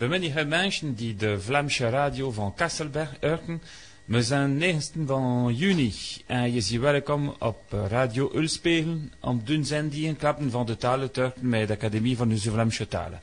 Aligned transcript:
We 0.00 0.06
menige 0.06 0.44
mensen 0.44 0.94
die 0.94 1.14
de 1.16 1.40
Vlaamse 1.40 1.88
radio 1.88 2.30
van 2.30 2.54
Kasselberg 2.54 3.16
horen. 3.20 3.62
We 4.04 4.22
zijn 4.22 4.56
19 4.56 5.06
van 5.06 5.54
juni 5.54 5.94
en 6.26 6.52
je 6.52 6.60
ziet 6.60 6.80
welkom 6.80 7.34
op 7.38 7.58
Radio 7.88 8.30
Ulspegel 8.34 8.98
om 9.20 9.40
doen 9.44 9.64
zendingen 9.64 10.16
klappen 10.16 10.50
van 10.50 10.66
de 10.66 10.76
talenturken 10.76 11.48
met 11.48 11.68
de 11.68 11.74
Académie 11.74 12.16
van 12.16 12.28
de 12.28 12.40
Vlaamse 12.40 12.88
talen. 12.88 13.20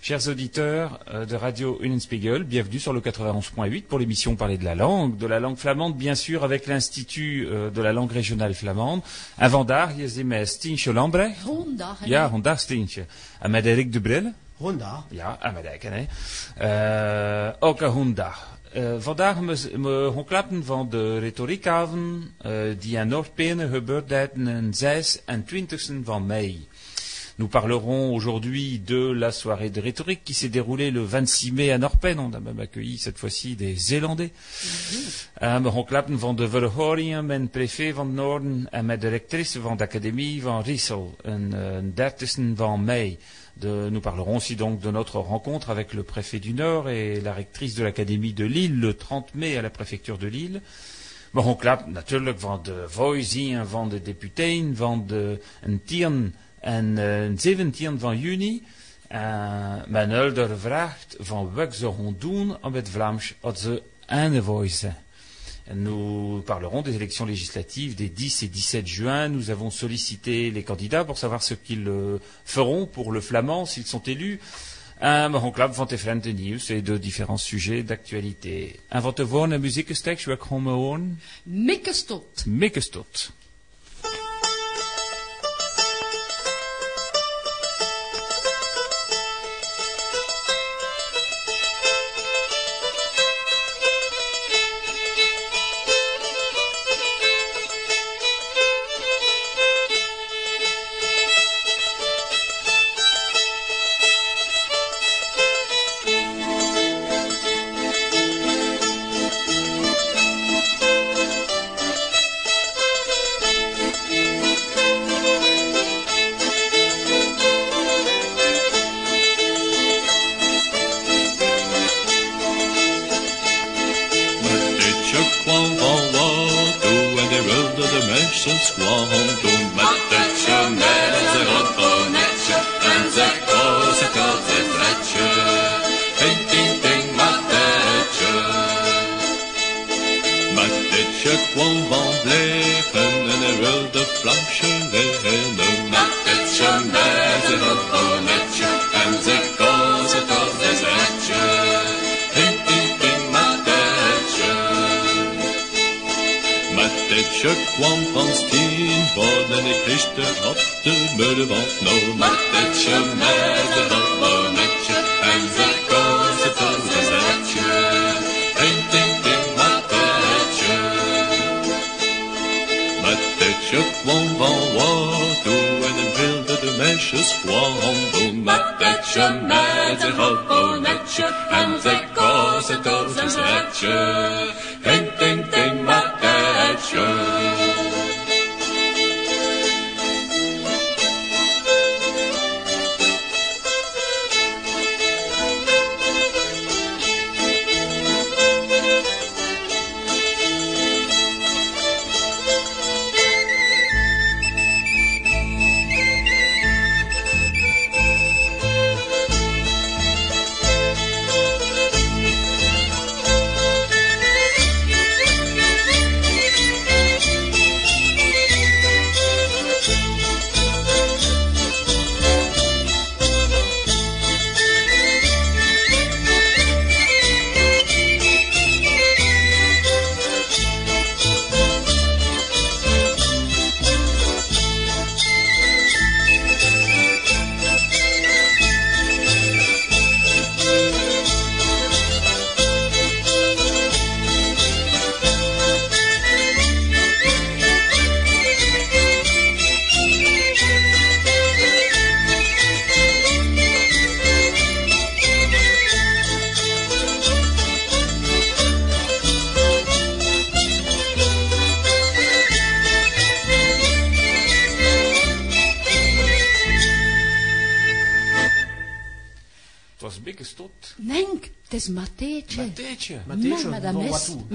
Chers 0.00 0.26
auditeurs 0.26 0.90
euh, 0.90 1.26
de 1.28 1.36
Radio 1.36 1.78
Unenspiegel, 1.80 2.44
bienvenue 2.44 2.80
sur 2.80 2.92
le 2.92 3.00
91.8 3.00 3.86
pour 3.86 3.98
l'émission 3.98 4.36
Parler 4.36 4.58
de 4.58 4.64
la 4.64 4.74
langue, 4.74 5.16
de 5.16 5.26
la 5.26 5.40
langue 5.40 5.58
flamande 5.58 5.96
bien 5.96 6.14
sûr 6.14 6.42
avec 6.42 6.66
l'Institut 6.66 7.46
euh, 7.46 7.70
de 7.70 7.82
la 7.82 7.92
langue 7.92 8.12
régionale 8.12 8.54
flamande. 8.54 9.02
En 9.36 9.50
vandaag 9.50 9.96
is 9.96 10.14
die 10.14 10.24
met 10.24 10.48
Stientje 10.48 10.92
Lambrecht. 10.92 11.42
Honda. 11.44 11.96
Ja, 12.04 12.28
vandaag 12.28 12.60
Stientje. 12.60 13.04
En 13.38 13.50
met 13.50 13.64
Erik 13.64 13.92
de 13.92 14.00
Brille. 14.00 14.32
Honda? 14.60 15.04
Ja, 15.08 15.38
en 15.40 15.54
met 15.54 15.64
Eiken, 15.64 15.92
hè. 15.92 16.04
Uh, 17.48 17.52
ook 17.58 17.80
een 17.80 17.88
Honda. 17.88 18.34
Uh, 18.76 18.94
vandaag 18.98 19.38
we, 19.38 19.80
we 19.80 20.12
gaan 20.14 20.24
klappen 20.24 20.64
van 20.64 20.88
de 20.90 21.18
retoriekavond 21.18 22.24
uh, 22.46 22.52
die 22.78 22.96
in 22.96 23.08
Noordpenen 23.08 23.70
gebeurd 23.70 24.10
is 24.10 24.28
en 24.34 24.74
6 24.74 25.20
en 25.24 25.44
20 25.44 25.90
van 26.04 26.26
mei. 26.26 26.68
Nous 27.40 27.48
parlerons 27.48 28.14
aujourd'hui 28.14 28.78
de 28.78 29.12
la 29.12 29.32
soirée 29.32 29.70
de 29.70 29.80
rhétorique 29.80 30.24
qui 30.24 30.34
s'est 30.34 30.50
déroulée 30.50 30.90
le 30.90 31.02
26 31.02 31.52
mai 31.52 31.72
à 31.72 31.78
Norpen. 31.78 32.18
On 32.18 32.34
a 32.34 32.38
même 32.38 32.60
accueilli 32.60 32.98
cette 32.98 33.16
fois-ci 33.16 33.56
des 33.56 33.74
Zélandais. 33.76 34.30
We 35.40 35.70
gaan 35.70 35.84
klappen 35.86 36.18
van 36.18 36.36
de 36.36 36.48
verhoringen 36.48 37.26
met 37.26 37.50
préfet 37.50 37.94
van 37.94 38.14
Noorden 38.14 38.68
en 38.70 38.86
met 38.86 39.00
de 39.00 39.08
rectrice 39.08 39.60
van 39.60 39.76
de 39.76 39.84
académie 39.84 40.42
van 40.42 40.62
Riesel, 40.62 41.16
een 41.22 41.92
30 41.94 42.36
van 42.54 42.84
mei. 42.84 43.18
De, 43.60 43.90
nous 43.90 44.00
parlerons 44.00 44.36
aussi 44.36 44.56
donc 44.56 44.80
de 44.80 44.90
notre 44.90 45.18
rencontre 45.18 45.68
avec 45.70 45.92
le 45.92 46.02
préfet 46.02 46.38
du 46.38 46.54
Nord 46.54 46.88
et 46.88 47.20
la 47.20 47.34
rectrice 47.34 47.74
de 47.74 47.84
l'académie 47.84 48.32
de 48.32 48.44
Lille 48.44 48.80
le 48.80 48.94
30 48.94 49.34
mai 49.34 49.58
à 49.58 49.62
la 49.62 49.70
préfecture 49.70 50.16
de 50.16 50.28
Lille. 50.28 50.62
We 51.32 51.42
gaan 51.42 51.56
klappen 51.56 51.92
natuurlijk 51.92 52.40
van 52.40 52.62
de 52.62 52.84
voicing 52.86 53.68
van 53.68 53.88
de 53.88 54.02
deputeen, 54.02 54.76
van 54.76 55.06
de 55.06 55.40
een 55.62 55.82
tien 55.84 56.34
en 56.60 56.96
uh, 56.98 57.38
17 57.38 57.98
van 57.98 58.18
juni, 58.18 58.62
uh, 59.12 59.74
men 59.86 60.10
hulder 60.10 60.58
vraagt 60.58 61.16
van 61.18 61.54
wat 61.54 61.74
ze 61.74 61.86
gaan 61.86 62.16
doen 62.18 62.56
om 62.62 62.74
het 62.74 62.88
Vlaams 62.88 63.34
als 63.40 63.60
ze 63.60 63.82
aanvoicen. 64.06 64.96
Nous 65.74 66.42
parlerons 66.46 66.82
des 66.82 66.96
élections 66.96 67.24
législatives 67.26 67.94
des 67.94 68.08
10 68.08 68.42
et 68.42 68.48
17 68.48 68.86
juin. 68.86 69.28
Nous 69.28 69.50
avons 69.50 69.70
sollicité 69.70 70.50
les 70.50 70.62
candidats 70.62 71.04
pour 71.04 71.18
savoir 71.18 71.42
ce 71.42 71.54
qu'ils 71.54 71.88
euh, 71.88 72.18
feront 72.44 72.86
pour 72.86 73.12
le 73.12 73.20
flamand 73.20 73.66
s'ils 73.66 73.86
sont 73.86 74.02
élus. 74.02 74.40
Un 75.02 75.50
club 75.50 75.72
van 75.72 75.86
differente 75.86 76.26
nieuws 76.26 76.70
et 76.70 76.82
de 76.82 76.98
différents 76.98 77.38
sujets 77.38 77.82
d'actualité. 77.82 78.80
En 78.90 79.00
wat 79.00 79.18
gewoon 79.18 79.50
een 79.50 79.60
muziekstek, 79.60 80.18
je 80.20 80.36
komen 80.36 80.72
horen? 80.72 81.20
Mikkestot. 82.46 83.32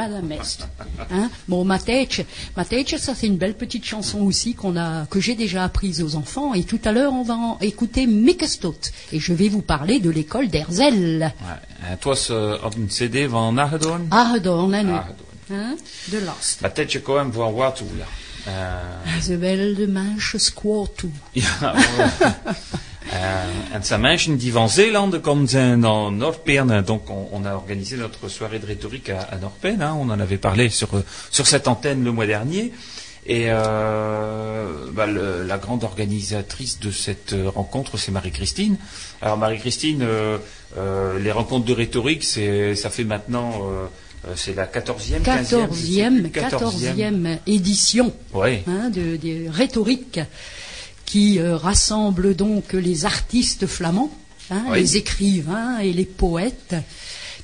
Madame 0.07 0.31
Est. 0.33 0.67
Hein 1.11 1.29
bon, 1.47 1.63
Matetje. 1.65 2.25
Matetje, 2.55 2.97
ça 2.97 3.15
c'est 3.15 3.27
une 3.27 3.37
belle 3.37 3.55
petite 3.55 3.85
chanson 3.85 4.19
aussi 4.21 4.53
qu'on 4.53 4.77
a, 4.77 5.05
que 5.07 5.19
j'ai 5.19 5.35
déjà 5.35 5.63
apprise 5.63 6.01
aux 6.03 6.15
enfants. 6.15 6.53
Et 6.53 6.63
tout 6.63 6.79
à 6.85 6.91
l'heure, 6.91 7.13
on 7.13 7.23
va 7.23 7.33
en 7.33 7.57
écouter 7.61 8.05
Mikkestot. 8.05 8.77
Et 9.11 9.19
je 9.19 9.33
vais 9.33 9.49
vous 9.49 9.61
parler 9.61 9.99
de 9.99 10.09
l'école. 10.09 10.47
Ouais. 10.53 11.31
Het 11.79 12.03
was 12.03 12.29
op 12.63 12.75
een 12.75 12.87
cd 12.87 13.29
van 13.29 13.53
Nagedorn. 13.53 14.05
Ahedorn, 14.09 14.73
hein, 14.73 15.03
de 16.05 16.21
Last. 16.23 16.61
Matetje 16.61 17.01
kwam 17.01 17.31
van 17.33 17.53
Watu, 17.53 17.83
ja. 17.97 18.05
Eh, 18.45 19.21
Ze 19.21 19.37
de 19.77 19.87
manche 19.87 20.37
squatu. 20.37 21.09
Ja, 21.31 21.73
Euh, 21.73 22.94
en 23.73 23.83
zijn 23.83 24.01
mensen 24.01 24.37
die 24.37 24.51
van 24.51 24.69
Zeeland 24.69 25.21
komen 25.21 25.47
zijn 25.47 25.81
dans 25.81 26.11
Noordperne. 26.13 26.83
Donc 26.83 27.09
on, 27.09 27.27
on 27.31 27.45
a 27.45 27.53
organisé 27.55 27.97
notre 27.97 28.29
soirée 28.29 28.59
de 28.59 28.65
rhétorique 28.65 29.09
à, 29.09 29.19
à 29.31 29.37
Noordperne. 29.37 29.81
hein. 29.81 29.93
On 29.99 30.09
en 30.09 30.19
avait 30.19 30.37
parlé 30.39 30.69
sur, 30.69 30.95
euh, 30.95 31.03
sur 31.29 31.45
cette 31.47 31.67
antenne 31.67 32.03
le 32.03 32.11
mois 32.11 32.25
dernier. 32.25 32.71
Et 33.27 33.45
euh, 33.49 34.87
bah, 34.91 35.05
le- 35.07 35.43
la 35.47 35.57
grande 35.57 35.83
organisatrice 35.83 36.79
de 36.79 36.91
cette 36.91 37.33
euh, 37.33 37.49
rencontre, 37.49 37.97
c'est 37.97 38.11
Marie-Christine. 38.11 38.77
Alors 39.21 39.37
Marie-Christine, 39.37 40.01
euh, 40.03 40.37
euh, 40.77 41.19
les 41.19 41.31
rencontres 41.31 41.65
de 41.65 41.73
rhétorique, 41.73 42.23
c'est, 42.23 42.75
ça 42.75 42.89
fait 42.89 43.03
maintenant, 43.03 43.51
euh, 43.63 43.85
euh, 44.27 44.33
c'est 44.35 44.55
la 44.55 44.65
14e, 44.67 45.21
15e, 45.21 45.39
je 45.39 45.43
sais 45.43 45.55
Quatorzième, 45.55 46.21
plus, 46.29 46.29
14e. 46.41 46.49
quatorzième 46.49 47.37
édition. 47.47 48.13
Ouais. 48.33 48.63
hein, 48.67 48.89
de, 48.89 49.17
de 49.17 49.49
rhétorique 49.49 50.19
qui 51.05 51.39
euh, 51.39 51.55
rassemble 51.57 52.35
donc 52.35 52.73
les 52.73 53.05
artistes 53.05 53.67
flamands, 53.67 54.11
hein, 54.51 54.63
Oui. 54.69 54.79
les 54.79 54.97
écrivains 54.97 55.79
et 55.79 55.93
les 55.93 56.05
poètes 56.05 56.75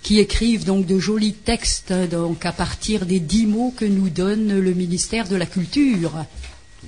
qui 0.01 0.19
écrivent 0.19 0.65
donc 0.65 0.87
de 0.87 0.97
jolis 0.97 1.33
textes 1.33 1.93
donc 2.09 2.45
à 2.45 2.51
partir 2.51 3.05
des 3.05 3.19
dix 3.19 3.45
mots 3.45 3.73
que 3.77 3.85
nous 3.85 4.09
donne 4.09 4.59
le 4.59 4.73
ministère 4.73 5.27
de 5.27 5.35
la 5.35 5.45
Culture. 5.45 6.11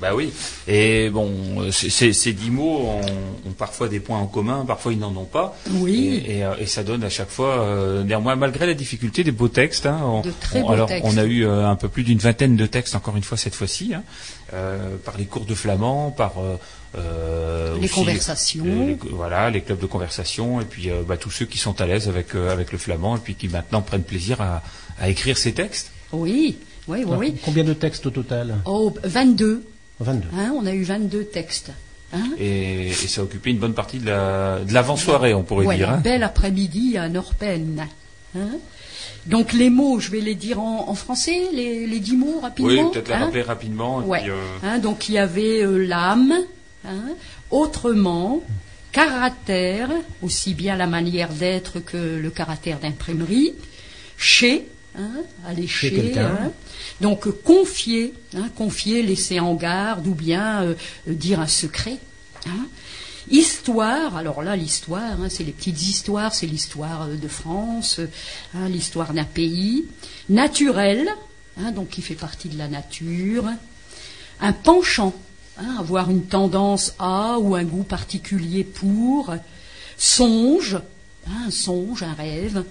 Bah 0.01 0.15
oui. 0.15 0.31
Et 0.67 1.11
bon, 1.11 1.69
ces- 1.71 2.33
dix 2.33 2.49
mots 2.49 2.79
ont, 2.79 3.01
ont 3.49 3.51
parfois 3.55 3.87
des 3.87 3.99
points 3.99 4.17
en 4.17 4.25
commun, 4.25 4.65
parfois 4.65 4.91
ils 4.91 4.97
n'en 4.97 5.15
ont 5.15 5.23
pas. 5.25 5.55
Oui. 5.73 6.23
Et, 6.25 6.37
et, 6.39 6.43
euh, 6.43 6.55
et 6.59 6.65
ça 6.65 6.83
donne 6.83 7.03
à 7.03 7.09
chaque 7.11 7.29
fois, 7.29 7.59
euh, 7.61 8.03
néanmoins, 8.03 8.35
malgré 8.35 8.65
la 8.65 8.73
difficulté, 8.73 9.23
des 9.23 9.31
beaux 9.31 9.49
textes. 9.49 9.85
hein. 9.85 9.99
On- 10.03 10.21
De 10.21 10.31
très 10.41 10.61
on- 10.61 10.65
beaux 10.65 10.71
alors, 10.73 10.87
textes. 10.87 11.05
on 11.07 11.15
a 11.17 11.25
eu 11.25 11.45
euh, 11.45 11.69
un 11.69 11.75
peu 11.75 11.89
plus 11.89 12.01
d'une 12.03 12.17
vingtaine 12.17 12.55
de 12.57 12.65
textes, 12.65 12.95
encore 12.95 13.15
une 13.15 13.21
fois 13.23 13.37
cette 13.37 13.53
fois-ci, 13.53 13.93
hein, 13.93 14.01
euh, 14.53 14.95
par 15.03 15.17
les 15.17 15.25
cours 15.25 15.45
de 15.45 15.55
flamand, 15.55 16.11
par 16.11 16.33
euh, 16.39 16.57
euh, 16.97 17.75
Les 17.79 17.85
aussi, 17.85 17.93
conversations. 17.93 18.63
les- 18.65 18.85
les- 18.87 18.97
voilà, 19.11 19.49
les 19.49 19.61
clubs 19.61 19.79
de 19.79 19.85
conversation, 19.85 20.61
et 20.61 20.65
puis 20.65 20.89
euh, 20.89 21.01
bah, 21.07 21.17
tous 21.17 21.31
ceux 21.31 21.45
qui 21.45 21.57
sont 21.57 21.79
à 21.81 21.85
l'aise 21.85 22.07
avec 22.07 22.35
euh, 22.35 22.51
avec 22.51 22.71
le 22.71 22.77
flamand, 22.77 23.15
et 23.17 23.19
puis 23.19 23.35
qui 23.35 23.47
maintenant 23.47 23.81
prennent 23.81 24.03
plaisir 24.03 24.41
à, 24.41 24.61
à 24.99 25.09
écrire 25.09 25.37
ces 25.37 25.53
textes. 25.53 25.91
Oui, 26.11 26.57
oui, 26.87 27.03
oui, 27.05 27.15
oui. 27.17 27.35
Combien 27.43 27.63
de 27.63 27.73
textes 27.73 28.05
au 28.05 28.11
total? 28.11 28.55
Oh, 28.65 28.93
22. 29.03 29.65
22. 29.99 30.27
Hein, 30.37 30.53
on 30.59 30.65
a 30.65 30.73
eu 30.73 30.83
22 30.83 31.23
textes. 31.25 31.71
Hein. 32.13 32.29
Et, 32.39 32.89
et 32.89 32.93
ça 32.93 33.21
a 33.21 33.23
occupé 33.23 33.49
une 33.49 33.57
bonne 33.57 33.73
partie 33.73 33.97
de 33.97 34.05
la 34.05 34.59
de 34.59 34.71
l'avant-soirée, 34.73 35.33
on 35.33 35.41
pourrait 35.43 35.65
Ouais, 35.65 35.77
dire. 35.77 35.89
un 35.89 35.93
hein. 35.95 36.01
bel 36.03 36.21
après-midi 36.23 36.97
à 36.97 37.09
Norpen. 37.09 37.87
Hein. 38.37 38.39
Donc 39.25 39.53
les 39.53 39.69
mots, 39.69 39.99
je 39.99 40.11
vais 40.11 40.19
les 40.19 40.35
dire 40.35 40.59
en, 40.59 40.89
en 40.89 40.95
français, 40.95 41.47
les, 41.53 41.87
les 41.87 41.99
dix 41.99 42.17
mots 42.17 42.39
rapidement. 42.41 42.71
Oui, 42.71 42.91
peut-être 42.91 43.07
la 43.09 43.15
hein. 43.17 43.25
rappeler 43.25 43.41
rapidement. 43.41 44.01
et 44.01 44.05
Ouais. 44.05 44.19
puis, 44.21 44.29
euh, 44.31 44.35
Hein, 44.63 44.79
donc 44.79 45.07
il 45.07 45.15
y 45.15 45.17
avait 45.17 45.63
euh, 45.63 45.77
l'âme, 45.85 46.33
hein, 46.85 46.91
autrement, 47.49 48.41
caractère, 48.91 49.89
aussi 50.21 50.53
bien 50.53 50.75
la 50.75 50.87
manière 50.87 51.29
d'être 51.29 51.79
que 51.79 51.97
le 52.21 52.29
caractère 52.29 52.79
d'imprimerie, 52.79 53.53
chez, 54.17 54.67
hein, 54.97 55.09
aller 55.47 55.67
Chez 55.67 55.89
chez, 55.89 55.95
quelqu'un. 55.95 56.37
hein. 56.45 56.51
donc 57.01 57.25
euh, 57.27 57.31
confier, 57.43 58.13
hein, 58.37 58.49
confier, 58.55 59.01
laisser 59.03 59.39
en 59.39 59.53
garde 59.55 60.05
ou 60.05 60.13
bien 60.15 60.63
euh, 60.63 60.73
euh, 61.09 61.13
dire 61.13 61.39
un 61.39 61.47
secret. 61.47 61.97
hein. 62.45 62.67
Histoire, 63.29 64.17
alors 64.17 64.43
là 64.43 64.55
l'histoire, 64.55 65.21
hein, 65.21 65.29
c'est 65.29 65.43
les 65.43 65.53
petites 65.53 65.81
histoires, 65.81 66.33
c'est 66.33 66.45
l'histoire 66.45 67.03
euh, 67.03 67.15
de 67.15 67.27
France, 67.27 67.99
euh, 67.99 68.09
hein, 68.53 68.67
l'histoire 68.67 69.13
d'un 69.13 69.23
pays. 69.23 69.85
Naturel, 70.29 71.07
hein, 71.57 71.71
donc 71.71 71.89
qui 71.89 72.01
fait 72.01 72.15
partie 72.15 72.49
de 72.49 72.57
la 72.57 72.67
nature. 72.67 73.45
Un 74.41 74.51
penchant, 74.53 75.13
avoir 75.79 76.09
une 76.09 76.25
tendance 76.25 76.93
à 76.99 77.37
ou 77.39 77.55
un 77.55 77.63
goût 77.63 77.83
particulier 77.83 78.63
pour. 78.65 79.33
Songe, 79.97 80.79
un 81.27 81.49
songe, 81.49 82.03
un 82.03 82.13
rêve. 82.13 82.65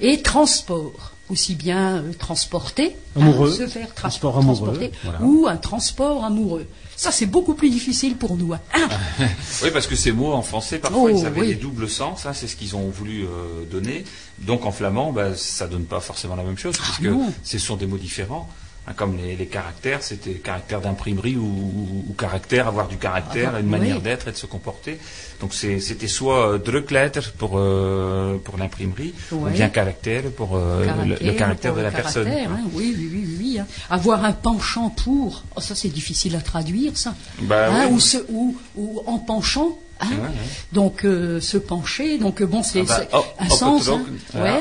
Et 0.00 0.20
transport, 0.20 1.13
aussi 1.30 1.54
bien 1.54 1.96
euh, 1.96 2.12
transporter, 2.18 2.96
Amoureux, 3.16 3.50
se 3.50 3.66
faire 3.66 3.88
tra- 3.88 3.94
transport 3.94 4.38
amoureux, 4.38 4.66
transporter, 4.66 4.92
voilà. 5.04 5.18
ou 5.22 5.46
un 5.48 5.56
transport 5.56 6.24
amoureux. 6.24 6.66
Ça, 6.96 7.10
c'est 7.10 7.26
beaucoup 7.26 7.54
plus 7.54 7.70
difficile 7.70 8.16
pour 8.16 8.36
nous. 8.36 8.52
hein. 8.52 8.60
Oui, 9.62 9.70
parce 9.72 9.86
que 9.86 9.96
ces 9.96 10.12
mots 10.12 10.32
en 10.32 10.42
français, 10.42 10.78
parfois, 10.78 11.00
Oh, 11.02 11.08
ils 11.08 11.26
avaient 11.26 11.40
oui. 11.40 11.46
des 11.48 11.54
doubles 11.56 11.88
sens. 11.88 12.24
hein, 12.26 12.32
c'est 12.34 12.46
ce 12.46 12.54
qu'ils 12.56 12.76
ont 12.76 12.88
voulu 12.88 13.24
euh, 13.24 13.64
donner. 13.70 14.04
Donc 14.38 14.64
en 14.64 14.70
flamand, 14.70 15.12
bah, 15.12 15.34
ça 15.34 15.66
donne 15.66 15.84
pas 15.86 16.00
forcément 16.00 16.36
la 16.36 16.44
même 16.44 16.58
chose, 16.58 16.76
puisque 16.76 17.06
Ah, 17.06 17.10
non. 17.10 17.32
ce 17.42 17.58
sont 17.58 17.76
des 17.76 17.86
mots 17.86 17.96
différents. 17.98 18.48
Hein, 18.86 18.92
comme 18.94 19.16
les, 19.16 19.34
les 19.34 19.46
caractères, 19.46 20.02
c'était 20.02 20.34
caractère 20.34 20.82
d'imprimerie 20.82 21.36
ou, 21.38 21.46
ou- 21.46 22.04
ou 22.10 22.12
caractère, 22.12 22.68
avoir 22.68 22.86
du 22.86 22.98
caractère, 22.98 23.48
Avoir- 23.48 23.62
une 23.62 23.70
manière 23.70 24.00
d'être 24.02 24.28
et 24.28 24.32
de 24.32 24.36
se 24.36 24.44
comporter. 24.44 24.98
Donc 25.40 25.54
c'était 25.54 26.06
soit 26.06 26.52
euh, 26.52 26.58
drukletter 26.58 27.20
pour 27.38 27.52
euh, 27.54 28.36
pour 28.44 28.58
l'imprimerie, 28.58 29.14
ou 29.32 29.46
bien 29.46 29.70
caractère 29.70 30.24
pour 30.36 30.56
euh, 30.56 30.84
le- 31.06 31.16
le, 31.26 31.32
caractère 31.32 31.70
pour 31.72 31.78
de 31.78 31.84
la 31.84 31.90
personne. 31.92 32.24
caractère, 32.26 32.50
hein, 32.52 32.64
oui, 32.74 32.94
oui, 32.98 33.36
oui, 33.38 33.58
hein. 33.58 33.66
Avoir 33.88 34.22
un 34.22 34.32
penchant 34.32 34.90
pour, 34.90 35.44
oh, 35.56 35.60
ça 35.62 35.74
c'est 35.74 35.88
difficile 35.88 36.36
à 36.36 36.40
traduire, 36.42 36.92
ça. 36.98 37.14
Bah 37.40 37.86
ou, 37.90 37.98
se- 38.00 38.24
ou, 38.28 38.54
ou 38.76 39.00
en 39.06 39.18
penchant. 39.18 39.78
hein. 40.00 40.08
Ouais, 40.10 40.16
ouais. 40.18 40.28
Donc 40.72 41.06
euh, 41.06 41.40
se 41.40 41.56
pencher, 41.56 42.18
donc 42.18 42.42
bon, 42.42 42.62
c'est 42.62 42.84
Ah 42.90 43.00
bah, 43.10 43.18
op- 43.18 43.34
un 43.38 43.48
sens. 43.48 43.88
hein. 43.88 44.02
Ouais, 44.34 44.60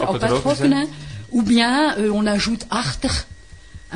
Ou 1.34 1.42
bien 1.42 1.98
euh, 1.98 2.10
on 2.14 2.26
ajoute 2.26 2.66
achter. 2.72 3.10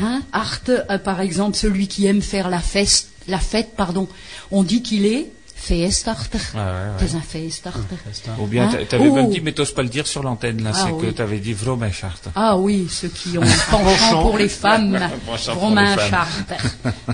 Hein, 0.01 0.21
art, 0.31 0.59
euh, 0.69 0.97
par 0.97 1.21
exemple, 1.21 1.57
celui 1.57 1.87
qui 1.87 2.05
aime 2.05 2.21
faire 2.21 2.49
la 2.49 2.59
fête, 2.59 3.07
la 3.27 3.39
fête, 3.39 3.73
pardon, 3.75 4.07
on 4.51 4.63
dit 4.63 4.81
qu'il 4.81 5.05
est 5.05 5.27
feestarter. 5.55 6.37
Ouais, 6.53 6.59
ouais, 6.59 6.65
ouais. 6.65 7.07
C'est 7.07 7.15
un 7.15 7.21
feestarter. 7.21 7.95
Ou 8.39 8.45
bien 8.47 8.69
Hein? 8.69 8.97
Oh. 8.99 9.13
même 9.15 9.29
dit, 9.29 9.41
mais 9.41 9.51
t'oses 9.53 9.73
pas 9.73 9.81
le 9.83 9.89
dire 9.89 10.05
sur 10.07 10.23
l'antenne, 10.23 10.63
là, 10.63 10.71
Ah 10.73 10.83
c'est 10.85 10.91
que 10.91 11.07
oui. 11.07 11.13
t'avais 11.13 11.39
dit 11.39 11.53
Vromechart. 11.53 12.19
Ah 12.35 12.57
oui, 12.57 12.87
ceux 12.89 13.09
qui 13.09 13.37
ont 13.37 13.41
penchant 13.71 14.21
pour 14.21 14.37
les 14.37 14.49
femmes, 14.49 14.97
Penchant 15.25 15.53
pour 15.53 15.63
Romain 15.63 15.95
les 15.95 16.01
femmes. 16.01 16.09
Chartres. 16.09 16.63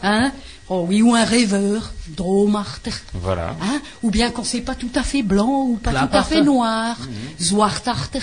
Hein? 0.04 0.32
Oh 0.70 0.86
oui, 0.88 1.02
ou 1.02 1.14
un 1.16 1.24
rêveur, 1.26 1.92
Dromarter. 2.10 2.92
Voilà. 3.14 3.56
Hein? 3.62 3.82
Ou 4.04 4.12
bien 4.12 4.30
qu'on 4.32 4.44
sait 4.44 4.62
pas 4.62 4.76
tout 4.76 4.92
à 4.96 5.04
fait 5.04 5.24
blanc 5.24 5.68
ou 5.70 5.76
pas 5.82 5.92
tout 5.92 6.08
à 6.18 6.24
fait 6.24 6.42
noir, 6.42 6.98
Mhm. 7.00 7.46
Zwartarter. 7.46 8.20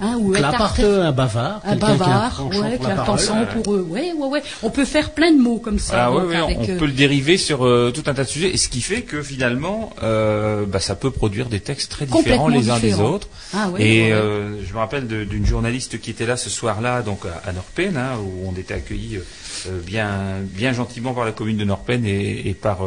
Hein, 0.00 0.16
ou 0.18 0.34
Etarter. 0.34 0.82
un 1.02 1.12
bavard. 1.12 1.60
Un 1.62 1.76
bavard, 1.76 2.46
ouais, 2.48 2.78
penchant 3.04 3.44
pour 3.52 3.74
eux. 3.74 3.86
Ouais, 3.90 4.12
ouais, 4.16 4.26
ouais. 4.28 4.42
On 4.62 4.70
peut 4.70 4.86
faire 4.86 5.10
plein 5.10 5.30
de 5.30 5.36
mots 5.38 5.58
comme 5.58 5.78
ça. 5.78 6.06
Ah 6.06 6.10
donc, 6.10 6.22
on- 6.32 6.44
avec, 6.44 6.58
on 6.58 6.62
euh, 6.70 6.78
peut 6.78 6.86
le 6.86 6.92
dériver 6.92 7.36
sur 7.36 7.66
euh, 7.66 7.92
tout 7.94 8.02
un 8.06 8.14
tas 8.14 8.24
de 8.24 8.28
sujets, 8.30 8.48
et 8.48 8.56
ce 8.56 8.70
qui 8.70 8.80
fait 8.80 9.02
que 9.02 9.20
finalement, 9.22 9.90
euh, 10.02 10.64
bah, 10.64 10.80
ça 10.80 10.94
peut 10.94 11.10
produire 11.10 11.50
des 11.50 11.60
textes 11.60 11.90
très 11.90 12.06
différents 12.06 12.48
les 12.48 12.70
uns 12.70 12.78
des 12.78 12.98
autres. 12.98 13.28
Ah 13.52 13.68
ouais, 13.68 13.82
et 13.84 14.12
euh, 14.12 14.64
je 14.66 14.72
me 14.72 14.78
rappelle 14.78 15.06
d'une 15.06 15.44
journaliste 15.44 16.00
qui 16.00 16.10
était 16.10 16.24
là 16.26 16.38
ce 16.38 16.48
soir-là, 16.48 17.02
donc 17.02 17.20
à, 17.26 17.46
à 17.46 17.52
Norpen, 17.52 17.94
hein, 17.98 18.12
où 18.22 18.48
on 18.48 18.58
était 18.58 18.72
accueillis 18.74 19.16
euh, 19.16 19.24
euh, 19.68 19.80
bien, 19.84 20.08
bien 20.44 20.72
gentiment 20.72 21.12
par 21.12 21.26
la 21.26 21.32
commune 21.32 21.58
de 21.58 21.64
Norpen 21.64 22.06
et, 22.06 22.48
et 22.48 22.54
par 22.54 22.78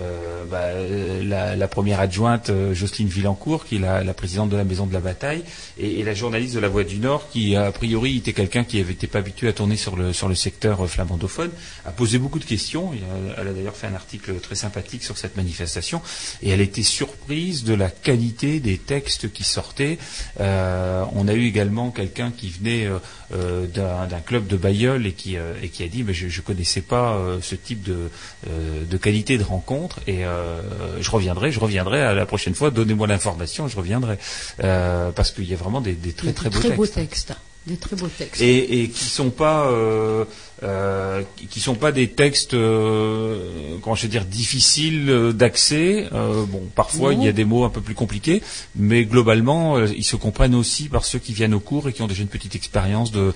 euh, 0.00 0.44
bah, 0.46 1.54
la, 1.54 1.68
première 1.68 2.00
adjointe 2.00 2.48
euh, 2.48 2.72
Jocelyne 2.72 3.08
Villancourt, 3.08 3.66
qui 3.66 3.76
est 3.76 3.78
la, 3.78 4.14
présidente 4.14 4.48
de 4.48 4.56
la 4.56 4.64
Maison 4.64 4.86
de 4.86 4.92
la 4.92 5.00
Bataille, 5.00 5.44
et, 5.78 6.02
la 6.02 6.14
journaliste 6.14 6.54
de 6.54 6.60
la 6.60 6.68
Voix 6.68 6.84
du 6.84 6.98
Nord, 6.98 7.28
qui 7.28 7.56
a 7.56 7.70
priori 7.72 8.16
était 8.16 8.32
quelqu'un 8.32 8.64
qui 8.64 8.78
été 8.78 9.06
pas 9.06 9.18
habitué 9.18 9.48
à 9.48 9.52
tourner 9.52 9.76
sur 9.76 9.96
le 9.96 10.12
sur 10.12 10.28
le 10.28 10.34
secteur 10.34 10.84
euh, 10.84 10.86
flamandophone, 10.86 11.50
a 11.84 11.90
posé 11.90 12.18
beaucoup 12.18 12.38
de 12.38 12.44
questions. 12.44 12.92
Elle 13.36 13.48
a 13.48 13.52
d'ailleurs 13.52 13.76
fait 13.76 13.86
un 13.86 13.94
article 13.94 14.40
très 14.40 14.54
sympathique 14.54 15.04
sur 15.04 15.18
cette 15.18 15.36
manifestation, 15.36 16.00
et 16.42 16.50
elle 16.50 16.62
était 16.62 16.82
surprise 16.82 17.64
de 17.64 17.74
la 17.74 17.90
qualité 17.90 18.60
des 18.60 18.78
textes 18.78 19.30
qui 19.30 19.44
sortaient. 19.44 19.98
On 20.38 21.28
a 21.28 21.34
eu 21.34 21.46
également 21.46 21.90
quelqu'un 21.90 22.30
qui 22.30 22.48
venait 22.48 22.88
d'un 23.30 24.20
club 24.24 24.46
de 24.46 24.56
Bayeul 24.56 25.06
et 25.06 25.12
qui 25.12 25.36
a 25.36 25.88
dit 25.88 26.04
je, 26.12 26.28
je 26.28 26.40
connaissais 26.40 26.80
pas 26.80 27.18
ce 27.40 27.54
type 27.54 27.82
de 27.82 28.10
de 28.46 28.96
qualité 28.96 29.38
de 29.38 29.44
rencontre 29.44 29.81
et 30.06 30.24
euh, 30.24 30.60
je 31.00 31.10
reviendrai 31.10 31.52
je 31.52 31.60
reviendrai 31.60 32.02
à 32.02 32.14
la 32.14 32.26
prochaine 32.26 32.54
fois 32.54 32.70
donnez-moi 32.70 33.06
l'information 33.06 33.68
je 33.68 33.76
reviendrai 33.76 34.18
Euh, 34.62 35.10
parce 35.12 35.30
qu'il 35.32 35.48
y 35.48 35.54
a 35.54 35.56
vraiment 35.56 35.80
des, 35.80 35.92
des 35.94 36.12
très 36.12 36.28
des 36.28 36.34
très 36.34 36.50
beaux 36.50 36.58
très 36.60 36.70
beaux 36.76 36.86
textes. 36.86 37.32
des 37.66 37.76
très 37.76 37.96
beaux 37.96 38.08
textes. 38.18 38.40
Et, 38.42 38.82
et 38.82 38.88
qui 38.88 39.04
sont 39.04 39.30
pas 39.30 39.66
euh, 39.70 40.24
euh, 40.62 41.22
qui 41.50 41.60
sont 41.60 41.74
pas 41.76 41.92
des 41.92 42.08
textes 42.10 42.54
euh, 42.54 43.78
comment 43.82 43.94
je 43.94 44.02
vais 44.02 44.08
dire 44.08 44.24
difficiles 44.24 45.32
d'accès. 45.34 46.08
Bon, 46.52 46.62
parfois 46.74 47.12
Non. 47.14 47.20
il 47.20 47.24
y 47.24 47.28
a 47.28 47.32
des 47.32 47.44
mots 47.44 47.64
un 47.64 47.70
peu 47.70 47.80
plus 47.80 47.94
compliqués, 47.94 48.42
mais 48.76 49.04
globalement 49.04 49.78
ils 49.84 50.04
se 50.04 50.16
comprennent 50.16 50.54
aussi 50.54 50.88
par 50.88 51.04
ceux 51.04 51.18
qui 51.18 51.32
viennent 51.32 51.54
au 51.54 51.60
cours 51.60 51.88
et 51.88 51.92
qui 51.92 52.02
ont 52.02 52.08
déjà 52.08 52.22
une 52.22 52.28
petite 52.36 52.54
expérience 52.56 53.10
de 53.12 53.32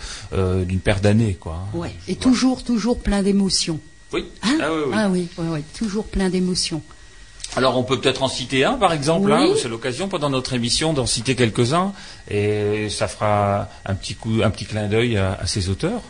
d'une 0.65 0.81
paire 0.81 1.01
d'années, 1.01 1.35
quoi. 1.35 1.59
Ouais. 1.75 1.91
Et 2.09 2.15
Voilà. 2.15 2.21
toujours, 2.23 2.63
toujours 2.65 2.99
plein 2.99 3.23
d'émotions. 3.23 3.81
Oui. 4.13 4.25
Hein 4.43 4.59
Ah 4.61 4.73
oui, 4.73 4.83
oui. 4.87 4.95
Ah 4.95 5.09
oui, 5.09 5.29
ouais, 5.39 5.49
ouais, 5.49 5.65
toujours 5.79 6.07
plein 6.07 6.29
d'émotions. 6.29 6.83
Alors 7.55 7.77
on 7.79 7.85
peut 7.85 8.01
peut-être 8.01 8.23
en 8.23 8.29
citer 8.29 8.65
un, 8.65 8.75
par 8.75 8.93
exemple. 8.93 9.31
Oui. 9.31 9.51
hein, 9.51 9.55
c'est 9.61 9.69
l'occasion 9.69 10.09
pendant 10.09 10.31
notre 10.31 10.53
émission 10.55 10.93
d'en 10.93 11.07
citer 11.07 11.35
quelques-uns, 11.37 11.93
et 12.29 12.89
ça 12.91 13.09
fera 13.09 13.69
un 13.85 13.95
petit 13.95 14.15
coup, 14.15 14.41
un 14.45 14.51
petit 14.51 14.67
clin 14.67 14.89
d'œil 14.89 15.17
à, 15.17 15.39
à 15.41 15.47
ces 15.47 15.69
auteurs. 15.69 16.03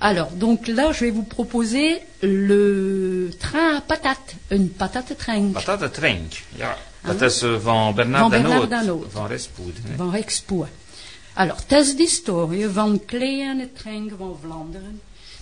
Alors, 0.00 0.30
donc 0.30 0.66
là, 0.66 0.92
je 0.92 1.04
vais 1.04 1.10
vous 1.10 1.22
proposer 1.24 2.00
le 2.22 3.30
train 3.38 3.76
à 3.76 3.80
patates, 3.82 4.34
une 4.50 4.70
patate 4.70 5.16
train. 5.18 5.52
Patate 5.52 5.92
Trenk. 5.92 6.44
Ja. 6.58 6.76
Ah. 7.04 7.12
Dat 7.14 7.22
is 7.22 7.42
eh, 7.42 7.56
van 7.56 7.94
Bernard 7.94 8.22
Van 8.22 8.30
Bernard 8.30 8.68
Danoot. 8.70 9.06
Van 9.96 10.10
Rexpoor. 10.10 10.68
Alors, 11.34 11.58
het 11.66 11.72
is 11.72 11.96
de 11.96 12.02
historie 12.02 12.68
van 12.68 13.00
kleine 13.06 13.68
trein 13.72 14.12
van 14.18 14.36
Vlaanderen, 14.42 15.00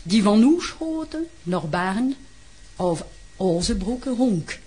die 0.09 0.23
van 0.23 0.43
Oeschoten 0.43 1.27
naar 1.43 1.69
Bern 1.69 2.17
of 2.77 3.05
Ozebroeke 3.37 4.11
ronk. 4.11 4.59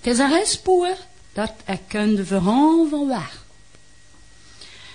Het 0.00 0.12
is 0.12 0.18
een 0.18 0.96
dat 1.32 1.52
ik 1.66 1.80
kunde 1.86 2.24
verhaal 2.24 2.88
van 2.88 3.08
waar. 3.08 3.40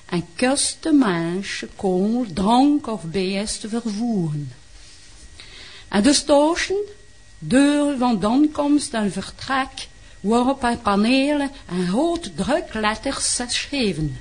En 0.06 0.26
kuste 0.36 0.92
mensen 0.92 1.70
kon 1.76 2.28
drank 2.34 2.88
of 2.88 3.04
beest 3.04 3.62
te 3.62 3.70
vervoeren. 3.70 4.54
En 5.88 6.04
de 6.04 6.14
stoschen, 6.14 6.84
deuren 7.40 7.98
van 7.98 8.20
de 8.20 8.28
aankomst 8.28 8.94
en 8.94 9.12
vertrek, 9.12 9.88
waarop 10.20 10.64
op 10.64 10.80
panelen 10.84 11.52
en 11.66 11.88
grote 11.88 12.34
drukletters 12.34 13.36
geschreven. 13.36 14.18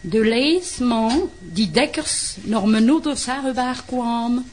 De 0.00 0.24
leesman 0.24 1.30
die 1.40 1.70
dekkers 1.70 2.36
naar 2.42 2.68
mijn 2.68 2.90
ouders 2.90 3.26
herberg 3.26 3.84
kwamen, 3.84 4.50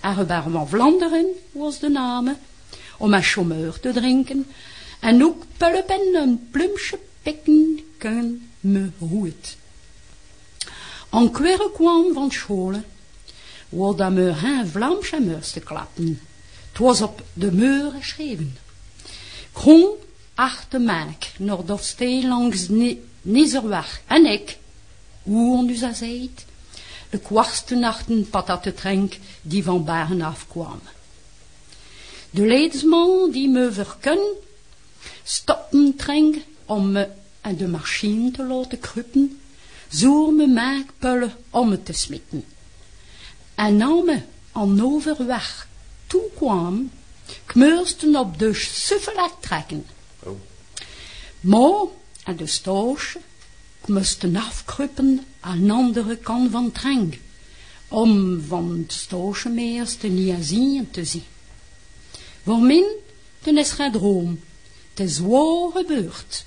van 0.00 0.68
Vlaanderen 0.68 1.26
was 1.52 1.78
de 1.78 1.88
naam, 1.88 2.36
om 2.98 3.14
een 3.14 3.24
chômeur 3.24 3.80
te 3.80 3.92
drinken, 3.92 4.46
en 5.00 5.24
ook 5.24 5.44
pulpen 5.56 6.14
en 6.14 6.48
plumsje 6.50 6.98
pikken 7.22 7.80
kunnen 7.98 8.50
me 8.60 8.90
goed. 8.98 9.56
En 11.10 11.30
kwere 11.30 11.70
kwam 11.74 12.12
van 12.12 12.30
scholen, 12.30 12.84
waar 13.68 13.96
dat 13.96 14.12
me 14.12 14.34
geen 14.34 14.68
Vlaamse 14.68 15.38
te 15.52 15.60
klappen. 15.60 16.20
Het 16.68 16.78
was 16.78 17.02
op 17.02 17.22
de 17.32 17.52
muur 17.52 17.90
geschreven. 17.90 18.56
Kron 19.52 19.88
achter 20.34 20.80
maak, 20.80 21.32
naar 21.38 21.64
stee 21.84 22.26
langs 22.26 22.68
Ni- 22.68 23.00
Nizerweg. 23.22 24.02
En 24.06 24.26
ik, 24.26 24.58
hoe 25.28 25.76
ze 25.76 25.92
zijt, 25.94 26.44
de 27.10 27.18
kwarste 27.18 27.74
nachten 27.74 28.30
patatentrenk 28.30 29.18
die 29.42 29.64
van 29.64 29.84
Baren 29.84 30.22
afkwam. 30.22 30.80
De 32.30 32.46
leidsman 32.46 33.30
die 33.30 33.48
me 33.48 33.72
verkun, 33.72 34.34
stoppen 35.24 35.96
trenk 35.96 36.36
om 36.64 36.92
me 36.92 37.08
aan 37.40 37.56
de 37.56 37.68
machine 37.68 38.30
te 38.30 38.44
laten 38.44 38.80
kruppen, 38.80 39.40
zoer 39.88 40.32
me 40.32 40.46
maakpullen 40.46 41.32
om 41.50 41.68
me 41.68 41.82
te 41.82 41.92
smitten. 41.92 42.44
En 43.54 43.76
na 43.76 43.88
me 43.88 44.22
aan 44.52 44.82
overweg 44.82 45.68
toekwam, 46.06 46.90
kmeursten 47.46 48.16
op 48.16 48.38
de 48.38 48.54
suffelet 48.54 49.32
trekken. 49.40 49.86
Oh. 50.22 50.40
Maar 51.40 51.84
aan 52.22 52.36
de 52.36 52.46
stoosje 52.46 53.20
moesten 53.88 54.36
afkruppen 54.36 55.26
aan 55.40 55.66
de 55.66 55.72
andere 55.72 56.16
kant 56.16 56.50
van 56.50 56.64
het 56.64 56.74
drang, 56.74 57.18
om 57.88 58.42
van 58.48 58.78
het 58.82 58.92
stoosje 58.92 59.48
meers 59.48 59.96
te 59.96 60.08
niet 60.08 60.44
zien 60.44 60.90
te 60.90 61.04
zien. 61.04 61.24
Voor 62.44 62.58
min, 62.58 62.86
ten 63.42 63.58
is 63.58 63.70
geen 63.70 63.92
droom, 63.92 64.40
het 64.90 65.00
is 65.00 65.18
waar 65.18 65.70
gebeurd. 65.74 66.44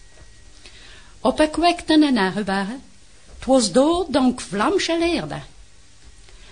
Op 1.19 1.39
ik 1.39 1.55
wekte 1.55 1.93
en 1.93 2.17
herbergen, 2.17 2.81
het 3.35 3.45
was 3.45 3.71
door 3.71 4.05
dank 4.09 4.41
Vlaamse 4.41 4.97
leerde. 4.97 5.41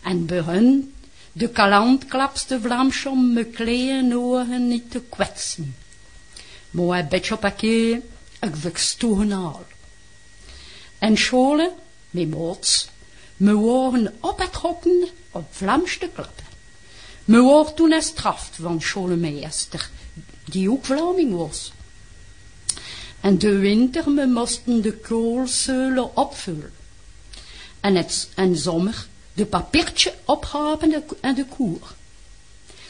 En 0.03 0.25
bij 0.25 0.41
hun, 0.41 0.93
de 1.31 1.49
kalantklapste 1.49 2.61
Vlaams 2.61 3.05
om 3.05 3.33
me 3.33 3.45
kleine 3.45 4.17
oren 4.17 4.67
niet 4.67 4.91
te 4.91 5.01
kwetsen. 5.09 5.75
Maar 6.71 6.99
een 6.99 7.07
beetje 7.07 7.33
op 7.33 7.43
een 7.43 7.55
keer, 7.55 8.01
ik 8.39 8.55
verstoen 8.55 9.31
al. 9.31 9.65
En 10.99 11.17
scholen, 11.17 11.71
met 12.09 12.29
moots, 12.29 12.89
me 13.37 13.59
waren 13.59 14.17
opgetrokken 14.19 15.07
op 15.31 15.45
Vlaams 15.51 15.97
te 15.97 16.09
klappen. 16.13 16.45
Me 17.25 17.39
wordt 17.39 17.75
toen 17.75 17.91
gestraft 17.91 18.55
van 18.61 18.81
scholenmeester, 18.81 19.89
die 20.45 20.71
ook 20.71 20.85
Vlaming 20.85 21.35
was. 21.35 21.71
En 23.21 23.37
de 23.37 23.57
winter 23.57 24.09
me 24.11 24.25
moesten 24.25 24.81
de 24.81 24.93
koolzeulen 24.93 26.15
opvullen. 26.15 26.71
En, 27.79 27.95
het, 27.95 28.29
en 28.35 28.55
zomer 28.55 29.07
de 29.33 29.45
papiertje 29.45 30.13
ophalen 30.25 30.89
de- 30.89 31.17
en 31.21 31.35
de 31.35 31.45
koer. 31.45 31.93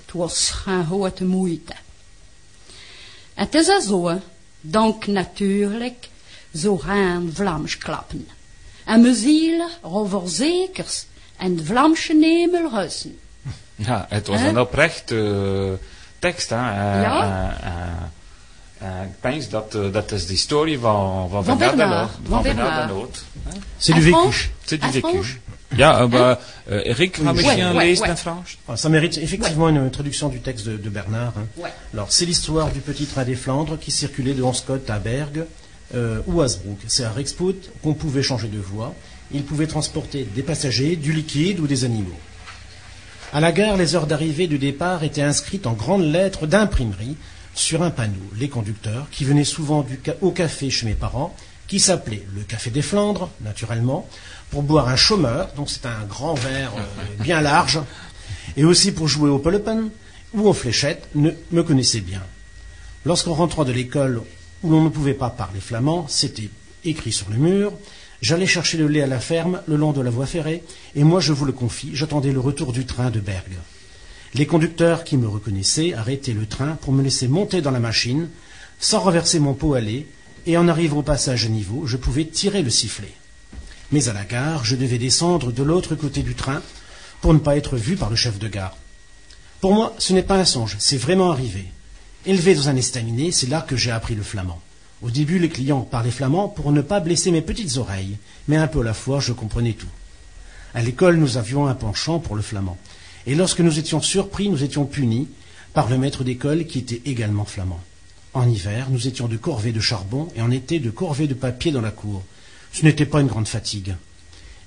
Het 0.05 0.13
was 0.13 0.49
geen 0.49 0.85
grote 0.85 1.25
moeite. 1.25 1.73
Het 3.33 3.55
is 3.55 3.65
zo, 3.65 4.19
dank 4.61 5.07
natuurlijk, 5.07 6.07
zo 6.55 6.77
gaan 6.77 7.29
Vlaams 7.33 7.77
klappen. 7.77 8.27
En 8.85 9.01
me 9.01 9.13
zielen 9.13 9.69
over 9.81 10.21
zekers 10.29 11.05
en 11.37 11.65
Vlaamse 11.65 12.13
nemel 12.13 12.69
russen. 12.69 13.17
Ja, 13.75 14.05
het 14.09 14.27
was 14.27 14.41
een 14.41 14.59
oprecht 14.59 15.11
eh, 15.11 15.71
tekst. 16.19 16.49
Hè? 16.49 16.55
Eh, 16.55 17.01
Ja. 17.01 17.57
eh, 18.77 18.87
ik 19.03 19.21
denk 19.21 19.49
dat 19.49 19.75
eh, 19.75 19.91
dat 19.91 20.11
is 20.11 20.25
de 20.25 20.31
historie 20.31 20.79
van, 20.79 21.29
van, 21.29 21.43
Van 21.45 21.57
Bernard 21.57 22.11
van 22.27 22.41
Bernard. 22.43 23.23
C'est 23.77 23.95
du 23.95 24.01
vécu. 24.01 24.33
C'est 24.65 24.81
du 24.81 24.91
vécu. 24.91 25.39
Ja, 25.75 26.07
bah, 26.07 26.37
eh, 26.65 26.89
Eric, 26.89 27.17
ouais, 27.17 27.33
lezen 27.33 27.75
ouais. 27.75 28.09
in 28.09 28.17
Frans? 28.17 28.57
Ah, 28.65 28.75
Ça 28.75 28.89
mérite 28.89 29.17
effectivement 29.17 29.69
une 29.69 29.89
traduction 29.91 30.29
du 30.29 30.39
texte 30.41 30.65
de, 30.65 30.77
de 30.77 30.89
Bernard. 30.89 31.33
hein. 31.37 31.45
Ouais. 31.55 31.71
Alors, 31.93 32.11
c'est 32.11 32.25
l'histoire 32.25 32.71
du 32.71 32.79
petit 32.79 33.05
train 33.05 33.23
des 33.23 33.35
Flandres 33.35 33.77
qui 33.79 33.91
circulait 33.91 34.33
de 34.33 34.41
Anscott 34.43 34.89
à 34.89 34.97
Bergue 34.99 35.45
euh, 35.95 36.21
ou 36.27 36.41
à 36.41 36.47
Sbroek. 36.47 36.77
C'est 36.87 37.03
à 37.03 37.11
Rexpoot 37.11 37.71
qu'on 37.81 37.93
pouvait 37.93 38.23
changer 38.23 38.47
de 38.47 38.59
voie. 38.59 38.93
Il 39.31 39.43
pouvait 39.43 39.67
transporter 39.67 40.27
des 40.35 40.43
passagers, 40.43 40.95
du 40.95 41.13
liquide 41.13 41.59
ou 41.59 41.67
des 41.67 41.83
animaux. 41.83 42.19
À 43.31 43.39
la 43.39 43.51
gare, 43.51 43.77
les 43.77 43.95
heures 43.95 44.07
d'arrivée 44.07 44.45
et 44.45 44.47
de 44.47 44.57
départ 44.57 45.03
étaient 45.03 45.21
inscrites 45.21 45.67
en 45.67 45.73
grandes 45.73 46.11
lettres 46.11 46.47
d'imprimerie 46.47 47.15
sur 47.53 47.83
un 47.83 47.91
panneau. 47.91 48.13
Les 48.37 48.49
conducteurs, 48.49 49.07
qui 49.11 49.25
venaient 49.25 49.43
souvent 49.43 49.83
du 49.83 49.99
au 50.21 50.31
café 50.31 50.69
chez 50.69 50.87
mes 50.87 50.95
parents, 50.95 51.35
qui 51.67 51.79
s'appelait 51.79 52.25
le 52.35 52.41
Café 52.41 52.71
des 52.71 52.81
Flandres, 52.81 53.29
naturellement, 53.41 54.09
pour 54.49 54.63
boire 54.63 54.87
un 54.87 54.95
chômeur, 54.95 55.49
donc 55.55 55.69
c'est 55.69 55.85
un 55.85 56.03
grand 56.07 56.33
verre 56.33 56.71
euh, 56.75 57.23
bien 57.23 57.41
large, 57.41 57.79
et 58.57 58.63
aussi 58.63 58.91
pour 58.91 59.07
jouer 59.07 59.29
au 59.29 59.37
polopen 59.37 59.89
ou 60.33 60.47
aux 60.47 60.53
fléchettes, 60.53 61.07
me 61.13 61.61
connaissaient 61.61 62.01
bien. 62.01 62.23
Lorsqu'en 63.05 63.33
rentrant 63.33 63.65
de 63.65 63.71
l'école 63.71 64.23
où 64.63 64.71
l'on 64.71 64.83
ne 64.83 64.89
pouvait 64.89 65.13
pas 65.13 65.29
parler 65.29 65.59
flamand, 65.59 66.07
c'était 66.07 66.49
écrit 66.85 67.11
sur 67.11 67.29
le 67.29 67.37
mur, 67.37 67.73
j'allais 68.21 68.47
chercher 68.47 68.77
le 68.77 68.87
lait 68.87 69.01
à 69.01 69.07
la 69.07 69.19
ferme 69.19 69.61
le 69.67 69.75
long 69.75 69.91
de 69.91 70.01
la 70.01 70.09
voie 70.09 70.25
ferrée, 70.25 70.63
et 70.95 71.03
moi 71.03 71.19
je 71.19 71.33
vous 71.33 71.45
le 71.45 71.51
confie, 71.51 71.91
j'attendais 71.93 72.31
le 72.31 72.39
retour 72.39 72.73
du 72.73 72.85
train 72.85 73.09
de 73.09 73.19
Bergue. 73.19 73.57
Les 74.33 74.45
conducteurs 74.45 75.03
qui 75.03 75.17
me 75.17 75.27
reconnaissaient 75.27 75.93
arrêtaient 75.93 76.33
le 76.33 76.45
train 76.45 76.77
pour 76.81 76.93
me 76.93 77.01
laisser 77.01 77.27
monter 77.27 77.61
dans 77.61 77.71
la 77.71 77.79
machine, 77.79 78.29
sans 78.79 78.99
renverser 78.99 79.39
mon 79.39 79.53
pot 79.53 79.73
à 79.73 79.81
lait, 79.81 80.05
et 80.45 80.57
en 80.57 80.67
arrivant 80.67 80.97
au 80.97 81.03
passage 81.03 81.45
à 81.45 81.49
niveau, 81.49 81.85
je 81.85 81.97
pouvais 81.97 82.25
tirer 82.25 82.61
le 82.61 82.69
sifflet. 82.69 83.13
Mais 83.91 84.07
à 84.07 84.13
la 84.13 84.23
gare, 84.23 84.65
je 84.65 84.75
devais 84.75 84.99
descendre 84.99 85.51
de 85.51 85.63
l'autre 85.63 85.95
côté 85.95 86.21
du 86.21 86.35
train 86.35 86.61
pour 87.21 87.33
ne 87.33 87.39
pas 87.39 87.57
être 87.57 87.75
vu 87.75 87.95
par 87.95 88.09
le 88.09 88.15
chef 88.15 88.39
de 88.39 88.47
gare. 88.47 88.77
Pour 89.61 89.73
moi, 89.73 89.93
ce 89.97 90.13
n'est 90.13 90.23
pas 90.23 90.37
un 90.37 90.45
songe, 90.45 90.75
c'est 90.79 90.97
vraiment 90.97 91.31
arrivé. 91.31 91.65
Élevé 92.25 92.53
dans 92.53 92.67
un 92.67 92.75
estaminet, 92.75 93.31
c'est 93.31 93.47
là 93.47 93.61
que 93.61 93.77
j'ai 93.77 93.91
appris 93.91 94.13
le 94.13 94.23
flamand. 94.23 94.59
Au 95.01 95.09
début, 95.09 95.39
les 95.39 95.47
clients 95.47 95.81
parlaient 95.81 96.11
flamand 96.11 96.49
pour 96.49 96.73
ne 96.73 96.81
pas 96.81 96.99
blesser 96.99 97.31
mes 97.31 97.41
petites 97.41 97.77
oreilles, 97.77 98.17
mais 98.49 98.57
un 98.57 98.67
peu 98.67 98.81
à 98.81 98.83
la 98.83 98.93
fois, 98.93 99.21
je 99.21 99.31
comprenais 99.31 99.71
tout. 99.71 99.87
À 100.73 100.81
l'école, 100.81 101.15
nous 101.15 101.37
avions 101.37 101.67
un 101.67 101.75
penchant 101.75 102.19
pour 102.19 102.35
le 102.35 102.41
flamand. 102.41 102.77
Et 103.25 103.35
lorsque 103.35 103.61
nous 103.61 103.79
étions 103.79 104.01
surpris, 104.01 104.49
nous 104.49 104.65
étions 104.65 104.85
punis 104.85 105.29
par 105.73 105.89
le 105.89 105.97
maître 105.97 106.25
d'école 106.25 106.65
qui 106.65 106.79
était 106.79 107.01
également 107.05 107.45
flamand. 107.45 107.79
En 108.33 108.47
hiver, 108.47 108.87
nous 108.91 109.07
étions 109.07 109.29
de 109.29 109.37
corvées 109.37 109.71
de 109.71 109.79
charbon 109.79 110.27
et 110.35 110.41
en 110.41 110.51
été 110.51 110.79
de 110.79 110.89
corvées 110.89 111.27
de 111.27 111.33
papier 111.33 111.71
dans 111.71 111.81
la 111.81 111.91
cour. 111.91 112.23
Ce 112.73 112.83
n'était 112.83 113.05
pas 113.05 113.21
une 113.21 113.27
grande 113.27 113.47
fatigue. 113.47 113.95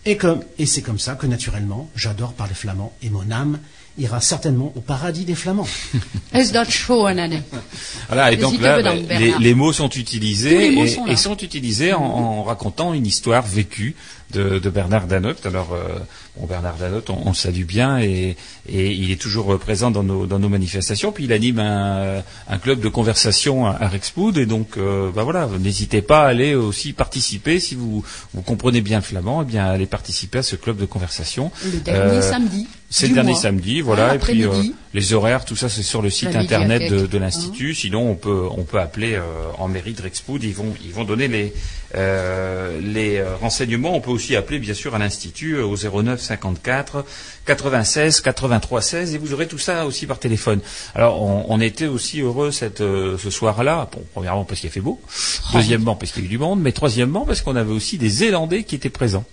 Et, 0.04 0.16
comme, 0.16 0.42
et 0.58 0.66
c'est 0.66 0.82
comme 0.82 0.98
ça 0.98 1.14
que 1.14 1.26
naturellement, 1.26 1.88
j'adore 1.94 2.32
parler 2.32 2.54
flamand 2.54 2.92
et 3.02 3.10
mon 3.10 3.30
âme 3.30 3.60
ira 3.98 4.20
certainement 4.20 4.72
au 4.76 4.80
paradis 4.80 5.24
des 5.24 5.34
Flamands. 5.34 5.66
Voilà, 8.08 8.32
et 8.32 8.36
donc 8.36 8.60
là, 8.60 8.82
bah, 8.82 8.94
les, 8.94 9.34
les 9.38 9.54
mots 9.54 9.72
sont 9.72 9.88
utilisés 9.90 10.70
mots 10.70 10.84
et, 10.84 10.88
sont 10.88 11.06
et 11.06 11.16
sont 11.16 11.36
utilisés 11.36 11.92
en, 11.92 12.02
en 12.02 12.42
racontant 12.42 12.94
une 12.94 13.06
histoire 13.06 13.46
vécue 13.46 13.94
de, 14.32 14.58
de 14.58 14.70
Bernard 14.70 15.06
Danotte. 15.06 15.44
Alors, 15.46 15.72
euh, 15.74 15.98
bon, 16.36 16.46
Bernard 16.46 16.76
Danotte, 16.76 17.10
on, 17.10 17.20
on 17.24 17.28
le 17.30 17.34
salue 17.34 17.64
bien 17.64 17.98
et, 18.00 18.36
et 18.68 18.92
il 18.92 19.10
est 19.10 19.20
toujours 19.20 19.52
euh, 19.52 19.58
présent 19.58 19.90
dans 19.90 20.02
nos, 20.02 20.26
dans 20.26 20.38
nos 20.38 20.48
manifestations. 20.48 21.12
Puis 21.12 21.24
il 21.24 21.32
anime 21.32 21.58
un, 21.58 22.22
un 22.48 22.58
club 22.58 22.80
de 22.80 22.88
conversation 22.88 23.66
à, 23.66 23.76
à 23.80 23.88
Rexpoud 23.88 24.36
et 24.38 24.46
donc, 24.46 24.76
euh, 24.76 25.10
bah 25.14 25.22
voilà, 25.24 25.48
n'hésitez 25.60 26.02
pas 26.02 26.22
à 26.24 26.28
aller 26.28 26.54
aussi 26.54 26.92
participer 26.92 27.60
si 27.60 27.74
vous, 27.74 28.04
vous 28.34 28.42
comprenez 28.42 28.80
bien 28.80 28.98
le 28.98 29.04
flamand, 29.04 29.42
eh 29.42 29.44
bien 29.44 29.66
allez 29.66 29.86
participer 29.86 30.38
à 30.38 30.42
ce 30.42 30.56
club 30.56 30.76
de 30.78 30.86
conversation. 30.86 31.50
Le 31.64 31.78
dernier 31.80 32.00
Euh, 32.18 32.22
samedi. 32.22 32.66
C'est 32.94 33.08
le 33.08 33.14
dernier 33.14 33.32
mois. 33.32 33.40
samedi, 33.40 33.80
voilà. 33.80 34.08
Ah, 34.10 34.14
et 34.16 34.18
puis 34.18 34.44
euh, 34.44 34.50
les 34.92 35.14
horaires, 35.14 35.46
tout 35.46 35.56
ça, 35.56 35.70
c'est 35.70 35.82
sur 35.82 36.02
le 36.02 36.10
site 36.10 36.36
internet 36.36 36.90
de, 36.90 37.06
de 37.06 37.18
l'institut. 37.18 37.74
Sinon, 37.74 38.10
on 38.10 38.14
peut 38.16 38.44
on 38.50 38.64
peut 38.64 38.78
appeler 38.80 39.14
euh, 39.14 39.22
en 39.58 39.66
mairie 39.66 39.94
de 39.94 40.02
Rexpoud. 40.02 40.44
Ils 40.44 40.52
vont 40.54 40.74
ils 40.84 40.92
vont 40.92 41.04
donner 41.04 41.26
les 41.26 41.54
euh, 41.94 42.78
les 42.82 43.16
euh, 43.16 43.34
renseignements. 43.40 43.96
On 43.96 44.00
peut 44.02 44.10
aussi 44.10 44.21
appeler 44.36 44.58
bien 44.58 44.74
sûr 44.74 44.94
à 44.94 44.98
l'institut 44.98 45.54
euh, 45.56 45.64
au 45.64 45.76
09 45.76 46.20
54 46.20 47.04
96 47.46 48.20
83 48.20 48.80
16 48.82 49.14
et 49.14 49.18
vous 49.18 49.32
aurez 49.32 49.46
tout 49.48 49.58
ça 49.58 49.86
aussi 49.86 50.06
par 50.06 50.18
téléphone. 50.18 50.60
Alors, 50.94 51.22
on, 51.22 51.44
on 51.48 51.60
était 51.60 51.86
aussi 51.86 52.20
heureux 52.20 52.50
cette 52.50 52.80
euh, 52.80 53.18
ce 53.18 53.30
soir-là. 53.30 53.88
Bon, 53.92 54.02
premièrement 54.14 54.44
parce 54.44 54.60
qu'il 54.60 54.68
a 54.68 54.72
fait 54.72 54.80
beau, 54.80 55.00
Oh. 55.54 55.56
deuxièmement 55.58 55.94
parce 55.96 56.12
qu'il 56.12 56.22
y 56.22 56.24
a 56.24 56.28
eu 56.28 56.30
du 56.30 56.38
monde, 56.38 56.60
mais 56.60 56.72
troisièmement 56.72 57.24
parce 57.26 57.42
qu'on 57.42 57.56
avait 57.56 57.72
aussi 57.72 57.98
des 57.98 58.08
Zélandais 58.08 58.64
qui 58.64 58.74
étaient 58.74 58.88
présents. 58.90 59.24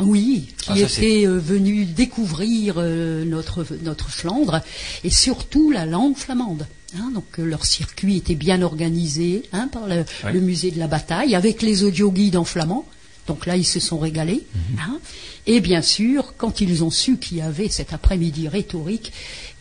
Oui, 0.00 0.48
qui 0.58 0.72
Ah, 0.72 0.78
étaient 0.78 1.24
euh, 1.26 1.38
venus 1.38 1.88
découvrir 1.88 2.74
euh, 2.78 3.24
notre, 3.24 3.64
notre 3.82 4.10
Flandre 4.10 4.60
et 5.04 5.10
surtout 5.10 5.70
la 5.70 5.86
langue 5.86 6.16
flamande. 6.16 6.66
hein. 6.98 7.10
donc 7.14 7.24
euh, 7.38 7.44
leur 7.44 7.64
circuit 7.64 8.16
était 8.16 8.34
bien 8.34 8.60
organisé 8.62 9.44
hein, 9.52 9.68
par 9.72 9.86
le, 9.86 10.04
Oui. 10.24 10.32
le 10.32 10.40
musée 10.40 10.70
de 10.72 10.78
la 10.80 10.88
bataille 10.88 11.34
avec 11.36 11.62
les 11.62 11.84
audioguides 11.84 12.36
en 12.36 12.44
flamand. 12.44 12.84
Donc 13.26 13.46
là, 13.46 13.56
ils 13.56 13.64
se 13.64 13.80
sont 13.80 13.98
régalés. 13.98 14.42
Mhm. 14.54 14.78
hein. 14.80 14.98
Et 15.46 15.60
bien 15.60 15.82
sûr, 15.82 16.34
quand 16.36 16.60
ils 16.60 16.84
ont 16.84 16.90
su 16.90 17.18
qu'il 17.18 17.38
y 17.38 17.42
avait 17.42 17.68
cet 17.68 17.92
après-midi 17.92 18.48
rhétorique, 18.48 19.12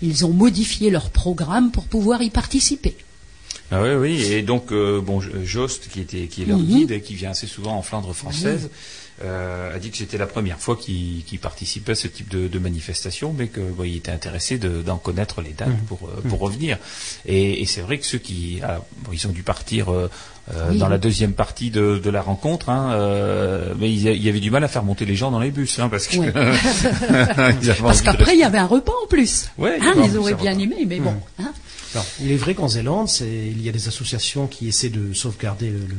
ils 0.02 0.26
ont 0.26 0.32
modifié 0.34 0.90
leur 0.90 1.10
programme 1.10 1.72
pour 1.72 1.86
pouvoir 1.86 2.22
y 2.22 2.30
participer. 2.30 2.96
Ah 3.72 3.82
oui, 3.82 3.90
oui, 3.96 4.24
et 4.32 4.42
donc 4.44 4.72
euh, 4.72 5.02
bon, 5.02 5.20
Jost, 5.44 5.88
qui 5.92 6.00
était 6.02 6.28
qui 6.28 6.44
est 6.44 6.46
leur 6.46 6.60
Mhm. 6.60 6.66
guide 6.68 6.92
et 6.92 7.02
qui 7.02 7.16
vient 7.16 7.32
assez 7.32 7.48
souvent 7.48 7.76
en 7.76 7.82
Flandre 7.82 8.14
française, 8.14 8.70
euh, 9.24 9.76
a 9.76 9.80
dit 9.80 9.90
que 9.90 9.98
c'était 9.98 10.18
la 10.18 10.28
première 10.28 10.60
fois 10.60 10.76
qu'il 10.76 11.24
qu'il 11.24 11.40
participait 11.40 11.94
à 11.94 11.96
ce 11.96 12.08
type 12.08 12.30
de, 12.30 12.48
de 12.48 12.60
manifestation, 12.60 13.34
mais 13.38 13.48
que 13.48 13.62
bon, 13.62 13.84
il 13.84 13.96
était 13.98 14.12
intéressé 14.12 14.58
de- 14.58 14.82
d'en 14.84 14.98
connaître 14.98 15.42
les 15.42 15.54
dates 15.54 15.80
pour 15.88 16.08
euh, 16.08 16.22
pour 16.30 16.40
revenir. 16.40 16.78
Et, 17.26 17.62
et 17.62 17.66
c'est 17.66 17.82
vrai 17.82 17.98
que 18.00 18.06
ceux 18.06 18.20
qui 18.20 18.60
ah, 18.64 18.82
bon, 19.00 19.12
ils 19.14 19.26
ont 19.28 19.32
dû 19.32 19.44
partir. 19.44 19.92
euh, 19.92 20.10
euh, 20.52 20.70
Oui. 20.72 20.78
dans 20.80 20.90
la 20.90 20.98
deuxième 20.98 21.34
partie 21.34 21.70
de, 21.72 22.00
de 22.04 22.10
la 22.10 22.22
rencontre, 22.22 22.70
hein, 22.70 22.92
euh, 22.94 23.74
mais 23.80 23.92
il 23.92 24.02
y 24.02 24.10
a- 24.10 24.12
il 24.12 24.22
y 24.22 24.28
avait 24.30 24.40
du 24.42 24.52
mal 24.52 24.64
à 24.64 24.68
faire 24.68 24.84
monter 24.84 25.06
les 25.06 25.16
gens 25.16 25.32
dans 25.32 25.40
les 25.40 25.52
bus, 25.52 25.80
hein, 25.80 25.88
parce 25.90 26.08
que 26.08 26.18
Parce 27.82 28.02
qu'après, 28.02 28.34
il 28.36 28.40
y 28.40 28.44
avait 28.44 28.58
un 28.58 28.66
repas 28.68 28.92
en 29.04 29.08
plus. 29.08 29.50
Ouais, 29.58 29.78
Hein, 29.82 29.94
ils 30.04 30.18
auraient 30.18 30.34
bien 30.36 30.58
aimé, 30.58 30.86
mais 30.88 31.00
bon. 31.00 31.14
hein. 31.40 31.52
Alors, 31.94 32.06
il 32.22 32.32
est 32.32 32.36
vrai 32.38 32.56
qu'en 32.56 32.68
Zélande, 32.68 33.08
il 33.22 33.62
y 33.62 33.70
a 33.70 33.72
des 33.72 33.88
associations 33.88 34.48
qui 34.48 34.68
essaient 34.68 34.90
de 34.90 35.14
sauvegarder 35.14 35.70
le, 35.70 35.78
le- 35.80 35.96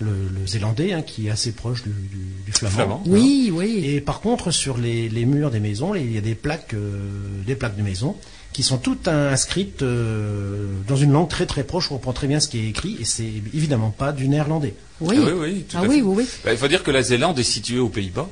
le- 0.00 0.40
le 0.40 0.46
zélandais, 0.46 0.92
hein, 0.92 1.02
qui 1.02 1.28
est 1.28 1.30
assez 1.30 1.52
proche 1.52 1.82
du, 1.82 1.90
du- 1.90 2.44
du 2.44 2.52
flamand. 2.52 2.74
Flamand. 2.74 3.02
Oui, 3.06 3.50
oui. 3.52 3.82
Et 3.86 4.00
par 4.00 4.20
contre, 4.20 4.50
sur 4.50 4.76
les, 4.76 5.08
les 5.08 5.24
murs 5.24 5.50
des 5.50 5.60
maisons, 5.60 5.92
les- 5.92 6.02
il 6.02 6.12
y 6.12 6.18
a 6.18 6.20
des 6.20 6.34
plaques, 6.34 6.74
euh, 6.74 6.98
des 7.46 7.54
plaques 7.54 7.76
de 7.76 7.82
maison 7.82 8.16
qui 8.54 8.62
sont 8.62 8.78
toutes 8.78 9.08
inscrites 9.08 9.82
euh, 9.82 10.68
dans 10.88 10.96
une 10.96 11.12
langue 11.12 11.28
très 11.28 11.44
très 11.44 11.64
proche. 11.64 11.90
On 11.90 11.96
comprend 11.96 12.12
très 12.14 12.28
bien 12.28 12.40
ce 12.40 12.48
qui 12.48 12.60
est 12.60 12.68
écrit, 12.68 12.96
et 13.00 13.04
c'est 13.04 13.24
évidemment 13.52 13.90
pas 13.90 14.12
du 14.12 14.28
néerlandais. 14.28 14.74
Oui, 15.00 15.16
Ah 15.18 15.24
oui, 15.26 15.32
oui, 15.36 15.64
tout 15.68 15.76
ah 15.76 15.80
à 15.80 15.86
oui, 15.86 15.96
fait. 15.96 16.02
oui, 16.02 16.14
oui. 16.18 16.28
Bah, 16.44 16.52
il 16.52 16.56
faut 16.58 16.68
dire 16.68 16.82
que 16.84 16.92
la 16.92 17.02
Zélande 17.02 17.38
est 17.38 17.42
située 17.42 17.80
aux 17.80 17.88
Pays-Bas 17.90 18.28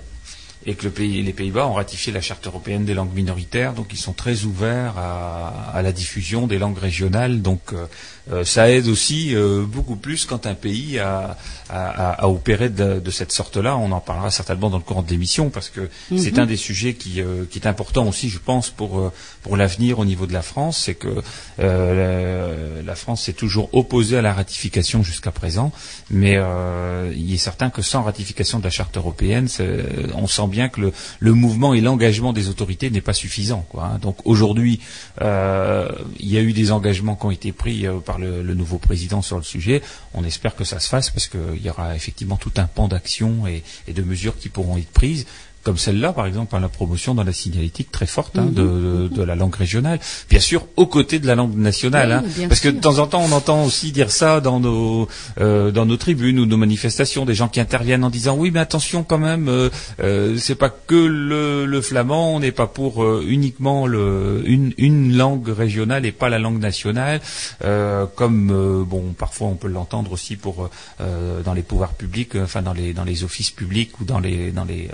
et 0.64 0.74
que 0.76 0.84
le 0.84 0.90
pays, 0.90 1.20
les 1.24 1.32
Pays-Bas 1.32 1.66
ont 1.66 1.72
ratifié 1.72 2.12
la 2.12 2.20
charte 2.20 2.46
européenne 2.46 2.84
des 2.84 2.94
langues 2.94 3.12
minoritaires, 3.12 3.72
donc 3.74 3.88
ils 3.92 3.98
sont 3.98 4.12
très 4.12 4.44
ouverts 4.44 4.94
à, 4.96 5.72
à 5.74 5.82
la 5.82 5.90
diffusion 5.90 6.46
des 6.46 6.58
langues 6.58 6.78
régionales. 6.78 7.42
Donc 7.42 7.72
euh, 7.72 7.86
euh, 8.30 8.44
ça 8.44 8.70
aide 8.70 8.86
aussi 8.86 9.34
euh, 9.34 9.64
beaucoup 9.66 9.96
plus 9.96 10.26
quand 10.26 10.46
un 10.46 10.54
pays 10.54 10.98
a, 10.98 11.36
a, 11.68 12.10
a- 12.10 12.22
a 12.24 12.28
opéré 12.28 12.68
de, 12.68 13.00
de 13.00 13.10
cette 13.10 13.32
sorte-là. 13.32 13.76
On 13.76 13.90
en 13.92 14.00
parlera 14.00 14.30
certainement 14.30 14.70
dans 14.70 14.76
le 14.78 14.84
courant 14.84 15.02
de 15.02 15.10
l'émission 15.10 15.50
parce 15.50 15.70
que 15.70 15.88
c'est 16.16 16.38
un 16.38 16.46
des 16.46 16.56
sujets 16.56 16.94
qui, 16.94 17.20
euh, 17.20 17.44
qui 17.50 17.58
est 17.58 17.66
important 17.66 18.06
aussi, 18.06 18.28
je 18.28 18.38
pense, 18.38 18.70
pour 18.70 19.10
pour 19.42 19.56
l'avenir 19.56 19.98
au 19.98 20.04
niveau 20.04 20.26
de 20.26 20.32
la 20.32 20.42
France, 20.42 20.78
c'est 20.84 20.94
que 20.94 21.22
la, 21.58 22.82
la 22.84 22.94
France 22.94 23.22
s'est 23.22 23.32
toujours 23.32 23.68
opposée 23.72 24.18
à 24.18 24.22
la 24.22 24.32
ratification 24.32 25.02
jusqu'à 25.02 25.32
présent, 25.32 25.72
mais 26.10 26.38
il 27.16 27.34
est 27.34 27.38
certain 27.38 27.70
que 27.70 27.82
sans 27.82 28.02
ratification 28.02 28.58
de 28.60 28.64
la 28.64 28.70
charte 28.70 28.96
européenne, 28.96 29.48
on 30.14 30.26
sent 30.28 30.46
bien 30.48 30.68
que 30.68 30.80
le, 30.80 30.92
le 31.18 31.32
mouvement 31.32 31.74
et 31.74 31.80
l'engagement 31.80 32.32
des 32.32 32.48
autorités 32.48 32.90
n'est 32.90 33.00
pas 33.00 33.12
suffisant. 33.14 33.66
Quoi, 33.68 33.84
hein. 33.94 33.98
Donc 34.00 34.16
aujourd'hui, 34.24 34.80
il 35.20 36.28
y 36.28 36.36
a 36.36 36.40
eu 36.40 36.52
des 36.52 36.70
engagements 36.70 37.16
qui 37.16 37.26
ont 37.26 37.30
été 37.30 37.52
pris 37.52 37.86
par 38.12 38.18
le, 38.18 38.42
le 38.42 38.54
nouveau 38.54 38.76
président 38.78 39.22
sur 39.22 39.38
le 39.38 39.42
sujet. 39.42 39.80
On 40.12 40.22
espère 40.22 40.54
que 40.54 40.64
ça 40.64 40.80
se 40.80 40.88
fasse 40.88 41.08
parce 41.08 41.28
qu'il 41.28 41.62
y 41.62 41.70
aura 41.70 41.96
effectivement 41.96 42.36
tout 42.36 42.52
un 42.56 42.66
pan 42.66 42.86
d'actions 42.86 43.46
et, 43.46 43.62
et 43.88 43.94
de 43.94 44.02
mesures 44.02 44.36
qui 44.38 44.50
pourront 44.50 44.76
être 44.76 44.90
prises 44.90 45.24
comme 45.62 45.78
celle-là, 45.78 46.12
par 46.12 46.26
exemple, 46.26 46.54
à 46.56 46.60
la 46.60 46.68
promotion 46.68 47.14
dans 47.14 47.24
la 47.24 47.32
signalétique 47.32 47.90
très 47.92 48.06
forte 48.06 48.36
hein, 48.38 48.46
de, 48.46 48.62
de- 48.62 49.08
de 49.08 49.22
la 49.22 49.34
langue 49.36 49.54
régionale, 49.54 50.00
bien 50.28 50.40
sûr 50.40 50.66
aux 50.76 50.86
côtés 50.86 51.18
de 51.18 51.26
la 51.26 51.34
langue 51.34 51.56
nationale, 51.56 52.22
Oui, 52.24 52.44
hein, 52.44 52.48
parce 52.48 52.60
que 52.60 52.68
de 52.68 52.80
temps 52.80 52.98
en 52.98 53.06
temps 53.06 53.22
on 53.22 53.32
entend 53.32 53.64
aussi 53.64 53.92
dire 53.92 54.10
ça 54.10 54.40
dans 54.40 54.58
nos 54.60 55.08
euh, 55.40 55.70
dans 55.70 55.86
nos 55.86 55.96
tribunes 55.96 56.38
ou 56.38 56.46
nos 56.46 56.56
manifestations, 56.56 57.24
des 57.24 57.34
gens 57.34 57.48
qui 57.48 57.60
interviennent 57.60 58.04
en 58.04 58.10
disant 58.10 58.36
oui 58.36 58.50
mais 58.50 58.60
attention 58.60 59.02
quand 59.04 59.18
même, 59.18 59.48
euh, 59.48 59.70
euh, 60.02 60.36
c'est 60.38 60.54
pas 60.56 60.68
que 60.70 60.94
le, 60.94 61.64
le 61.66 61.80
flamand, 61.80 62.34
on 62.34 62.40
n'est 62.40 62.52
pas 62.52 62.66
pour 62.66 63.02
euh, 63.04 63.24
uniquement 63.26 63.86
le, 63.86 64.42
une, 64.46 64.72
une 64.78 65.16
langue 65.16 65.48
régionale 65.48 66.04
et 66.06 66.12
pas 66.12 66.28
la 66.28 66.38
langue 66.38 66.58
nationale, 66.60 67.20
euh, 67.64 68.06
comme 68.16 68.50
euh, 68.50 68.84
bon 68.84 69.14
parfois 69.16 69.48
on 69.48 69.54
peut 69.54 69.68
l'entendre 69.68 70.12
aussi 70.12 70.36
pour 70.36 70.68
euh, 71.00 71.42
dans 71.42 71.54
les 71.54 71.62
pouvoirs 71.62 71.94
publics, 71.94 72.34
enfin 72.36 72.62
dans 72.62 72.72
les 72.72 72.92
dans 72.92 73.04
les 73.04 73.24
offices 73.24 73.50
publics 73.50 74.00
ou 74.00 74.04
dans 74.04 74.18
les 74.20 74.50
dans 74.50 74.64
les 74.64 74.88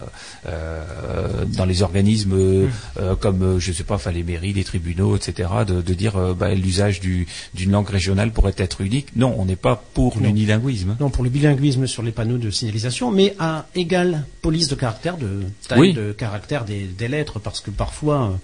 dans 1.57 1.65
les 1.65 1.83
organismes 1.83 2.33
euh, 2.35 2.67
euh, 3.01 3.15
comme 3.17 3.43
euh, 3.43 3.59
je 3.59 3.73
sais 3.73 3.85
pas, 3.85 3.95
enfin 3.97 4.11
les 4.11 4.23
mairies, 4.23 4.53
les 4.53 4.65
tribunaux, 4.65 5.17
etc. 5.17 5.49
De, 5.67 5.81
de 5.83 5.95
dire 5.95 6.17
euh, 6.17 6.35
bah, 6.35 6.55
l'usage 6.55 7.01
du- 7.01 7.27
d'une 7.55 7.71
langue 7.73 7.89
régionale 7.89 8.33
pourrait 8.33 8.55
être 8.59 8.81
unique. 8.81 9.09
Non, 9.17 9.35
on 9.39 9.45
n'est 9.45 9.57
pas 9.57 9.83
pour 9.95 10.17
Non. 10.19 10.25
l'unilinguisme. 10.27 10.97
Non, 11.01 11.11
pour 11.11 11.25
le 11.25 11.31
bilinguisme 11.31 11.87
sur 11.87 12.03
les 12.03 12.13
panneaux 12.13 12.39
de 12.39 12.51
signalisation, 12.51 13.11
mais 13.11 13.35
à 13.39 13.67
égale 13.75 14.25
police 14.43 14.69
de 14.69 14.75
caractère, 14.75 15.17
de 15.17 15.43
taille 15.69 15.79
Oui. 15.81 15.93
de 15.93 16.13
caractère 16.13 16.65
des, 16.65 16.85
des 16.99 17.09
lettres, 17.09 17.39
parce 17.39 17.61
que 17.61 17.71
parfois, 17.71 18.39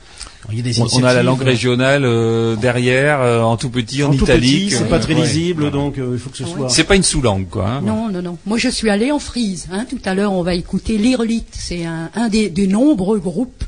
il 0.51 0.57
y 0.57 0.61
a 0.61 0.63
des 0.63 0.81
On, 0.81 0.87
on 0.93 1.05
a 1.05 1.15
la 1.15 1.23
langue 1.23 1.43
régionale 1.43 2.05
euh, 2.05 2.57
derrière, 2.57 3.21
euh, 3.21 3.43
en 3.43 3.57
tout 3.57 3.71
petit, 3.71 4.03
en, 4.03 4.11
en 4.11 4.17
tout 4.17 4.25
italique. 4.25 4.67
petit, 4.69 4.77
c'est 4.77 4.85
euh, 4.85 4.89
pas 4.89 4.99
très 4.99 5.15
ouais, 5.15 5.23
lisible, 5.23 5.71
donc 5.71 5.99
euh, 5.99 6.11
il 6.13 6.19
faut 6.19 6.31
que 6.31 6.37
ce 6.37 6.45
Ouais. 6.45 6.51
soit. 6.57 6.69
C'est 6.69 6.85
pas 6.85 6.97
une 6.97 7.03
sous-langue, 7.03 7.49
quoi. 7.49 7.69
hein. 7.69 7.81
Non, 7.83 8.09
non, 8.11 8.23
non. 8.23 8.39
Moi, 8.47 8.59
je 8.59 8.69
suis 8.69 8.91
allée 8.91 9.11
en 9.13 9.19
frise. 9.19 9.67
Hein. 9.73 9.87
Tout 9.89 9.99
à 10.05 10.15
l'heure, 10.15 10.33
on 10.33 10.43
va 10.43 10.55
écouter 10.55 10.99
l'Irlite. 10.99 11.49
C'est 11.53 11.85
un, 11.85 12.04
un 12.15 12.29
des, 12.29 12.49
des 12.51 12.67
nombreux 12.67 13.19
groupes 13.19 13.65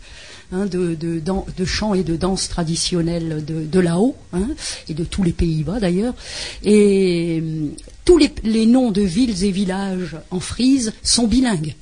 hein, 0.52 0.66
de, 0.66 0.94
de, 0.94 1.18
dan- 1.20 1.44
de 1.56 1.64
chants 1.64 1.94
et 1.94 2.02
de 2.02 2.16
danse 2.16 2.48
traditionnels 2.48 3.44
de, 3.44 3.64
de 3.64 3.80
là-haut, 3.80 4.16
hein, 4.32 4.48
et 4.88 4.94
de 4.94 5.04
tous 5.04 5.22
les 5.22 5.32
Pays-Bas 5.32 5.80
d'ailleurs. 5.80 6.14
Et 6.64 7.40
hum, 7.42 7.70
tous 8.04 8.18
les, 8.18 8.30
les 8.44 8.66
noms 8.66 8.90
de 8.92 9.02
villes 9.02 9.44
et 9.44 9.50
villages 9.50 10.16
en 10.30 10.40
frise 10.40 10.92
sont 11.02 11.26
bilingues. 11.26 11.74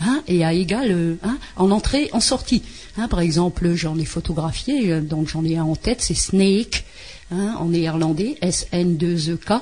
Hein, 0.00 0.22
et 0.28 0.44
à 0.44 0.52
égal 0.52 0.92
euh, 0.92 1.16
hein, 1.24 1.38
en 1.56 1.72
entrée, 1.72 2.08
en 2.12 2.20
sortie. 2.20 2.62
Hein, 2.96 3.08
par 3.08 3.18
exemple, 3.18 3.74
j'en 3.74 3.98
ai 3.98 4.04
photographié, 4.04 4.92
euh, 4.92 5.00
donc 5.00 5.26
j'en 5.26 5.44
ai 5.44 5.56
un 5.56 5.64
en 5.64 5.74
tête, 5.74 6.00
c'est 6.02 6.14
Snake, 6.14 6.84
en 7.32 7.66
néerlandais, 7.66 8.36
S-N-2-E-K, 8.40 9.52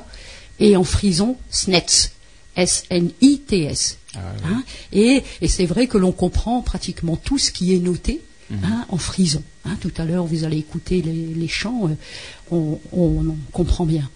et 0.60 0.76
en 0.76 0.84
frison, 0.84 1.36
Snets, 1.50 2.10
S-N-I-T-S. 2.56 3.98
Ah. 4.14 4.18
Hein, 4.46 4.62
et 4.92 5.22
et 5.42 5.48
c'est 5.48 5.66
vrai 5.66 5.86
que 5.86 5.98
l'on 5.98 6.12
comprend 6.12 6.62
pratiquement 6.62 7.16
tout 7.16 7.38
ce 7.38 7.50
qui 7.50 7.74
est 7.74 7.78
noté 7.78 8.20
Mhm. 8.48 8.58
hein, 8.64 8.86
en 8.90 8.96
frison. 8.96 9.42
Hein, 9.64 9.76
tout 9.80 9.90
à 9.98 10.04
l'heure, 10.04 10.24
vous 10.24 10.44
allez 10.44 10.58
écouter 10.58 11.02
les, 11.02 11.12
les 11.34 11.48
chants, 11.48 11.88
euh, 11.88 11.94
on, 12.52 12.78
on- 12.92 13.26
on 13.30 13.36
comprend 13.52 13.84
bien. 13.84 14.08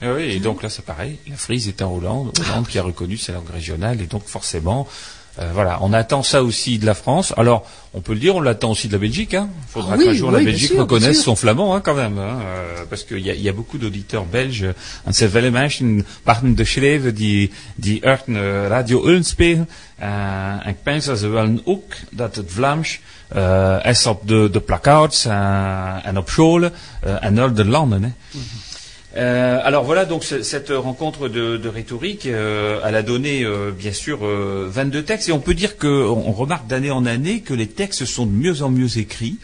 Ah 0.00 0.12
oui, 0.14 0.22
et 0.24 0.38
donc 0.40 0.62
là 0.62 0.68
c'est 0.70 0.84
pareil, 0.84 1.16
la 1.26 1.36
frise 1.36 1.66
est 1.68 1.82
en 1.82 1.92
Hollande, 1.92 2.30
Hollande 2.38 2.68
qui 2.68 2.78
a 2.78 2.82
reconnu 2.82 3.16
sa 3.16 3.32
langue 3.32 3.48
régionale, 3.50 4.00
et 4.02 4.06
donc 4.06 4.24
forcément, 4.26 4.86
Euh, 5.38 5.50
voilà, 5.52 5.78
on 5.82 5.92
attend 5.92 6.22
ça 6.22 6.42
aussi 6.42 6.78
de 6.78 6.86
la 6.86 6.94
France. 6.94 7.34
Alors, 7.36 7.66
on 7.92 8.00
peut 8.00 8.14
le 8.14 8.18
dire, 8.18 8.36
on 8.36 8.40
l'attend 8.40 8.70
aussi 8.70 8.88
de 8.88 8.92
la 8.94 8.98
Belgique. 8.98 9.32
Il 9.32 9.36
hein. 9.36 9.48
faudra 9.68 9.94
Ah 9.94 9.96
oui, 9.98 10.04
qu'un 10.04 10.12
jour 10.14 10.30
la 10.30 10.38
oui, 10.38 10.44
Belgique 10.44 10.70
sûr, 10.70 10.80
reconnaisse 10.80 11.22
son 11.22 11.36
flamand, 11.36 11.74
hein, 11.74 11.80
quand 11.80 11.94
même, 11.94 12.18
hein, 12.18 12.38
euh, 12.42 12.84
parce 12.88 13.04
qu'il 13.04 13.18
y 13.18 13.30
y 13.30 13.48
a 13.48 13.52
beaucoup 13.52 13.76
d'auditeurs 13.76 14.24
belges. 14.24 14.66
En 15.04 15.12
ze 15.12 15.28
willen 15.28 15.52
mensen 15.52 16.06
parten 16.22 16.54
de 16.54 16.64
schrijven 16.64 17.14
die, 17.14 17.50
die 17.74 18.00
eh, 18.00 18.66
Radio 18.68 19.06
Ulm 19.06 19.22
spelen. 19.22 19.68
Eh, 19.98 20.08
en 20.62 20.68
ik 20.68 20.82
pense 20.82 21.08
dat 21.08 21.18
ze 21.18 21.28
willen 21.28 21.60
ook 21.64 21.92
dat 22.10 22.36
het 22.36 22.52
Vlaams 22.52 23.00
is 23.82 24.06
op 24.06 24.28
de, 24.28 24.48
de 24.52 24.60
placards 24.60 25.24
eh, 25.24 26.06
en 26.06 26.18
op 26.18 26.28
scholen 26.28 26.72
en 27.20 27.34
naar 27.34 27.54
de 27.54 27.64
landen. 27.64 28.02
Hè. 28.02 28.10
Euh, 29.16 29.58
alors 29.64 29.84
voilà, 29.84 30.04
donc 30.04 30.24
ce- 30.24 30.42
cette 30.42 30.68
rencontre 30.70 31.28
de, 31.28 31.68
rhétorique, 31.68 32.26
euh, 32.26 32.80
elle 32.84 32.96
a 32.96 33.02
donné 33.02 33.44
euh, 33.44 33.70
bien 33.70 33.92
sûr 33.92 34.18
euh, 34.26 34.68
22 34.70 35.02
textes 35.04 35.28
et 35.30 35.32
on 35.32 35.40
peut 35.40 35.54
dire 35.54 35.78
que 35.78 35.86
on 35.86 36.32
remarque 36.32 36.66
d'année 36.66 36.90
en 36.90 37.06
année 37.06 37.40
que 37.40 37.54
les 37.54 37.66
textes 37.66 38.04
sont 38.04 38.26
de 38.26 38.32
mieux 38.32 38.62
en 38.62 38.68
mieux 38.68 38.98
écrits. 38.98 39.36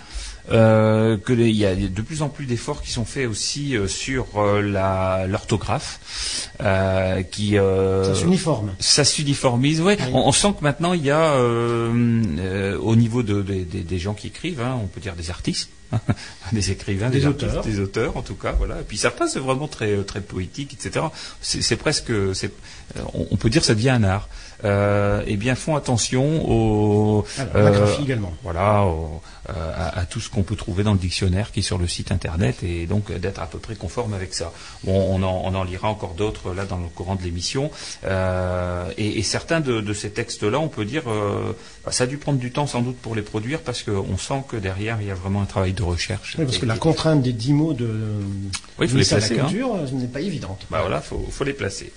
Euh, 0.51 1.17
que 1.19 1.33
les- 1.33 1.51
il 1.51 1.57
y 1.57 1.65
a 1.65 1.75
de 1.77 2.03
plus 2.03 2.21
en 2.23 2.29
plus 2.29 2.47
d'efforts 2.47 2.83
qui 2.83 2.91
sont 2.91 3.05
faits 3.05 3.29
aussi 3.29 3.77
euh, 3.77 3.87
sur 3.87 4.27
euh, 4.39 5.27
l'orthographe, 5.29 6.01
qui 7.31 7.55
Ça 7.57 8.15
s'uniforme. 8.15 8.73
ça 8.81 9.05
s'uniformise. 9.05 9.81
Ouais. 9.81 9.97
Oui. 10.01 10.11
On, 10.13 10.27
on 10.29 10.33
sent 10.33 10.55
que 10.59 10.65
maintenant 10.65 10.95
il 10.95 11.05
y 11.05 11.11
a 11.11 11.37
au 11.39 12.97
niveau 12.97 13.23
de, 13.23 13.43
de- 13.43 13.63
des- 13.63 13.83
des 13.85 13.99
gens 13.99 14.15
qui 14.15 14.27
écrivent, 14.29 14.61
hein, 14.61 14.79
on 14.83 14.87
peut 14.87 15.01
dire 15.01 15.15
des 15.15 15.31
artistes, 15.31 15.71
des 16.53 16.71
écrivains, 16.73 17.11
Des 17.11 17.21
des, 17.21 17.27
auteurs. 17.27 17.59
artistes, 17.59 17.77
des 17.77 17.81
auteurs 17.81 18.17
en 18.17 18.23
tout 18.23 18.35
cas. 18.35 18.53
Voilà. 18.53 18.81
Et 18.81 18.85
puis 18.85 18.99
certains 18.99 19.29
c'est 19.29 19.39
vraiment 19.41 19.69
très 19.69 19.97
très 20.03 20.21
poétique, 20.21 20.75
etc. 20.75 21.07
C'est 21.41 21.77
presque, 21.77 22.11
on, 23.15 23.27
on 23.31 23.37
peut 23.37 23.49
dire 23.51 23.61
que 23.61 23.67
ça 23.69 23.75
devient 23.75 23.91
un 23.91 24.05
art. 24.05 24.29
Euh, 24.65 25.23
et 25.27 25.37
bien 25.37 25.55
font 25.57 25.75
attention 25.77 26.49
au 26.49 27.25
Alors, 27.39 27.57
euh, 27.57 27.65
la 27.65 27.71
graphie 27.73 28.03
également. 28.03 28.33
voilà, 28.45 28.83
au- 28.85 29.21
euh, 29.49 29.53
à, 29.77 29.99
à 30.01 30.05
tout 30.05 30.21
ce 30.21 30.31
qu'on 30.31 30.45
peut 30.45 30.55
trouver 30.55 30.85
dans 30.85 30.93
le 30.93 30.99
dictionnaire 31.01 31.51
qui 31.51 31.61
est 31.61 31.63
sur 31.65 31.79
le 31.79 31.89
site 31.89 32.13
internet 32.13 32.63
et 32.63 32.87
donc 32.87 33.11
euh, 33.11 33.19
d'être 33.19 33.41
à 33.43 33.47
peu 33.47 33.59
près 33.59 33.75
conforme 33.75 34.15
avec 34.15 34.35
ça. 34.35 34.53
Bon, 34.85 34.95
on 35.11 35.23
en, 35.25 35.43
on 35.45 35.55
en 35.57 35.65
lira 35.65 35.89
encore 35.89 36.15
d'autres 36.15 36.55
là 36.55 36.65
dans 36.65 36.77
le 36.79 36.87
courant 36.87 37.17
de 37.17 37.23
l'émission. 37.23 37.71
Euh, 38.05 38.91
et, 38.99 39.19
et 39.19 39.23
certains 39.23 39.61
de, 39.61 39.81
de 39.81 39.93
ces 39.93 40.11
textes-là, 40.11 40.59
on 40.61 40.69
peut 40.69 40.85
dire, 40.85 41.03
euh, 41.09 41.53
bah, 41.85 41.91
ça 41.93 42.05
a 42.05 42.07
dû 42.07 42.19
prendre 42.19 42.39
du 42.39 42.53
temps 42.53 42.67
sans 42.69 42.83
doute 42.83 42.97
pour 42.99 43.15
les 43.15 43.23
produire 43.23 43.61
parce 43.61 43.83
qu'on 43.83 44.17
sent 44.17 44.45
que 44.49 44.57
derrière 44.57 44.99
il 45.01 45.09
y 45.09 45.11
a 45.11 45.15
vraiment 45.15 45.43
un 45.43 45.47
travail 45.47 45.73
de 45.73 45.83
recherche. 45.83 46.37
Oui, 46.39 46.45
parce 46.45 46.59
que 46.59 46.67
la 46.67 46.77
contrainte 46.77 47.23
des 47.23 47.33
dix 47.33 47.53
mots 47.53 47.73
de 47.73 47.91
Oui, 48.79 48.87
faut 48.89 48.97
les 48.97 49.05
placer, 49.05 49.35
la 49.35 49.43
hein. 49.45 49.47
culture 49.49 49.75
euh, 49.75 49.87
n'est 49.93 50.07
pas 50.07 50.21
évidente. 50.21 50.67
Bah 50.71 50.79
voilà, 50.83 51.01
faut, 51.01 51.27
faut 51.31 51.45
les 51.45 51.53
placer. 51.53 51.93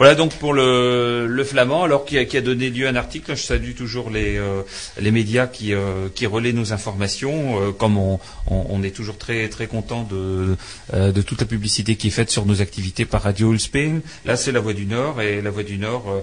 Voilà 0.00 0.14
donc 0.14 0.32
pour 0.32 0.54
le, 0.54 1.26
le 1.26 1.44
flamand, 1.44 1.84
alors 1.84 2.06
qui 2.06 2.16
a, 2.16 2.40
donné 2.40 2.70
lieu 2.70 2.86
à 2.86 2.90
un 2.90 2.96
article. 2.96 3.36
Je 3.36 3.42
salue 3.42 3.74
toujours 3.74 4.08
les, 4.08 4.38
euh, 4.38 4.62
les 4.98 5.10
médias 5.10 5.46
qui, 5.46 5.74
euh, 5.74 6.08
qui 6.14 6.24
relaient 6.24 6.54
nos 6.54 6.72
informations. 6.72 7.60
Euh, 7.60 7.72
comme 7.72 7.98
on, 7.98 8.82
est 8.82 8.96
toujours 8.96 9.18
très 9.18 9.46
très 9.50 9.66
content 9.66 10.08
de, 10.10 10.56
euh, 10.94 11.12
de 11.12 11.20
toute 11.20 11.42
la 11.42 11.46
publicité 11.46 11.96
qui 11.96 12.06
est 12.06 12.12
faite 12.12 12.30
sur 12.30 12.46
nos 12.46 12.62
activités 12.62 13.04
par 13.04 13.20
Radio 13.20 13.52
Ulspin. 13.52 14.00
Là, 14.24 14.36
c'est 14.36 14.52
la 14.52 14.60
Voix 14.60 14.72
du 14.72 14.86
Nord 14.86 15.20
et 15.20 15.42
la 15.42 15.50
Voix 15.50 15.64
du 15.64 15.76
Nord 15.76 16.22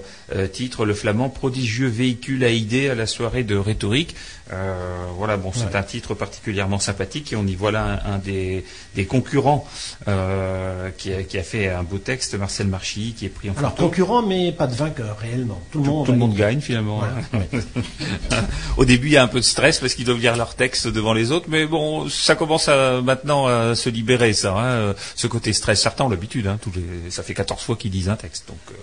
titre 0.52 0.84
le 0.84 0.92
flamand 0.92 1.28
prodigieux 1.28 1.86
véhicule 1.86 2.42
à 2.42 2.50
idées 2.50 2.88
à 2.88 2.96
la 2.96 3.06
soirée 3.06 3.44
de 3.44 3.54
rhétorique. 3.54 4.16
Euh, 4.52 5.04
voilà, 5.16 5.36
bon, 5.36 5.52
c'est 5.54 5.66
Ouais. 5.66 5.76
un 5.76 5.82
titre 5.82 6.14
particulièrement 6.14 6.78
sympathique 6.78 7.32
et 7.32 7.36
on 7.36 7.46
y 7.46 7.54
voit 7.54 7.70
là 7.70 8.00
un, 8.06 8.14
un 8.14 8.18
des, 8.18 8.64
des 8.94 9.04
concurrents 9.04 9.66
euh, 10.08 10.90
qui, 10.96 11.12
a, 11.12 11.22
qui 11.22 11.36
a 11.38 11.42
fait 11.42 11.68
un 11.68 11.82
beau 11.82 11.98
texte, 11.98 12.34
Marcel 12.34 12.66
Marchy, 12.66 13.14
qui 13.16 13.26
est 13.26 13.28
pris 13.28 13.50
en 13.50 13.54
Alors 13.56 13.72
photo. 13.72 13.84
concurrent, 13.88 14.22
mais 14.22 14.52
pas 14.52 14.66
de 14.66 14.74
vainqueur 14.74 15.18
réellement. 15.18 15.60
Tout 15.70 15.82
le 15.82 15.88
monde. 15.90 16.06
Tout 16.06 16.12
le 16.12 16.18
monde 16.18 16.34
gagne 16.34 16.60
finalement. 16.60 16.98
Voilà. 17.00 17.14
Ouais. 17.34 17.60
Au 18.78 18.84
début, 18.84 19.08
il 19.08 19.12
y 19.12 19.16
a 19.16 19.22
un 19.22 19.28
peu 19.28 19.40
de 19.40 19.44
stress 19.44 19.80
parce 19.80 19.94
qu'ils 19.94 20.04
doivent 20.06 20.20
lire 20.20 20.36
leur 20.36 20.54
texte 20.54 20.86
devant 20.88 21.12
les 21.12 21.30
autres, 21.32 21.46
mais 21.50 21.66
bon, 21.66 22.08
ça 22.08 22.34
commence 22.34 22.68
à, 22.68 23.00
maintenant 23.02 23.46
à 23.46 23.74
se 23.74 23.90
libérer, 23.90 24.32
ça. 24.32 24.54
hein, 24.56 24.94
ce 25.14 25.26
côté 25.26 25.52
stress, 25.52 25.80
certains 25.82 26.04
ont 26.04 26.08
l'habitude. 26.08 26.46
Hein, 26.46 26.58
tous 26.62 26.72
les, 26.74 27.10
ça 27.10 27.22
fait 27.22 27.34
14 27.34 27.60
fois 27.62 27.76
qu'ils 27.76 27.90
disent 27.90 28.08
un 28.08 28.16
texte, 28.16 28.48
donc 28.48 28.58
euh, 28.70 28.74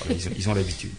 voilà, 0.00 0.20
ils, 0.20 0.28
ont- 0.28 0.32
ils 0.36 0.48
ont 0.50 0.54
l'habitude. 0.54 0.92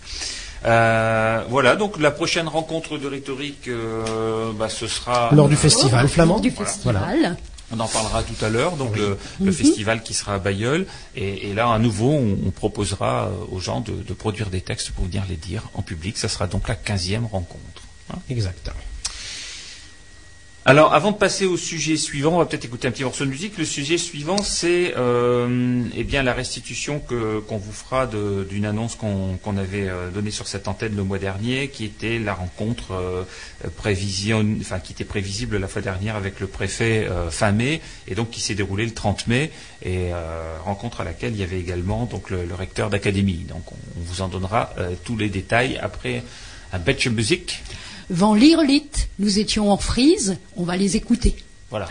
Euh, 0.66 1.44
voilà, 1.50 1.76
donc 1.76 2.00
la 2.00 2.12
prochaine 2.12 2.48
rencontre 2.48 2.98
de 2.98 3.08
rhétorique, 3.08 3.68
euh, 3.68 4.52
bah, 4.54 4.70
ce 4.70 4.88
sera 4.88 5.30
Lors 5.34 5.48
du 5.50 5.56
festival 5.56 6.08
flamand. 6.08 6.40
Du 6.40 6.50
Voilà. 6.50 6.70
festival. 6.72 7.38
On 7.72 7.80
en 7.80 7.88
parlera 7.88 8.22
tout 8.24 8.46
à 8.46 8.50
l'heure, 8.50 8.74
donc 8.78 8.96
le, 8.96 9.18
le 9.40 9.46
Mhm. 9.48 9.52
festival 9.52 10.04
qui 10.04 10.14
sera 10.14 10.36
à 10.36 10.40
Bayeul. 10.40 10.86
Et, 11.16 11.50
et 11.50 11.54
là, 11.54 11.68
à 11.72 11.80
nouveau, 11.80 12.12
on, 12.12 12.38
on 12.48 12.52
proposera 12.52 13.30
aux 13.52 13.60
gens 13.60 13.82
de, 13.82 13.92
de 13.92 14.14
produire 14.14 14.50
des 14.52 14.62
textes 14.62 14.92
pour 14.92 15.06
venir 15.06 15.24
les 15.28 15.36
dire 15.36 15.64
en 15.74 15.82
public. 15.82 16.18
Ça 16.18 16.28
sera 16.30 16.46
donc 16.48 16.68
la 16.68 16.76
15e 16.76 17.26
rencontre. 17.26 17.82
Exact. 18.30 18.70
Alors, 20.68 20.96
avant 20.96 21.12
de 21.12 21.18
passer 21.18 21.46
au 21.46 21.58
sujet 21.58 21.96
suivant, 21.96 22.34
on 22.34 22.38
va 22.40 22.48
peut-être 22.48 22.66
écouter 22.66 22.88
un 22.88 22.92
petit 22.92 23.04
morceau 23.04 23.24
de 23.24 23.30
musique. 23.30 23.60
Le 23.60 23.66
sujet 23.66 24.00
suivant, 24.00 24.40
c'est 24.40 24.96
euh, 24.98 25.84
eh 25.96 26.04
bien 26.04 26.24
la 26.24 26.34
restitution 26.34 27.00
que 27.00 27.38
qu'on 27.42 27.58
vous 27.58 27.72
fera 27.72 28.08
d'une 28.08 28.66
annonce 28.66 28.96
qu'on 28.96 29.58
avait 29.58 29.88
euh, 29.88 30.10
donnée 30.10 30.32
sur 30.32 30.48
cette 30.48 30.68
antenne 30.68 30.96
le 30.96 31.04
mois 31.04 31.20
dernier, 31.20 31.68
qui 31.68 31.86
était 31.86 32.18
la 32.18 32.34
rencontre 32.34 32.94
euh, 32.94 33.24
prévision, 33.76 34.44
enfin 34.60 34.80
qui 34.80 34.94
était 34.94 35.06
prévisible 35.06 35.58
la 35.58 35.68
fois 35.68 35.84
dernière 35.84 36.16
avec 36.16 36.40
le 36.40 36.48
préfet 36.48 37.06
euh, 37.08 37.30
fin 37.30 37.52
mai, 37.52 37.80
et 38.08 38.16
donc 38.16 38.32
qui 38.32 38.42
s'est 38.42 38.56
déroulée 38.56 38.86
le 38.86 38.94
30 38.96 39.28
mai, 39.28 39.52
et 39.84 40.14
euh, 40.14 40.58
rencontre 40.66 41.02
à 41.02 41.04
laquelle 41.04 41.34
il 41.34 41.40
y 41.40 41.44
avait 41.44 41.60
également 41.60 42.06
donc 42.06 42.32
le, 42.32 42.44
le 42.44 42.56
recteur 42.56 42.90
d'académie. 42.90 43.46
Donc, 43.48 43.72
on, 43.72 43.76
vous 43.98 44.22
en 44.24 44.30
donnera 44.30 44.74
euh, 44.80 44.96
tous 45.04 45.16
les 45.16 45.30
détails 45.30 45.78
après 45.78 46.24
un 46.74 46.80
beetje 46.80 47.10
musique. 47.10 47.62
Van 48.10 48.36
Lierlit, 48.36 49.08
nous 49.18 49.40
étions 49.40 49.72
en 49.72 49.78
frise, 49.78 50.38
on 50.56 50.64
va 50.64 50.78
les 50.78 50.96
écouter. 50.96 51.36
Voilà. 51.72 51.88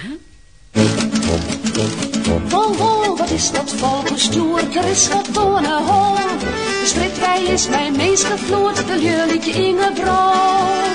Van 2.48 2.72
wol, 2.76 3.16
wat 3.16 3.30
is 3.30 3.50
dat 3.50 3.70
vogelstoer, 3.70 4.60
er 4.76 4.86
is 4.86 5.08
wat 5.08 5.32
tonen 5.32 5.86
hoor. 5.86 6.38
De 6.38 6.86
strijdwij 6.86 7.42
is 7.44 7.68
mijn 7.68 7.96
meest 7.96 8.24
gevloerd, 8.24 8.76
de 8.86 8.98
leuke 8.98 9.50
Ingebrand. 9.50 10.94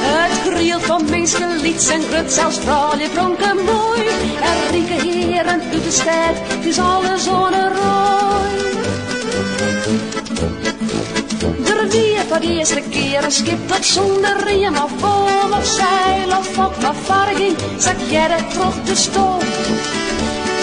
Het 0.00 0.54
krielt 0.54 0.82
van 0.82 1.04
meeste 1.10 1.58
lied 1.62 1.80
zijn 1.80 2.02
grut, 2.02 2.32
zelfs 2.32 2.58
vrouwen 2.58 3.10
pronken 3.10 3.56
mooi. 3.56 4.06
Er 4.42 4.70
rieken 4.70 5.00
heren 5.00 5.60
uit 5.60 5.84
de 5.84 5.90
stad, 5.90 6.34
het 6.34 6.64
is 6.64 6.78
alle 6.78 7.18
zonnerooi. 7.18 7.98
Voor 12.28 12.40
de 12.40 12.52
eerste 12.52 12.82
keer 12.90 13.24
een 13.24 13.30
schip 13.30 13.68
dat 13.68 13.84
zonder 13.84 14.44
riem 14.44 14.76
of 14.76 15.00
boom 15.00 15.52
of 15.52 15.64
zeil 15.64 16.38
of 16.38 16.58
op 16.58 16.80
maar 16.80 17.54
zak 17.78 17.96
jij 18.10 18.30
er 18.30 18.46
terug 18.48 18.82
de 18.84 18.94
stoom. 18.94 19.40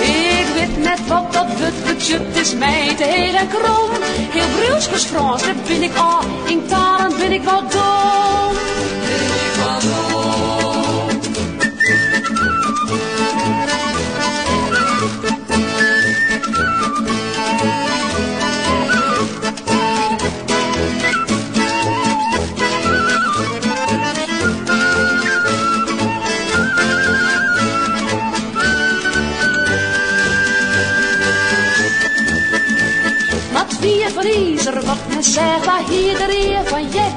Ik 0.01 0.47
weet 0.53 0.77
net 0.83 1.07
wat 1.07 1.33
dat 1.33 1.47
budget 1.85 2.35
is, 2.35 2.53
mij 2.53 2.95
te 2.95 3.03
heel 3.03 3.35
en 3.35 3.47
krom. 3.47 3.89
Heel 4.29 4.47
Bruls 4.55 5.05
Frans, 5.05 5.43
daar 5.43 5.55
ben 5.67 5.83
ik 5.83 5.95
al, 5.95 6.19
in 6.45 6.65
talen 6.67 7.17
ben 7.17 7.31
ik 7.31 7.43
wel 7.43 7.61
dom. 7.61 8.55
Izer, 34.25 34.85
wat 34.85 34.97
men 35.09 35.23
zegt, 35.23 35.65
de 35.87 36.49
eer 36.49 36.65
van 36.65 36.83
jet. 36.89 37.13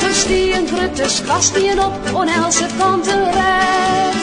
Dus 0.00 0.26
die 0.26 0.54
een 0.54 0.68
kastien 1.26 1.80
op, 1.80 1.92
on 2.12 2.28
else 2.28 2.66
kanten 2.78 3.24
red. 3.24 4.14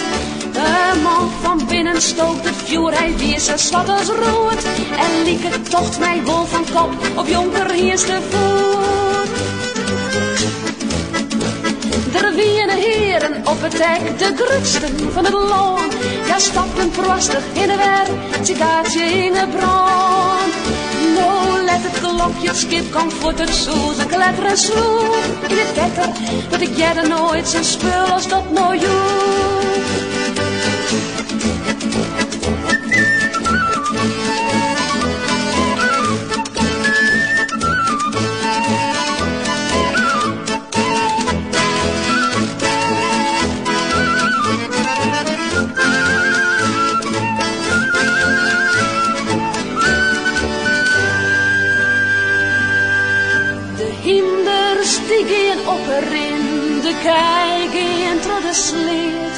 De 0.53 0.99
man 1.03 1.29
van 1.41 1.67
binnen 1.67 2.01
stookt 2.01 2.45
het 2.45 2.55
vuur, 2.55 2.97
hij 2.97 3.13
weer 3.17 3.39
zijn 3.39 3.59
zwart 3.59 3.89
als 3.89 4.07
rood. 4.07 4.63
En 4.97 5.23
lieke 5.23 5.61
tocht 5.69 5.99
mij 5.99 6.21
wol 6.23 6.45
van 6.45 6.65
kop, 6.73 6.89
op 7.15 7.27
jonker 7.27 7.69
eerste 7.69 8.19
voet. 8.29 9.29
Er 12.13 12.35
wieën 12.35 12.69
heren 12.69 13.47
op 13.47 13.61
het 13.61 13.71
dek, 13.71 14.19
de 14.19 14.33
grutsten 14.35 15.11
van 15.13 15.23
het 15.23 15.33
loon. 15.33 15.89
Ja, 16.27 16.39
stappen 16.39 16.89
proostig 16.89 17.43
in 17.53 17.67
de 17.67 17.75
wer, 17.75 18.07
citaatje 18.45 19.03
in 19.03 19.33
de 19.33 19.47
brand. 19.55 20.90
Nou, 21.15 21.63
let 21.63 21.83
het 21.83 21.99
klokje, 21.99 22.53
skip 22.53 22.91
komt 22.91 23.13
voor 23.13 23.33
het 23.33 23.49
zoes 23.49 23.97
en 23.97 24.07
kletteren 24.07 24.57
sloeg. 24.57 25.25
In 25.47 25.57
het 25.57 25.75
wetter, 25.75 26.09
dat 26.49 26.61
ik 26.61 26.77
jij 26.77 26.93
nooit 27.07 27.47
zo'n 27.47 27.63
spul 27.63 28.05
als 28.13 28.27
dat 28.27 28.51
nou 28.51 28.77
joeg. 28.77 30.50
Kijk 57.03 57.73
in 57.73 58.17
de 58.41 58.53
sleet. 58.53 59.35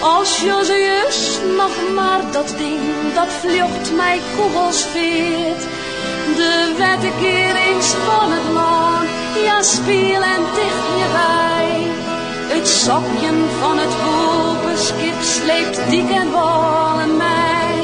Als 0.00 0.40
Joseus 0.40 1.38
nog 1.56 1.74
maar 1.94 2.20
dat 2.32 2.54
ding, 2.58 3.14
dat 3.14 3.28
vlucht 3.40 3.92
mij 3.96 4.20
kogels 4.36 4.86
veert. 4.92 5.62
De 6.36 6.74
wette 6.78 7.10
keer 7.20 7.54
eens 7.56 7.86
van 8.06 8.30
het 8.32 8.52
maan, 8.52 9.06
ja 9.44 9.62
speel 9.62 10.22
en 10.22 10.42
dicht 10.54 10.88
je 11.00 11.08
bij. 11.12 11.86
Het 12.56 12.68
sokje 12.68 13.30
van 13.60 13.78
het 13.78 13.94
skip 14.78 15.20
sleept 15.20 15.90
dik 15.90 16.10
en 16.10 16.30
wal 16.30 16.98
en 17.00 17.16
mij. 17.16 17.74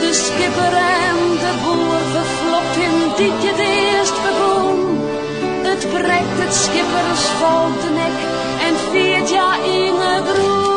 De 0.00 0.12
skipper 0.12 0.74
en 0.74 1.16
de 1.42 1.52
boer 1.62 2.00
vervlokt 2.14 2.76
in 2.76 2.96
dit 3.16 3.42
je 3.42 3.52
eerst. 3.62 4.27
Het 5.78 5.88
breekt 5.88 6.38
het 6.42 6.54
skippers 6.54 7.24
valt 7.40 7.82
de 7.82 7.90
nek 7.90 8.16
en 8.66 8.74
viert 8.90 9.30
ja 9.30 9.54
in 9.64 9.94
het 9.94 10.28
groen. 10.28 10.68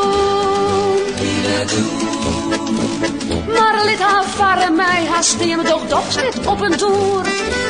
Maar 3.54 3.84
lid 3.84 4.00
haar 4.00 4.24
varen 4.24 4.74
mij, 4.74 5.06
haar 5.10 5.24
steen 5.24 5.62
toch 5.64 5.86
toch 5.88 6.12
zit 6.12 6.46
op 6.46 6.60
een 6.60 6.76
toer. 6.76 7.22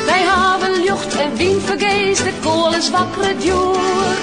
Wij 0.05 0.23
hebben 0.25 0.83
lucht 0.83 1.15
en 1.15 1.35
wien 1.35 1.61
vergees, 1.61 2.17
de 2.17 2.33
kool 2.41 2.73
is 2.75 2.89
wakker 2.89 3.39
duur. 3.39 4.15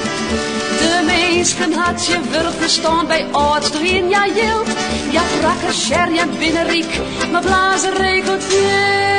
De 0.78 1.02
meesten 1.06 1.72
had 1.72 2.06
je 2.06 2.20
wel 2.30 2.50
verstaan 2.50 3.06
bij 3.06 3.26
arts 3.30 3.70
erin, 3.70 4.08
ja 4.08 4.26
jilt. 4.26 4.68
Ja, 5.10 5.22
brakke 5.40 5.72
sher, 5.72 6.12
ja 6.12 6.26
binnenriek, 6.38 7.00
maar 7.32 7.42
blazen 7.42 7.94
regelt 7.94 8.44
veel. 8.44 9.09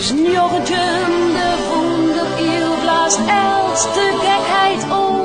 Is 0.00 0.12
nog 0.12 0.52
de 0.64 1.56
wonder, 1.68 2.26
il 2.38 2.68
blaast 2.82 3.18
els 3.18 3.82
de 3.94 4.06
gekheid 4.24 4.82
om. 4.90 5.16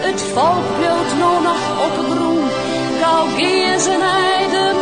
Het 0.00 0.22
volk 0.22 0.66
wilt 0.80 1.12
nog 1.18 1.56
op 1.86 1.96
groen, 2.10 2.48
gauw 3.00 3.26
geer 3.36 3.98
naar 3.98 4.50
de 4.50 4.81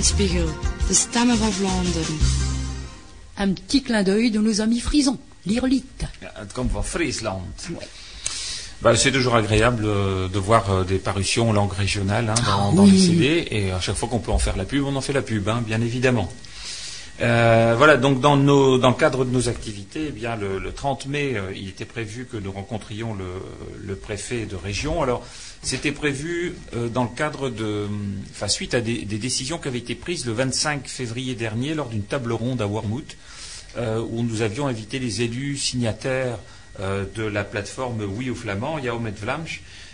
De 0.00 0.94
stemmen 0.94 1.36
van 1.36 1.52
Vlaanderen. 1.52 2.18
Un 3.34 3.52
petit 3.52 3.82
clin 3.82 4.02
d'œil 4.02 4.30
de 4.30 4.38
nos 4.38 4.60
amis 4.60 4.80
frisons, 4.80 5.18
l'Irlite. 5.44 6.08
Het 6.20 6.52
komt 6.52 6.72
van 6.72 6.84
Friesland. 6.84 7.42
Bah, 8.78 8.96
c'est 8.96 9.12
toujours 9.12 9.34
agréable 9.34 9.84
euh, 9.84 10.28
de 10.28 10.38
voir 10.38 10.70
euh, 10.70 10.84
des 10.84 10.98
parutions 10.98 11.50
en 11.50 11.52
langue 11.52 11.74
régionale 11.74 12.30
hein, 12.30 12.42
dans, 12.46 12.70
Ah 12.70 12.74
dans 12.74 12.86
les 12.86 12.98
CD. 12.98 13.46
Et 13.50 13.72
à 13.72 13.80
chaque 13.80 13.96
fois 13.96 14.08
qu'on 14.08 14.20
peut 14.20 14.32
en 14.32 14.38
faire 14.38 14.56
la 14.56 14.64
pub, 14.64 14.84
on 14.86 14.96
en 14.96 15.02
fait 15.02 15.12
la 15.12 15.20
pub, 15.20 15.46
hein, 15.50 15.62
bien 15.66 15.82
évidemment. 15.82 16.32
Euh, 17.22 17.74
voilà, 17.76 17.96
donc 17.98 18.20
dans, 18.20 18.36
le 18.36 18.92
cadre 18.94 19.24
de 19.24 19.30
nos 19.30 19.48
activités, 19.48 20.12
eh 20.16 20.40
le, 20.40 20.58
le 20.58 20.72
30 20.72 21.06
mai, 21.06 21.34
euh, 21.34 21.52
il 21.54 21.68
était 21.68 21.84
prévu 21.84 22.24
que 22.24 22.38
nous 22.38 22.50
rencontrions 22.50 23.14
le, 23.84 23.94
préfet 23.94 24.46
de 24.46 24.56
région. 24.56 25.02
Alors, 25.02 25.26
c'était 25.62 25.92
prévu 25.92 26.54
euh, 26.74 26.88
dans 26.88 27.02
le 27.02 27.10
cadre 27.14 27.50
de, 27.50 27.86
enfin, 28.30 28.48
suite 28.48 28.72
à 28.72 28.80
des, 28.80 29.04
décisions 29.04 29.58
qui 29.58 29.68
avaient 29.68 29.78
été 29.78 29.94
prises 29.94 30.24
le 30.24 30.32
25 30.32 30.88
février 30.88 31.34
dernier 31.34 31.74
lors 31.74 31.88
d'une 31.88 32.04
table 32.04 32.32
ronde 32.32 32.62
à 32.62 32.66
Wormhout, 32.66 33.16
où 33.78 34.22
nous 34.22 34.42
avions 34.42 34.66
invité 34.66 34.98
les 34.98 35.22
élus 35.22 35.56
signataires 35.56 36.38
de 36.80 37.22
la 37.22 37.44
plateforme 37.44 38.02
Oui 38.02 38.28
aux 38.28 38.34
Flamands, 38.34 38.80
Yao 38.80 38.98
met 38.98 39.12
Vlaams, 39.12 39.46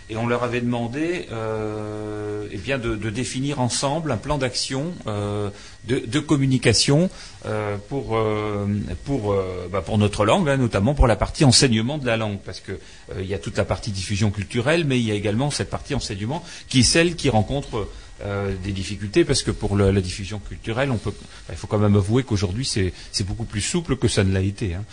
et 0.09 0.15
on 0.15 0.27
leur 0.27 0.43
avait 0.43 0.61
demandé 0.61 1.27
euh, 1.31 2.47
eh 2.51 2.57
bien 2.57 2.77
de, 2.77 2.95
définir 3.09 3.59
ensemble 3.59 4.11
un 4.11 4.17
plan 4.17 4.37
d'action 4.37 4.93
euh, 5.07 5.49
de, 5.85 6.19
communication 6.19 7.09
euh, 7.45 7.77
pour, 7.89 8.17
euh, 8.17 8.67
pour, 9.05 9.35
bah, 9.71 9.81
pour 9.81 9.97
notre 9.97 10.25
langue, 10.25 10.49
hein, 10.49 10.57
notamment 10.57 10.93
pour 10.93 11.07
la 11.07 11.15
partie 11.15 11.45
enseignement 11.45 11.97
de 11.97 12.05
la 12.05 12.17
langue, 12.17 12.39
parce 12.45 12.59
que 12.59 12.79
il 13.19 13.25
y 13.25 13.33
a 13.33 13.39
toute 13.39 13.57
la 13.57 13.65
partie 13.65 13.91
diffusion 13.91 14.31
culturelle, 14.31 14.83
mais 14.85 14.99
il 14.99 15.05
y 15.05 15.11
a 15.11 15.15
également 15.15 15.49
cette 15.51 15.69
partie 15.69 15.95
enseignement 15.95 16.43
qui 16.67 16.79
est 16.81 16.83
celle 16.83 17.15
qui 17.15 17.29
rencontre 17.29 17.87
des 18.63 18.71
difficultés, 18.71 19.23
parce 19.23 19.43
que 19.43 19.51
pour 19.51 19.77
la 19.77 20.01
diffusion 20.01 20.39
culturelle, 20.39 20.89
bah, 20.89 21.11
il 21.51 21.55
faut 21.55 21.67
quand 21.67 21.77
même 21.77 21.95
avouer 21.95 22.23
qu'aujourd'hui 22.23 22.65
c'est 22.65 22.91
c'est 23.11 23.23
beaucoup 23.25 23.45
plus 23.45 23.61
souple 23.61 23.95
que 23.95 24.07
ça 24.07 24.23
ne 24.23 24.33
l'a 24.33 24.41
été. 24.41 24.73
hein. 24.73 24.83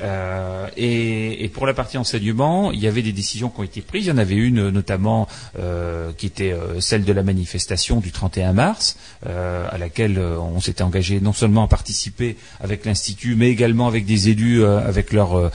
Euh, 0.00 0.68
et, 0.76 1.44
et 1.44 1.48
pour 1.48 1.66
la 1.66 1.74
partie 1.74 1.98
enseignement, 1.98 2.72
il 2.72 2.80
y 2.80 2.86
avait 2.86 3.02
des 3.02 3.12
décisions 3.12 3.48
qui 3.48 3.60
ont 3.60 3.64
été 3.64 3.80
prises. 3.80 4.06
Il 4.06 4.08
y 4.08 4.12
en 4.12 4.18
avait 4.18 4.34
une 4.34 4.70
notamment 4.70 5.28
euh, 5.58 6.12
qui 6.16 6.26
était 6.26 6.52
euh, 6.52 6.80
celle 6.80 7.04
de 7.04 7.12
la 7.12 7.22
manifestation 7.22 8.00
du 8.00 8.12
31 8.12 8.52
mars, 8.52 8.96
euh, 9.26 9.66
à 9.70 9.78
laquelle 9.78 10.18
on 10.18 10.60
s'était 10.60 10.82
engagé 10.82 11.20
non 11.20 11.32
seulement 11.32 11.64
à 11.64 11.68
participer 11.68 12.36
avec 12.60 12.84
l'institut, 12.84 13.34
mais 13.36 13.48
également 13.50 13.86
avec 13.86 14.04
des 14.04 14.28
élus, 14.28 14.64
avec 14.64 15.12
leur 15.12 15.50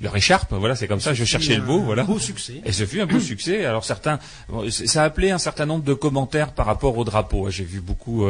leur 0.00 0.16
écharpe. 0.16 0.52
Voilà, 0.52 0.76
c'est 0.76 0.88
comme 0.88 1.00
ça. 1.00 1.14
Je 1.14 1.24
cherchais 1.24 1.56
le 1.56 1.62
mot. 1.62 1.80
Voilà. 1.80 2.04
Beau 2.04 2.18
succès. 2.18 2.60
Et 2.64 2.72
ce 2.72 2.84
fut 2.86 3.00
un 3.00 3.06
beau 3.06 3.20
succès. 3.32 3.64
Alors 3.64 3.84
certains, 3.84 4.18
ça 4.70 5.02
a 5.02 5.04
appelé 5.04 5.30
un 5.30 5.38
certain 5.38 5.66
nombre 5.66 5.84
de 5.84 5.94
commentaires 5.94 6.52
par 6.52 6.66
rapport 6.66 6.96
au 6.98 7.04
drapeau. 7.04 7.50
J'ai 7.50 7.64
vu 7.64 7.80
beaucoup 7.80 8.26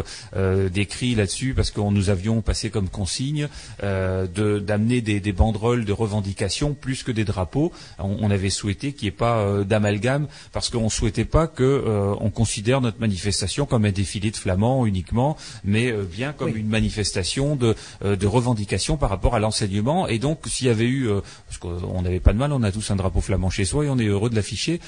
d'écrits 0.71 1.15
là-dessus 1.15 1.55
parce 1.55 1.71
qu'on 1.71 1.91
nous 1.91 2.11
avions 2.11 2.43
passé 2.43 2.71
comme 2.71 2.89
consigne 2.89 3.49
euh, 3.87 4.27
de- 4.27 4.59
d'amener 4.59 5.01
des, 5.01 5.21
des 5.21 5.33
banderoles 5.33 5.85
de 5.85 5.93
revendication 5.93 6.75
plus 6.75 7.03
que 7.03 7.13
des 7.13 7.25
drapeaux. 7.25 7.73
On, 7.99 8.17
on 8.21 8.31
avait 8.31 8.51
souhaité 8.51 8.93
qu'il 8.93 9.05
n'y 9.07 9.09
ait 9.09 9.13
pas 9.27 9.39
euh, 9.39 9.65
d'amalgame 9.65 10.27
parce 10.53 10.71
qu'on 10.71 10.89
souhaitait 10.89 11.25
pas 11.25 11.47
que 11.47 11.63
euh, 11.63 12.15
on 12.21 12.31
considère 12.31 12.81
notre 12.81 12.99
manifestation 13.01 13.67
comme 13.67 13.85
un 13.85 13.93
défilé 13.93 14.31
de 14.31 14.37
flamands 14.37 14.87
uniquement, 14.87 15.37
mais 15.65 15.91
euh, 15.93 16.03
bien 16.05 16.33
comme 16.33 16.53
Oui. 16.53 16.61
une 16.61 16.69
manifestation 16.69 17.55
de, 17.57 17.75
euh, 18.05 18.17
de 18.17 18.27
revendication 18.27 18.97
par 18.97 19.11
rapport 19.11 19.35
à 19.35 19.39
l'enseignement. 19.41 20.09
Et 20.09 20.19
donc, 20.19 20.41
s'il 20.47 20.67
y 20.67 20.71
avait 20.71 20.89
eu, 20.89 21.09
parce 21.47 21.59
qu'on 21.59 22.03
n'avait 22.03 22.21
pas 22.21 22.33
de 22.33 22.39
mal, 22.39 22.53
on 22.53 22.63
a 22.63 22.73
tous 22.73 22.91
un 22.91 22.97
drapeau 22.97 23.21
flamand 23.21 23.51
chez 23.51 23.65
soi 23.65 23.85
et 23.85 23.89
on 23.89 23.99
est 23.99 24.07
heureux 24.07 24.31
de 24.31 24.35
l'afficher. 24.35 24.81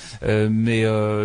mais 0.51 0.85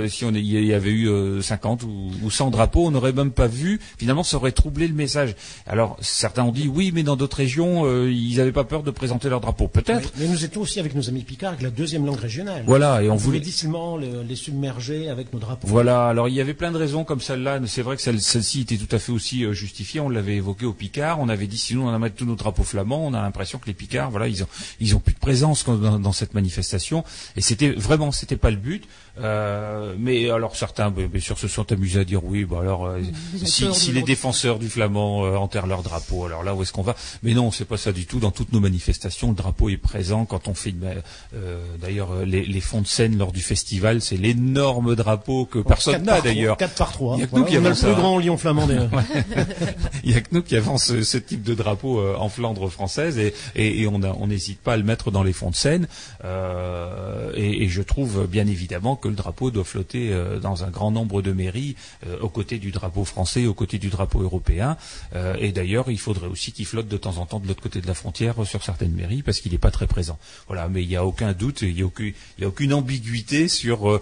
si 0.09 0.25
on 0.25 0.33
il 0.33 0.65
y 0.65 0.73
avait 0.73 0.91
eu 0.91 1.07
euh, 1.09 1.41
50 1.41 1.83
ou, 1.83 2.11
ou 2.21 2.31
100 2.31 2.49
drapeaux, 2.51 2.85
on 2.87 2.91
n'aurait 2.91 3.13
même 3.13 3.31
pas 3.31 3.47
vu. 3.47 3.79
Finalement, 3.97 4.23
ça 4.23 4.37
aurait 4.37 4.51
troublé 4.51 4.87
le 4.87 4.93
message. 4.93 5.35
Alors, 5.67 5.97
certains 6.01 6.43
ont 6.43 6.51
dit 6.51 6.67
oui, 6.67 6.91
mais 6.93 7.03
dans 7.03 7.15
d'autres 7.15 7.37
régions, 7.37 7.62
euh, 7.85 8.11
ils 8.11 8.37
n'avaient 8.37 8.51
pas 8.51 8.63
peur 8.63 8.83
de 8.83 8.91
présenter 8.91 9.29
leur 9.29 9.41
drapeau. 9.41 9.67
Peut-être. 9.67 10.11
Mais, 10.17 10.25
mais 10.25 10.31
nous 10.31 10.43
étions 10.45 10.61
aussi 10.61 10.79
avec 10.79 10.95
nos 10.95 11.09
amis 11.09 11.23
Picards, 11.23 11.51
avec 11.51 11.61
la 11.63 11.69
deuxième 11.69 12.05
langue 12.05 12.19
régionale. 12.19 12.63
Voilà, 12.65 13.01
et 13.03 13.09
on 13.09 13.13
on 13.13 13.15
voulait. 13.15 13.39
difficilement 13.39 13.97
le- 13.97 14.23
les 14.27 14.35
submerger 14.35 15.09
avec 15.09 15.31
nos 15.33 15.39
drapeaux. 15.39 15.67
Voilà, 15.67 16.07
alors 16.07 16.27
il 16.29 16.35
y 16.35 16.41
avait 16.41 16.53
plein 16.53 16.71
de 16.71 16.77
raisons 16.77 17.03
comme 17.03 17.21
celle-là. 17.21 17.59
C'est 17.67 17.81
vrai 17.81 17.95
que 17.95 18.01
celle- 18.01 18.21
celle-ci 18.21 18.61
était 18.61 18.77
tout 18.77 18.93
à 18.95 18.99
fait 18.99 19.11
aussi 19.11 19.43
euh, 19.45 19.53
justifiée. 19.53 19.99
On 20.01 20.09
l'avait 20.09 20.35
évoqué 20.35 20.65
au 20.65 20.73
Picard. 20.73 21.19
On 21.19 21.29
avait 21.29 21.47
dit 21.47 21.57
sinon 21.57 21.87
on 21.87 21.93
a 21.93 21.99
mettre 21.99 22.15
tous 22.15 22.25
nos 22.25 22.35
drapeaux 22.35 22.63
flamands. 22.63 23.05
On 23.05 23.13
a 23.13 23.21
l'impression 23.21 23.59
que 23.59 23.67
les 23.67 23.73
Picards, 23.73 24.11
voilà, 24.11 24.27
ils 24.27 24.43
ont 24.43 24.47
ils 24.79 24.95
ont 24.95 24.99
plus 24.99 25.13
de 25.13 25.19
présence 25.19 25.65
dans, 25.65 25.99
dans 25.99 26.11
cette 26.11 26.33
manifestation. 26.33 27.03
Et 27.35 27.41
c'était 27.41 27.69
vraiment, 27.71 28.11
c'était 28.11 28.37
pas 28.37 28.51
le 28.51 28.57
but. 28.57 28.83
Euh, 29.21 29.93
mais 29.99 30.29
alors 30.31 30.55
certains, 30.55 30.89
ben, 30.89 31.05
bien 31.07 31.21
sûr, 31.21 31.37
se 31.37 31.47
sont 31.47 31.71
amusés 31.71 31.99
à 31.99 32.03
dire 32.03 32.23
oui. 32.23 32.45
Bah 32.45 32.57
alors, 32.61 32.87
euh, 32.87 32.99
si, 33.43 33.71
si 33.73 33.91
les 33.91 34.01
défenseurs 34.01 34.57
du 34.57 34.69
flamand 34.69 35.23
euh, 35.25 35.35
enterrent 35.35 35.67
leur 35.67 35.83
drapeau, 35.83 36.25
alors 36.25 36.41
là 36.43 36.55
où 36.55 36.63
est-ce 36.63 36.73
qu'on 36.73 36.81
va? 36.81 36.95
Mais 37.21 37.33
non, 37.35 37.51
c'est 37.51 37.65
pas 37.65 37.77
ça 37.77 37.91
du 37.91 38.05
tout. 38.07 38.19
Dans 38.19 38.31
toutes 38.31 38.51
nos 38.53 38.59
manifestations, 38.59 39.29
le 39.29 39.35
drapeau 39.35 39.69
est 39.69 39.77
présent. 39.77 40.25
Quand 40.25 40.47
on 40.47 40.55
fait, 40.55 40.71
une, 40.71 40.95
euh, 41.35 41.63
d'ailleurs, 41.79 42.25
les, 42.25 42.43
les 42.43 42.61
fonds 42.61 42.81
de 42.81 42.87
scène 42.87 43.17
lors 43.17 43.31
du 43.31 43.41
festival, 43.41 44.01
c'est 44.01 44.17
l'énorme 44.17 44.95
drapeau 44.95 45.45
que 45.45 45.59
personne 45.59 46.03
n'a 46.03 46.19
d'ailleurs. 46.21 46.57
Quatre 46.57 46.75
par 46.75 46.91
trois. 46.91 47.15
Il 47.17 47.21
y 47.21 47.23
a 47.23 47.27
que 47.27 47.31
Voilà, 47.31 47.45
nous 47.45 47.49
qui 47.51 47.57
avons 47.57 47.69
le 47.69 47.75
plus 47.93 48.01
grand 48.01 48.17
lion 48.19 48.37
flamand. 48.37 48.67
Il 50.03 50.11
y 50.11 50.15
a 50.15 50.21
que 50.21 50.29
nous 50.31 50.41
qui 50.41 50.55
avons 50.55 50.77
ce, 50.77 51.03
ce 51.03 51.17
type 51.17 51.43
de 51.43 51.53
drapeau 51.53 51.99
euh, 51.99 52.15
en 52.17 52.29
Flandre 52.29 52.69
française 52.69 53.17
et, 53.19 53.33
et, 53.55 53.81
et 53.81 53.87
on 53.87 54.01
a- 54.03 54.15
on 54.19 54.27
n'hésite 54.27 54.59
pas 54.59 54.73
à 54.73 54.77
le 54.77 54.83
mettre 54.83 55.11
dans 55.11 55.23
les 55.23 55.33
fonds 55.33 55.49
de 55.49 55.55
scène. 55.55 55.87
Euh, 56.23 57.31
et, 57.35 57.63
et 57.63 57.69
je 57.69 57.81
trouve 57.81 58.27
bien 58.27 58.47
évidemment 58.47 58.95
que 59.03 59.09
le 59.09 59.15
drapeau 59.15 59.51
doit 59.51 59.65
flotter 59.65 60.13
euh, 60.13 60.39
dans 60.39 60.63
un 60.63 60.69
grand 60.69 60.89
nombre 60.89 61.21
de 61.21 61.33
mairies 61.33 61.75
euh, 62.07 62.17
aux 62.21 62.29
côtés 62.29 62.57
du 62.57 62.71
drapeau 62.71 63.03
français, 63.03 63.45
aux 63.45 63.53
côtés 63.53 63.77
du 63.77 63.89
drapeau 63.89 64.21
européen. 64.21 64.77
Euh, 65.13 65.35
et 65.39 65.51
d'ailleurs, 65.51 65.91
il 65.91 65.99
faudrait 65.99 66.27
aussi 66.27 66.53
qu'il 66.53 66.65
flotte 66.65 66.87
de 66.87 66.95
temps 66.95 67.17
en 67.17 67.25
temps 67.25 67.41
de 67.41 67.47
l'autre 67.49 67.61
côté 67.61 67.81
de 67.81 67.87
la 67.87 67.93
frontière 67.93 68.35
sur 68.45 68.63
certaines 68.63 68.93
mairies 68.93 69.21
parce 69.21 69.41
qu'il 69.41 69.51
n'est 69.51 69.57
pas 69.57 69.71
très 69.71 69.87
présent. 69.87 70.17
Voilà, 70.47 70.69
mais 70.69 70.83
il 70.83 70.87
n'y 70.87 70.95
a 70.95 71.05
aucun 71.05 71.33
doute, 71.33 71.63
il 71.63 71.75
n'y 71.75 71.81
a, 71.81 72.47
aucune 72.47 72.73
ambiguïté 72.73 73.49
sur 73.49 73.99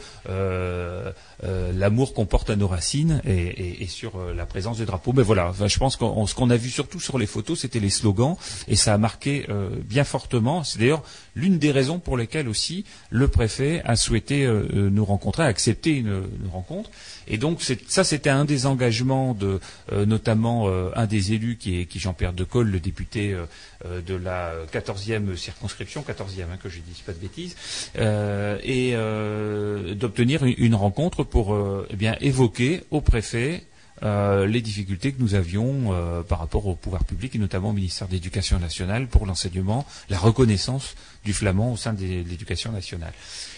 l'amour 1.73 2.13
qu'on 2.13 2.27
porte 2.27 2.51
à 2.51 2.55
nos 2.55 2.67
racines 2.67 3.21
et, 3.25 3.87
sur 3.87 4.19
la 4.35 4.45
présence 4.45 4.77
du 4.77 4.85
drapeau. 4.85 5.13
Mais 5.13 5.23
voilà, 5.23 5.51
je 5.65 5.77
pense 5.79 5.95
qu'on 5.95 6.27
ce 6.27 6.35
qu'on 6.35 6.51
a 6.51 6.57
vu 6.57 6.69
surtout 6.69 6.99
sur 6.99 7.17
les 7.17 7.25
photos, 7.25 7.61
c'était 7.61 7.79
les 7.79 7.89
slogans 7.89 8.35
et 8.67 8.75
ça 8.75 8.93
a 8.93 8.97
marqué 8.99 9.47
bien 9.83 10.03
fortement. 10.03 10.63
C'est 10.63 10.77
d'ailleurs 10.77 11.03
l'une 11.35 11.57
des 11.57 11.71
raisons 11.71 11.97
pour 11.97 12.17
lesquelles 12.17 12.47
aussi 12.47 12.85
le 13.09 13.27
préfet 13.27 13.81
a 13.85 13.95
souhaité 13.95 14.47
nous 14.93 15.05
rencontrer, 15.05 15.43
a 15.43 15.47
accepté 15.47 15.91
une, 15.91 16.23
une 16.43 16.49
rencontre. 16.51 16.89
Et 17.27 17.37
donc 17.37 17.61
ça, 17.87 18.03
c'était 18.03 18.29
un 18.29 18.45
des 18.45 18.65
engagements 18.65 19.33
de 19.33 19.59
euh, 19.91 20.05
notamment 20.05 20.67
euh, 20.67 20.89
un 20.95 21.05
des 21.05 21.33
élus 21.33 21.57
qui 21.57 21.79
est, 21.79 21.85
qui 21.85 21.99
Jean-Pierre 21.99 22.33
Decolle, 22.33 22.69
le 22.69 22.79
député 22.79 23.33
euh, 23.33 23.45
euh, 23.85 24.01
de 24.01 24.15
la 24.15 24.53
14e 24.73 25.35
circonscription, 25.35 26.01
14e 26.07 26.43
hein, 26.43 26.57
que 26.61 26.69
je 26.69 26.79
dise 26.79 26.99
pas 26.99 27.13
de 27.13 27.19
bêtises, 27.19 27.55
euh, 27.97 28.57
et 28.63 28.91
euh, 28.95 29.93
d'obtenir 29.95 30.43
une, 30.43 30.75
rencontre 30.75 31.23
pour 31.23 31.55
eh 31.89 31.95
bien 31.95 32.15
évoquer 32.21 32.81
au 32.91 33.01
préfet 33.01 33.63
euh, 34.03 34.47
les 34.47 34.61
difficultés 34.61 35.11
que 35.11 35.21
nous 35.21 35.35
avions 35.35 35.93
euh, 35.93 36.23
par 36.23 36.39
rapport 36.39 36.65
au 36.65 36.75
pouvoir 36.75 37.03
public 37.03 37.35
et 37.35 37.37
notamment 37.37 37.69
au 37.69 37.73
ministère 37.73 38.07
de 38.07 38.13
l'Éducation 38.13 38.57
nationale 38.57 39.07
pour 39.07 39.27
l'enseignement, 39.27 39.85
la 40.09 40.17
reconnaissance 40.17 40.95
du 41.23 41.33
flamand 41.33 41.73
au 41.73 41.77
sein 41.77 41.93
de 41.93 42.01
l'éducation 42.01 42.71
nationale. 42.71 43.13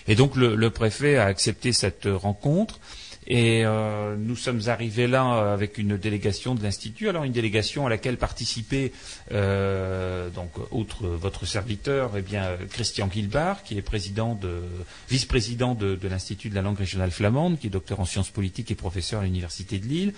Et 0.07 0.15
donc 0.15 0.35
le, 0.35 0.69
préfet 0.69 1.17
a 1.17 1.25
accepté 1.25 1.73
cette 1.73 2.07
rencontre. 2.07 2.79
Et 3.27 3.65
euh, 3.65 4.15
nous 4.17 4.35
sommes 4.35 4.61
arrivés 4.67 5.07
là 5.07 5.25
euh, 5.25 5.53
avec 5.53 5.77
une 5.77 5.97
délégation 5.97 6.55
de 6.55 6.63
l'Institut, 6.63 7.09
alors 7.09 7.23
une 7.23 7.31
délégation 7.31 7.85
à 7.85 7.89
laquelle 7.89 8.17
participait, 8.17 8.91
euh, 9.31 10.29
donc, 10.29 10.51
votre 10.99 11.45
serviteur, 11.45 12.11
eh 12.17 12.21
bien, 12.21 12.57
Christian 12.69 13.07
Guilbard, 13.07 13.63
qui 13.63 13.77
est 13.77 13.81
président 13.81 14.35
de, 14.35 14.63
vice-président 15.09 15.73
de, 15.75 15.95
de 15.95 16.07
l'Institut 16.07 16.49
de 16.49 16.55
la 16.55 16.61
langue 16.61 16.77
régionale 16.77 17.11
flamande, 17.11 17.59
qui 17.59 17.67
est 17.67 17.69
docteur 17.69 17.99
en 17.99 18.05
sciences 18.05 18.29
politiques 18.29 18.71
et 18.71 18.75
professeur 18.75 19.21
à 19.21 19.23
l'Université 19.23 19.79
de 19.79 19.85
Lille, 19.85 20.13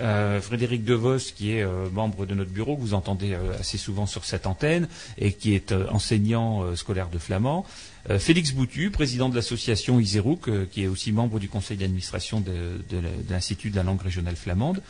euh, 0.00 0.40
Frédéric 0.40 0.84
Devos, 0.84 1.32
qui 1.34 1.52
est 1.52 1.62
euh, 1.62 1.88
membre 1.90 2.26
de 2.26 2.34
notre 2.34 2.50
bureau, 2.50 2.76
que 2.76 2.80
vous 2.80 2.94
entendez 2.94 3.36
assez 3.58 3.78
souvent 3.78 4.06
sur 4.06 4.24
cette 4.24 4.46
antenne, 4.46 4.88
et 5.16 5.32
qui 5.32 5.54
est 5.54 5.72
enseignant 5.72 6.74
scolaire 6.74 7.08
de 7.08 7.18
flamand, 7.18 7.64
Félix 8.16 8.52
Boutu, 8.52 8.90
président 8.90 9.28
de 9.28 9.34
l'association 9.34 10.00
Iserouk, 10.00 10.48
euh, 10.48 10.66
qui 10.70 10.84
est 10.84 10.86
aussi 10.86 11.12
membre 11.12 11.38
du 11.38 11.48
conseil 11.48 11.76
d'administration 11.76 12.40
de, 12.40 12.80
de 12.88 13.02
l'Institut 13.28 13.68
de 13.68 13.76
la 13.76 13.82
langue 13.82 14.00
régionale 14.00 14.36
flamande. 14.36 14.82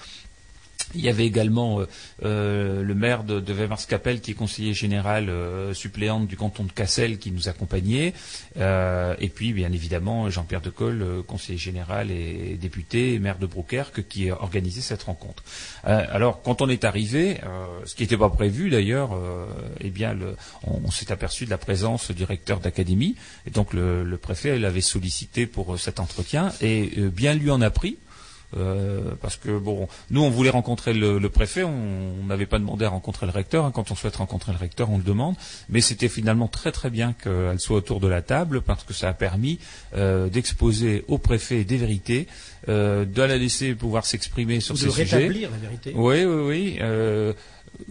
Il 0.95 1.03
y 1.03 1.09
avait 1.09 1.27
également 1.27 1.81
euh, 1.81 1.87
euh, 2.25 2.83
le 2.83 2.95
maire 2.95 3.25
de, 3.25 3.41
de 3.41 3.53
Weimar-Capelle, 3.53 4.21
qui 4.21 4.33
est 4.33 4.35
conseiller 4.35 4.73
général 4.73 5.29
euh, 5.29 5.75
suppléant 5.75 6.21
du 6.21 6.37
canton 6.37 6.65
de 6.65 6.73
Cassel, 6.73 7.19
qui 7.19 7.31
nous 7.31 7.49
accompagnait. 7.49 8.15
Euh, 8.57 9.15
et 9.19 9.29
puis, 9.29 9.53
bien 9.53 9.71
évidemment, 9.73 10.31
Jean-Pierre 10.31 10.61
Decolle, 10.61 11.23
conseiller 11.27 11.59
général 11.59 12.11
et 12.11 12.57
député, 12.61 13.19
maire 13.19 13.39
de 13.39 13.47
Brouquerque, 13.47 14.07
qui 14.09 14.31
a 14.31 14.43
organisé 14.43 14.81
cette 14.81 15.03
rencontre. 15.03 15.43
Alors, 15.85 16.43
quand 16.43 16.63
on 16.63 16.69
est 16.69 16.85
arrivé, 16.85 17.39
ce 17.85 17.95
qui 17.95 18.03
n'était 18.03 18.17
pas 18.17 18.29
prévu 18.31 18.71
d'ailleurs, 18.71 19.19
eh 19.81 19.91
bien, 19.91 20.17
on, 20.65 20.91
s'est 20.91 21.13
aperçu 21.13 21.45
de 21.45 21.51
la 21.51 21.59
présence 21.59 22.11
du 22.11 22.25
recteur 22.25 22.61
d'académie. 22.61 23.17
Et 23.47 23.51
donc, 23.51 23.73
le, 23.73 24.19
préfet 24.21 24.59
l'avait 24.59 24.81
sollicité 24.81 25.47
pour 25.47 25.79
cet 25.79 26.01
entretien. 26.01 26.53
Et 26.61 26.91
bien 26.97 27.35
lui 27.35 27.51
en 27.51 27.61
a 27.61 27.71
pris. 27.71 27.99
Euh, 28.57 29.11
parce 29.21 29.37
que 29.37 29.59
bon, 29.59 29.89
nous 30.11 30.23
on 30.23 30.31
voulait 30.31 30.49
rencontrer 30.49 30.95
le, 30.95 31.19
le 31.19 31.29
préfet, 31.29 31.65
on 31.65 32.25
n'avait 32.27 32.47
pas 32.47 32.59
demandé 32.59 32.87
à 32.87 32.89
rencontrer 32.89 33.27
le 33.27 33.33
recteur. 33.33 33.67
hein. 33.67 33.71
Quand 33.75 33.91
on 33.91 33.95
souhaite 33.95 34.17
rencontrer 34.17 34.53
le 34.53 34.59
recteur, 34.59 34.89
on 34.91 34.97
le 34.97 35.03
demande. 35.05 35.35
Mais 35.69 35.83
c'était 35.83 36.09
finalement 36.09 36.49
très 36.49 36.73
très 36.73 36.89
bien 36.89 37.13
qu'elle 37.13 37.61
soit 37.61 37.77
autour 37.77 38.01
de 38.01 38.09
la 38.09 38.23
table 38.23 38.63
parce 38.63 38.85
que 38.85 38.95
ça 38.95 39.09
a 39.11 39.13
permis 39.13 39.59
euh, 39.95 40.29
d'exposer 40.29 41.05
au 41.09 41.19
préfet 41.19 41.65
des 41.65 41.77
vérités, 41.77 42.27
euh, 42.71 43.05
de 43.05 43.21
la 43.23 43.37
laisser 43.37 43.75
pouvoir 43.75 44.07
s'exprimer 44.07 44.61
sur 44.61 44.75
Ou 44.77 44.79
ces 44.79 44.87
de 44.87 44.91
sujets. 44.93 45.17
rétablir 45.17 45.51
la 45.51 45.59
vérité. 45.59 45.93
Oui, 45.95 46.25
oui, 46.25 46.43
oui. 46.47 46.79
Euh, 46.81 47.35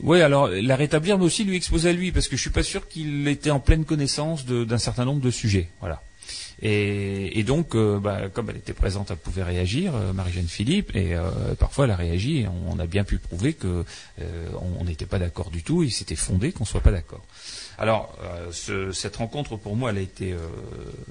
oui, 0.01 0.21
alors 0.21 0.47
la 0.49 0.75
rétablir, 0.75 1.19
mais 1.19 1.25
aussi 1.25 1.43
lui 1.43 1.55
exposer 1.55 1.89
à 1.89 1.93
lui, 1.93 2.11
parce 2.11 2.27
que 2.27 2.35
je 2.35 2.41
suis 2.41 2.49
pas 2.49 2.63
sûr 2.63 2.87
qu'il 2.87 3.27
était 3.27 3.51
en 3.51 3.59
pleine 3.59 3.85
connaissance 3.85 4.45
de- 4.45 4.65
d'un 4.65 4.79
certain 4.79 5.05
nombre 5.05 5.21
de 5.21 5.29
sujets. 5.29 5.69
Voilà. 5.81 6.01
Et, 6.61 7.43
donc, 7.43 7.75
euh, 7.75 7.99
bah, 7.99 8.29
comme 8.33 8.49
elle 8.49 8.57
était 8.57 8.73
présente, 8.73 9.11
elle 9.11 9.17
pouvait 9.17 9.43
réagir, 9.43 9.95
euh, 9.95 10.11
Marie-Jeanne 10.13 10.47
Philippe, 10.47 10.95
et 10.95 11.13
euh, 11.13 11.29
parfois 11.59 11.85
elle 11.85 11.91
a 11.91 11.95
réagi. 11.95 12.39
Et 12.39 12.47
on, 12.47 12.79
a 12.79 12.87
bien 12.87 13.03
pu 13.03 13.17
prouver 13.17 13.53
que 13.53 13.83
on 14.79 14.83
n'était 14.83 15.05
pas 15.05 15.19
d'accord 15.19 15.49
du 15.49 15.63
tout, 15.63 15.83
et 15.83 15.89
c'était 15.89 16.15
fondé 16.15 16.51
qu'on 16.51 16.65
soit 16.65 16.81
pas 16.81 16.91
d'accord. 16.91 17.23
Alors, 17.79 18.17
euh, 18.23 18.51
ce- 18.51 18.91
cette 18.91 19.17
rencontre 19.17 19.55
pour 19.55 19.75
moi, 19.75 19.91
elle 19.91 19.99
a 19.99 20.01
été, 20.01 20.33
euh, 20.33 20.37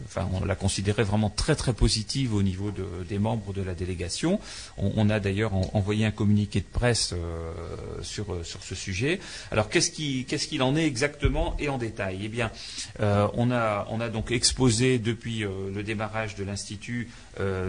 enfin, 0.05 0.29
on 0.33 0.45
l'a 0.45 0.57
considérée 0.57 1.05
vraiment 1.05 1.31
très 1.31 1.55
très 1.55 1.73
positive 1.73 2.35
au 2.35 2.43
niveau 2.43 2.73
de- 2.73 3.05
des 3.09 3.19
membres 3.21 3.53
de 3.53 3.63
la 3.63 3.75
délégation. 3.75 4.41
On, 4.77 5.09
a 5.09 5.21
d'ailleurs 5.21 5.55
en- 5.55 5.71
envoyé 5.75 6.05
un 6.07 6.11
communiqué 6.11 6.59
de 6.61 6.67
presse 6.67 7.13
euh, 7.13 7.53
sur 8.03 8.33
euh, 8.33 8.43
sur 8.43 8.65
ce 8.65 8.75
sujet. 8.75 9.21
Alors, 9.53 9.69
qu'est-ce 9.69 9.93
qui 9.93 10.25
qu'est-ce 10.25 10.49
qu'il 10.49 10.63
en 10.63 10.75
est 10.75 10.85
exactement 10.87 11.55
et 11.61 11.69
en 11.69 11.79
détail? 11.79 12.19
Eh 12.25 12.29
bien, 12.29 12.51
on 13.01 13.51
a 13.53 13.87
on 13.91 14.01
a 14.01 14.09
donc 14.09 14.33
exposé 14.33 14.99
depuis 14.99 15.41
le 15.75 15.83
démarrage 15.85 16.35
de 16.35 16.43
l'institut 16.45 17.09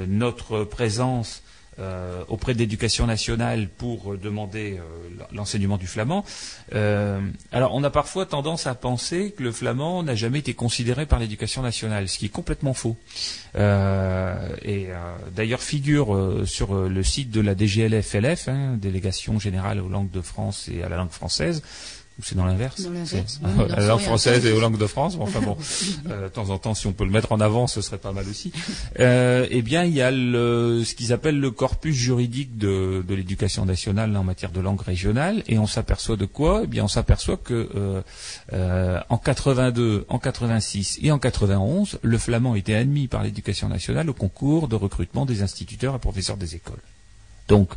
notre 0.07 0.63
présence 0.63 1.43
euh, 1.79 2.23
auprès 2.27 2.53
de 2.53 2.59
l'éducation 2.59 3.05
nationale 3.05 3.67
pour 3.67 4.13
euh, 4.13 4.17
demander 4.17 4.79
euh, 4.79 5.23
l'enseignement 5.31 5.77
du 5.77 5.87
flamand. 5.87 6.25
Euh, 6.73 7.19
alors, 7.51 7.73
on 7.75 7.83
a 7.83 7.89
parfois 7.89 8.25
tendance 8.25 8.67
à 8.67 8.75
penser 8.75 9.33
que 9.37 9.43
le 9.43 9.51
flamand 9.51 10.03
n'a 10.03 10.15
jamais 10.15 10.39
été 10.39 10.53
considéré 10.53 11.05
par 11.05 11.19
l'éducation 11.19 11.61
nationale, 11.61 12.07
ce 12.09 12.17
qui 12.17 12.25
est 12.25 12.29
complètement 12.29 12.73
faux. 12.73 12.95
Et 13.55 14.87
d'ailleurs 15.35 15.61
figure 15.61 16.43
sur 16.45 16.75
le 16.75 17.03
site 17.03 17.31
de 17.31 17.41
la 17.41 17.55
DGLF-LF, 17.55 18.49
hein, 18.49 18.77
délégation 18.77 19.39
générale 19.39 19.79
aux 19.79 19.89
langues 19.89 20.11
de 20.11 20.21
France 20.21 20.69
et 20.71 20.83
à 20.83 20.89
la 20.89 20.97
langue 20.97 21.09
française. 21.09 21.63
Ou 22.19 22.23
c'est 22.23 22.35
dans 22.35 22.45
l'inverse 22.45 22.87
oui, 22.89 22.97
non, 23.43 23.67
la 23.67 23.85
langue 23.85 23.99
française 23.99 24.43
et 24.47 24.51
aux 24.51 24.59
langues 24.59 24.79
de 24.79 24.87
France. 24.87 25.17
Bon, 25.17 25.25
enfin 25.25 25.39
bon, 25.39 25.55
euh, 26.09 26.23
de 26.23 26.29
temps 26.29 26.49
en 26.49 26.57
temps, 26.57 26.73
si 26.73 26.87
on 26.87 26.93
peut 26.93 27.05
le 27.05 27.11
mettre 27.11 27.31
en 27.31 27.39
avant, 27.39 27.67
ce 27.67 27.79
serait 27.81 27.99
pas 27.99 28.11
mal 28.11 28.27
aussi. 28.27 28.51
Euh, 28.99 29.45
eh 29.51 29.61
bien, 29.61 29.83
il 29.83 29.93
y 29.93 30.01
a 30.01 30.09
le, 30.09 30.81
ce 30.83 30.95
qu'ils 30.95 31.13
appellent 31.13 31.39
le 31.39 31.51
corpus 31.51 31.95
juridique 31.95 32.57
de, 32.57 33.05
de 33.07 33.13
l'éducation 33.13 33.65
nationale 33.65 34.17
en 34.17 34.23
matière 34.23 34.51
de 34.51 34.59
langue 34.59 34.81
régionale, 34.81 35.43
et 35.47 35.59
on 35.59 35.67
s'aperçoit 35.67 36.15
de 36.15 36.25
quoi? 36.25 36.61
Eh 36.63 36.67
bien, 36.67 36.85
on 36.85 36.87
s'aperçoit 36.87 37.37
que 37.37 37.69
euh, 37.75 38.01
euh, 38.53 38.99
en 39.09 39.17
82, 39.17 40.05
en 40.09 40.17
86 40.17 40.99
et 41.03 41.11
en 41.11 41.19
91, 41.19 41.99
le 42.01 42.17
flamand 42.17 42.55
était 42.55 42.73
admis 42.73 43.07
par 43.07 43.21
l'éducation 43.21 43.69
nationale 43.69 44.09
au 44.09 44.13
concours 44.13 44.67
de 44.67 44.75
recrutement 44.75 45.27
des 45.27 45.43
instituteurs 45.43 45.95
et 45.95 45.99
professeurs 45.99 46.37
des 46.37 46.55
écoles. 46.55 46.81
Donc, 47.47 47.69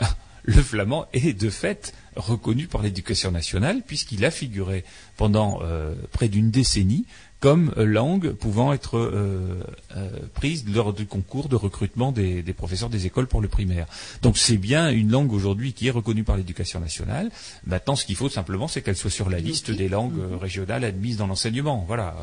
le 0.42 0.62
flamand 0.62 1.06
est 1.12 1.32
de 1.32 1.50
fait 1.50 1.92
reconnu 2.18 2.66
par 2.66 2.82
l'éducation 2.82 3.30
nationale 3.30 3.82
puisqu'il 3.86 4.24
a 4.24 4.30
figuré 4.30 4.84
pendant 5.16 5.60
euh, 5.62 5.94
près 6.12 6.28
d'une 6.28 6.50
décennie 6.50 7.06
comme 7.40 7.72
euh, 7.76 7.84
langue 7.84 8.32
pouvant 8.32 8.72
être 8.72 8.98
euh, 8.98 9.62
euh, 9.96 10.10
prise 10.34 10.64
lors 10.68 10.92
du 10.92 11.06
concours 11.06 11.48
de 11.48 11.54
recrutement 11.54 12.10
des, 12.10 12.42
des 12.42 12.52
professeurs 12.52 12.88
des 12.88 13.06
écoles 13.06 13.28
pour 13.28 13.40
le 13.40 13.48
primaire. 13.48 13.86
Donc 14.22 14.38
c'est 14.38 14.56
bien 14.56 14.90
une 14.90 15.10
langue 15.10 15.32
aujourd'hui 15.32 15.72
qui 15.72 15.86
est 15.86 15.90
reconnue 15.90 16.24
par 16.24 16.36
l'éducation 16.36 16.80
nationale. 16.80 17.30
Maintenant, 17.66 17.94
ce 17.94 18.04
qu'il 18.04 18.16
faut 18.16 18.28
simplement, 18.28 18.66
c'est 18.66 18.82
qu'elle 18.82 18.96
soit 18.96 19.10
sur 19.10 19.30
la 19.30 19.38
liste 19.38 19.70
des 19.70 19.88
langues 19.88 20.18
euh, 20.18 20.36
régionales 20.36 20.84
admises 20.84 21.16
dans 21.16 21.26
l'enseignement. 21.26 21.84
Voilà, 21.86 22.16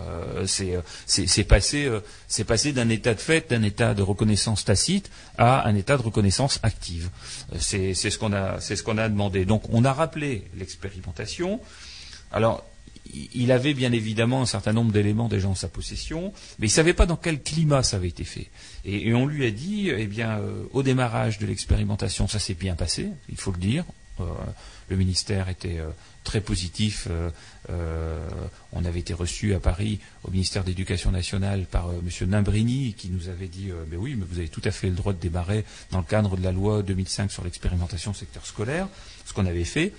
c'est 0.46 1.44
passé 1.44 1.90
passé 2.46 2.74
d'un 2.74 2.90
état 2.90 3.14
de 3.14 3.20
fait, 3.20 3.50
d'un 3.50 3.64
état 3.64 3.94
de 3.94 4.02
reconnaissance 4.02 4.66
tacite 4.66 5.10
à 5.38 5.68
un 5.68 5.76
état 5.76 5.98
de 5.98 6.02
reconnaissance 6.02 6.60
active. 6.64 7.10
C'est 7.58 7.94
ce 7.94 8.18
qu'on 8.18 8.34
a 8.34 8.60
c'est 8.60 8.76
ce 8.76 8.84
qu'on 8.84 8.98
a 8.98 9.08
demandé. 9.10 9.46
Donc 9.46 9.64
on 9.72 9.86
a 9.86 9.94
rappelé 9.94 10.44
l'expérimentation. 10.58 11.60
Alors 12.32 12.64
il- 13.14 13.52
avait 13.52 13.74
bien 13.74 13.92
évidemment 13.92 14.42
un 14.42 14.46
certain 14.46 14.74
nombre 14.74 14.92
d'éléments 14.92 15.30
déjà 15.30 15.48
en 15.48 15.56
sa 15.56 15.68
possession, 15.68 16.34
mais 16.60 16.68
il 16.68 16.70
ne 16.72 16.74
savait 16.76 16.94
pas 16.94 17.06
dans 17.06 17.16
quel 17.16 17.42
climat 17.42 17.84
ça 17.84 17.98
avait 17.98 18.08
été 18.10 18.24
fait. 18.24 18.48
Et, 18.84 19.14
on 19.14 19.26
lui 19.26 19.46
a 19.46 19.52
dit, 19.52 19.90
eh 19.90 20.08
bien, 20.08 20.40
euh, 20.40 20.64
au 20.74 20.84
démarrage 20.84 21.40
de 21.40 21.46
l'expérimentation, 21.46 22.28
ça 22.28 22.40
s'est 22.40 22.54
bien 22.56 22.76
passé, 22.76 23.10
il 23.30 23.38
faut 23.38 23.52
le 23.52 23.58
dire. 23.58 23.86
Euh, 24.20 24.24
le 24.90 24.96
ministère 24.96 25.50
était 25.50 25.80
euh, 25.80 25.90
très 26.24 26.40
positif. 26.42 27.08
on 28.72 28.86
avait 28.86 29.00
été 29.00 29.14
reçu 29.14 29.54
à 29.54 29.60
Paris 29.60 30.00
au 30.24 30.32
ministère 30.32 30.64
de 30.64 30.70
l'Éducation 30.70 31.12
nationale 31.12 31.66
par 31.66 31.90
euh, 31.90 32.00
M. 32.02 32.30
Nimbrini 32.30 32.94
qui 32.94 33.10
nous 33.10 33.30
avait 33.30 33.48
dit 33.48 33.70
mais 33.90 33.98
oui, 33.98 34.16
mais 34.16 34.26
vous 34.30 34.40
avez 34.40 34.48
tout 34.48 34.62
à 34.64 34.72
fait 34.72 34.90
le 34.90 34.96
droit 34.96 35.14
de 35.14 35.20
démarrer 35.20 35.66
dans 35.92 35.98
le 36.00 36.04
cadre 36.04 36.38
de 36.38 36.44
la 36.44 36.52
loi 36.52 36.82
2005 36.84 37.32
sur 37.32 37.44
l'expérimentation 37.44 38.14
secteur 38.14 38.46
scolaire, 38.46 38.88
ce 39.26 39.34
qu'on 39.34 39.46
avait 39.46 39.64
fait. 39.66 39.92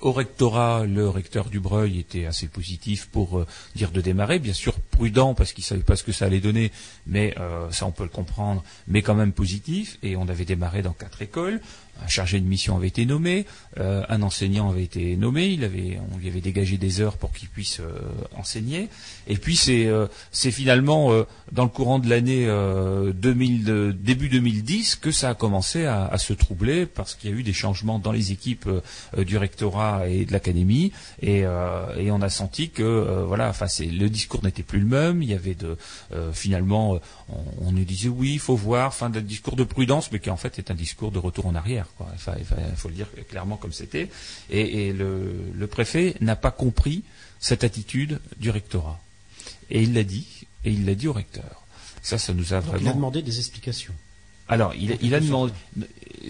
Au 0.00 0.12
rectorat, 0.12 0.84
le 0.84 1.08
recteur 1.08 1.48
Dubreuil 1.48 1.98
était 1.98 2.26
assez 2.26 2.46
positif 2.46 3.08
pour 3.10 3.38
euh, 3.38 3.46
dire 3.74 3.90
de 3.90 4.00
démarrer, 4.00 4.38
bien 4.38 4.52
sûr 4.52 4.74
prudent 4.90 5.34
parce 5.34 5.52
qu'il 5.52 5.64
savait 5.64 5.82
pas 5.82 5.96
ce 5.96 6.02
que 6.04 6.12
ça 6.12 6.26
allait 6.26 6.40
donner, 6.40 6.72
mais 7.06 7.34
euh, 7.38 7.70
ça 7.70 7.86
on 7.86 7.90
peut 7.90 8.02
le 8.02 8.10
comprendre, 8.10 8.62
mais 8.86 9.02
quand 9.02 9.14
même 9.14 9.32
positif. 9.32 9.98
Et 10.02 10.16
on 10.16 10.28
avait 10.28 10.44
démarré 10.44 10.82
dans 10.82 10.92
quatre 10.92 11.22
écoles 11.22 11.60
un 12.02 12.08
chargé 12.08 12.40
de 12.40 12.46
mission 12.46 12.76
avait 12.76 12.88
été 12.88 13.06
nommé, 13.06 13.46
euh, 13.78 14.02
un 14.08 14.22
enseignant 14.22 14.70
avait 14.70 14.84
été 14.84 15.16
nommé, 15.16 15.46
il 15.46 15.64
avait, 15.64 15.98
on 16.12 16.18
lui 16.18 16.28
avait 16.28 16.40
dégagé 16.40 16.76
des 16.76 17.00
heures 17.00 17.16
pour 17.16 17.32
qu'il 17.32 17.48
puisse 17.48 17.80
euh, 17.80 18.00
enseigner. 18.36 18.88
Et 19.26 19.36
puis 19.36 19.56
c'est, 19.56 19.86
euh, 19.86 20.06
finalement 20.32 21.10
dans 21.52 21.64
le 21.64 21.70
courant 21.70 21.98
de 21.98 22.08
l'année 22.08 22.46
2000, 23.14 23.94
début 23.98 24.28
2010 24.28 24.96
que 24.96 25.10
ça 25.10 25.30
a 25.30 25.34
commencé 25.34 25.86
à, 25.86 26.16
se 26.18 26.32
troubler 26.32 26.86
parce 26.86 27.14
qu'il 27.14 27.30
y 27.30 27.32
a 27.32 27.36
eu 27.36 27.42
des 27.42 27.52
changements 27.52 27.98
dans 27.98 28.12
les 28.12 28.30
équipes 28.30 28.68
du 29.16 29.36
rectorat 29.36 30.08
et 30.08 30.24
de 30.24 30.32
l'académie 30.32 30.92
et, 31.22 31.40
et, 31.40 32.10
on 32.10 32.22
a 32.22 32.28
senti 32.28 32.70
que 32.70 33.24
voilà, 33.26 33.48
enfin 33.48 33.66
le 33.80 34.08
discours 34.08 34.44
n'était 34.44 34.62
plus 34.62 34.80
le 34.80 34.86
même. 34.86 35.22
Il 35.22 35.30
y 35.30 35.34
avait 35.34 35.54
de 35.54 35.76
finalement, 36.32 37.00
on, 37.28 37.72
nous 37.72 37.84
disait 37.84 38.08
oui, 38.08 38.34
il 38.34 38.38
faut 38.38 38.56
voir, 38.56 38.88
enfin, 38.88 39.06
un 39.06 39.20
discours 39.20 39.56
de 39.56 39.64
prudence, 39.64 40.12
mais 40.12 40.18
qui 40.18 40.30
en 40.30 40.36
fait 40.36 40.58
est 40.58 40.70
un 40.70 40.74
discours 40.74 41.10
de 41.10 41.18
retour 41.18 41.46
en 41.46 41.54
arrière. 41.54 41.83
Il 42.38 42.76
faut 42.76 42.88
le 42.88 42.94
dire 42.94 43.08
clairement 43.28 43.56
comme 43.56 43.72
c'était. 43.72 44.08
Et, 44.50 44.92
le, 44.92 45.66
préfet 45.66 46.14
n'a 46.20 46.36
pas 46.36 46.50
compris 46.50 47.02
cette 47.40 47.64
attitude 47.64 48.20
du 48.38 48.50
rectorat. 48.50 49.00
Et 49.70 49.82
il 49.82 49.94
l'a 49.94 50.04
dit, 50.04 50.46
et 50.64 50.70
il 50.70 50.86
l'a 50.86 50.94
dit 50.94 51.08
au 51.08 51.12
recteur. 51.12 51.64
Ça, 52.02 52.18
ça 52.18 52.34
nous 52.34 52.52
a 52.52 52.60
vraiment. 52.60 52.80
Il 52.82 52.88
a 52.88 52.92
demandé 52.92 53.22
des 53.22 53.38
explications. 53.38 53.94
Alors, 54.46 54.74
il, 54.74 55.14
a 55.14 55.20
demandé. 55.20 55.52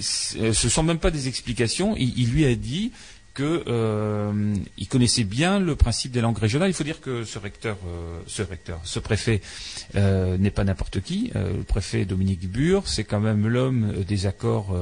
Ce 0.01 0.69
sont 0.69 0.83
même 0.85 0.99
pas 0.99 1.11
des 1.11 1.27
explications. 1.27 1.97
il 1.97 2.31
lui 2.31 2.45
a 2.47 2.55
dit 2.55 2.93
qu'il 3.35 3.45
euh, 3.67 4.55
connaissait 4.89 5.25
bien 5.25 5.59
le 5.59 5.75
principe 5.75 6.13
des 6.13 6.21
langues 6.21 6.39
régionales. 6.39 6.71
Il 6.71 6.75
faut 6.75 6.85
dire 6.85 7.01
que 7.01 7.25
ce 7.25 7.39
recteur, 7.39 7.77
euh, 7.87 8.21
ce 8.27 8.43
recteur, 8.43 8.81
ce 8.85 9.01
préfet 9.01 9.41
euh, 9.97 10.39
n'est 10.39 10.51
pas 10.51 10.65
n'importe 10.65 11.01
qui. 11.01 11.33
le 11.35 11.63
préfet 11.65 12.05
Dominique 12.05 12.49
Bure, 12.49 12.87
c'est 12.87 13.05
quand 13.05 13.21
même 13.21 13.47
l'homme 13.49 13.93
des 14.07 14.27
accords 14.27 14.77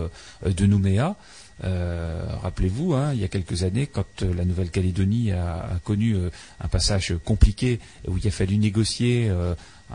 de 0.44 0.66
Nouméa. 0.66 1.16
Rappelez-vous, 1.62 2.94
hein, 2.94 3.12
il 3.14 3.20
y 3.20 3.24
a 3.24 3.28
quelques 3.28 3.62
années, 3.62 3.86
quand 3.86 4.22
la 4.22 4.44
Nouvelle-Calédonie 4.44 5.32
a, 5.32 5.80
connu 5.84 6.16
un 6.60 6.68
passage 6.68 7.14
compliqué 7.24 7.78
où 8.06 8.18
il 8.18 8.26
a 8.26 8.30
fallu 8.30 8.58
négocier 8.58 9.30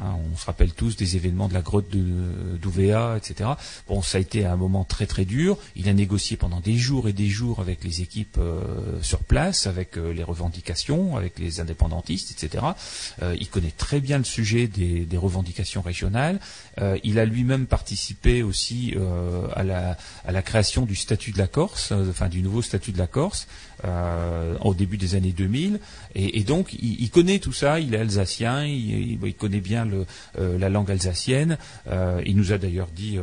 Hein, 0.04 0.18
on 0.34 0.38
se 0.38 0.46
rappelle 0.46 0.72
tous 0.72 0.96
des 0.96 1.16
événements 1.16 1.48
de 1.48 1.54
la 1.54 1.62
grotte 1.62 1.90
d'Ouvéa, 1.90 3.16
etc. 3.18 3.50
Bon, 3.88 4.02
ça 4.02 4.18
a 4.18 4.22
été 4.22 4.46
un 4.46 4.56
moment 4.56 4.84
très 4.84 5.06
très 5.06 5.26
dur. 5.26 5.58
Il 5.76 5.90
a 5.90 5.94
négocié 5.94 6.38
pendant 6.38 6.60
des 6.60 6.78
jours 6.78 7.08
et 7.08 7.14
des 7.14 7.28
jours 7.28 7.60
avec 7.60 7.84
les 7.84 8.02
équipes 8.02 8.38
euh, 8.38 8.62
sur 9.02 9.20
place, 9.20 9.68
avec 9.68 9.98
euh, 9.98 10.14
les 10.14 10.24
revendications, 10.24 11.18
avec 11.18 11.40
les 11.40 11.60
indépendantistes, 11.60 12.32
etc. 12.32 12.64
Euh, 13.22 13.36
il 13.40 13.50
connaît 13.50 13.74
très 13.76 14.00
bien 14.00 14.18
le 14.18 14.24
sujet 14.24 14.68
des, 14.68 15.08
revendications 15.18 15.82
régionales. 15.82 16.40
il 17.04 17.18
a 17.18 17.26
lui-même 17.26 17.66
participé 17.66 18.44
aussi 18.44 18.94
à 19.56 19.64
la, 19.64 19.98
à, 20.26 20.32
la, 20.32 20.42
création 20.44 20.86
du 20.86 20.96
statut 20.96 21.32
de 21.32 21.40
la 21.40 21.48
Corse, 21.48 21.92
enfin 21.92 22.30
du 22.30 22.44
nouveau 22.44 22.62
statut 22.62 22.92
de 22.92 23.00
la 23.00 23.08
Corse. 23.08 23.48
Euh, 23.86 24.56
au 24.62 24.74
début 24.74 24.98
des 24.98 25.14
années 25.14 25.32
2000. 25.32 25.80
Et, 26.16 26.44
donc, 26.44 26.74
il, 26.74 27.10
connaît 27.12 27.38
tout 27.38 27.54
ça, 27.54 27.80
il 27.80 27.94
est 27.94 28.00
alsacien, 28.00 28.66
il, 28.66 29.20
connaît 29.38 29.60
bien 29.60 29.88
euh, 30.40 30.58
la 30.58 30.70
langue 30.70 30.90
alsacienne. 30.90 31.60
Euh, 31.88 32.20
il 32.26 32.36
nous 32.36 32.52
a 32.52 32.58
d'ailleurs 32.58 32.88
dit, 32.88 33.20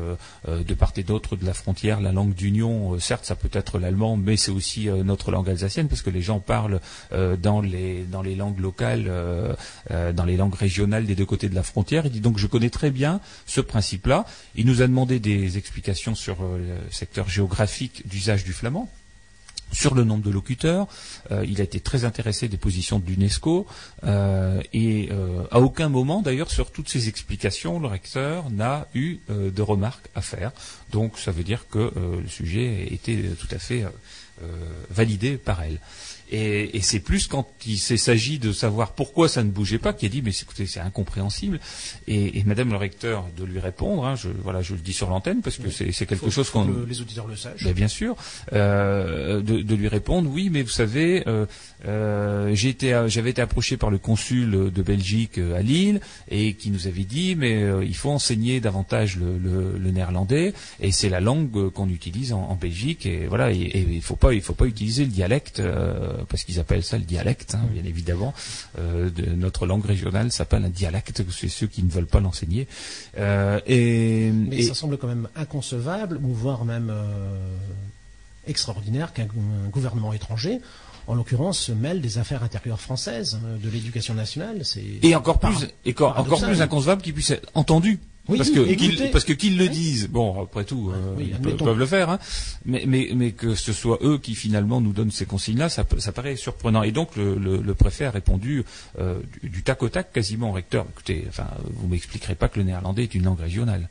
de 0.46 0.74
part 0.74 0.92
et 0.96 1.02
d'autre 1.02 1.34
de 1.34 1.44
la 1.44 1.54
frontière, 1.54 2.00
la 2.00 2.12
langue 2.12 2.34
d'union, 2.34 2.98
certes, 3.00 3.24
ça 3.24 3.34
peut 3.34 3.50
être 3.52 3.80
l'allemand, 3.80 4.16
mais 4.16 4.36
c'est 4.36 4.52
aussi 4.52 4.88
notre 5.04 5.32
langue 5.32 5.50
alsacienne, 5.50 5.88
parce 5.88 6.02
que 6.02 6.10
les 6.10 6.22
gens 6.22 6.38
parlent 6.38 6.80
dans, 7.10 7.60
les, 7.60 8.04
dans 8.04 8.22
les 8.22 8.36
langues 8.36 8.60
locales, 8.60 9.10
dans 9.90 10.24
les 10.24 10.36
langues 10.36 10.54
régionales 10.54 11.04
des 11.04 11.16
deux 11.16 11.26
côtés 11.26 11.48
de 11.48 11.54
la 11.56 11.64
frontière. 11.64 12.06
Il 12.06 12.12
dit 12.12 12.20
donc, 12.20 12.38
je 12.38 12.46
connais 12.46 12.70
très 12.70 12.90
bien 12.90 13.20
ce 13.46 13.60
principe-là. 13.60 14.24
Il 14.54 14.66
nous 14.66 14.82
a 14.82 14.86
demandé 14.86 15.18
des 15.18 15.58
explications 15.58 16.14
sur 16.14 16.36
le 16.42 16.92
secteur 16.92 17.28
géographique 17.28 18.06
d'usage 18.06 18.44
du 18.44 18.52
flamand 18.52 18.88
sur 19.74 19.94
le 19.94 20.04
nombre 20.04 20.22
de 20.22 20.30
locuteurs. 20.30 20.86
Euh, 21.30 21.44
il 21.46 21.60
a 21.60 21.64
été 21.64 21.80
très 21.80 22.04
intéressé 22.04 22.48
des 22.48 22.56
positions 22.56 22.98
de 22.98 23.06
l'UNESCO 23.06 23.66
euh, 24.04 24.62
et 24.72 25.08
euh, 25.10 25.42
à 25.50 25.60
aucun 25.60 25.88
moment, 25.88 26.22
d'ailleurs, 26.22 26.50
sur 26.50 26.70
toutes 26.70 26.88
ces 26.88 27.08
explications, 27.08 27.78
le 27.80 27.88
recteur 27.88 28.50
n'a 28.50 28.86
eu 28.94 29.18
de 29.28 29.62
remarques 29.62 30.08
à 30.14 30.22
faire. 30.22 30.52
Donc, 30.90 31.18
ça 31.18 31.32
veut 31.32 31.44
dire 31.44 31.66
que 31.68 31.92
le 32.22 32.28
sujet 32.28 32.88
était 32.92 33.16
tout 33.38 33.48
à 33.50 33.58
fait 33.58 33.84
validé 34.90 35.36
par 35.36 35.62
elle. 35.62 35.80
Et, 36.30 36.80
c'est 36.80 37.00
plus 37.00 37.28
quand 37.28 37.46
il 37.66 37.78
s'agit 37.78 38.38
de 38.38 38.52
savoir 38.52 38.92
pourquoi 38.92 39.28
ça 39.28 39.42
ne 39.42 39.50
bougeait 39.50 39.78
pas 39.78 39.92
qu'il 39.92 40.06
a 40.06 40.10
dit 40.10 40.22
mais 40.22 40.30
écoutez 40.30 40.66
c'est 40.66 40.80
incompréhensible. 40.80 41.60
Et, 42.08 42.42
Madame 42.44 42.70
le 42.70 42.76
recteur 42.76 43.26
de 43.36 43.44
lui 43.44 43.58
répondre 43.58 44.04
hein, 44.04 44.16
je 44.16 44.28
voilà 44.42 44.62
je 44.62 44.74
le 44.74 44.80
dis 44.80 44.92
sur 44.92 45.08
l'antenne 45.10 45.40
parce 45.42 45.58
que 45.58 45.70
c'est 45.70 46.06
quelque 46.06 46.30
chose 46.30 46.50
qu'on 46.50 46.66
les 46.86 47.00
auditeurs 47.00 47.26
le 47.26 47.36
sachent. 47.36 47.66
Bien 47.74 47.88
sûr. 47.88 48.16
Euh, 48.52 49.40
de, 49.40 49.74
lui 49.74 49.88
répondre 49.88 50.30
oui 50.32 50.50
mais 50.52 50.62
vous 50.62 50.68
savez 50.68 51.24
euh, 51.26 51.46
euh, 51.86 52.54
j'avais 52.54 53.30
été 53.30 53.42
approché 53.42 53.76
par 53.76 53.90
le 53.90 53.98
consul 53.98 54.70
de 54.72 54.82
Belgique 54.82 55.38
à 55.38 55.60
Lille 55.60 56.00
et 56.30 56.54
qui 56.54 56.70
nous 56.70 56.86
avait 56.86 57.04
dit 57.04 57.34
mais 57.34 57.64
il 57.82 57.96
faut 57.96 58.10
enseigner 58.10 58.60
davantage 58.60 59.16
le, 59.16 59.90
néerlandais 59.90 60.54
et 60.80 60.92
c'est 60.92 61.08
la 61.08 61.20
langue 61.20 61.70
qu'on 61.70 61.88
utilise 61.88 62.32
en, 62.32 62.54
Belgique 62.60 63.06
et 63.06 63.26
voilà 63.26 63.50
et, 63.50 63.86
il 63.90 64.02
faut 64.02 64.16
pas 64.16 64.32
il 64.32 64.40
faut 64.40 64.54
pas 64.54 64.66
utiliser 64.66 65.04
le 65.04 65.10
dialecte 65.10 65.60
parce 66.28 66.44
qu'ils 66.44 66.60
appellent 66.60 66.82
ça 66.82 66.98
le 66.98 67.04
dialecte, 67.04 67.54
hein, 67.54 67.64
bien 67.72 67.84
évidemment. 67.84 68.34
Euh, 68.78 69.10
de 69.10 69.34
notre 69.34 69.66
langue 69.66 69.84
régionale 69.84 70.30
s'appelle 70.32 70.64
un 70.64 70.70
dialecte, 70.70 71.22
c'est 71.30 71.48
ceux 71.48 71.66
qui 71.66 71.82
ne 71.82 71.90
veulent 71.90 72.06
pas 72.06 72.20
l'enseigner. 72.20 72.66
Euh, 73.18 73.60
et, 73.66 74.30
Mais 74.30 74.62
ça 74.62 74.74
semble 74.74 74.98
quand 74.98 75.08
même 75.08 75.28
inconcevable, 75.36 76.18
ou 76.22 76.32
voire 76.32 76.64
même 76.64 76.90
euh, 76.90 77.56
extraordinaire 78.46 79.12
qu'un 79.12 79.28
gouvernement 79.70 80.12
étranger 80.12 80.60
en 81.06 81.14
l'occurrence, 81.14 81.58
se 81.58 81.72
mêle 81.72 82.00
des 82.00 82.16
affaires 82.16 82.42
intérieures 82.42 82.80
françaises, 82.80 83.38
de 83.62 83.68
l'éducation 83.68 84.14
nationale. 84.14 84.62
Et 85.02 85.14
encore 85.14 85.38
plus, 85.38 85.68
et 85.84 85.94
encore 85.98 86.40
plus 86.40 86.62
inconcevable 86.62 87.02
qu'il 87.02 87.12
puisse 87.12 87.30
être 87.30 87.46
entendu 87.54 88.00
parce 88.26 88.50
que 88.50 89.12
parce 89.12 89.24
que 89.24 89.32
qu'ils 89.32 89.58
le 89.58 89.68
disent, 89.68 90.08
bon 90.08 90.42
après 90.42 90.64
tout, 90.64 90.90
euh, 90.90 91.14
ils 91.20 91.56
peuvent, 91.56 91.78
le 91.78 91.86
faire, 91.86 92.10
hein, 92.10 92.18
mais, 92.64 92.84
mais 92.86 93.10
mais 93.14 93.32
que 93.32 93.54
ce 93.54 93.72
soit 93.72 93.98
eux 94.02 94.18
qui 94.18 94.34
finalement 94.34 94.80
nous 94.80 94.92
donnent 94.92 95.10
ces 95.10 95.26
consignes-là, 95.26 95.68
ça, 95.68 95.84
ça 95.98 96.12
paraît 96.12 96.36
surprenant. 96.36 96.82
Et 96.82 96.92
donc 96.92 97.16
le, 97.16 97.36
le, 97.36 97.74
préfet 97.74 98.06
a 98.06 98.10
répondu 98.10 98.64
euh, 98.98 99.18
du, 99.42 99.62
tac 99.62 99.82
au 99.82 99.88
tac 99.88 100.12
quasiment 100.12 100.50
au 100.50 100.52
recteur. 100.52 100.86
Écoutez, 100.90 101.24
enfin 101.28 101.48
vous 101.64 101.88
m'expliquerez 101.88 102.34
pas 102.34 102.48
que 102.48 102.58
le 102.58 102.64
néerlandais 102.64 103.02
est 103.02 103.14
une 103.14 103.24
langue 103.24 103.40
régionale. 103.40 103.88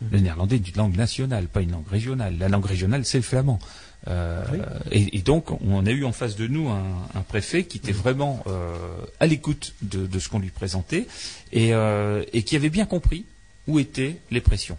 Mhm. 0.00 0.08
Le 0.12 0.18
néerlandais 0.20 0.56
est 0.56 0.68
une 0.68 0.76
langue 0.76 0.96
nationale, 0.96 1.46
pas 1.46 1.60
une 1.60 1.72
langue 1.72 1.88
régionale. 1.88 2.36
La 2.38 2.48
langue 2.48 2.66
régionale, 2.66 3.04
c'est 3.04 3.18
le 3.18 3.24
flamand. 3.24 3.58
Euh, 4.06 4.44
et, 4.90 5.20
donc, 5.22 5.50
on 5.60 5.84
a 5.84 5.90
eu 5.90 6.04
en 6.04 6.12
face 6.12 6.36
de 6.36 6.46
nous 6.46 6.68
un, 6.68 6.84
un 7.14 7.22
préfet 7.22 7.64
qui 7.64 7.78
était 7.78 7.92
mhm. 7.92 7.98
vraiment 7.98 8.42
euh, 8.46 8.76
à 9.20 9.26
l'écoute 9.26 9.74
de, 9.82 10.06
de, 10.06 10.18
ce 10.18 10.28
qu'on 10.28 10.38
lui 10.38 10.50
présentait 10.50 11.06
et, 11.52 11.74
euh, 11.74 12.24
et 12.32 12.42
qui 12.42 12.56
avait 12.56 12.70
bien 12.70 12.86
compris 12.86 13.24
où 13.68 13.78
étaient 13.78 14.16
les 14.30 14.40
pressions? 14.40 14.76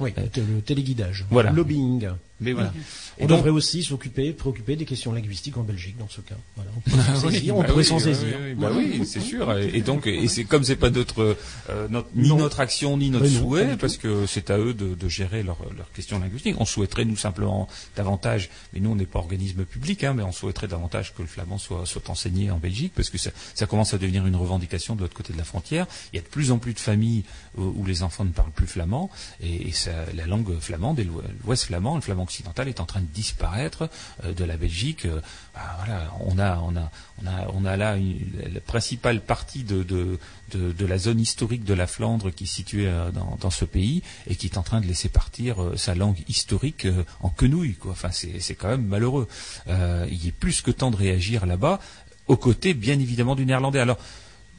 Oui, 0.00 0.12
le 0.16 0.60
téléguidage, 0.60 1.24
le 1.30 1.50
lobbying. 1.50 2.10
Mais 2.40 2.52
voilà. 2.52 2.72
On 3.20 3.26
devrait 3.26 3.50
aussi 3.50 3.82
s'occuper, 3.82 4.32
préoccuper 4.32 4.74
des 4.74 4.84
questions 4.84 5.12
linguistiques 5.12 5.56
en 5.56 5.62
Belgique 5.62 5.96
dans 5.98 6.08
ce 6.08 6.20
cas. 6.20 6.34
Voilà. 6.56 6.70
On 6.76 6.80
pourrait 6.80 7.02
s'en 7.14 7.30
saisir. 7.30 7.56
on 7.56 7.62
pourrait 7.62 7.84
s'en 7.84 7.98
saisir. 7.98 8.28
Bah 8.56 8.70
oui, 8.74 9.02
c'est 9.06 9.20
sûr. 9.20 9.56
Et 9.58 9.80
donc, 9.80 10.06
et 10.06 10.26
c'est 10.28 10.44
comme 10.44 10.64
c'est 10.64 10.76
pas 10.76 10.90
notre, 10.90 11.36
euh, 11.70 11.88
notre 11.88 12.08
ni 12.16 12.32
notre 12.34 12.60
action 12.60 12.96
ni 12.96 13.10
notre 13.10 13.26
souhait, 13.28 13.76
parce 13.76 13.96
que 13.96 14.26
c'est 14.26 14.50
à 14.50 14.58
eux 14.58 14.74
de, 14.74 14.94
de 14.94 15.08
gérer 15.08 15.42
leurs 15.42 15.58
leur 15.76 15.92
questions 15.92 16.18
linguistiques. 16.18 16.56
On 16.58 16.64
souhaiterait 16.64 17.04
nous 17.04 17.16
simplement 17.16 17.68
davantage, 17.96 18.50
mais 18.72 18.80
nous 18.80 18.90
on 18.90 18.96
n'est 18.96 19.06
pas 19.06 19.20
organisme 19.20 19.64
public, 19.64 20.02
hein, 20.02 20.14
mais 20.14 20.22
on 20.22 20.32
souhaiterait 20.32 20.68
davantage 20.68 21.14
que 21.14 21.22
le 21.22 21.28
flamand 21.28 21.58
soit, 21.58 21.86
soit 21.86 22.10
enseigné 22.10 22.50
en 22.50 22.58
Belgique, 22.58 22.92
parce 22.96 23.10
que 23.10 23.18
ça, 23.18 23.30
ça 23.54 23.66
commence 23.66 23.94
à 23.94 23.98
devenir 23.98 24.26
une 24.26 24.36
revendication 24.36 24.96
de 24.96 25.02
l'autre 25.02 25.14
côté 25.14 25.32
de 25.32 25.38
la 25.38 25.44
frontière. 25.44 25.86
Il 26.12 26.16
y 26.16 26.18
a 26.18 26.22
de 26.22 26.28
plus 26.28 26.50
en 26.50 26.58
plus 26.58 26.74
de 26.74 26.80
familles 26.80 27.24
où, 27.56 27.62
où 27.62 27.84
les 27.86 28.02
enfants 28.02 28.24
ne 28.24 28.30
parlent 28.30 28.50
plus 28.50 28.66
flamand, 28.66 29.10
et, 29.40 29.68
et 29.68 29.72
ça, 29.72 29.92
la 30.14 30.26
langue 30.26 30.58
flamande 30.58 30.98
et 30.98 31.06
l'ouest 31.44 31.64
flamand, 31.64 31.94
le 31.94 32.00
flamand 32.00 32.26
occidental 32.32 32.68
est 32.68 32.80
en 32.80 32.86
train 32.86 33.00
de 33.00 33.06
disparaître 33.06 33.90
euh, 34.24 34.32
de 34.32 34.44
la 34.44 34.56
Belgique. 34.56 35.04
Euh, 35.04 35.20
bah, 35.54 35.76
on 36.20 36.38
a, 36.38 37.76
là 37.76 37.96
la 37.96 38.60
principale 38.60 39.20
partie 39.20 39.64
de, 39.64 40.18
la 40.54 40.98
zone 40.98 41.20
historique 41.20 41.64
de 41.64 41.74
la 41.74 41.86
Flandre 41.86 42.30
qui 42.30 42.44
est 42.44 42.46
située 42.46 42.86
euh, 42.86 43.10
dans, 43.10 43.50
ce 43.50 43.66
pays 43.66 44.02
et 44.26 44.34
qui 44.34 44.46
est 44.46 44.56
en 44.56 44.62
train 44.62 44.80
de 44.80 44.86
laisser 44.86 45.10
partir 45.10 45.56
sa 45.76 45.94
langue 45.94 46.22
historique 46.26 46.86
en 47.20 47.28
quenouille. 47.28 47.76
Enfin, 47.86 48.10
c'est 48.10 48.54
quand 48.54 48.68
même 48.68 48.86
malheureux. 48.86 49.28
il 49.68 50.26
est 50.26 50.32
plus 50.32 50.62
que 50.62 50.70
temps 50.70 50.90
de 50.90 50.96
réagir 50.96 51.44
là-bas, 51.44 51.80
aux 52.28 52.36
côtés, 52.36 52.72
bien 52.72 52.98
évidemment, 52.98 53.34
du 53.34 53.44
néerlandais. 53.44 53.80
Alors, 53.80 53.98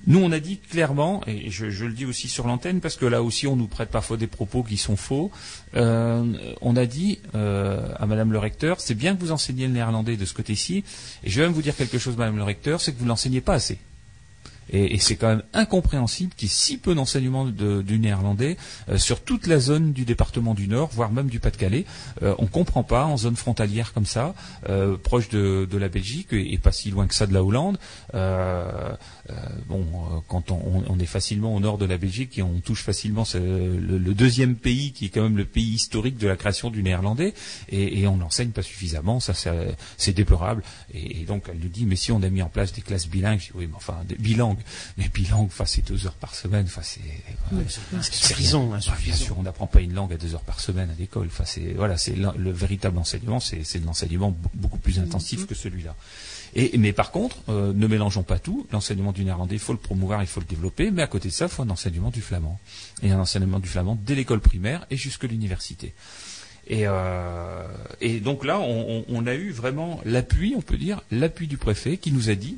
Nous, 0.06 0.20
on 0.20 0.32
a 0.32 0.40
dit 0.40 0.58
clairement, 0.58 1.22
et 1.28 1.50
je, 1.50 1.86
le 1.86 1.94
dis 1.94 2.06
aussi 2.06 2.28
sur 2.28 2.46
l'antenne, 2.46 2.82
parce 2.82 2.98
que 2.98 3.06
là 3.06 3.24
aussi, 3.24 3.48
on 3.48 3.56
nous 3.56 3.68
prête 3.68 3.90
parfois 3.90 4.18
des 4.18 4.28
propos 4.28 4.64
qui 4.64 4.78
sont 4.78 4.98
faux. 4.98 5.32
euh, 5.76 6.26
on 6.62 6.76
a 6.76 6.86
dit 6.86 7.20
euh, 7.36 7.88
à 7.98 8.06
Madame 8.06 8.32
le 8.32 8.40
recteur, 8.40 8.82
c'est 8.82 8.96
bien 8.96 9.16
que 9.16 9.22
vous 9.22 9.32
enseigniez 9.32 9.68
le 9.68 9.74
néerlandais 9.74 10.18
de 10.18 10.26
ce 10.26 10.34
côté-ci, 10.34 10.84
et 11.24 11.30
je 11.30 11.40
vais 11.40 11.46
même 11.48 11.54
vous 11.54 11.62
dire 11.62 11.76
quelque 11.76 11.98
chose, 11.98 12.18
Madame 12.18 12.38
le 12.38 12.44
recteur, 12.44 12.82
c'est 12.82 12.92
que 12.92 13.00
vous 13.00 13.06
l'enseignez 13.06 13.42
pas 13.42 13.54
assez. 13.54 13.78
Et, 14.72 14.98
c'est 15.00 15.16
quand 15.16 15.28
même 15.28 15.44
incompréhensible 15.54 16.34
qu'il 16.36 16.48
y 16.48 16.52
ait 16.52 16.54
si 16.54 16.78
peu 16.78 16.96
d'enseignement 16.96 17.46
de- 17.46 17.82
du 17.82 18.00
néerlandais 18.00 18.58
euh, 18.90 18.98
sur 18.98 19.22
toute 19.22 19.48
la 19.48 19.60
zone 19.60 19.94
du 19.94 20.06
département 20.06 20.54
du 20.54 20.68
Nord, 20.68 20.90
voire 20.94 21.12
même 21.12 21.28
du 21.28 21.40
Pas-de-Calais. 21.40 21.86
Euh, 22.22 22.36
on 22.38 22.48
comprend 22.48 22.84
pas 22.84 23.06
en 23.06 23.18
zone 23.18 23.36
frontalière 23.36 23.94
comme 23.94 24.06
ça, 24.06 24.34
euh, 24.70 24.98
proche 24.98 25.30
de, 25.30 25.68
la 25.74 25.90
Belgique 25.90 26.30
et, 26.34 26.58
pas 26.58 26.72
si 26.72 26.92
loin 26.92 27.08
que 27.08 27.16
ça 27.16 27.26
de 27.26 27.34
la 27.34 27.44
Hollande. 27.44 27.78
Bon, 29.68 29.86
quand 30.28 30.52
on, 30.52 31.00
est 31.00 31.06
facilement 31.06 31.56
au 31.56 31.60
nord 31.60 31.78
de 31.78 31.86
la 31.86 31.98
Belgique 31.98 32.38
et 32.38 32.44
on 32.44 32.60
touche 32.60 32.84
facilement 32.84 33.24
le, 33.34 34.14
deuxième 34.14 34.56
pays 34.56 34.92
qui 34.92 35.06
est 35.06 35.10
quand 35.10 35.24
même 35.24 35.38
le 35.38 35.46
pays 35.46 35.74
historique 35.74 36.18
de 36.18 36.28
la 36.28 36.36
création 36.36 36.70
du 36.70 36.84
néerlandais 36.84 37.34
et, 37.70 38.06
on 38.08 38.18
n'enseigne 38.18 38.50
pas 38.50 38.62
suffisamment, 38.62 39.20
ça 39.20 39.34
c'est 39.98 40.14
déplorable. 40.14 40.64
Et, 40.94 41.26
donc 41.26 41.46
elle 41.50 41.60
nous 41.60 41.70
dit 41.70 41.86
mais 41.86 41.96
si 41.96 42.12
on 42.12 42.22
a 42.22 42.30
mis 42.30 42.42
en 42.42 42.50
place 42.50 42.72
des 42.74 42.82
classes 42.82 43.08
bilingues, 43.08 43.40
je 43.40 43.48
dis, 43.48 43.52
oui 43.56 43.68
mais 43.68 43.76
enfin 43.76 43.98
des 44.08 44.16
mais 44.98 45.08
bilingues, 45.10 45.46
enfin 45.48 45.66
c'est 45.66 45.82
deux 45.88 46.06
heures 46.08 46.14
par 46.16 46.36
semaine, 46.36 46.66
enfin 46.66 46.82
c'est 46.84 47.00
Insuffisant, 47.96 48.68
rien. 48.68 48.78
insuffisant. 48.78 48.92
Bah, 48.92 49.02
bien 49.06 49.16
sûr, 49.16 49.38
on 49.40 49.44
n'apprend 49.44 49.68
pas 49.68 49.82
une 49.82 49.94
langue 49.94 50.14
à 50.14 50.18
deux 50.18 50.34
heures 50.36 50.42
par 50.42 50.60
semaine 50.60 50.90
à 50.90 50.94
l'école. 51.00 51.28
Enfin, 51.28 51.46
c'est 51.46 51.74
voilà, 51.74 51.98
c'est 51.98 52.16
le 52.16 52.52
véritable 52.52 52.98
enseignement, 52.98 53.40
c'est 53.40 53.80
de 53.80 53.86
l'enseignement 53.86 54.32
be- 54.32 54.36
beaucoup 54.56 54.80
plus 54.80 55.00
intensif 55.00 55.46
que 55.46 55.56
celui-là. 55.56 55.96
Et 56.56 56.78
mais 56.78 56.94
par 56.94 57.12
contre, 57.12 57.38
euh, 57.50 57.74
ne 57.74 57.88
mélangeons 57.88 58.24
pas 58.24 58.40
tout. 58.40 58.68
L'enseignement 58.72 59.12
du 59.12 59.24
néerlandais, 59.26 59.56
il 59.56 59.60
faut 59.60 59.74
le 59.74 59.80
promouvoir, 59.80 60.22
il 60.22 60.28
faut 60.28 60.40
le 60.40 60.46
développer, 60.46 60.92
mais 60.92 61.02
à 61.02 61.08
côté 61.08 61.30
de 61.30 61.34
ça, 61.34 61.46
il 61.46 61.50
faut 61.52 61.64
un 61.64 61.70
enseignement 61.70 62.10
du 62.12 62.22
flamand 62.22 62.60
et 63.02 63.12
un 63.12 63.20
enseignement 63.20 63.60
du 63.60 63.68
flamand 63.68 63.98
dès 64.06 64.16
l'école 64.16 64.40
primaire 64.40 64.86
et 64.92 64.98
jusque 64.98 65.24
l'université. 65.24 65.94
Et, 66.68 66.84
euh, 66.86 67.68
et 68.02 68.20
donc 68.20 68.46
là, 68.46 68.60
on, 68.60 69.00
on- 69.00 69.06
on 69.10 69.28
a 69.28 69.34
eu 69.34 69.52
vraiment 69.52 70.00
l'appui, 70.06 70.54
on 70.56 70.62
peut 70.62 70.78
dire, 70.78 71.02
l'appui 71.12 71.48
du 71.48 71.58
préfet 71.58 71.98
qui 71.98 72.12
nous 72.12 72.30
a 72.30 72.36
dit 72.36 72.58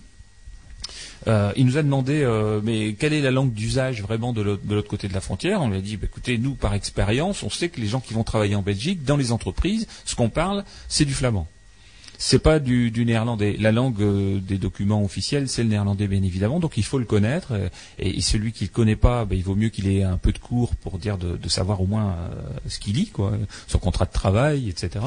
euh, 1.28 1.51
il 1.55 1.65
nous 1.65 1.78
a 1.78 1.84
demandé, 1.84 2.21
euh, 2.23 2.61
mais 2.63 2.93
quelle 2.93 3.13
est 3.13 3.21
la 3.21 3.32
langue 3.32 3.53
d'usage 3.53 4.01
vraiment 4.01 4.34
de 4.34 4.41
l'autre 4.41 4.88
côté 4.88 5.07
de 5.07 5.13
la 5.13 5.21
frontière? 5.21 5.61
On 5.61 5.69
lui 5.69 5.78
a 5.78 5.82
dit, 5.82 5.97
bah, 5.97 6.05
écoutez, 6.05 6.38
nous, 6.38 6.53
par 6.53 6.73
expérience, 6.73 7.43
on 7.43 7.49
sait 7.49 7.69
que 7.69 7.82
les 7.82 7.88
gens 7.88 7.99
qui 7.99 8.13
vont 8.13 8.23
travailler 8.23 8.55
en 8.55 8.61
Belgique, 8.61 9.03
dans 9.03 9.17
les 9.17 9.32
entreprises, 9.32 9.88
ce 10.05 10.15
qu'on 10.15 10.30
parle, 10.30 10.63
c'est 10.88 11.05
du 11.05 11.13
flamand. 11.13 11.47
C'est 12.18 12.39
pas 12.39 12.59
du, 12.59 12.91
du 12.91 13.05
néerlandais. 13.05 13.55
La 13.59 13.72
langue 13.72 14.01
euh, 14.01 14.39
des 14.39 14.57
documents 14.57 15.03
officiels, 15.03 15.47
c'est 15.49 15.63
le 15.63 15.70
néerlandais, 15.70 16.07
bien 16.07 16.24
évidemment. 16.24 16.59
Donc 16.59 16.78
il 16.78 16.84
faut 16.84 16.97
le 16.99 17.05
connaître. 17.05 17.49
euh, 17.51 17.70
Et, 17.99 18.18
et 18.18 18.22
celui 18.22 18.51
qui 18.51 18.66
le 18.66 18.70
connaît 18.70 18.95
pas, 18.95 19.26
ben, 19.26 19.36
il 19.38 19.43
vaut 19.43 19.55
mieux 19.55 19.70
qu'il 19.70 19.88
ait 19.88 20.03
un 20.03 20.18
peu 20.18 20.32
de 20.32 20.38
cours 20.39 20.76
pour 20.76 20.97
dire 20.97 21.18
de, 21.18 21.38
de 21.38 21.49
savoir 21.49 21.82
au 21.82 21.86
moins 21.88 22.16
euh, 22.32 22.43
ce 22.68 22.80
qu'il 22.80 22.95
lit, 22.95 23.07
quoi, 23.07 23.34
son 23.68 23.80
contrat 23.80 24.05
de 24.05 24.11
travail, 24.11 24.70
etc. 24.70 25.03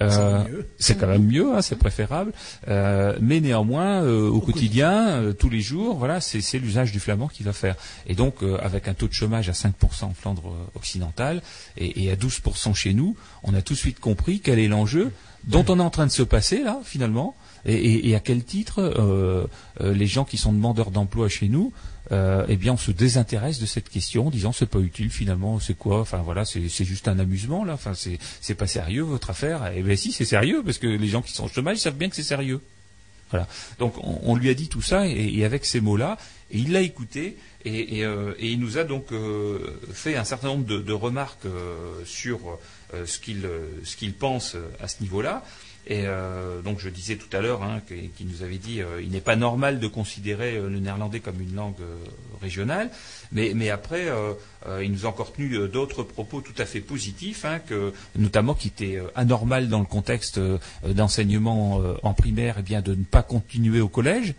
Euh, 0.00 0.42
C'est 0.78 0.96
quand 0.98 1.06
même 1.06 1.24
mieux, 1.26 1.54
hein, 1.54 1.62
c'est 1.62 1.76
préférable. 1.78 2.32
Euh, 2.68 3.16
mais 3.20 3.40
néanmoins, 3.40 4.02
euh, 4.02 4.28
au, 4.28 4.40
quotidien, 4.40 5.08
euh, 5.08 5.32
tous 5.32 5.50
les 5.50 5.60
jours, 5.60 5.96
voilà, 5.96 6.20
c'est 6.20 6.58
l'usage 6.58 6.92
du 6.92 7.00
flamand 7.00 7.28
qui 7.28 7.42
va 7.42 7.52
faire. 7.52 7.76
Et 8.06 8.14
donc, 8.14 8.42
euh, 8.42 8.58
avec 8.62 8.88
un 8.88 8.94
taux 8.94 9.08
de 9.08 9.12
chômage 9.12 9.48
à 9.48 9.52
5% 9.52 10.04
en 10.04 10.14
Flandre 10.14 10.54
occidentale 10.74 11.42
et, 11.76 12.04
et 12.04 12.10
à 12.10 12.16
12% 12.16 12.74
chez 12.74 12.94
nous, 12.94 13.16
on 13.42 13.54
a 13.54 13.62
tout 13.62 13.74
de 13.74 13.78
suite 13.78 14.00
compris 14.00 14.40
quel 14.40 14.58
est 14.58 14.68
l'enjeu 14.68 15.12
dont 15.46 15.64
on 15.68 15.78
est 15.78 15.82
en 15.82 15.90
train 15.90 16.06
de 16.06 16.12
se 16.12 16.22
passer 16.22 16.62
là, 16.62 16.80
finalement, 16.84 17.36
et, 17.64 17.74
et- 17.74 18.08
et 18.10 18.14
à 18.14 18.20
quel 18.20 18.44
titre 18.44 18.78
euh, 18.80 19.46
euh, 19.80 19.92
les 19.92 20.06
gens 20.06 20.24
qui 20.24 20.36
sont 20.36 20.52
demandeurs 20.52 20.90
d'emploi 20.90 21.28
chez 21.28 21.48
nous, 21.48 21.72
euh, 22.12 22.44
eh 22.48 22.56
bien, 22.56 22.74
on 22.74 22.76
se 22.76 22.92
désintéresse 22.92 23.58
de 23.58 23.66
cette 23.66 23.88
question, 23.88 24.28
en 24.28 24.30
disant 24.30 24.52
c'est 24.52 24.66
pas 24.66 24.78
utile 24.78 25.10
finalement, 25.10 25.58
c'est 25.58 25.74
quoi 25.76 26.00
Enfin 26.00 26.18
voilà, 26.18 26.44
c'est 26.44 26.68
juste 26.84 27.08
un 27.08 27.18
amusement 27.18 27.64
là. 27.64 27.72
Enfin 27.74 27.94
c'est 27.94 28.18
c'est 28.40 28.54
pas 28.54 28.68
sérieux 28.68 29.02
votre 29.02 29.30
affaire. 29.30 29.72
Eh 29.74 29.82
bien 29.82 29.96
si, 29.96 30.12
c'est 30.12 30.24
sérieux 30.24 30.62
parce 30.64 30.78
que 30.78 30.86
les 30.86 31.08
gens 31.08 31.22
qui 31.22 31.32
sont 31.32 31.44
au 31.46 31.48
chômage 31.48 31.78
savent 31.78 31.96
bien 31.96 32.08
que 32.08 32.14
c'est 32.14 32.22
sérieux. 32.22 32.60
Voilà. 33.30 33.48
Donc 33.80 33.94
on, 34.04 34.36
lui 34.36 34.50
a 34.50 34.54
dit 34.54 34.68
tout 34.68 34.82
ça 34.82 35.08
et, 35.08 35.32
et 35.34 35.44
avec 35.44 35.64
ces 35.64 35.80
mots-là, 35.80 36.16
et 36.52 36.58
il 36.58 36.70
l'a 36.70 36.82
écouté 36.82 37.36
et, 37.64 37.98
et, 37.98 38.04
euh, 38.04 38.34
et 38.38 38.52
il 38.52 38.60
nous 38.60 38.78
a 38.78 38.84
donc 38.84 39.10
euh, 39.10 39.58
fait 39.92 40.14
un 40.14 40.22
certain 40.22 40.46
nombre 40.46 40.64
de, 40.64 40.92
remarques 40.92 41.48
sur 42.04 42.38
ce 43.04 43.18
qu'il 43.18 43.44
euh, 43.46 43.66
ce 43.84 43.96
qu'il 43.96 44.14
pense 44.14 44.54
euh, 44.54 44.68
à 44.80 44.88
ce 44.88 45.02
niveau-là. 45.02 45.42
Et 45.88 46.02
euh, 46.06 46.62
donc 46.62 46.80
je 46.80 46.88
disais 46.88 47.14
tout 47.14 47.34
à 47.36 47.40
l'heure 47.40 47.62
hein, 47.62 47.80
qu'il 47.86 48.26
nous 48.26 48.42
avait 48.42 48.58
dit 48.58 48.82
euh, 48.82 49.00
il 49.00 49.10
n'est 49.10 49.20
pas 49.20 49.36
normal 49.36 49.78
de 49.78 49.86
considérer 49.86 50.56
euh, 50.56 50.68
le 50.68 50.80
néerlandais 50.80 51.20
comme 51.20 51.40
une 51.40 51.54
langue 51.54 51.80
euh, 51.80 51.96
régionale, 52.42 52.90
mais, 53.30 53.52
mais 53.54 53.70
après 53.70 54.08
euh, 54.08 54.32
euh, 54.66 54.82
il 54.82 54.90
nous 54.90 55.06
a 55.06 55.08
encore 55.08 55.32
tenu 55.32 55.54
euh, 55.54 55.68
d'autres 55.68 56.02
propos 56.02 56.40
tout 56.40 56.60
à 56.60 56.64
fait 56.64 56.80
positifs, 56.80 57.44
hein, 57.44 57.60
que, 57.60 57.92
notamment 58.16 58.54
qui 58.54 58.66
étaient 58.66 58.96
euh, 58.96 59.06
anormal 59.14 59.68
dans 59.68 59.78
le 59.78 59.86
contexte 59.86 60.38
euh, 60.38 60.58
d'enseignement 60.84 61.80
euh, 61.80 61.94
en 62.02 62.14
primaire, 62.14 62.58
et 62.58 62.62
bien 62.62 62.82
de 62.82 62.96
ne 62.96 63.04
pas 63.04 63.22
continuer 63.22 63.80
au 63.80 63.88
collège. 63.88 64.34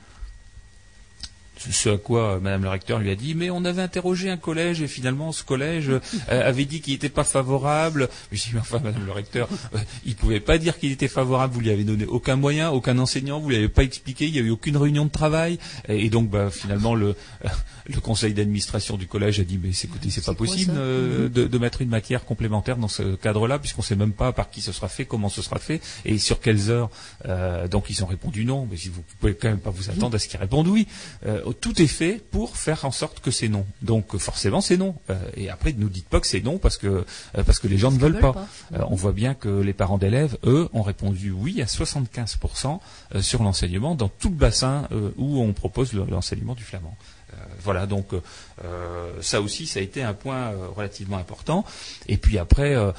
Ce- 1.57 1.89
à 1.89 1.97
quoi 1.97 2.35
euh, 2.35 2.39
Madame 2.39 2.63
le 2.63 2.69
recteur 2.69 2.99
lui 2.99 3.09
a 3.09 3.15
dit, 3.15 3.33
mais 3.35 3.49
on 3.49 3.65
avait 3.65 3.81
interrogé 3.81 4.29
un 4.29 4.37
collège 4.37 4.81
et 4.81 4.87
finalement 4.87 5.31
ce 5.31 5.43
collège 5.43 5.89
euh, 5.89 5.99
avait 6.27 6.65
dit 6.65 6.81
qu'il 6.81 6.93
n'était 6.93 7.09
pas 7.09 7.23
favorable. 7.23 8.09
Je 8.31 8.41
dis, 8.43 8.49
mais 8.53 8.59
enfin 8.59 8.79
Madame 8.83 9.05
le 9.05 9.11
recteur, 9.11 9.47
euh, 9.75 9.79
il 10.05 10.15
pouvait 10.15 10.39
pas 10.39 10.57
dire 10.57 10.77
qu'il 10.77 10.91
était 10.91 11.07
favorable. 11.07 11.53
Vous 11.53 11.61
lui 11.61 11.71
avez 11.71 11.83
donné 11.83 12.05
aucun 12.05 12.35
moyen, 12.35 12.69
aucun 12.69 12.97
enseignant, 12.99 13.39
vous 13.39 13.49
lui 13.49 13.55
avez 13.57 13.69
pas 13.69 13.83
expliqué. 13.83 14.25
Il 14.27 14.35
y 14.35 14.39
a 14.39 14.41
eu 14.41 14.49
aucune 14.51 14.77
réunion 14.77 15.05
de 15.05 15.11
travail. 15.11 15.57
Et, 15.87 16.05
et 16.05 16.09
donc 16.09 16.29
bah, 16.29 16.49
finalement 16.51 16.93
le 16.95 17.15
euh, 17.45 17.49
le 17.93 17.99
conseil 18.01 18.33
d'administration 18.33 18.97
du 18.97 19.07
collège 19.07 19.39
a 19.39 19.43
dit, 19.43 19.59
mais 19.61 19.69
écoutez, 19.69 20.09
c'est 20.09 20.23
pas 20.25 20.33
possible 20.33 20.73
euh, 20.75 21.29
de, 21.29 21.45
de 21.47 21.57
mettre 21.57 21.81
une 21.81 21.89
matière 21.89 22.25
complémentaire 22.25 22.77
dans 22.77 22.87
ce 22.87 23.15
cadre-là, 23.15 23.59
puisqu'on 23.59 23.81
sait 23.81 23.95
même 23.95 24.11
pas 24.13 24.31
par 24.33 24.49
qui 24.49 24.61
ce 24.61 24.71
sera 24.71 24.87
fait, 24.87 25.05
comment 25.05 25.29
ce 25.29 25.41
sera 25.41 25.59
fait 25.59 25.81
et 26.05 26.17
sur 26.17 26.39
quelles 26.39 26.69
heures. 26.69 26.89
Euh, 27.25 27.67
donc 27.67 27.89
ils 27.89 28.03
ont 28.03 28.07
répondu 28.07 28.45
non, 28.45 28.67
mais 28.69 28.77
si 28.77 28.89
vous 28.89 29.03
pouvez 29.19 29.35
quand 29.35 29.47
même 29.49 29.59
pas 29.59 29.69
vous 29.69 29.89
attendre 29.89 30.15
à 30.15 30.19
ce 30.19 30.27
qu'ils 30.27 30.39
répondent 30.39 30.67
oui. 30.67 30.87
Euh, 31.25 31.51
tout 31.59 31.81
est 31.81 31.87
fait 31.87 32.21
pour 32.31 32.57
faire 32.57 32.85
en 32.85 32.91
sorte 32.91 33.19
que 33.19 33.31
c'est 33.31 33.47
non. 33.49 33.65
Donc 33.81 34.17
forcément 34.17 34.61
c'est 34.61 34.77
non. 34.77 34.95
Euh, 35.09 35.15
et 35.35 35.49
après 35.49 35.73
ne 35.73 35.79
nous 35.79 35.89
dites 35.89 36.07
pas 36.09 36.19
que 36.19 36.27
c'est 36.27 36.41
non 36.41 36.57
parce 36.57 36.77
que 36.77 36.87
euh, 36.87 37.43
parce 37.45 37.59
que 37.59 37.67
les 37.67 37.77
gens 37.77 37.91
ne 37.91 37.97
veulent 37.97 38.13
veulent 38.13 38.21
pas. 38.21 38.33
pas. 38.33 38.47
Euh, 38.73 38.83
on 38.89 38.95
voit 38.95 39.11
bien 39.13 39.33
que 39.33 39.49
les 39.61 39.73
parents 39.73 39.97
d'élèves, 39.97 40.37
eux, 40.45 40.67
ont 40.73 40.81
répondu 40.83 41.31
oui 41.31 41.61
à 41.61 41.65
75% 41.65 42.79
euh, 43.15 43.21
sur 43.21 43.43
l'enseignement 43.43 43.95
dans 43.95 44.09
tout 44.09 44.29
le 44.29 44.35
bassin 44.35 44.87
euh, 44.91 45.11
où 45.17 45.41
on 45.41 45.53
propose 45.53 45.93
le- 45.93 46.05
l'enseignement 46.09 46.55
du 46.55 46.63
flamand. 46.63 46.95
Euh, 47.37 47.41
voilà, 47.63 47.85
donc 47.85 48.13
euh, 48.13 49.11
ça 49.21 49.41
aussi, 49.41 49.67
ça 49.67 49.79
a 49.79 49.83
été 49.83 50.01
un 50.03 50.13
point 50.13 50.51
euh, 50.51 50.67
relativement 50.75 51.17
important. 51.17 51.65
Et 52.07 52.17
puis 52.17 52.37
après 52.37 52.75
euh, 52.75 52.91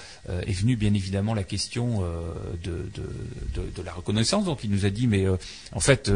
est 0.47 0.53
venue 0.53 0.76
bien 0.76 0.95
évidemment 0.95 1.34
la 1.34 1.43
question 1.45 2.03
de, 2.62 2.70
de, 2.95 3.03
de- 3.55 3.70
de 3.74 3.82
la 3.82 3.93
reconnaissance. 3.93 4.45
Donc 4.45 4.61
il 4.64 4.70
nous 4.70 4.84
a 4.86 4.91
dit, 4.91 5.07
mais 5.07 5.26
en 5.72 5.80
fait, 5.80 6.11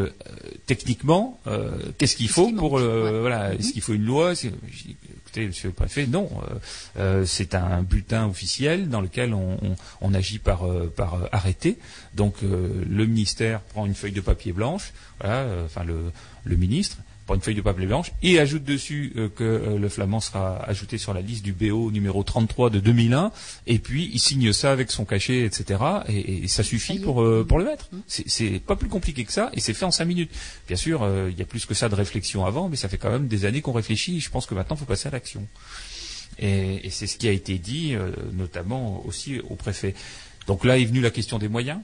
techniquement, 0.66 1.40
qu'est-ce 1.98 2.16
qu'il 2.16 2.28
faut 2.28 2.52
pour 2.52 2.72
Ouais. 2.72 3.20
voilà, 3.20 3.50
Mhm. 3.50 3.58
est-ce 3.60 3.72
qu'il 3.72 3.82
faut 3.82 3.92
une 3.94 4.04
loi? 4.04 4.32
Écoutez, 4.32 5.46
Monsieur 5.46 5.68
le 5.68 5.74
Préfet, 5.74 6.06
non. 6.06 6.28
c'est 7.24 7.54
un 7.54 7.82
bulletin 7.82 8.26
officiel 8.28 8.88
dans 8.88 9.00
lequel 9.00 9.34
on, 9.34 9.58
on- 9.62 9.76
on 10.00 10.14
agit 10.14 10.38
par, 10.38 10.62
par 10.96 11.28
arrêté. 11.32 11.78
Donc 12.14 12.36
le 12.42 13.06
ministère 13.06 13.60
prend 13.60 13.86
une 13.86 13.94
feuille 13.94 14.12
de 14.12 14.20
papier 14.20 14.52
blanche, 14.52 14.92
voilà, 15.20 15.46
enfin 15.64 15.84
le, 15.84 16.12
le 16.44 16.56
ministre 16.56 16.98
une 17.34 17.40
feuille 17.40 17.54
de 17.54 17.60
papier 17.62 17.86
blanche 17.86 18.12
et 18.22 18.38
ajoute 18.38 18.64
dessus 18.64 19.12
euh, 19.16 19.28
que 19.28 19.44
euh, 19.44 19.78
le 19.78 19.88
flamand 19.88 20.20
sera 20.20 20.56
ajouté 20.68 20.98
sur 20.98 21.14
la 21.14 21.20
liste 21.20 21.44
du 21.44 21.52
BO 21.52 21.90
numéro 21.90 22.22
33 22.22 22.70
de 22.70 22.80
2001 22.80 23.30
et 23.66 23.78
puis 23.78 24.10
il 24.12 24.18
signe 24.18 24.52
ça 24.52 24.72
avec 24.72 24.90
son 24.90 25.04
cachet, 25.04 25.44
etc. 25.44 25.80
Et, 26.08 26.44
et 26.44 26.48
ça 26.48 26.62
suffit 26.62 26.98
pour, 26.98 27.22
euh, 27.22 27.44
pour 27.48 27.58
le 27.58 27.64
mettre. 27.64 27.88
C'est- 28.06 28.28
C'est 28.28 28.58
pas 28.60 28.76
plus 28.76 28.88
compliqué 28.88 29.24
que 29.24 29.32
ça 29.32 29.50
et 29.54 29.60
c'est 29.60 29.74
fait 29.74 29.84
en 29.84 29.90
cinq 29.90 30.04
minutes. 30.06 30.30
Bien 30.68 30.76
sûr, 30.76 31.02
euh, 31.02 31.28
il 31.32 31.38
y 31.38 31.42
a 31.42 31.44
plus 31.46 31.66
que 31.66 31.74
ça 31.74 31.88
de 31.88 31.94
réflexion 31.94 32.44
avant, 32.46 32.68
mais 32.68 32.76
ça 32.76 32.88
fait 32.88 32.98
quand 32.98 33.10
même 33.10 33.28
des 33.28 33.44
années 33.44 33.60
qu'on 33.60 33.72
réfléchit. 33.72 34.16
Et 34.16 34.20
je 34.20 34.30
pense 34.30 34.46
que 34.46 34.54
maintenant, 34.54 34.76
il 34.76 34.78
faut 34.80 34.84
passer 34.84 35.08
à 35.08 35.10
l'action. 35.10 35.46
Et, 36.38 36.86
et 36.86 36.90
c'est 36.90 37.06
ce 37.06 37.18
qui 37.18 37.28
a 37.28 37.32
été 37.32 37.58
dit, 37.58 37.94
euh, 37.94 38.10
notamment 38.32 39.04
aussi 39.06 39.40
au 39.40 39.54
préfet. 39.54 39.94
Donc 40.46 40.64
là 40.64 40.78
est 40.78 40.84
venue 40.84 41.00
la 41.00 41.10
question 41.10 41.38
des 41.38 41.48
moyens. 41.48 41.78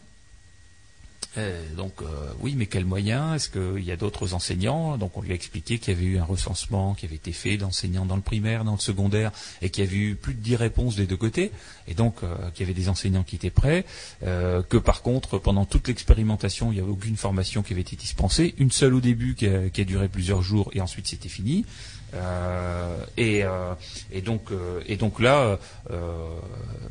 Euh, 1.37 1.63
donc 1.77 2.01
euh, 2.01 2.07
oui, 2.41 2.55
mais 2.57 2.67
quels 2.67 2.87
moyens? 2.87 3.37
Est-ce 3.37 3.51
qu'il 3.51 3.85
y 3.85 3.93
a 3.93 3.97
d'autres 3.97 4.33
enseignants? 4.33 4.97
Donc 4.97 5.17
on 5.17 5.23
lui 5.23 5.33
a 5.33 5.35
expliqué 5.35 5.79
qu'il 5.79 5.95
y 5.95 5.97
avait 5.97 6.07
eu 6.07 6.19
un 6.19 6.25
recensement 6.25 6.95
qui 6.95 7.05
avait 7.05 7.17
été 7.17 7.33
fait 7.33 7.59
d'enseignants 7.59 8.07
dans 8.07 8.17
le 8.17 8.23
primaire, 8.23 8.65
dans 8.65 8.73
le 8.73 8.79
secondaire, 8.79 9.31
et 9.61 9.69
qu'il 9.69 9.85
y 9.85 9.87
avait 9.87 9.97
eu 9.97 10.15
plus 10.15 10.35
de 10.35 10.41
10 10.41 10.57
réponses 10.57 10.97
des 10.97 11.07
deux 11.07 11.17
côtés, 11.17 11.53
et 11.87 11.95
donc 11.95 12.23
euh, 12.23 12.35
qu'il 12.55 12.67
y 12.67 12.71
avait 12.71 12.79
des 12.79 12.89
enseignants 12.89 13.25
qui 13.25 13.37
étaient 13.37 13.51
prêts, 13.51 13.85
euh, 14.23 14.63
que 14.63 14.79
par 14.79 15.03
contre 15.03 15.39
pendant 15.39 15.67
toute 15.67 15.87
l'expérimentation, 15.89 16.73
il 16.73 16.77
n'y 16.77 16.81
avait 16.81 16.91
aucune 16.91 17.17
formation 17.17 17.63
qui 17.63 17.75
avait 17.75 17.83
été 17.83 17.97
dispensée, 17.97 18.55
une 18.59 18.71
seule 18.71 18.95
au 18.95 19.01
début 19.01 19.35
qui 19.35 19.47
a, 19.47 19.69
qui 19.69 19.83
a 19.83 19.85
duré 19.85 20.09
plusieurs 20.09 20.43
jours, 20.43 20.71
et 20.73 20.81
ensuite 20.81 21.09
c'était 21.09 21.29
fini. 21.29 21.67
Euh, 22.15 23.05
et, 23.17 23.45
euh, 23.45 23.75
et, 24.11 24.23
donc, 24.23 24.51
euh, 24.51 24.81
et 24.87 24.97
donc 24.97 25.21
là, 25.21 25.59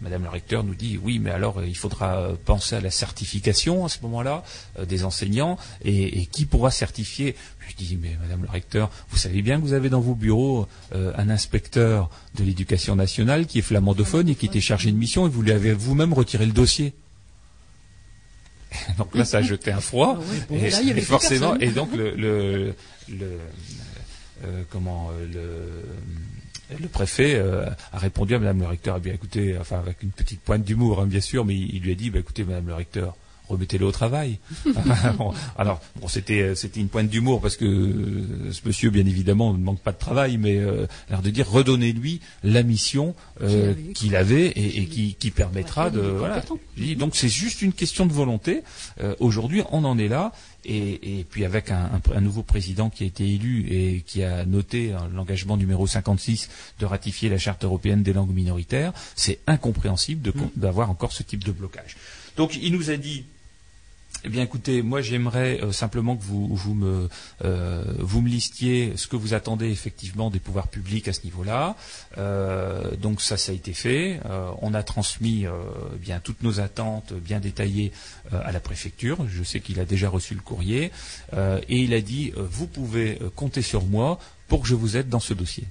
Madame 0.02 0.24
le 0.24 0.30
recteur 0.30 0.64
nous 0.64 0.76
dit 0.76 1.00
oui, 1.02 1.20
mais 1.20 1.32
alors 1.32 1.64
il 1.64 1.76
faudra 1.76 2.30
penser 2.46 2.76
à 2.76 2.82
la 2.82 2.92
certification 2.92 3.86
à 3.86 3.90
ce 3.90 4.00
moment-là 4.04 4.44
des 4.88 5.04
enseignants 5.04 5.58
et, 5.84 6.26
qui 6.28 6.46
pourra 6.46 6.72
certifier? 6.72 7.36
Je 7.68 7.76
dis, 7.76 7.98
mais 8.02 8.16
Madame 8.22 8.44
le 8.44 8.50
recteur, 8.50 8.90
vous 9.10 9.18
savez 9.18 9.42
bien 9.42 9.58
que 9.58 9.62
vous 9.66 9.74
avez 9.74 9.90
dans 9.90 10.00
vos 10.00 10.16
bureaux 10.16 10.68
un 10.94 11.30
inspecteur 11.30 12.10
de 12.36 12.44
l'éducation 12.44 12.96
nationale 12.96 13.46
qui 13.46 13.60
est 13.60 13.64
flamandophone 13.64 14.30
et 14.30 14.36
qui 14.36 14.46
était 14.46 14.62
chargé 14.62 14.92
de 14.92 14.98
mission 14.98 15.28
et 15.28 15.30
vous 15.30 15.42
lui 15.42 15.52
avez 15.52 15.74
vous-même 15.74 16.14
retiré 16.14 16.46
le 16.46 16.54
dossier. 16.54 16.94
donc 18.98 19.16
là, 19.16 19.26
ça 19.26 19.38
a 19.38 19.42
jeté 19.42 19.72
un 19.72 19.80
froid. 19.80 20.20
Ah 20.50 20.54
et, 20.54 21.02
forcément, 21.02 21.56
et 21.58 21.70
donc 21.70 21.96
le, 21.96 22.14
le, 22.16 22.76
comment 24.70 25.12
euh, 25.12 25.82
le, 26.80 26.88
préfet 26.88 27.36
euh, 27.36 27.66
a 27.92 27.98
répondu 27.98 28.36
à 28.36 28.40
Madame 28.40 28.60
le 28.60 28.68
recteur, 28.68 28.96
a 28.96 29.00
bien 29.00 29.14
écouté, 29.14 29.58
enfin 29.60 29.80
avec 29.80 30.04
une 30.04 30.12
petite 30.12 30.42
pointe 30.42 30.64
d'humour, 30.64 31.02
hein, 31.02 31.08
bien 31.08 31.22
sûr, 31.22 31.46
mais 31.46 31.56
il, 31.56 31.82
lui 31.82 31.92
a 31.92 31.96
dit, 31.96 32.10
bah, 32.10 32.20
écoutez, 32.20 32.44
Madame 32.44 32.68
le 32.68 32.76
recteur, 32.76 33.16
remettez-le 33.50 33.86
au 33.86 33.92
travail. 33.92 34.40
alors, 35.58 35.82
bon, 36.00 36.08
c'était 36.08 36.56
c'était 36.56 36.80
une 36.80 36.90
pointe 36.90 37.10
d'humour 37.10 37.42
parce 37.42 37.56
que 37.56 37.66
ce 38.52 38.62
monsieur, 38.66 38.90
bien 38.90 39.06
évidemment, 39.06 39.54
ne 39.54 39.64
manque 39.64 39.80
pas 39.80 39.92
de 39.92 39.98
travail, 39.98 40.38
mais 40.38 40.58
euh, 40.58 40.86
l'air 41.10 41.22
de 41.22 41.30
dire 41.30 41.50
redonnez-lui 41.50 42.22
la 42.44 42.64
mission 42.64 43.16
qu'il 43.94 44.16
avait 44.16 44.48
et, 44.48 44.86
qui, 44.86 45.16
qui, 45.16 45.32
permettra 45.32 45.90
de. 45.90 46.00
Voilà. 46.00 46.44
Donc 46.98 47.16
c'est 47.16 47.30
juste 47.30 47.62
une 47.62 47.74
question 47.74 48.06
de 48.06 48.14
volonté. 48.14 48.64
Aujourd'hui, 49.20 49.62
on 49.72 49.84
en 49.84 49.98
est 49.98 50.08
là. 50.08 50.32
Et, 50.70 51.26
puis 51.30 51.46
avec 51.46 51.72
un, 51.72 52.02
nouveau 52.20 52.44
président 52.44 52.90
qui 52.90 53.04
a 53.04 53.08
été 53.08 53.26
élu 53.26 53.68
et 53.70 54.04
qui 54.06 54.24
a 54.24 54.46
noté 54.46 54.92
euh, 54.92 54.98
l'engagement 55.14 55.56
numéro 55.56 55.88
56 55.88 56.50
de 56.80 56.86
ratifier 56.86 57.30
la 57.30 57.38
charte 57.38 57.64
européenne 57.64 58.04
des 58.04 58.12
langues 58.12 58.34
minoritaires, 58.34 58.92
c'est 59.16 59.40
incompréhensible 59.48 60.30
mm. 60.30 60.50
d'avoir 60.58 60.90
encore 60.90 61.14
ce 61.14 61.24
type 61.24 61.46
de 61.46 61.54
blocage. 61.54 61.96
Donc 62.36 62.58
il 62.62 62.74
nous 62.74 62.90
a 62.90 62.98
dit 62.98 63.24
eh 64.24 64.30
bien, 64.30 64.44
écoutez, 64.44 64.82
moi 64.82 65.02
j'aimerais 65.02 65.62
euh, 65.62 65.72
simplement 65.72 66.16
que 66.18 66.24
vous, 66.24 66.48
vous, 66.56 66.74
me, 66.74 67.08
euh, 67.46 67.84
vous 68.00 68.22
me 68.22 68.30
listiez 68.30 68.94
ce 68.96 69.08
que 69.08 69.16
vous 69.16 69.34
attendez 69.34 69.70
effectivement 69.70 70.30
des 70.30 70.40
pouvoirs 70.40 70.68
publics 70.68 71.08
à 71.08 71.14
ce 71.14 71.24
niveau-là. 71.24 71.76
Euh, 72.18 72.96
donc 72.96 73.22
ça, 73.22 73.38
ça 73.38 73.52
a 73.52 73.56
été 73.56 73.74
fait. 73.74 74.20
on 74.62 74.74
a 74.74 74.84
transmis 74.84 75.46
eh 75.46 75.98
bien 75.98 76.20
toutes 76.20 76.42
nos 76.44 76.60
attentes 76.60 77.14
bien 77.14 77.40
détaillées 77.40 77.92
à 78.32 78.52
la 78.52 78.60
préfecture. 78.60 79.26
Je 79.28 79.44
sais 79.44 79.60
qu'il 79.60 79.80
a 79.80 79.86
déjà 79.86 80.10
reçu 80.10 80.34
le 80.34 80.42
courrier 80.42 80.92
et 81.36 81.78
il 81.78 81.94
a 81.94 82.02
dit 82.02 82.34
vous 82.36 82.68
pouvez 82.68 83.20
compter 83.36 83.62
sur 83.62 83.86
moi 83.86 84.20
pour 84.48 84.62
que 84.62 84.68
je 84.68 84.76
vous 84.76 84.98
aide 84.98 85.10
dans 85.10 85.20
ce 85.20 85.34
dossier. 85.34 85.66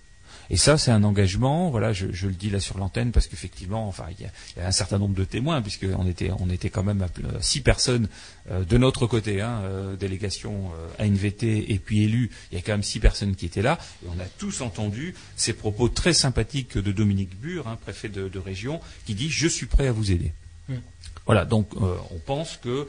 Et 0.51 0.57
ça, 0.57 0.79
c'est 0.79 0.91
un 0.91 1.05
engagement. 1.05 1.71
Voilà, 1.71 1.93
je, 1.93 2.07
le 2.07 2.33
dis 2.33 2.51
là 2.51 2.61
sur 2.61 2.79
l'antenne 2.79 3.13
parce 3.13 3.27
qu'effectivement, 3.27 3.89
enfin, 3.89 4.07
il 4.19 4.25
y, 4.25 4.61
a 4.61 4.67
un 4.67 4.73
certain 4.73 4.99
nombre 4.99 5.15
de 5.15 5.25
témoins 5.25 5.61
puisqu'on 5.63 6.07
était, 6.07 6.31
on 6.39 6.51
était 6.51 6.71
quand 6.71 6.83
même 6.83 7.03
à 7.03 7.09
six 7.41 7.61
personnes 7.61 8.09
euh, 8.51 8.65
de 8.65 8.79
notre 8.79 9.07
côté, 9.07 9.41
hein, 9.41 9.61
euh, 9.65 9.97
délégation 9.97 10.71
euh, 11.01 11.05
ANVT 11.05 11.73
et 11.73 11.79
puis 11.79 12.05
élus. 12.05 12.31
Il 12.51 12.57
y 12.57 12.59
a 12.59 12.63
quand 12.63 12.73
même 12.73 12.83
six 12.83 13.01
personnes 13.01 13.35
qui 13.35 13.47
étaient 13.47 13.63
là 13.63 13.79
et 14.05 14.09
on 14.09 14.21
a 14.21 14.27
tous 14.39 14.61
entendu 14.61 15.15
ces 15.37 15.53
propos 15.53 15.89
très 15.89 16.13
sympathiques 16.13 16.79
de 16.79 16.93
Dominique 16.93 17.39
Bure, 17.41 17.67
hein, 17.69 17.79
préfet 17.81 18.09
de, 18.09 18.39
région, 18.39 18.81
qui 19.07 19.15
dit 19.15 19.31
je 19.31 19.49
suis 19.49 19.67
prêt 19.67 19.87
à 19.87 19.93
vous 19.93 20.13
aider. 20.13 20.33
Mmh. 20.69 20.75
Voilà, 21.25 21.45
donc 21.45 21.71
on 21.81 22.19
pense 22.25 22.57
que 22.63 22.87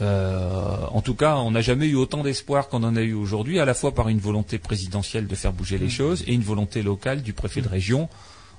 euh, 0.00 0.86
en 0.90 1.02
tout 1.02 1.14
cas, 1.14 1.36
on 1.36 1.50
n'a 1.50 1.60
jamais 1.60 1.86
eu 1.86 1.94
autant 1.96 2.22
d'espoir 2.22 2.68
qu'on 2.68 2.82
en 2.84 2.96
a 2.96 3.02
eu 3.02 3.12
aujourd'hui, 3.12 3.58
à 3.58 3.64
la 3.64 3.74
fois 3.74 3.94
par 3.94 4.08
une 4.08 4.18
volonté 4.18 4.58
présidentielle 4.58 5.26
de 5.26 5.34
faire 5.34 5.52
bouger 5.52 5.78
les 5.78 5.86
mm. 5.86 5.90
choses 5.90 6.24
et 6.26 6.32
une 6.32 6.42
volonté 6.42 6.82
locale 6.82 7.22
du 7.22 7.32
préfet 7.32 7.60
de 7.60 7.68
mm. 7.68 7.72
région, 7.72 8.08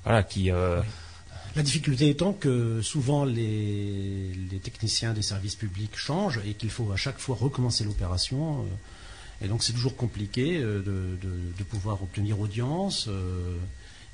voilà, 0.04 0.24
qui. 0.24 0.52
Euh, 0.52 0.82
La 1.56 1.64
difficulté 1.64 2.10
étant 2.10 2.34
que 2.34 2.82
souvent 2.82 3.26
les, 3.26 4.32
techniciens 4.62 5.14
des 5.14 5.22
services 5.22 5.56
publics 5.56 5.96
changent 5.96 6.42
et 6.46 6.54
qu'il 6.54 6.70
faut 6.70 6.92
à 6.92 6.98
chaque 6.98 7.20
fois 7.20 7.38
recommencer 7.40 7.84
l'opération. 7.84 8.62
Euh, 8.62 9.46
et 9.46 9.48
donc 9.48 9.64
c'est 9.64 9.74
toujours 9.74 9.96
compliqué 9.96 10.60
de, 10.60 11.64
pouvoir 11.68 12.04
obtenir 12.04 12.40
audience 12.40 13.10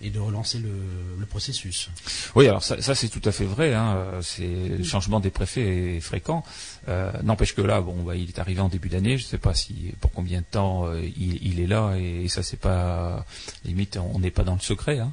et 0.02 0.10
de 0.10 0.20
relancer 0.20 0.60
le, 0.60 1.26
processus. 1.26 1.90
Oui, 2.36 2.48
alors 2.48 2.64
ça, 2.64 2.96
c'est 2.96 3.10
tout 3.10 3.22
à 3.26 3.32
fait 3.34 3.44
vrai. 3.44 3.74
Hein. 3.74 3.98
C'est 4.22 4.48
le 4.48 4.84
changement 4.84 5.20
des 5.20 5.30
préfets 5.30 5.96
est 5.96 6.00
fréquent. 6.00 6.44
Euh, 6.88 7.12
n'empêche 7.24 7.54
que 7.54 7.62
là, 7.62 7.82
bon, 7.82 8.02
bah, 8.04 8.16
il 8.16 8.30
est 8.30 8.40
arrivé 8.40 8.62
en 8.62 8.70
début 8.70 8.90
d'année. 8.90 9.18
Je 9.18 9.26
ne 9.26 9.28
sais 9.28 9.38
pas 9.38 9.54
si 9.54 9.94
pour 10.00 10.12
combien 10.12 10.40
de 10.40 10.46
temps 10.50 10.88
euh, 10.88 11.02
il, 11.18 11.60
est 11.60 11.68
là, 11.68 11.96
et, 11.98 12.28
ça 12.30 12.44
c'est 12.44 12.60
pas 12.60 13.26
limite, 13.66 13.98
on 14.14 14.20
n'est 14.20 14.32
pas 14.32 14.44
dans 14.44 14.54
le 14.54 14.62
secret. 14.62 15.00
Hein. 15.00 15.12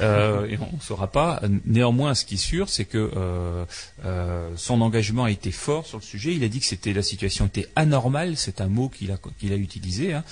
Euh, 0.00 0.46
et 0.46 0.58
on 0.58 0.76
ne 0.76 0.80
saura 0.80 1.10
pas. 1.10 1.40
Néanmoins, 1.64 2.14
ce 2.14 2.24
qui 2.24 2.34
est 2.34 2.38
sûr, 2.38 2.68
c'est 2.68 2.84
que 2.84 3.10
son 4.56 4.80
engagement 4.80 5.24
a 5.24 5.30
été 5.30 5.52
fort 5.52 5.86
sur 5.86 5.98
le 5.98 6.04
sujet. 6.04 6.34
Il 6.34 6.44
a 6.44 6.48
dit 6.48 6.60
que 6.60 6.66
c'était 6.66 6.92
la 6.92 7.02
situation 7.02 7.46
était 7.46 7.68
anormale. 7.76 8.36
C'est 8.36 8.60
un 8.60 8.68
mot 8.68 8.88
qu'il 8.88 9.12
a 9.12 9.18
qu'il 9.38 9.52
a 9.52 9.56
utilisé, 9.56 10.14
hein, 10.14 10.24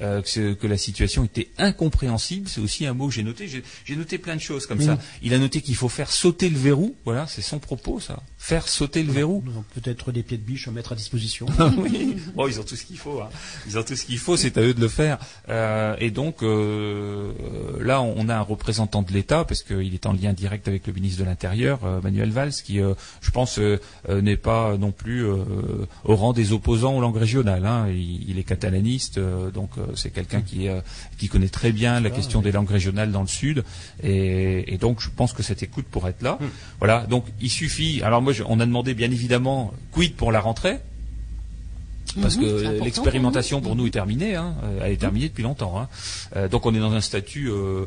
anormal, 0.00 0.22
que, 0.22 0.54
que, 0.54 0.66
la 0.66 0.76
situation 0.76 1.24
était 1.24 1.48
incompréhensible. 1.58 2.48
C'est 2.48 2.60
aussi 2.60 2.86
un 2.86 2.94
mot 2.94 3.08
que 3.08 3.14
j'ai 3.14 3.22
noté. 3.22 3.48
J'ai 3.48 3.96
noté 3.96 4.18
plein 4.18 4.36
de 4.36 4.40
choses 4.40 4.66
comme 4.66 4.80
ça. 4.80 4.98
Il 5.22 5.34
a 5.34 5.38
noté 5.38 5.60
qu'il 5.60 5.76
faut 5.76 5.88
faire 5.88 6.10
sauter 6.10 6.48
le 6.48 6.58
verrou. 6.58 6.94
Voilà, 7.04 7.26
c'est 7.26 7.42
son 7.42 7.58
propos, 7.58 8.00
ça. 8.00 8.22
Faire 8.38 8.68
sauter 8.68 9.02
le 9.02 9.12
verrou 9.12 9.42
peut-être 9.74 10.12
des 10.12 10.22
pieds 10.22 10.38
de 10.38 10.42
biche 10.42 10.68
à 10.68 10.70
mettre 10.70 10.92
à 10.92 10.94
disposition. 10.94 11.46
oui, 11.78 12.16
bon, 12.34 12.46
ils 12.46 12.60
ont 12.60 12.64
tout 12.64 12.76
ce 12.76 12.84
qu'il 12.84 12.98
faut. 12.98 13.20
Hein. 13.20 13.28
Ils 13.66 13.78
ont 13.78 13.82
tout 13.82 13.96
ce 13.96 14.04
qu'il 14.04 14.18
faut, 14.18 14.36
c'est 14.36 14.56
à 14.58 14.62
eux 14.62 14.74
de 14.74 14.80
le 14.80 14.88
faire. 14.88 15.18
Euh, 15.48 15.96
et 15.98 16.10
donc 16.10 16.42
euh, 16.42 17.32
là, 17.80 18.02
on 18.02 18.28
a 18.28 18.36
un 18.36 18.42
représentant 18.42 19.02
de 19.02 19.12
l'État 19.12 19.44
parce 19.44 19.62
qu'il 19.62 19.94
est 19.94 20.06
en 20.06 20.12
lien 20.12 20.32
direct 20.32 20.68
avec 20.68 20.86
le 20.86 20.92
ministre 20.92 21.20
de 21.20 21.24
l'Intérieur, 21.24 21.80
euh, 21.84 22.00
Manuel 22.00 22.30
Valls, 22.30 22.52
qui, 22.52 22.78
je 23.20 23.30
pense, 23.30 23.58
n'est 24.08 24.36
pas 24.36 24.76
non 24.76 24.92
plus 24.92 25.26
au 25.26 26.16
rang 26.16 26.32
des 26.32 26.52
opposants 26.52 26.96
aux 26.96 27.00
langues 27.00 27.16
régionales. 27.16 27.66
Hein. 27.66 27.88
Il, 27.88 28.38
est 28.38 28.44
catalaniste, 28.44 29.18
donc 29.18 29.70
c'est 29.94 30.10
quelqu'un 30.10 30.40
qui 30.40 30.68
qui 31.18 31.28
connaît 31.28 31.48
très 31.48 31.72
bien 31.72 32.00
la 32.00 32.10
question 32.10 32.42
des 32.42 32.52
langues 32.52 32.70
régionales 32.70 33.12
dans 33.12 33.22
le 33.22 33.28
Sud. 33.28 33.64
Et, 34.02 34.78
donc, 34.80 35.00
je 35.00 35.08
pense 35.10 35.32
que 35.32 35.42
cette 35.42 35.62
écoute 35.62 35.86
pourrait 35.90 36.10
être 36.10 36.22
là. 36.22 36.38
Hmm. 36.40 36.46
Voilà. 36.78 37.06
Donc, 37.06 37.26
il 37.40 37.50
suffit. 37.50 38.02
Alors 38.02 38.22
moi, 38.22 38.32
on 38.46 38.60
a 38.60 38.66
demandé 38.66 38.94
bien 38.94 39.10
évidemment 39.10 39.72
quid 39.92 40.14
pour 40.14 40.32
la 40.32 40.40
rentrée? 40.40 40.78
Parce 42.20 42.36
mhm, 42.36 42.42
que 42.42 42.84
l'expérimentation 42.84 43.60
pour 43.60 43.76
nous 43.76 43.86
est 43.86 43.90
terminée, 43.90 44.36
hein. 44.36 44.54
euh, 44.64 44.80
elle 44.82 44.92
est 44.92 44.96
terminée 44.96 45.28
depuis 45.28 45.42
longtemps. 45.42 45.78
Hein. 45.78 45.88
Euh, 46.36 46.48
donc 46.48 46.64
on 46.66 46.74
est 46.74 46.78
dans 46.78 46.92
un 46.92 47.00
statut 47.00 47.50
euh, 47.50 47.86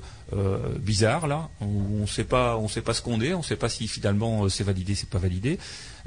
bizarre 0.79 1.27
là, 1.27 1.49
où 1.61 1.97
on 1.97 2.01
ne 2.01 2.07
sait 2.07 2.23
pas, 2.23 2.57
on 2.57 2.67
sait 2.67 2.81
pas 2.81 2.93
ce 2.93 3.01
qu'on 3.01 3.21
est, 3.21 3.33
on 3.33 3.39
ne 3.39 3.43
sait 3.43 3.55
pas 3.55 3.69
si 3.69 3.87
finalement 3.87 4.47
c'est 4.49 4.63
validé, 4.63 4.95
c'est 4.95 5.09
pas 5.09 5.17
validé. 5.17 5.57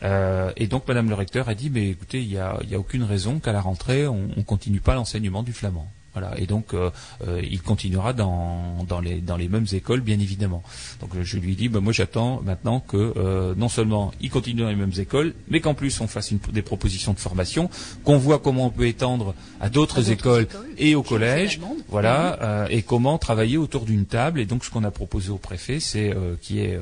Et 0.03 0.67
donc 0.67 0.89
Madame 0.89 1.09
le 1.09 1.15
recteur 1.15 1.49
a 1.49 1.55
dit, 1.55 1.71
mais 1.71 1.89
écoutez, 1.89 2.23
il 2.23 2.29
n'y 2.29 2.39
a, 2.39 2.59
a, 2.73 2.79
aucune 2.79 3.05
raison 3.05 3.39
qu'à 3.39 3.53
la 3.53 3.61
rentrée 3.61 4.07
on, 4.07 4.29
ne 4.37 4.43
continue 4.43 4.81
pas 4.81 4.95
l'enseignement 4.95 5.43
du 5.43 5.53
flamand. 5.53 5.89
Voilà. 6.15 6.39
Et 6.39 6.47
donc, 6.47 6.75
euh, 6.75 6.91
euh, 7.27 7.41
il 7.43 7.63
continuera 7.63 8.13
dans, 8.13 8.85
dans, 8.87 9.01
les, 9.01 9.21
dans 9.21 9.37
les 9.37 9.49
mêmes 9.49 9.67
écoles, 9.73 10.03
bien 10.03 10.19
évidemment. 10.19 10.63
Donc, 11.01 11.11
je 11.21 11.39
lui 11.39 11.57
dis, 11.57 11.69
bah, 11.69 11.81
moi, 11.81 11.93
j'attends 11.93 12.43
maintenant 12.43 12.81
que 12.81 13.15
euh, 13.17 13.55
non 13.57 13.69
seulement 13.69 14.13
il 14.21 14.31
continue 14.31 14.63
dans 14.63 14.69
les 14.69 14.77
mêmes 14.77 14.93
écoles, 14.99 15.35
mais 15.49 15.61
qu'en 15.61 15.75
plus 15.75 16.01
on 16.01 16.07
fasse 16.07 16.31
une, 16.31 16.39
des 16.53 16.63
propositions 16.63 17.13
de 17.15 17.19
formation, 17.19 17.71
qu'on 18.05 18.19
voit 18.19 18.39
comment 18.39 18.67
on 18.67 18.71
peut 18.71 18.87
étendre 18.87 19.35
à 19.61 19.71
d'autres 19.71 20.11
écoles, 20.11 20.47
et 20.77 20.95
au 20.95 21.03
collège, 21.03 21.61
voilà, 21.89 22.67
et 22.71 22.83
comment 22.83 23.19
travailler 23.19 23.57
autour 23.57 23.85
d'une 23.85 24.05
table. 24.05 24.41
Et 24.41 24.47
donc, 24.47 24.65
ce 24.65 24.71
qu'on 24.71 24.85
a 24.85 24.91
proposé 24.91 25.31
au 25.31 25.39
préfet, 25.39 25.81
c'est 25.81 26.15
qu'il 26.41 26.57
y 26.57 26.61
ait 26.61 26.79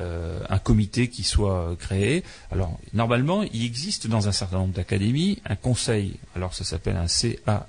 un 0.00 0.58
comité 0.58 1.08
qui 1.08 1.22
soit 1.22 1.76
créé. 1.78 2.24
Alors, 2.50 2.78
normalement, 2.92 3.42
il 3.42 3.64
existe 3.64 4.06
dans 4.06 4.28
un 4.28 4.32
certain 4.32 4.58
nombre 4.58 4.74
d'académies 4.74 5.40
un 5.44 5.56
conseil. 5.56 6.16
Alors, 6.34 6.54
ça 6.54 6.64
s'appelle 6.64 6.96
un 6.96 7.08
CA 7.08 7.68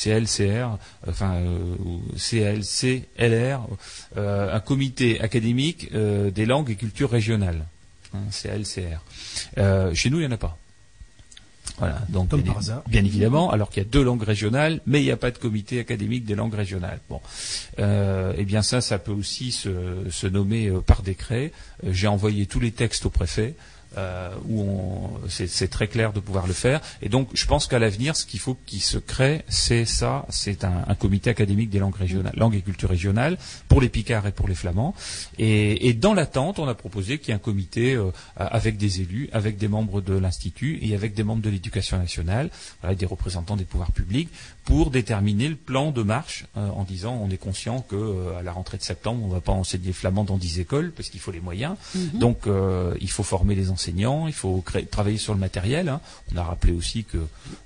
CLCR, 0.00 0.78
enfin 1.06 1.34
euh, 1.34 1.76
CLCLR, 2.16 3.60
euh, 4.16 4.54
un 4.54 4.60
comité 4.60 5.20
académique 5.20 5.88
euh, 5.94 6.30
des 6.30 6.46
langues 6.46 6.70
et 6.70 6.76
cultures 6.76 7.10
régionales, 7.10 7.66
hein, 8.14 8.20
CLCR. 8.30 9.94
chez 9.94 10.10
nous, 10.10 10.18
il 10.18 10.20
n'y 10.20 10.26
en 10.26 10.32
a 10.32 10.38
pas. 10.38 10.56
Voilà, 11.78 12.02
donc 12.10 12.34
bien, 12.88 13.04
évidemment, 13.04 13.50
alors 13.50 13.70
qu'il 13.70 13.82
y 13.82 13.86
a 13.86 13.88
deux 13.88 14.02
langues 14.02 14.22
régionales, 14.22 14.80
mais 14.86 15.00
il 15.00 15.04
n'y 15.04 15.10
a 15.10 15.16
pas 15.16 15.30
de 15.30 15.38
comité 15.38 15.80
académique 15.80 16.26
des 16.26 16.34
langues 16.34 16.54
régionales. 16.54 17.00
Bon, 17.08 17.20
eh 17.78 18.44
bien 18.44 18.60
ça, 18.60 18.82
ça 18.82 18.98
peut 18.98 19.12
aussi 19.12 19.50
se, 19.50 20.26
nommer 20.26 20.70
par 20.84 21.02
décret. 21.02 21.52
J'ai 21.88 22.06
envoyé 22.06 22.44
tous 22.44 22.60
les 22.60 22.72
textes 22.72 23.06
au 23.06 23.10
préfet. 23.10 23.54
Euh, 23.96 24.30
où 24.48 25.10
c'est 25.28 25.68
très 25.68 25.88
clair 25.88 26.12
de 26.12 26.20
pouvoir 26.20 26.46
le 26.46 26.52
faire. 26.52 26.80
Et 27.02 27.08
donc, 27.08 27.28
je 27.34 27.46
pense 27.46 27.66
qu'à 27.66 27.78
l'avenir, 27.78 28.16
ce 28.16 28.24
qu'il 28.24 28.40
faut 28.40 28.56
qu'il 28.66 28.82
se 28.82 28.98
crée, 28.98 29.44
c'est 29.48 29.84
ça, 29.84 30.26
c'est 30.28 30.64
un, 30.64 30.94
comité 30.98 31.30
académique 31.30 31.70
des 31.70 31.78
langues 31.78 31.96
régionales, 31.96 32.32
langues 32.36 32.54
et 32.54 32.60
cultures 32.60 32.90
régionales, 32.90 33.38
pour 33.68 33.80
les 33.80 33.88
Picards 33.88 34.26
et 34.26 34.32
pour 34.32 34.48
les 34.48 34.54
Flamands. 34.54 34.94
Et, 35.38 35.88
et 35.88 35.94
dans 35.94 36.14
l'attente, 36.14 36.58
on 36.58 36.68
a 36.68 36.74
proposé 36.74 37.18
qu'il 37.18 37.28
y 37.28 37.30
ait 37.32 37.34
un 37.34 37.38
comité 37.38 37.94
euh, 37.94 38.10
avec 38.36 38.76
des 38.76 39.00
élus, 39.00 39.28
avec 39.32 39.56
des 39.56 39.68
membres 39.68 40.00
de 40.00 40.14
l'Institut 40.14 40.78
et 40.82 40.94
avec 40.94 41.14
des 41.14 41.24
membres 41.24 41.42
de 41.42 41.50
l'éducation 41.50 41.98
nationale, 41.98 42.50
voilà, 42.80 42.94
des 42.94 43.06
représentants 43.06 43.56
des 43.56 43.64
pouvoirs 43.64 43.92
publics, 43.92 44.28
pour 44.70 44.90
déterminer 44.90 45.48
le 45.48 45.56
plan 45.56 45.90
de 45.90 46.02
marche 46.04 46.44
euh, 46.56 46.68
en 46.70 46.84
disant 46.84 47.18
on 47.20 47.28
est 47.28 47.36
conscient 47.36 47.80
que 47.80 47.96
euh, 47.96 48.38
à 48.38 48.42
la 48.42 48.52
rentrée 48.52 48.78
de 48.78 48.82
septembre, 48.84 49.20
on 49.24 49.28
ne 49.28 49.32
va 49.32 49.40
pas 49.40 49.50
enseigner 49.50 49.92
flamand 49.92 50.22
dans 50.22 50.36
10 50.36 50.60
écoles 50.60 50.92
parce 50.96 51.08
qu'il 51.08 51.18
faut 51.18 51.32
les 51.32 51.40
moyens. 51.40 51.74
Donc 52.14 52.46
euh, 52.46 52.94
il 53.00 53.10
faut 53.10 53.24
former 53.24 53.56
les 53.56 53.70
enseignants, 53.70 54.28
il 54.28 54.32
faut 54.32 54.60
créer- 54.60 54.86
travailler 54.86 55.18
sur 55.18 55.34
le 55.34 55.40
matériel. 55.40 55.88
hein. 55.88 56.00
On 56.32 56.36
a 56.38 56.44
rappelé 56.44 56.72
aussi 56.72 57.02
que 57.02 57.18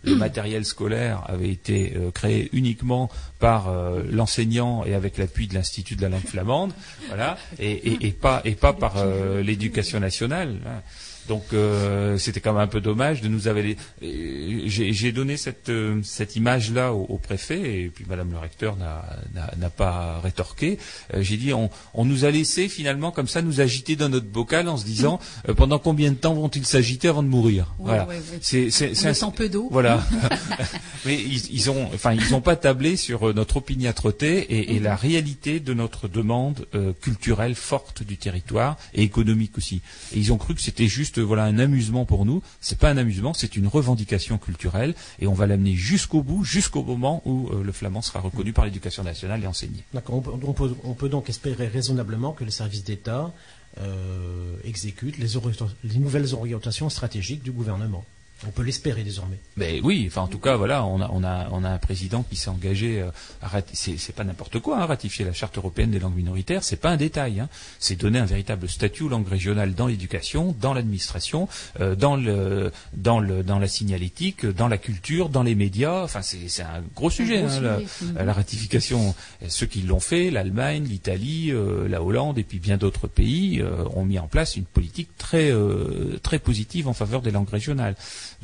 le 0.02 0.16
matériel 0.16 0.64
scolaire 0.64 1.22
avait 1.28 1.50
été 1.50 1.92
euh, 1.94 2.10
créé 2.10 2.48
uniquement 2.54 3.10
par 3.38 3.68
euh, 3.68 4.02
l'enseignant 4.10 4.84
et 4.86 4.94
avec 4.94 5.18
l'appui 5.18 5.46
de 5.46 5.52
l'Institut 5.54 5.96
de 5.96 6.02
la 6.02 6.08
langue 6.08 6.24
flamande, 6.26 6.72
voilà, 7.08 7.36
et, 7.58 7.70
et- 7.72 8.06
et 8.06 8.12
pas 8.12 8.40
et 8.46 8.54
pas 8.54 8.72
par 8.72 8.94
euh, 8.96 9.42
l'éducation 9.42 10.00
nationale. 10.00 10.56
hein. 10.66 10.80
Donc 11.28 11.44
euh, 11.52 12.18
c'était 12.18 12.40
quand 12.40 12.52
même 12.52 12.62
un 12.62 12.66
peu 12.66 12.80
dommage 12.80 13.20
de 13.22 13.28
nous 13.28 13.48
avaler. 13.48 13.76
J'ai 14.02 14.92
j'ai 14.92 15.12
donné 15.12 15.36
cette, 15.36 15.68
euh, 15.68 16.00
cette 16.02 16.36
image-là 16.36 16.92
au, 16.92 17.04
au 17.08 17.18
préfet 17.18 17.82
et 17.84 17.88
puis 17.88 18.04
Madame 18.08 18.30
le 18.32 18.38
recteur 18.38 18.76
n'a- 18.76 19.04
n'a 19.34 19.50
n'a 19.56 19.70
pas 19.70 20.20
rétorqué. 20.22 20.78
Euh, 21.14 21.22
J'ai 21.22 21.36
dit 21.36 21.52
on, 21.54 21.70
on 21.94 22.04
nous 22.04 22.24
a 22.24 22.30
laissé 22.30 22.68
finalement 22.68 23.10
comme 23.10 23.28
ça 23.28 23.42
nous 23.42 23.60
agiter 23.60 23.96
dans 23.96 24.08
notre 24.08 24.26
bocal 24.28 24.68
en 24.68 24.76
se 24.76 24.84
disant 24.84 25.18
euh, 25.48 25.54
pendant 25.54 25.78
combien 25.78 26.10
de 26.10 26.16
temps 26.16 26.34
vont-ils 26.34 26.66
s'agiter 26.66 27.08
avant 27.08 27.22
de 27.22 27.28
mourir 27.28 27.74
Ouais, 27.78 27.86
Voilà. 27.86 28.06
ouais, 28.06 28.16
ouais. 28.16 28.38
C'est 28.70 28.90
laissant 29.04 29.30
peu 29.30 29.48
d'eau. 29.48 29.68
voilà. 29.70 30.02
Mais 31.06 31.14
ils, 31.20 31.54
ils 31.54 31.70
ont, 31.70 31.88
enfin, 31.94 32.12
ils 32.12 32.34
ont 32.34 32.40
pas 32.40 32.56
tablé 32.56 32.96
sur 32.96 33.28
euh, 33.28 33.32
notre 33.32 33.56
opiniâtreté 33.58 34.38
et, 34.38 34.74
et 34.76 34.80
la 34.80 34.96
réalité 34.96 35.60
de 35.60 35.74
notre 35.74 36.08
demande 36.08 36.66
euh, 36.74 36.92
culturelle 37.00 37.54
forte 37.54 38.02
du 38.02 38.16
territoire 38.16 38.76
et 38.94 39.02
économique 39.02 39.56
aussi. 39.58 39.80
Et 40.14 40.18
ils 40.18 40.32
ont 40.32 40.38
cru 40.38 40.54
que 40.54 40.60
c'était 40.60 40.86
juste, 40.88 41.13
voilà, 41.20 41.44
un 41.44 41.58
amusement 41.58 42.04
pour 42.04 42.24
nous. 42.24 42.42
C'est 42.60 42.78
pas 42.78 42.90
un 42.90 42.96
amusement, 42.96 43.34
c'est 43.34 43.56
une 43.56 43.66
revendication 43.66 44.38
culturelle 44.38 44.94
et 45.18 45.26
on 45.26 45.34
va 45.34 45.46
l'amener 45.46 45.74
jusqu'au 45.74 46.22
bout, 46.22 46.44
jusqu'au 46.44 46.82
moment 46.82 47.22
où 47.24 47.48
euh, 47.50 47.62
le 47.62 47.72
flamand 47.72 48.02
sera 48.02 48.20
reconnu 48.20 48.52
par 48.52 48.64
l'éducation 48.64 49.02
nationale 49.02 49.42
et 49.42 49.46
enseigné. 49.46 49.84
On, 50.08 50.20
peut- 50.20 50.30
on 50.42 50.52
peut, 50.52 50.74
on 50.84 50.94
peut 50.94 51.08
donc 51.08 51.28
espérer 51.28 51.66
raisonnablement 51.68 52.32
que 52.32 52.44
les 52.44 52.50
services 52.50 52.84
d'État 52.84 53.32
euh, 53.80 54.56
exécutent 54.64 55.18
les 55.18 55.98
nouvelles 55.98 56.34
orientations 56.34 56.88
stratégiques 56.90 57.42
du 57.42 57.50
gouvernement. 57.52 58.04
On 58.46 58.50
peut 58.50 58.62
l'espérer 58.62 59.04
désormais. 59.04 59.38
Ben 59.56 59.80
oui, 59.82 60.04
enfin 60.06 60.22
en 60.22 60.26
tout 60.26 60.38
cas 60.38 60.56
voilà, 60.56 60.84
on 60.84 61.00
a 61.00 61.08
on 61.10 61.24
a 61.24 61.48
on 61.50 61.64
a 61.64 61.70
un 61.70 61.78
président 61.78 62.22
qui 62.28 62.36
s'est 62.36 62.50
engagé 62.50 63.00
euh, 63.00 63.10
à 63.40 63.48
rati- 63.48 63.74
c'est 63.74 63.96
c'est 63.96 64.12
pas 64.12 64.24
n'importe 64.24 64.58
quoi, 64.58 64.82
hein, 64.82 64.86
ratifier 64.86 65.24
la 65.24 65.32
charte 65.32 65.56
européenne 65.56 65.90
des 65.90 65.98
langues 65.98 66.16
minoritaires, 66.16 66.62
c'est 66.62 66.76
pas 66.76 66.90
un 66.90 66.96
détail, 66.98 67.40
hein. 67.40 67.48
c'est 67.78 67.96
donner 67.96 68.18
un 68.18 68.26
véritable 68.26 68.68
statut 68.68 69.04
aux 69.04 69.08
langues 69.08 69.28
régionales 69.28 69.74
dans 69.74 69.86
l'éducation, 69.86 70.54
dans 70.60 70.74
l'administration, 70.74 71.48
euh, 71.80 71.94
dans 71.94 72.16
le 72.16 72.70
dans 72.92 73.18
le 73.18 73.42
dans 73.42 73.58
la 73.58 73.68
signalétique, 73.68 74.44
dans 74.44 74.68
la 74.68 74.78
culture, 74.78 75.30
dans 75.30 75.42
les 75.42 75.54
médias, 75.54 76.02
enfin 76.02 76.20
c'est 76.20 76.48
c'est 76.48 76.62
un 76.62 76.82
gros 76.94 77.10
sujet, 77.10 77.42
gros 77.42 77.50
hein, 77.50 77.60
la, 77.60 77.78
sujet. 77.78 78.24
La 78.24 78.32
ratification. 78.32 79.14
Ceux 79.48 79.66
qui 79.66 79.82
l'ont 79.82 80.00
fait, 80.00 80.30
l'Allemagne, 80.30 80.84
l'Italie, 80.84 81.50
euh, 81.50 81.88
la 81.88 82.02
Hollande 82.02 82.38
et 82.38 82.44
puis 82.44 82.58
bien 82.58 82.76
d'autres 82.76 83.06
pays 83.06 83.60
euh, 83.62 83.84
ont 83.94 84.04
mis 84.04 84.18
en 84.18 84.26
place 84.26 84.56
une 84.56 84.64
politique 84.64 85.08
très 85.16 85.50
euh, 85.50 86.18
très 86.22 86.38
positive 86.38 86.88
en 86.88 86.92
faveur 86.94 87.22
des 87.22 87.30
langues 87.30 87.48
régionales. 87.48 87.94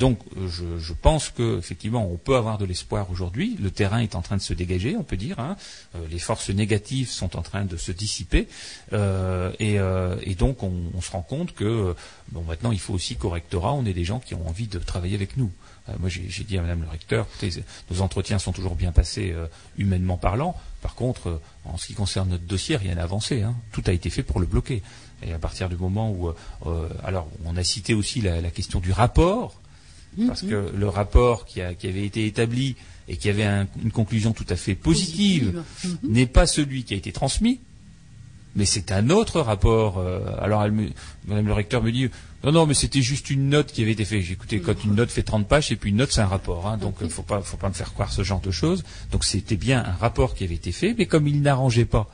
Donc 0.01 0.19
euh, 0.39 0.49
je, 0.79 0.93
pense 0.95 1.29
que 1.29 1.59
effectivement 1.59 2.09
on 2.11 2.17
peut 2.17 2.35
avoir 2.35 2.57
de 2.57 2.65
l'espoir 2.65 3.11
aujourd'hui. 3.11 3.59
Le 3.61 3.71
terrain 3.71 3.99
est 3.99 4.15
en 4.15 4.23
train 4.23 4.39
de 4.39 4.43
se 4.43 4.55
dégager, 4.55 4.97
on 4.97 5.03
peut 5.05 5.19
dire. 5.19 5.39
hein. 5.39 5.57
Euh, 5.95 5.99
les 6.11 6.19
forces 6.19 6.49
négatives 6.49 7.11
sont 7.11 7.37
en 7.37 7.43
train 7.43 7.65
de 7.67 7.77
se 7.77 7.93
dissiper 7.93 8.49
Euh, 8.95 9.53
et, 9.61 10.35
donc 10.35 10.63
on, 10.63 11.01
se 11.03 11.11
rend 11.11 11.21
compte 11.21 11.53
que 11.55 11.95
bon 12.33 12.43
maintenant 12.45 12.73
il 12.73 12.81
faut 12.81 12.95
aussi 12.95 13.17
qu'au 13.17 13.29
rectorat 13.29 13.75
on 13.75 13.85
ait 13.85 13.93
des 13.93 14.07
gens 14.07 14.21
qui 14.21 14.35
ont 14.35 14.49
envie 14.49 14.69
de 14.69 14.79
travailler 14.79 15.17
avec 15.17 15.37
nous. 15.37 15.51
Moi 15.99 16.09
j'ai 16.09 16.45
dit 16.45 16.57
à 16.57 16.63
Madame 16.63 16.83
le 16.83 16.89
recteur, 16.89 17.27
nos 17.91 18.01
entretiens 18.01 18.39
sont 18.39 18.53
toujours 18.53 18.77
bien 18.77 18.93
passés 18.93 19.35
humainement 19.77 20.17
parlant. 20.17 20.57
Par 20.81 20.95
contre, 20.95 21.41
en 21.65 21.77
ce 21.77 21.87
qui 21.89 21.95
concerne 21.95 22.31
notre 22.31 22.45
dossier, 22.45 22.77
rien 22.77 22.95
n'a 22.95 23.03
avancé. 23.03 23.43
hein. 23.43 23.55
Tout 23.73 23.83
a 23.87 23.93
été 23.93 24.09
fait 24.09 24.23
pour 24.23 24.41
le 24.41 24.47
bloquer. 24.47 24.83
Et 25.23 25.35
à 25.35 25.39
partir 25.39 25.69
du 25.69 25.77
moment 25.77 26.11
où, 26.11 26.31
alors, 27.05 27.29
on 27.45 27.57
a 27.57 27.65
cité 27.65 27.93
aussi 27.93 28.21
la 28.23 28.51
question 28.51 28.81
du 28.81 28.93
rapport, 28.93 29.61
parce 30.27 30.43
que 30.43 30.71
le 30.77 30.89
rapport 30.89 31.47
qui, 31.47 31.61
a- 31.61 31.75
qui 31.75 31.87
avait 31.87 32.05
été 32.05 32.27
établi 32.27 32.77
et 33.09 33.17
qui 33.17 33.29
avait 33.29 33.45
un- 33.45 33.67
une 33.83 33.91
conclusion 33.93 34.33
tout 34.33 34.47
à 34.49 34.57
fait 34.57 34.75
positive, 34.75 35.53
Positive. 35.53 35.99
Mhm. 36.05 36.13
n'est 36.13 36.27
pas 36.27 36.47
celui 36.47 36.85
qui 36.85 36.95
a 36.95 36.97
été 36.97 37.13
transmis, 37.13 37.61
mais 38.57 38.65
c'est 38.67 38.91
un 38.93 39.11
autre 39.11 39.41
rapport. 39.41 39.99
euh, 39.99 40.21
alors, 40.41 40.65
elle 40.65 40.73
me- 40.73 40.91
Madame 41.27 41.47
le 41.47 41.53
recteur 41.53 41.83
me 41.83 41.93
dit, 41.93 42.09
non, 42.43 42.53
non, 42.53 42.67
mais 42.67 42.75
c'était 42.75 43.03
juste 43.03 43.31
une 43.31 43.49
note 43.49 43.71
qui 43.73 43.83
avait 43.83 43.93
été 43.93 44.05
faite. 44.05 44.23
J'ai 44.23 44.33
écouté, 44.33 44.61
quand 44.61 44.83
une 44.85 44.95
note 44.95 45.11
fait 45.11 45.23
30 45.23 45.47
pages, 45.47 45.71
et 45.73 45.77
puis 45.77 45.91
une 45.91 45.97
note, 45.97 46.11
c'est 46.11 46.23
un 46.23 46.27
rapport. 46.27 46.67
Hein, 46.67 46.77
donc, 46.79 46.97
il 47.03 47.11
faut 47.11 47.23
pas, 47.23 47.43
faut 47.43 47.57
pas 47.59 47.69
me 47.69 47.75
faire 47.75 47.93
croire 47.93 48.13
ce 48.13 48.23
genre 48.25 48.41
de 48.41 48.51
choses. 48.51 48.83
Donc, 49.13 49.25
c'était 49.25 49.57
bien 49.57 49.85
un 49.85 49.93
rapport 49.93 50.35
qui 50.35 50.45
avait 50.45 50.55
été 50.55 50.73
fait, 50.73 50.95
mais 50.99 51.07
comme 51.07 51.29
il 51.29 51.43
n'arrangeait 51.43 51.85
pas 51.85 52.09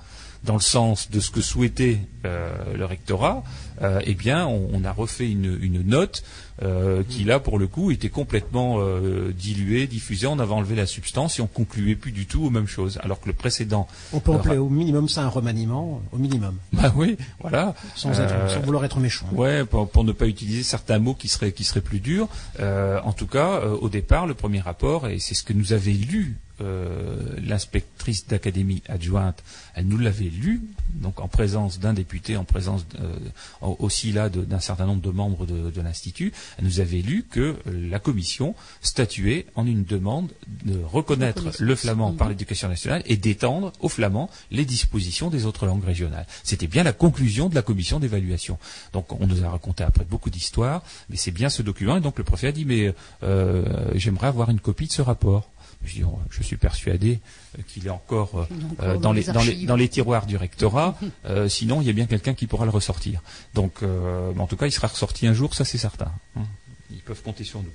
dans 0.44 0.54
le 0.54 0.60
sens 0.60 1.10
de 1.10 1.18
ce 1.20 1.30
que 1.30 1.40
souhaitait 1.40 1.98
euh, 2.24 2.52
le 2.76 2.84
rectorat, 2.84 3.42
euh, 3.82 4.00
eh 4.04 4.14
bien, 4.14 4.46
on, 4.46 4.68
on 4.72 4.84
a 4.84 4.92
refait 4.92 5.30
une, 5.30 5.58
une 5.62 5.82
note 5.82 6.22
euh, 6.62 7.02
qui, 7.08 7.24
là, 7.24 7.38
pour 7.38 7.58
le 7.58 7.66
coup, 7.66 7.90
était 7.90 8.08
complètement 8.08 8.76
euh, 8.78 9.32
diluée, 9.32 9.86
diffusée. 9.86 10.26
On 10.26 10.38
avait 10.38 10.52
enlevé 10.52 10.74
la 10.74 10.86
substance 10.86 11.38
et 11.38 11.42
on 11.42 11.46
concluait 11.46 11.96
plus 11.96 12.12
du 12.12 12.26
tout 12.26 12.44
aux 12.44 12.50
mêmes 12.50 12.66
choses. 12.66 12.98
Alors 13.02 13.20
que 13.20 13.26
le 13.26 13.32
précédent, 13.34 13.86
On 14.12 14.20
peut 14.20 14.32
appeler 14.32 14.56
au 14.56 14.68
minimum 14.70 15.08
ça 15.08 15.22
un 15.22 15.28
remaniement, 15.28 16.00
au 16.12 16.18
minimum, 16.18 16.56
bah 16.72 16.92
oui, 16.96 17.16
voilà. 17.40 17.74
sans, 17.94 18.10
être- 18.20 18.32
Euh, 18.32 18.54
sans 18.54 18.60
vouloir 18.60 18.84
être 18.84 18.98
méchant. 19.00 19.26
Ouais, 19.32 19.64
pour, 19.64 19.88
pour 19.90 20.04
ne 20.04 20.12
pas 20.12 20.26
utiliser 20.26 20.62
certains 20.62 20.98
mots 20.98 21.14
qui 21.14 21.28
seraient 21.28 21.52
qui 21.52 21.64
seraient 21.64 21.80
plus 21.80 22.00
durs. 22.00 22.28
Euh, 22.60 22.98
en 23.04 23.12
tout 23.12 23.26
cas, 23.26 23.60
euh, 23.62 23.76
au 23.80 23.88
départ, 23.88 24.26
le 24.26 24.34
premier 24.34 24.60
rapport, 24.60 25.08
et 25.08 25.18
c'est 25.18 25.34
ce 25.34 25.42
que 25.42 25.52
nous 25.52 25.72
avait 25.72 25.92
lu 25.92 26.36
euh, 26.60 27.16
l'inspectrice 27.44 28.26
d'académie 28.26 28.82
adjointe, 28.88 29.42
elle 29.74 29.86
nous 29.86 29.98
l'avait 29.98 30.24
lu, 30.24 30.62
donc 30.94 31.20
en 31.20 31.28
présence 31.28 31.78
d'un 31.80 31.92
député, 31.92 32.36
en 32.36 32.44
présence 32.44 32.86
euh, 33.00 33.16
au- 33.60 33.76
aussi 33.80 34.12
là 34.12 34.28
d'un 34.28 34.60
certain 34.60 34.86
nombre 34.86 35.02
de 35.02 35.10
membres 35.10 35.46
de, 35.46 35.70
de 35.70 35.80
l'institut, 35.80 36.32
elle 36.58 36.64
nous 36.64 36.80
avait 36.80 37.02
lu 37.02 37.24
que 37.30 37.56
la 37.66 37.98
commission 37.98 38.54
statuait 38.80 39.46
en 39.54 39.66
une 39.66 39.84
demande 39.84 40.30
de 40.64 40.78
reconnaître 40.82 41.42
le 41.58 41.74
flamand 41.76 42.12
par 42.12 42.26
Mhm. 42.28 42.32
l'éducation 42.32 42.68
nationale 42.68 43.02
et 43.06 43.16
d'étendre 43.16 43.72
aux 43.80 43.88
flamands 43.88 44.30
les 44.50 44.64
dispositions 44.64 45.30
des 45.30 45.44
autres 45.46 45.66
langues 45.66 45.84
régionales. 45.84 46.26
C'était 46.42 46.66
bien 46.66 46.82
la 46.82 46.92
conclusion 46.92 47.48
de 47.48 47.54
la 47.54 47.62
commission 47.62 48.00
d'évaluation. 48.00 48.58
Donc 48.92 49.12
on 49.20 49.26
nous 49.26 49.44
a 49.44 49.50
raconté 49.50 49.84
après 49.84 50.04
beaucoup 50.04 50.30
d'histoires, 50.30 50.82
mais 51.10 51.16
c'est 51.16 51.30
bien 51.30 51.48
ce 51.48 51.62
document. 51.62 51.96
Et 51.96 52.00
donc 52.00 52.18
le 52.18 52.24
préfet 52.24 52.48
a 52.48 52.52
dit 52.52 52.64
mais 52.64 52.94
euh, 53.22 53.64
j'aimerais 53.94 54.28
avoir 54.28 54.50
une 54.50 54.60
copie 54.60 54.86
de 54.86 54.92
ce 54.92 55.02
rapport. 55.02 55.50
Je, 55.84 56.02
oh, 56.04 56.18
je 56.30 56.42
suis 56.42 56.56
persuadé 56.56 57.20
euh, 57.58 57.62
qu'il 57.68 57.86
est 57.86 57.90
encore, 57.90 58.46
euh, 58.80 58.94
dans 58.94 59.00
dans, 59.00 59.12
les, 59.12 59.20
les 59.22 59.26
dans, 59.32 59.40
les, 59.42 59.48
archives. 59.50 59.66
dans 59.68 59.76
les 59.76 59.88
tiroirs 59.88 60.26
du 60.26 60.36
rectorat. 60.36 60.98
Euh, 61.26 61.48
sinon, 61.48 61.80
il 61.80 61.86
y 61.86 61.90
a 61.90 61.92
bien 61.92 62.06
quelqu'un 62.06 62.34
qui 62.34 62.46
pourra 62.46 62.64
le 62.64 62.70
ressortir. 62.70 63.20
Donc, 63.54 63.82
euh, 63.82 64.32
en 64.38 64.46
tout 64.46 64.56
cas, 64.56 64.66
il 64.66 64.72
sera 64.72 64.86
ressorti 64.88 65.26
un 65.26 65.32
jour, 65.34 65.54
ça 65.54 65.64
c'est 65.64 65.78
certain. 65.78 66.10
hein. 66.36 66.42
Ils 66.90 67.00
peuvent 67.02 67.22
compter 67.22 67.42
sur 67.44 67.60
nous. 67.62 67.70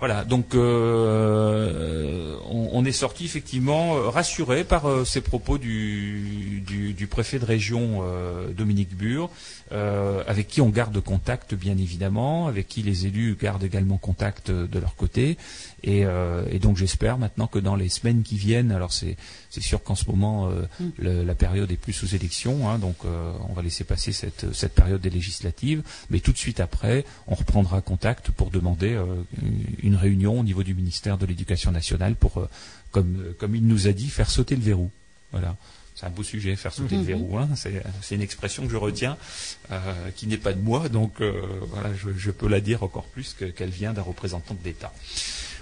Voilà, 0.00 0.24
donc 0.24 0.54
euh, 0.54 2.36
on, 2.48 2.70
on 2.72 2.84
est 2.84 2.92
sorti 2.92 3.24
effectivement 3.26 3.94
rassuré 4.10 4.64
par 4.64 4.86
euh, 4.88 5.04
ces 5.04 5.20
propos 5.20 5.58
du, 5.58 6.62
du, 6.66 6.94
du 6.94 7.06
préfet 7.06 7.38
de 7.38 7.44
région 7.44 8.00
euh, 8.02 8.48
Dominique 8.52 8.96
Bure, 8.96 9.28
avec 10.26 10.48
qui 10.48 10.60
on 10.60 10.68
garde 10.70 10.98
contact 11.00 11.54
bien 11.54 11.76
évidemment, 11.78 12.48
avec 12.48 12.66
qui 12.66 12.82
les 12.82 13.06
élus 13.06 13.36
gardent 13.40 13.62
également 13.62 13.98
contact 13.98 14.50
de 14.50 14.78
leur 14.80 14.96
côté, 14.96 15.36
et, 15.82 16.04
euh, 16.04 16.44
et 16.50 16.58
donc 16.58 16.76
j'espère 16.76 17.18
maintenant 17.18 17.46
que 17.46 17.58
dans 17.58 17.74
les 17.76 17.88
semaines 17.88 18.22
qui 18.22 18.36
viennent, 18.36 18.72
alors 18.72 18.92
c'est 18.92 19.16
sûr 19.58 19.82
qu'en 19.82 19.94
ce 19.94 20.04
moment 20.06 20.48
euh, 20.50 20.62
le- 20.98 21.22
la 21.24 21.34
période 21.34 21.70
est 21.70 21.76
plus 21.76 21.92
sous 21.92 22.14
élection, 22.14 22.68
hein, 22.68 22.78
donc 22.78 22.96
euh, 23.04 23.32
on 23.48 23.52
va 23.52 23.62
laisser 23.62 23.84
passer 23.84 24.12
cette, 24.12 24.52
cette 24.52 24.74
période 24.74 25.00
des 25.00 25.10
législatives, 25.10 25.82
mais 26.10 26.20
tout 26.20 26.32
de 26.32 26.38
suite 26.38 26.60
après, 26.60 27.04
on 27.26 27.34
reprendra 27.34 27.80
contact 27.80 28.30
pour 28.30 28.50
demander 28.50 28.98
une 29.82 29.96
réunion 29.96 30.40
au 30.40 30.42
niveau 30.44 30.62
du 30.62 30.74
ministère 30.74 31.18
de 31.18 31.26
l'Éducation 31.26 31.70
nationale 31.72 32.14
pour, 32.14 32.46
comme, 32.90 33.34
comme 33.38 33.54
il 33.56 33.66
nous 33.66 33.88
a 33.88 33.92
dit, 33.92 34.08
faire 34.08 34.30
sauter 34.30 34.56
le 34.56 34.62
verrou. 34.62 34.90
Voilà. 35.32 35.56
C'est 35.94 36.06
un 36.06 36.10
beau 36.10 36.22
sujet, 36.22 36.56
faire 36.56 36.72
sauter 36.72 36.96
le 36.96 37.02
verrou. 37.02 37.36
Hein. 37.38 37.48
C'est, 37.56 38.14
une 38.14 38.22
expression 38.22 38.64
que 38.64 38.70
je 38.72 38.76
retiens, 38.76 39.18
euh, 39.70 40.10
qui 40.16 40.26
n'est 40.28 40.38
pas 40.38 40.54
de 40.54 40.60
moi, 40.60 40.88
donc 40.88 41.20
euh, 41.20 41.42
voilà, 41.68 41.90
je, 41.94 42.08
je 42.16 42.30
peux 42.30 42.48
la 42.48 42.60
dire 42.60 42.82
encore 42.82 43.04
plus 43.04 43.34
que- 43.38 43.44
qu'elle 43.44 43.68
vient 43.70 43.92
d'un 43.92 44.00
représentant 44.02 44.54
de 44.54 44.64
l'État. 44.64 44.92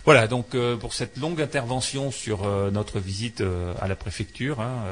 Voilà, 0.09 0.27
donc 0.27 0.55
euh, 0.55 0.79
pour 0.79 0.95
cette 0.95 1.19
longue 1.19 1.39
intervention 1.43 2.11
sur 2.11 2.45
euh, 2.45 2.71
notre 2.71 2.99
visite 2.99 3.43
euh, 3.43 3.75
à 3.79 3.89
la 3.89 3.95
préfecture, 3.95 4.59
hein, 4.59 4.85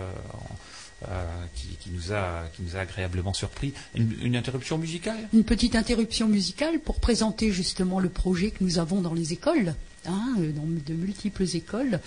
qui, 1.54 1.68
qui 1.80 1.88
nous 1.88 2.12
a, 2.12 2.44
qui 2.54 2.60
nous 2.60 2.76
a 2.76 2.80
agréablement 2.80 3.32
surpris. 3.32 3.72
Une, 3.94 4.12
une 4.20 4.36
interruption 4.36 4.76
musicale? 4.76 5.16
Une 5.32 5.44
petite 5.44 5.74
interruption 5.74 6.28
musicale 6.28 6.80
pour 6.80 7.00
présenter 7.00 7.50
justement 7.50 7.98
le 7.98 8.10
projet 8.10 8.50
que 8.50 8.62
nous 8.62 8.78
avons 8.78 9.00
dans 9.00 9.14
les 9.14 9.32
écoles, 9.32 9.74
hein, 10.04 10.34
dans 10.54 10.66
de 10.66 10.92
multiples 10.92 11.46
écoles, 11.54 11.98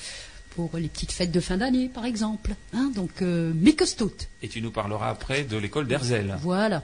pour 0.51 0.69
les 0.77 0.87
petites 0.87 1.11
fêtes 1.11 1.31
de 1.31 1.39
fin 1.39 1.57
d'année, 1.57 1.89
par 1.89 2.05
exemple. 2.05 2.53
Hein, 2.73 2.91
donc, 2.93 3.23
euh, 3.23 3.53
Mikestot. 3.55 4.13
Et 4.43 4.49
tu 4.49 4.61
nous 4.61 4.69
parleras 4.69 5.09
après 5.09 5.45
de 5.45 5.57
l'école 5.57 5.87
d'Herzel. 5.87 6.37
Voilà. 6.43 6.83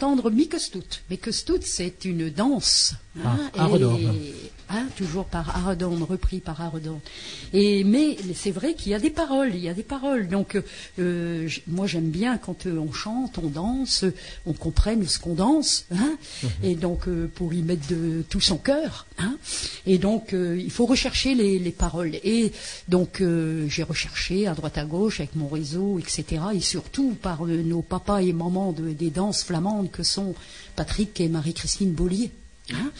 D'entendre 0.00 0.30
Mikestout. 0.30 0.82
Mikestout, 1.10 1.58
c'est 1.60 2.06
une 2.06 2.30
danse. 2.30 2.94
Ah, 3.22 3.36
et- 3.54 3.58
Aredorn. 3.60 4.16
Hein, 4.70 4.86
toujours 4.96 5.24
par 5.26 5.56
Aredorn, 5.56 6.02
repris 6.02 6.40
par 6.40 6.60
Aredorn. 6.60 7.00
Et 7.52 7.84
mais 7.84 8.16
c'est 8.34 8.50
vrai 8.50 8.74
qu'il 8.74 8.92
y 8.92 8.94
a 8.94 8.98
des 8.98 9.10
paroles, 9.10 9.50
il 9.54 9.60
y 9.60 9.68
a 9.68 9.74
des 9.74 9.82
paroles. 9.82 10.28
Donc 10.28 10.60
euh, 10.98 11.48
moi 11.66 11.86
j'aime 11.86 12.10
bien 12.10 12.38
quand 12.38 12.66
euh, 12.66 12.78
on 12.78 12.92
chante, 12.92 13.38
on 13.38 13.48
danse, 13.48 14.04
on 14.46 14.52
comprenne 14.52 15.06
ce 15.06 15.18
qu'on 15.18 15.34
danse, 15.34 15.86
hein, 15.92 16.16
et 16.62 16.74
donc 16.74 17.08
euh, 17.08 17.30
pour 17.34 17.52
y 17.52 17.62
mettre 17.62 17.86
de 17.88 18.22
tout 18.28 18.40
son 18.40 18.56
cœur. 18.56 19.06
Hein, 19.18 19.36
et 19.86 19.98
donc 19.98 20.32
il 20.32 20.70
faut 20.70 20.86
rechercher 20.86 21.34
les, 21.34 21.58
les 21.58 21.70
paroles. 21.72 22.14
Et 22.24 22.52
donc 22.88 23.22
j'ai 23.68 23.82
recherché 23.82 24.46
à 24.46 24.54
droite 24.54 24.78
à 24.78 24.84
gauche 24.84 25.20
avec 25.20 25.36
mon 25.36 25.48
réseau, 25.48 25.98
etc. 25.98 26.42
Et 26.54 26.60
surtout 26.60 27.16
par 27.20 27.44
nos 27.44 27.82
papas 27.82 28.20
et 28.20 28.32
mamans 28.32 28.72
de- 28.72 28.92
des 28.92 29.10
danses 29.10 29.42
flamandes 29.44 29.90
que 29.90 30.02
sont 30.02 30.34
Patrick 30.76 31.20
et 31.20 31.28
Marie-Christine 31.28 31.92
Bollier. 31.92 32.30
Hein. 32.74 32.90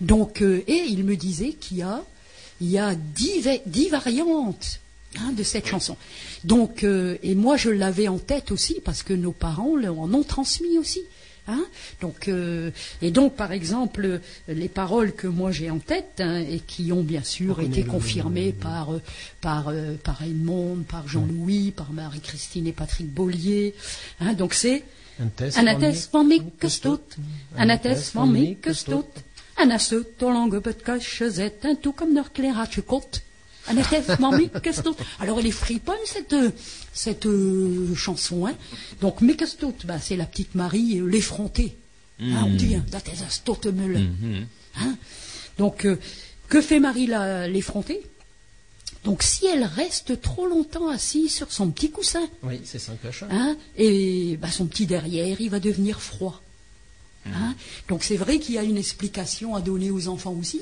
Donc, 0.00 0.42
euh, 0.42 0.62
et 0.66 0.84
il 0.88 1.04
me 1.04 1.16
disait 1.16 1.52
qu'il 1.52 1.78
y 1.78 1.82
a, 1.82 2.04
il 2.60 2.70
y 2.70 2.78
a 2.78 2.94
dix, 2.94 3.48
dix 3.66 3.88
variantes 3.88 4.80
hein, 5.18 5.32
de 5.32 5.42
cette 5.42 5.66
chanson. 5.66 5.96
Donc, 6.44 6.84
euh, 6.84 7.16
et 7.22 7.34
moi 7.34 7.56
je 7.56 7.70
l'avais 7.70 8.08
en 8.08 8.18
tête 8.18 8.50
aussi 8.50 8.80
parce 8.84 9.02
que 9.02 9.14
nos 9.14 9.32
parents 9.32 9.76
en 9.76 10.14
ont 10.14 10.22
transmis 10.22 10.78
aussi. 10.78 11.02
Hein 11.48 11.64
donc, 12.00 12.26
euh, 12.28 12.70
et 13.02 13.10
donc, 13.10 13.36
par 13.36 13.52
exemple, 13.52 14.20
les 14.48 14.68
paroles 14.68 15.12
que 15.12 15.28
moi 15.28 15.52
j'ai 15.52 15.70
en 15.70 15.78
tête 15.78 16.14
hein, 16.20 16.38
et 16.38 16.58
qui 16.58 16.90
ont 16.92 17.02
bien 17.02 17.22
sûr 17.22 17.60
été 17.60 17.84
confirmées 17.84 18.52
par 18.52 18.94
euh, 18.94 19.02
par 19.40 19.68
euh, 19.68 19.94
par 20.02 20.22
Edmond, 20.22 20.78
par 20.88 21.06
Jean-Louis, 21.06 21.70
par 21.70 21.92
Marie-Christine 21.92 22.66
et 22.66 22.72
Patrick 22.72 23.12
Bollier. 23.12 23.74
Hein, 24.20 24.32
donc 24.32 24.54
c'est 24.54 24.82
Anates 25.18 25.54
en 25.54 25.68
attest 25.68 26.08
van 26.10 26.26
Mikkestoet. 26.26 27.16
En 27.54 27.70
attest 27.70 28.08
van 28.08 28.30
Mikkestoet. 28.32 29.06
En 29.54 29.70
als 29.70 29.90
het 29.90 30.18
te 30.18 30.24
lang 30.24 30.52
op 30.54 30.64
het 30.64 30.82
kastje 30.82 31.30
zit 31.30 31.52
en 31.60 31.80
toe 31.80 31.94
komt 31.94 32.12
nog 32.12 32.32
klein 32.32 32.54
ratje 32.54 32.82
kot. 32.82 33.20
En 33.64 33.78
attest 33.78 34.10
van 34.10 34.36
Mikkestoet. 34.36 34.98
Alors 35.18 35.38
elle 35.38 35.48
est 35.48 35.56
friponne 35.58 36.04
cette, 36.04 36.32
euh, 36.32 36.50
cette 36.92 37.26
euh, 37.26 37.94
chanson. 37.96 38.46
Hein. 38.46 38.56
Donc 38.98 39.20
Mikkestoet, 39.20 39.84
bah, 39.86 39.98
c'est 40.00 40.16
la 40.16 40.26
petite 40.26 40.54
Marie, 40.54 40.98
euh, 41.00 41.08
l'effrontée. 41.10 41.76
Hein, 42.18 42.44
on 42.44 42.56
dit, 42.56 42.74
hein, 42.74 42.84
dat 42.90 43.06
is 43.12 43.20
een 43.20 43.30
stottemulle. 43.30 43.98
Mhm. 43.98 44.44
Hein 44.72 44.96
Donc, 45.56 45.84
euh, 45.84 45.96
que 46.48 46.62
fait 46.62 46.80
Marie 46.80 47.06
la- 47.06 47.46
l'effrontée? 47.46 48.00
Donc, 49.06 49.22
si 49.22 49.46
elle 49.46 49.62
reste 49.62 50.20
trop 50.20 50.48
longtemps 50.48 50.88
assise 50.88 51.32
sur 51.32 51.52
son 51.52 51.70
petit 51.70 51.92
coussin, 51.92 52.28
Oui, 52.42 52.60
c'est 52.64 52.80
ça, 52.80 52.92
cache. 53.00 53.22
Hein, 53.30 53.56
et 53.76 54.36
bah, 54.36 54.50
son 54.50 54.66
petit 54.66 54.84
derrière, 54.84 55.40
il 55.40 55.48
va 55.48 55.60
devenir 55.60 56.02
froid. 56.02 56.42
Hein, 57.24 57.54
donc 57.88 58.02
c'est 58.02 58.16
vrai 58.16 58.40
qu'il 58.40 58.56
y 58.56 58.58
a 58.58 58.64
une 58.64 58.76
explication 58.76 59.54
à 59.54 59.60
donner 59.60 59.92
aux 59.92 60.08
enfants 60.08 60.34
aussi. 60.38 60.60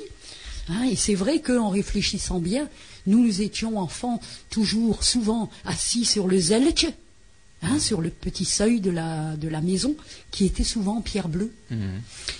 Hein, 0.68 0.84
et 0.84 0.94
c'est 0.94 1.14
vrai 1.14 1.40
qu'en 1.40 1.70
réfléchissant 1.70 2.38
bien, 2.38 2.68
nous, 3.06 3.24
nous 3.24 3.40
étions 3.40 3.78
enfants 3.78 4.20
toujours 4.50 5.04
souvent 5.04 5.50
assis 5.64 6.04
sur 6.04 6.28
le 6.28 6.38
zelletje. 6.38 6.92
Hein, 7.64 7.78
sur 7.78 8.00
le 8.00 8.10
petit 8.10 8.44
seuil 8.44 8.80
de 8.80 8.90
la, 8.90 9.36
de 9.36 9.48
la 9.48 9.60
maison, 9.60 9.94
qui 10.30 10.44
était 10.44 10.64
souvent 10.64 10.98
en 10.98 11.00
pierre 11.00 11.28
bleue. 11.28 11.52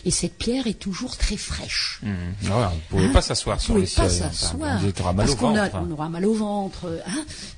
Et 0.04 0.10
cette 0.10 0.36
pierre 0.36 0.66
est 0.66 0.78
toujours 0.78 1.16
très 1.16 1.36
fraîche. 1.36 2.00
Mhm. 2.02 2.12
Ouais, 2.44 2.50
on 2.52 2.74
ne 2.74 2.80
pouvait 2.88 3.04
Hein 3.06 3.12
pas 3.12 3.22
s'asseoir 3.22 3.60
sur 3.60 3.76
les 3.76 3.86
seuils. 3.86 4.22
Enfin, 4.22 4.56
on 4.58 5.14
parce 5.14 5.32
au 5.32 5.36
qu'on 5.36 5.56
hein. 5.56 5.90
aura 5.90 6.08
mal 6.08 6.26
au 6.26 6.34
ventre. 6.34 7.02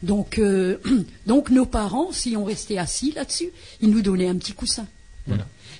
Donc, 0.02 0.38
euh, 0.38 0.78
donc 1.26 1.50
nos 1.50 1.66
parents, 1.66 2.12
si 2.12 2.36
on 2.36 2.44
restait 2.44 2.78
assis 2.78 3.12
là-dessus, 3.12 3.50
ils 3.80 3.90
nous 3.90 4.02
donnaient 4.02 4.28
un 4.28 4.36
petit 4.36 4.52
coussin. 4.52 4.86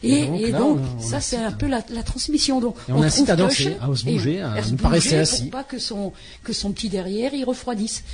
Et, 0.03 0.21
Et 0.23 0.27
donc, 0.27 0.41
et 0.41 0.51
là, 0.53 0.59
donc, 0.59 0.79
on- 0.79 0.99
on 0.99 1.01
ça 1.01 1.21
c'est 1.21 1.37
un 1.37 1.53
peu 1.53 1.67
la, 1.67 1.83
la 1.91 2.03
transmission. 2.03 2.61
Donc, 2.61 2.77
Et 2.89 2.93
on 2.93 3.03
incite 3.03 3.31
à 3.31 3.37
danser, 3.37 3.77
à 3.81 3.95
se 3.95 4.07
et- 4.09 4.13
bouger, 4.13 4.41
à 4.41 4.63
se 4.63 4.73
ne 4.73 4.77
pas 4.77 4.89
rester 4.89 5.11
bouger 5.11 5.21
assis. 5.21 5.43
Pour 5.45 5.51
pas 5.53 5.65
que 5.65 5.79
son, 5.79 6.13
que 6.45 6.53
son 6.53 6.73
petit 6.73 6.89
derrière 6.89 7.33
il 7.35 7.45
refroidisse. 7.45 8.05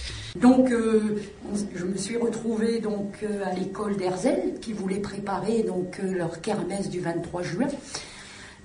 Donc, 0.40 0.70
euh, 0.70 1.22
on- 1.52 1.78
je 1.78 1.84
me 1.84 1.96
suis 1.96 2.16
retrouvée 2.16 2.80
donc 2.80 3.16
euh, 3.22 3.44
à 3.44 3.52
l'école 3.54 3.96
d'Herzel 3.96 4.54
qui 4.60 4.72
voulait 4.72 5.00
préparer 5.00 5.62
donc 5.64 5.98
euh, 6.02 6.12
leur 6.12 6.40
kermesse 6.40 6.88
du 6.88 7.00
23 7.00 7.42
juin. 7.42 7.66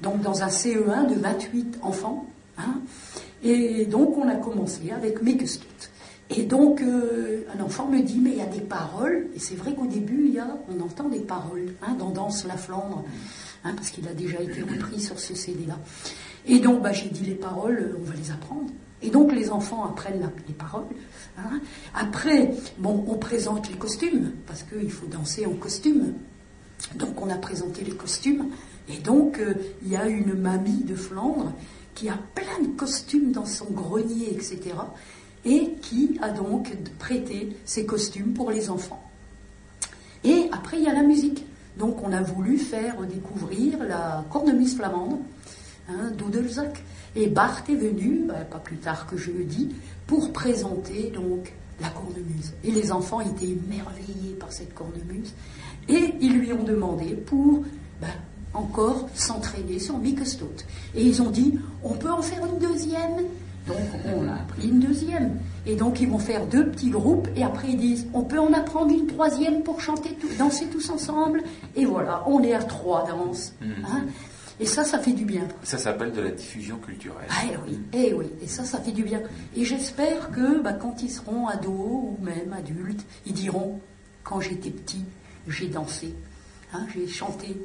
Donc 0.04 0.22
dans 0.22 0.44
un 0.44 0.50
CE1 0.50 1.08
de 1.14 1.20
28 1.20 1.80
enfants. 1.82 2.26
hein. 2.58 2.76
Et 3.44 3.86
donc 3.86 4.18
on 4.18 4.28
a 4.28 4.36
commencé 4.36 4.92
avec 4.96 5.22
Mikestut. 5.22 5.66
Et 6.30 6.44
donc 6.44 6.82
euh, 6.82 7.44
un 7.58 7.64
enfant 7.64 7.88
me 7.88 8.02
dit 8.02 8.20
mais 8.20 8.32
il 8.32 8.38
y 8.38 8.42
a 8.42 8.46
des 8.48 8.62
paroles. 8.62 9.28
Et 9.36 9.40
c'est 9.40 9.56
vrai 9.56 9.74
qu'au 9.74 9.86
début 9.88 10.26
il 10.28 10.34
y 10.34 10.40
a, 10.40 10.58
on 10.70 10.80
entend 10.82 11.08
des 11.10 11.20
paroles 11.22 11.74
hein, 11.82 11.96
dans 11.98 12.10
Danse 12.10 12.46
la 12.46 12.58
Flandre, 12.58 13.04
hein, 13.64 13.74
parce 13.76 13.90
qu'il 13.92 14.08
a 14.08 14.14
déjà 14.14 14.42
été 14.42 14.62
repris 14.62 15.00
sur 15.00 15.20
ce 15.20 15.34
CD-là. 15.36 15.78
Et 16.46 16.60
donc 16.60 16.82
bah, 16.82 16.92
j'ai 16.94 17.10
dit 17.10 17.24
les 17.26 17.36
paroles, 17.36 17.80
euh, 17.80 17.98
on 18.00 18.04
va 18.04 18.16
les 18.16 18.32
apprendre. 18.32 18.70
Et 19.02 19.10
donc 19.10 19.32
les 19.32 19.50
enfants 19.52 19.86
apprennent 19.86 20.20
la- 20.20 20.32
les 20.48 20.54
paroles. 20.54 20.86
hein. 21.38 21.62
Après, 21.94 22.52
bon, 22.80 23.06
on 23.08 23.16
présente 23.16 23.70
les 23.70 23.76
costumes, 23.78 24.32
parce 24.48 24.64
qu'il 24.64 24.92
faut 24.92 25.06
danser 25.08 25.46
en 25.46 25.54
costume. 25.54 26.14
Donc 26.96 27.22
on 27.22 27.30
a 27.30 27.36
présenté 27.36 27.84
les 27.84 27.92
costumes 27.96 28.48
et 28.90 28.98
donc 29.00 29.40
euh, 29.40 29.54
il 29.82 29.90
y 29.90 29.96
a 29.96 30.08
une 30.08 30.34
mamie 30.34 30.84
de 30.84 30.96
Flandre 30.96 31.52
qui 31.96 32.08
a 32.10 32.18
plein 32.36 32.62
de 32.64 32.76
costumes 32.76 33.32
dans 33.32 33.46
son 33.46 33.66
grenier, 33.72 34.32
etc. 34.32 34.60
et 35.48 35.72
qui 35.82 36.20
a 36.22 36.30
donc 36.30 36.76
prêté 37.00 37.56
ses 37.66 37.86
costumes 37.86 38.34
pour 38.34 38.52
les 38.52 38.70
enfants. 38.70 39.02
Et 40.24 40.50
après 40.52 40.78
il 40.78 40.84
y 40.84 40.88
a 40.88 40.94
la 40.94 41.04
musique. 41.04 41.46
Donc 41.80 42.04
on 42.04 42.12
a 42.12 42.22
voulu 42.22 42.58
faire 42.58 42.96
découvrir 43.04 43.84
la 43.84 44.26
cornemuse 44.30 44.76
flamande, 44.76 45.20
hein. 45.90 46.12
Et 47.16 47.28
Bart 47.28 47.64
est 47.68 47.76
venu, 47.76 48.26
ben, 48.28 48.46
pas 48.50 48.60
plus 48.60 48.78
tard 48.78 49.08
que 49.08 49.18
jeudi, 49.18 49.70
pour 50.06 50.32
présenter 50.34 51.12
donc 51.14 51.52
la 51.82 51.90
cornemuse. 51.90 52.54
Et 52.64 52.72
les 52.72 52.92
enfants 52.92 53.22
étaient 53.22 53.46
émerveillés 53.46 54.36
par 54.40 54.52
cette 54.52 54.74
cornemuse. 54.76 55.34
Et 55.90 56.14
ils 56.22 56.38
lui 56.38 56.54
ont 56.54 56.64
demandé 56.64 57.16
pour 57.16 57.64
ben, 58.02 58.08
encore 58.54 59.10
s'entraîner 59.16 59.80
sur 59.80 59.98
Mikestot. 59.98 60.64
Et 60.94 61.04
ils 61.04 61.22
ont 61.22 61.32
dit, 61.32 61.58
on 61.84 61.94
peut 61.94 62.12
en 62.12 62.22
faire 62.22 62.46
une 62.46 62.60
deuxième 62.60 63.26
donc 63.68 63.78
on 64.16 64.28
a 64.28 64.38
pris 64.48 64.70
une 64.70 64.80
deuxième. 64.80 65.40
Et 65.66 65.76
donc 65.76 66.00
ils 66.00 66.08
vont 66.10 66.18
faire 66.20 66.46
deux 66.48 66.68
petits 66.70 66.90
groupes 66.90 67.28
et 67.36 67.44
après 67.44 67.70
ils 67.70 67.78
disent 67.78 68.08
on 68.14 68.24
peut 68.24 68.40
en 68.40 68.54
apprendre 68.54 68.92
une 68.94 69.08
troisième 69.08 69.64
pour 69.64 69.82
chanter, 69.82 70.10
tout- 70.16 70.28
danser 70.40 70.66
tous 70.68 70.90
ensemble. 70.90 71.44
Et 71.76 71.86
voilà, 71.86 72.24
on 72.28 72.42
est 72.42 72.54
à 72.54 72.64
trois 72.64 73.06
danses. 73.08 73.54
hein. 73.62 74.06
Et 74.60 74.66
ça, 74.66 74.84
ça 74.84 74.98
fait 74.98 75.12
du 75.12 75.24
bien. 75.24 75.48
Ça 75.62 75.78
s'appelle 75.78 76.12
de 76.12 76.20
la 76.22 76.32
diffusion 76.32 76.78
culturelle. 76.78 77.28
Ah, 77.30 77.44
eh 77.46 77.56
oui, 77.68 77.80
eh 77.94 78.14
oui, 78.16 78.26
et 78.42 78.48
ça, 78.48 78.64
ça 78.64 78.80
fait 78.80 78.92
du 78.92 79.04
bien. 79.04 79.22
Et 79.56 79.64
j'espère 79.64 80.32
que 80.32 80.60
bah, 80.62 80.74
quand 80.74 81.04
ils 81.04 81.12
seront 81.12 81.46
ados 81.48 81.70
ou 81.78 82.18
même 82.24 82.52
adultes, 82.54 83.06
ils 83.28 83.34
diront 83.34 83.80
quand 84.24 84.40
j'étais 84.42 84.72
petit, 84.72 85.06
j'ai 85.48 85.68
dansé, 85.68 86.12
hein, 86.74 86.88
j'ai 86.92 87.08
chanté 87.08 87.56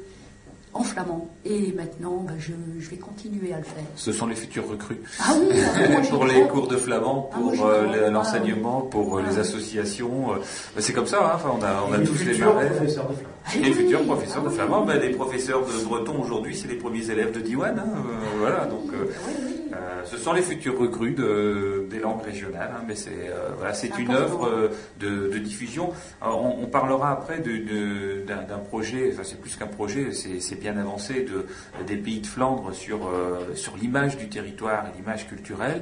en 0.73 0.83
flamand, 0.83 1.29
et 1.45 1.71
maintenant 1.73 2.23
bah, 2.27 2.33
je, 2.39 2.51
je 2.79 2.89
vais 2.89 2.95
continuer 2.97 3.53
à 3.53 3.57
le 3.57 3.63
faire. 3.63 3.83
Ce 3.95 4.11
sont 4.11 4.25
les 4.27 4.35
futurs 4.35 4.67
recrues. 4.67 4.99
Ah 5.19 5.33
oui, 5.39 5.55
ah, 5.75 5.89
moi, 5.89 6.01
pour 6.09 6.25
les 6.25 6.33
crois. 6.33 6.47
cours 6.47 6.67
de 6.67 6.77
flamand, 6.77 7.29
Ah, 7.31 7.37
pour 7.37 7.65
euh, 7.65 7.85
Ah, 8.07 8.09
l'enseignement, 8.09 8.81
pour 8.81 9.17
euh, 9.17 9.21
Ah, 9.23 9.29
les 9.29 9.35
oui. 9.35 9.41
associations. 9.41 10.33
euh, 10.33 10.37
bah, 10.37 10.79
c'est 10.81 10.93
comme 10.93 11.05
ça, 11.07 11.19
hein, 11.25 11.31
enfin, 11.35 11.51
on 11.59 11.63
a, 11.63 11.83
on 11.89 11.93
a 11.93 11.97
Et 12.01 12.03
tous 12.03 12.13
les 12.25 12.33
futurs 12.33 12.53
marraines. 12.55 12.73
professeurs 12.73 13.07
de 13.09 13.13
flamand. 13.13 13.29
Ah 13.45 13.49
Et 13.55 13.59
les 13.59 13.67
oui, 13.67 13.73
futurs 13.73 14.03
professeurs 14.03 14.43
ah 14.45 14.49
de 14.49 14.53
flamand, 14.53 14.81
oui. 14.81 14.87
ben, 14.87 14.99
les 15.01 15.09
professeurs 15.11 15.61
de 15.65 15.83
breton 15.85 16.21
aujourd'hui, 16.21 16.55
c'est 16.55 16.67
les 16.67 16.75
premiers 16.77 17.09
élèves 17.09 17.31
de 17.33 17.39
Diwan. 17.41 17.77
hein, 17.77 17.83
euh, 17.95 17.99
voilà, 18.39 18.65
donc 18.65 18.91
euh, 18.93 19.05
Oui, 19.27 19.33
oui. 19.45 19.61
Euh, 19.73 20.03
ce 20.05 20.17
sont 20.17 20.33
les 20.33 20.41
futurs 20.41 20.77
recrues 20.79 21.13
de- 21.13 21.87
des 21.89 21.99
langues 21.99 22.21
régionales. 22.23 22.71
hein, 22.75 22.83
mais 22.87 22.95
c'est 22.95 23.29
euh, 23.29 23.49
voilà, 23.57 23.73
c'est 23.73 23.97
une 23.97 24.11
œuvre 24.11 24.47
euh, 24.47 24.69
de, 24.99 25.27
de 25.29 25.37
diffusion. 25.39 25.91
Alors, 26.21 26.43
on, 26.45 26.63
on 26.63 26.67
parlera 26.67 27.11
après 27.11 27.39
d'un 27.39 28.57
projet. 28.59 29.09
Enfin, 29.13 29.23
c'est 29.23 29.39
plus 29.39 29.55
qu'un 29.55 29.67
projet, 29.67 30.11
c'est 30.11 30.59
bien 30.59 30.77
avancé 30.77 31.23
de 31.23 31.45
des 31.85 31.97
pays 31.97 32.19
de 32.21 32.27
Flandre 32.27 32.73
sur 32.73 33.09
sur 33.55 33.75
l'image 33.77 34.17
du 34.17 34.29
territoire 34.29 34.85
et 34.87 34.97
l'image 34.97 35.27
culturelle. 35.27 35.81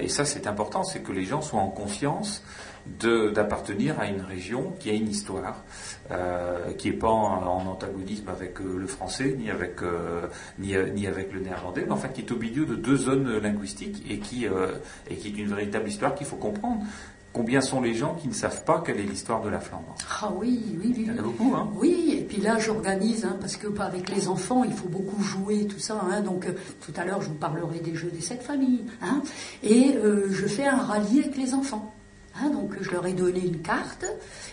Et 0.00 0.08
ça, 0.08 0.24
c'est 0.24 0.46
important, 0.46 0.84
c'est 0.84 1.00
que 1.00 1.12
les 1.12 1.24
gens 1.24 1.40
soient 1.42 1.60
en 1.60 1.68
conscience 1.70 2.42
de- 2.42 2.46
d'appartenir 3.00 3.98
à 4.00 4.06
une 4.06 4.20
région 4.22 4.72
qui 4.78 4.90
a 4.90 4.92
une 4.92 5.08
histoire, 5.08 5.64
euh, 6.10 6.72
qui 6.78 6.90
n'est 6.90 6.96
pas 6.96 7.08
en, 7.10 7.42
en 7.46 7.66
antagonisme 7.66 8.28
avec 8.28 8.60
euh, 8.60 8.78
le 8.78 8.86
français, 8.86 9.36
ni 9.38 9.50
avec, 9.50 9.82
euh, 9.82 10.26
ni, 10.58 10.74
ni 10.94 11.06
avec 11.06 11.32
le 11.32 11.40
néerlandais, 11.40 11.84
mais 11.86 11.92
enfin 11.92 12.08
qui 12.08 12.22
est 12.22 12.32
au 12.32 12.36
milieu 12.36 12.64
de 12.66 12.74
deux 12.76 12.96
zones 12.96 13.38
linguistiques 13.38 14.02
et 14.08 14.18
qui, 14.18 14.46
et 15.10 15.16
qui 15.16 15.28
est 15.28 15.36
une 15.38 15.48
véritable 15.48 15.88
histoire 15.88 16.14
qu'il 16.14 16.26
faut 16.26 16.36
comprendre. 16.36 16.82
Combien 17.32 17.60
sont 17.60 17.82
les 17.82 17.92
gens 17.92 18.14
qui 18.14 18.28
ne 18.28 18.32
savent 18.32 18.64
pas 18.64 18.82
quelle 18.84 18.98
est 18.98 19.02
l'histoire 19.02 19.42
de 19.42 19.50
la 19.50 19.60
Flandre? 19.60 19.94
Ah 20.22 20.32
oui, 20.34 20.58
oui, 20.82 20.94
oui. 20.96 21.04
Il 21.06 21.06
y 21.08 21.10
en 21.10 21.18
a 21.18 21.22
beaucoup, 21.22 21.52
hein 21.54 21.68
Oui, 21.78 22.16
et 22.18 22.22
puis 22.24 22.40
là 22.40 22.58
j'organise, 22.58 23.26
hein, 23.26 23.36
parce 23.38 23.56
que 23.56 23.66
avec 23.78 24.08
les 24.08 24.26
enfants, 24.28 24.64
il 24.64 24.72
faut 24.72 24.88
beaucoup 24.88 25.22
jouer, 25.22 25.66
tout 25.66 25.78
ça. 25.78 26.00
hein. 26.10 26.22
donc 26.22 26.46
tout 26.80 26.92
à 26.96 27.04
l'heure, 27.04 27.20
je 27.20 27.28
vous 27.28 27.34
parlerai 27.34 27.80
des 27.80 27.94
jeux 27.94 28.10
des 28.10 28.22
sept 28.22 28.42
familles. 28.42 28.84
hein. 29.02 29.20
et 29.62 29.96
je 30.30 30.46
fais 30.46 30.64
un 30.66 30.78
rallye 30.78 31.20
avec 31.20 31.36
les 31.36 31.52
enfants. 31.52 31.92
Hein. 32.40 32.50
donc 32.50 32.74
je 32.80 32.90
leur 32.90 33.06
ai 33.06 33.12
donné 33.12 33.44
une 33.44 33.60
carte 33.60 34.04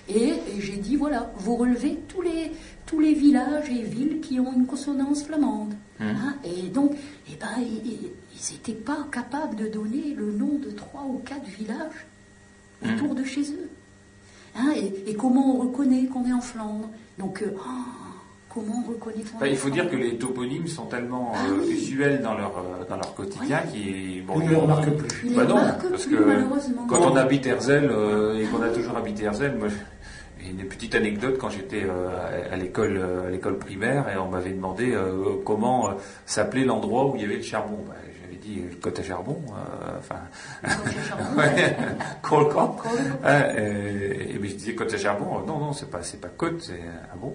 et, 0.09 0.29
et 0.29 0.59
j'ai 0.61 0.77
dit 0.77 0.95
voilà, 0.95 1.31
vous 1.37 1.55
relevez 1.55 1.99
tous 2.07 2.21
les 2.21 2.51
tous 2.85 2.99
les 2.99 3.13
villages 3.13 3.69
et 3.69 3.81
villes 3.83 4.19
qui 4.21 4.39
ont 4.39 4.51
une 4.53 4.65
consonance 4.65 5.23
flamande. 5.23 5.73
hein. 5.99 6.35
et 6.43 6.67
donc, 6.69 6.91
eh 7.31 7.35
ben, 7.37 7.47
ils 7.59 8.11
n'étaient 8.51 8.73
pas 8.73 9.07
capables 9.11 9.55
de 9.55 9.67
donner 9.67 10.13
le 10.15 10.31
nom 10.33 10.57
de 10.59 10.69
trois 10.71 11.03
ou 11.03 11.19
quatre 11.19 11.45
villages 11.47 12.05
autour 12.85 13.15
de 13.15 13.23
chez 13.23 13.41
eux. 13.53 13.69
Hein, 14.55 14.73
et, 14.75 15.11
et 15.11 15.15
comment 15.15 15.55
on 15.55 15.59
reconnaît 15.61 16.05
qu'on 16.05 16.25
est 16.27 16.33
en 16.33 16.41
Flandre? 16.41 16.89
Donc, 17.17 17.41
euh, 17.41 17.55
oh, 17.57 17.61
comment 18.53 18.83
on 18.85 18.91
reconnaît 18.91 19.23
qu'on 19.23 19.37
Enfin, 19.37 19.45
est 19.45 19.51
il 19.51 19.57
faut 19.57 19.69
dire 19.69 19.89
que 19.89 19.95
les 19.95 20.17
toponymes 20.17 20.67
sont 20.67 20.85
tellement 20.85 21.31
Ah 21.35 21.39
euh, 21.49 21.59
oui. 21.65 21.71
usuels 21.73 22.21
dans 22.21 22.35
leur, 22.35 22.57
euh, 22.57 22.85
dans 22.87 22.95
leur 22.95 23.13
quotidien 23.15 23.59
qui 23.71 24.21
bon, 24.25 24.33
On 24.35 24.39
ne 24.39 24.43
ils 24.43 24.49
le 24.49 24.55
vont- 24.55 24.61
remarque 24.61 24.89
plus. 24.91 25.29
Les 25.29 25.35
Bah 25.35 25.45
non, 25.45 25.55
remarquent 25.55 25.89
parce 25.89 26.05
plus, 26.05 26.15
que 26.17 26.43
quand 26.87 27.11
on 27.11 27.15
habite 27.15 27.45
Herzl 27.47 27.89
euh, 27.91 28.39
et 28.39 28.45
qu'on 28.45 28.61
a 28.61 28.69
toujours 28.69 28.97
habité 28.97 29.23
Herzl, 29.23 29.53
moi, 29.57 29.67
j'ai 30.39 30.49
une 30.51 30.67
petite 30.67 30.93
anecdote 30.95 31.37
quand 31.39 31.49
j'étais 31.49 31.83
euh, 31.83 32.09
à- 32.51 32.57
l'école, 32.57 33.01
à 33.27 33.29
l'école 33.29 33.57
primaire 33.57 34.05
et 34.13 34.17
on 34.17 34.29
m'avait 34.29 34.51
demandé 34.51 34.91
euh, 34.93 35.41
comment 35.45 35.87
euh, 35.89 35.91
s'appelait 36.25 36.65
l'endroit 36.65 37.07
où 37.07 37.15
il 37.15 37.21
y 37.21 37.25
avait 37.25 37.37
le 37.37 37.43
charbon. 37.43 37.77
Bah, 37.87 37.93
dit 38.43 38.59
euh, 38.59 38.75
côte 38.81 38.99
à 38.99 39.03
charbon, 39.03 39.41
euh, 39.49 39.97
enfin, 39.99 40.15
ouais. 41.37 41.75
Colcamp. 42.21 42.75
Ah, 43.23 43.57
et, 43.57 44.31
et 44.35 44.37
ben, 44.39 44.49
je 44.49 44.55
disais 44.55 44.75
côte 44.75 44.93
à 44.93 44.97
charbon. 44.97 45.39
euh, 45.39 45.45
Non, 45.47 45.59
non, 45.59 45.73
c'est 45.73 45.89
pas, 45.89 46.01
c'est 46.03 46.19
pas 46.19 46.29
côte, 46.29 46.61
c'est 46.61 46.73
un 47.13 47.17
bon. 47.17 47.33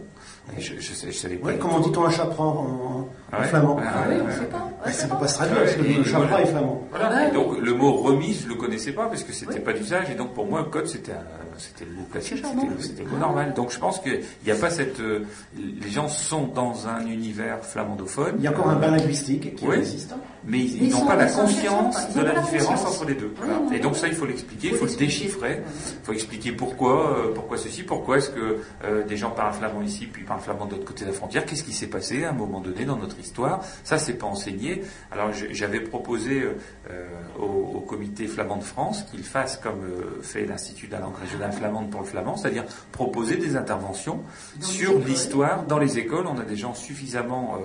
Et 0.57 0.61
je, 0.61 0.75
je, 0.79 0.93
sais- 0.93 1.11
je 1.13 1.17
savais 1.19 1.37
pas. 1.37 1.47
Ouais, 1.49 1.53
du 1.55 1.59
comment 1.59 1.81
dit-on 1.81 2.05
un 2.05 2.11
chaperon 2.11 2.45
en, 2.45 3.09
Ah 3.33 3.37
en 3.37 3.41
ouais. 3.41 3.47
flamand 3.49 3.77
Ah 3.81 3.85
Ah 3.95 4.01
oui, 4.09 4.15
ouais, 4.15 4.21
on 4.23 4.25
ouais. 4.27 4.33
ne 4.33 4.39
sait 4.39 4.47
pas. 4.47 4.71
Ouais, 4.85 4.93
Ça 4.93 5.09
peut 5.09 5.17
pas. 5.19 5.29
se 5.29 5.35
traduire, 5.35 5.59
parce 5.59 5.75
que 5.75 5.83
le 5.83 6.05
chaperon 6.05 6.27
voilà. 6.29 6.43
est 6.43 6.47
flamand. 6.47 6.83
Voilà. 6.91 7.11
Ouais. 7.11 7.29
Et 7.29 7.33
donc 7.33 7.59
le 7.61 7.75
mot 7.75 7.93
remise, 7.97 8.43
je 8.45 8.49
le 8.49 8.55
connaissais 8.55 8.93
pas 8.93 9.07
parce 9.07 9.25
que 9.25 9.33
c'était 9.33 9.55
Oui. 9.55 9.61
pas 9.61 9.73
d'usage 9.73 10.11
et 10.11 10.15
donc 10.15 10.35
pour 10.35 10.47
moi 10.47 10.67
code 10.71 10.87
c'était 10.87 11.13
un- 11.13 11.25
c'était 11.59 11.85
le 11.87 11.93
mot 11.97 12.05
classique, 12.11 12.45
c'était 12.81 13.03
le 13.03 13.09
mot 13.09 13.15
Ah. 13.17 13.21
normal. 13.21 13.55
Donc 13.55 13.73
je 13.73 13.79
pense 13.81 13.99
qu'il 14.01 14.21
n'y 14.47 14.53
a 14.53 14.55
pas 14.55 14.71
cette 14.71 15.01
euh, 15.01 15.25
les 15.59 15.91
gens 15.91 16.09
sont 16.09 16.47
dans 16.47 16.87
un 16.89 17.05
univers 17.07 17.65
flamandophone. 17.65 18.35
Il 18.39 18.45
y 18.45 18.47
a 18.47 18.51
encore 18.51 18.69
un 18.71 18.77
bain 18.77 18.93
linguistique 18.93 19.57
qui 19.57 19.67
Oui. 19.67 19.77
résiste. 19.77 20.15
mais 20.45 20.59
ils 20.61 20.81
Mais 20.81 20.87
ils 20.89 20.95
n'ont 20.99 21.07
pas 21.07 21.17
la 21.17 21.27
conscience 21.27 22.15
de 22.15 22.21
la 22.21 22.41
différence 22.41 22.85
entre 22.85 23.05
les 23.07 23.15
deux. 23.15 23.33
Voilà. 23.37 23.61
Et 23.73 23.81
donc 23.81 23.97
ça 23.97 24.09
il 24.09 24.15
faut 24.15 24.27
l'expliquer, 24.27 24.69
il 24.69 24.77
Faut 24.77 24.87
le 24.87 24.97
déchiffrer, 24.97 25.63
il 25.65 26.05
faut 26.05 26.13
expliquer 26.13 26.53
pourquoi 26.53 27.19
euh, 27.19 27.35
pourquoi 27.35 27.57
ceci, 27.57 27.83
pourquoi 27.83 28.19
est-ce 28.19 28.31
que 28.31 28.59
euh, 28.85 29.05
des 29.05 29.17
gens 29.17 29.31
parlent 29.31 29.55
flamand 29.55 29.83
ici 29.83 30.07
puis 30.07 30.25
parlent 30.25 30.41
flamand 30.41 30.67
de 30.67 30.73
l'autre 30.73 30.85
côté 30.85 31.05
de 31.05 31.11
la 31.11 31.15
frontière, 31.15 31.45
qu'est-ce 31.45 31.65
qui 31.65 31.73
s'est 31.73 31.89
passé 31.89 32.25
à 32.25 32.31
un 32.31 32.33
moment 32.33 32.61
donné 32.61 32.85
dans 32.85 32.97
notre 32.97 33.19
histoire? 33.19 33.61
Ça 33.85 33.99
c'est 33.99 34.15
pas 34.15 34.27
enseigné. 34.27 34.83
Alors 35.11 35.31
j'avais 35.33 35.81
proposé 35.81 36.43
euh, 36.91 37.07
au, 37.39 37.77
au 37.77 37.81
comité 37.81 38.27
flamand 38.27 38.57
de 38.57 38.65
France 38.65 39.05
qu'il 39.11 39.23
fasse 39.23 39.57
comme 39.57 39.83
fait 40.23 40.45
l'Institut 40.45 40.87
de 40.87 40.93
la 40.93 41.01
langue 41.01 41.17
régionale 41.17 41.53
flamande 41.53 41.91
pour 41.91 42.01
le 42.01 42.07
flamand, 42.07 42.37
c'est-à-dire 42.37 42.65
proposer 42.93 43.37
des 43.37 43.57
interventions 43.57 44.21
sur 44.61 44.99
l'histoire 44.99 45.65
dans 45.65 45.79
les 45.79 45.99
écoles. 45.99 46.27
On 46.27 46.39
a 46.39 46.45
des 46.45 46.57
gens 46.57 46.75
suffisamment 46.75 47.59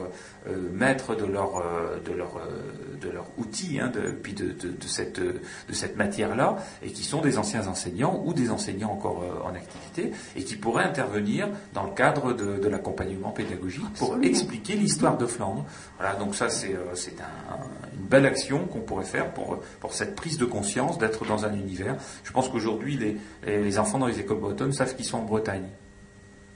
maîtres 0.74 1.16
de 1.16 1.26
leur, 1.26 1.58
euh, 1.58 2.00
de 2.06 2.12
leur, 2.14 2.38
euh, 2.38 2.98
de 3.02 3.10
leur 3.10 3.26
outil, 3.38 3.80
hein, 3.80 3.88
de, 3.94 4.12
puis 4.12 4.34
de, 4.34 4.46
de, 4.48 4.70
de 4.70 4.88
cette, 4.88 5.20
de 5.20 5.74
cette 5.74 5.96
matière-là, 5.98 6.58
et 6.82 6.92
qui 6.92 7.04
sont 7.04 7.22
des 7.22 7.38
anciens 7.38 7.68
enseignants 7.68 8.22
ou 8.26 8.34
des 8.34 8.50
enseignants 8.50 8.92
encore 8.92 9.24
euh, 9.24 9.48
en 9.50 9.54
activité, 9.56 10.12
et 10.36 10.44
qui 10.44 10.56
pourraient 10.56 10.84
intervenir 10.84 11.48
dans 11.74 11.84
le 11.84 11.92
cadre 11.94 12.34
de, 12.34 12.58
de 12.58 12.68
l'accompagnement 12.68 13.32
pédagogique 13.32 13.86
pour 13.98 14.18
expliquer 14.22 14.76
l'histoire 14.76 15.18
de 15.18 15.26
Flandre. 15.26 15.66
Voilà, 15.98 16.16
donc 16.16 16.36
ça 16.36 16.50
c'est 16.50 16.74
euh, 16.76 16.94
c'est 16.96 17.20
un- 17.22 17.64
une 17.98 18.06
belle 18.08 18.26
action 18.26 18.66
qu'on 18.66 18.82
pourrait 18.82 19.06
faire 19.06 19.34
pour, 19.34 19.60
pour 19.80 19.94
cette 19.94 20.16
prise 20.16 20.38
de 20.38 20.46
conscience 20.46 20.98
d'être 20.98 21.26
dans 21.26 21.46
un 21.46 21.54
univers. 21.54 21.96
Je 22.24 22.32
pense 22.32 22.50
qu'aujourd'hui 22.50 22.98
les, 22.98 23.18
les, 23.46 23.64
les 23.64 23.80
enfants 23.80 24.00
dans 24.00 24.08
les 24.08 24.20
écoles 24.20 24.40
bretonnes 24.40 24.74
savent 24.74 24.96
qu'ils 24.96 25.06
sont 25.06 25.20
en 25.20 25.24
Bretagne. 25.26 25.68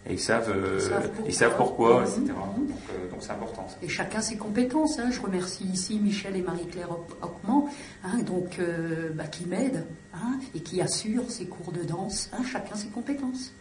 Et 0.10 0.14
ils 0.14 0.20
savent, 0.20 0.50
euh, 0.56 0.76
Ils 0.78 0.82
savent 0.82 1.02
pourquoi. 1.12 1.26
ils 1.28 1.34
savent 1.34 1.58
pourquoi, 1.58 2.02
etc. 2.04 2.22
Donc 2.26 2.70
euh, 2.94 3.10
donc 3.12 3.20
c'est 3.22 3.32
important. 3.32 3.68
ça. 3.68 3.76
Et 3.82 3.90
chacun 3.90 4.22
ses 4.22 4.38
compétences. 4.38 5.00
hein. 5.00 5.10
Je 5.12 5.20
remercie 5.22 5.66
ici 5.66 6.00
Michel 6.02 6.36
et 6.38 6.42
Marie-Claire 6.42 6.90
Hoc- 6.92 7.18
Hockman, 7.22 7.66
hein, 8.06 8.18
donc, 8.26 8.58
euh, 8.60 9.10
bah, 9.14 9.26
qui 9.26 9.46
m'aident 9.46 9.86
hein, 10.14 10.40
et 10.56 10.62
qui 10.62 10.82
assurent 10.82 11.30
ces 11.30 11.46
cours 11.46 11.74
de 11.74 11.84
danse. 11.84 12.30
hein. 12.34 12.42
chacun 12.50 12.76
ses 12.76 12.88
compétences. 12.88 13.52